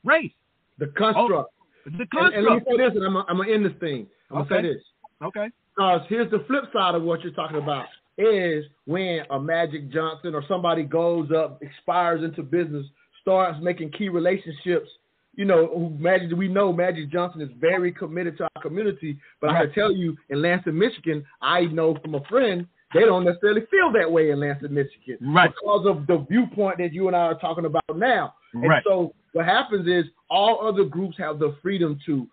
Race. 0.04 0.32
The 0.78 0.86
construct. 0.88 1.30
Oh, 1.30 1.46
the 1.86 1.90
And, 1.90 2.10
construct. 2.10 2.36
and 2.36 2.44
let 2.46 2.54
me 2.56 2.62
say 2.70 2.76
this, 2.76 2.92
and 2.96 3.04
I'm 3.04 3.16
I'm 3.16 3.36
gonna 3.38 3.50
end 3.50 3.64
this 3.64 3.72
thing. 3.80 4.06
I'm 4.30 4.44
gonna 4.44 4.62
say 4.62 4.62
this. 4.62 4.82
Okay. 5.22 5.48
Because 5.74 6.02
here's 6.08 6.30
the 6.30 6.44
flip 6.46 6.64
side 6.72 6.94
of 6.94 7.02
what 7.02 7.22
you're 7.22 7.32
talking 7.32 7.58
about 7.58 7.86
is 8.18 8.64
when 8.86 9.20
a 9.30 9.38
Magic 9.38 9.90
Johnson 9.90 10.34
or 10.34 10.42
somebody 10.48 10.84
goes 10.84 11.30
up, 11.32 11.62
expires 11.62 12.24
into 12.24 12.42
business, 12.42 12.86
starts 13.20 13.58
making 13.62 13.90
key 13.92 14.08
relationships. 14.08 14.88
You 15.34 15.44
know, 15.44 15.94
Magic 15.98 16.34
we 16.36 16.48
know 16.48 16.72
Magic 16.72 17.10
Johnson 17.10 17.42
is 17.42 17.50
very 17.60 17.92
committed 17.92 18.38
to 18.38 18.44
our 18.44 18.62
community. 18.62 19.18
But 19.40 19.50
I 19.50 19.64
can 19.66 19.74
tell 19.74 19.92
you 19.92 20.16
in 20.30 20.40
Lansing, 20.40 20.78
Michigan, 20.78 21.24
I 21.42 21.62
know 21.66 21.96
from 22.02 22.14
a 22.14 22.24
friend 22.24 22.66
they 22.94 23.00
don't 23.00 23.24
necessarily 23.24 23.62
feel 23.70 23.92
that 23.92 24.10
way 24.10 24.30
in 24.30 24.40
Lansing, 24.40 24.72
Michigan, 24.72 25.18
Right. 25.20 25.50
because 25.50 25.86
of 25.86 26.06
the 26.06 26.18
viewpoint 26.30 26.78
that 26.78 26.92
you 26.92 27.08
and 27.08 27.16
I 27.16 27.20
are 27.20 27.34
talking 27.38 27.64
about 27.64 27.82
now. 27.94 28.34
And 28.54 28.68
Right. 28.68 28.82
so 28.84 29.14
what 29.32 29.44
happens 29.44 29.86
is 29.86 30.06
all 30.30 30.66
other 30.66 30.84
groups 30.84 31.16
have 31.18 31.38
the 31.38 31.52
freedom 31.62 31.98
to 32.06 32.28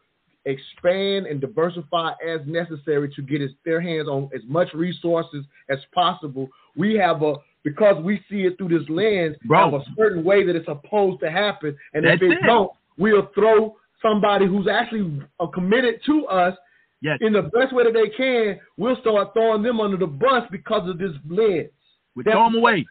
expand 0.45 1.25
and 1.25 1.39
diversify 1.39 2.13
as 2.25 2.45
necessary 2.45 3.09
to 3.15 3.21
get 3.21 3.41
their 3.63 3.79
hands 3.79 4.07
on 4.07 4.29
as 4.33 4.41
much 4.45 4.73
resources 4.73 5.45
as 5.69 5.79
possible. 5.93 6.49
We 6.75 6.95
have 6.95 7.23
a 7.23 7.35
because 7.63 8.03
we 8.03 8.21
see 8.29 8.41
it 8.41 8.57
through 8.57 8.77
this 8.77 8.87
lens, 8.89 9.37
Bro. 9.45 9.71
have 9.71 9.81
a 9.81 9.85
certain 9.95 10.23
way 10.23 10.43
that 10.45 10.53
it's 10.53 10.65
supposed 10.65 11.21
to 11.21 11.31
happen, 11.31 11.77
and 11.93 12.05
if 12.05 12.21
it, 12.21 12.31
it. 12.31 12.39
don't, 12.45 12.69
we'll 12.97 13.27
throw 13.33 13.77
somebody 14.01 14.45
who's 14.45 14.67
actually 14.67 15.21
uh, 15.39 15.47
committed 15.47 16.01
to 16.05 16.27
us 16.27 16.57
Yes. 17.03 17.17
in 17.21 17.33
the 17.33 17.41
best 17.43 17.73
way 17.73 17.83
that 17.83 17.93
they 17.93 18.09
can. 18.09 18.59
We'll 18.77 18.95
start 19.01 19.33
throwing 19.33 19.61
them 19.61 19.81
under 19.81 19.97
the 19.97 20.07
bus 20.07 20.43
because 20.49 20.89
of 20.89 20.97
this 20.97 21.11
lens. 21.29 21.69
We 22.15 22.23
throw 22.23 22.45
them 22.45 22.55
away. 22.55 22.85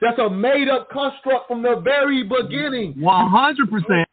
That's 0.00 0.18
a 0.18 0.30
made 0.30 0.68
up 0.68 0.88
construct 0.90 1.48
from 1.48 1.62
the 1.62 1.80
very 1.84 2.22
beginning. 2.22 2.94
One 2.98 3.28
hundred 3.28 3.70
percent. 3.70 4.07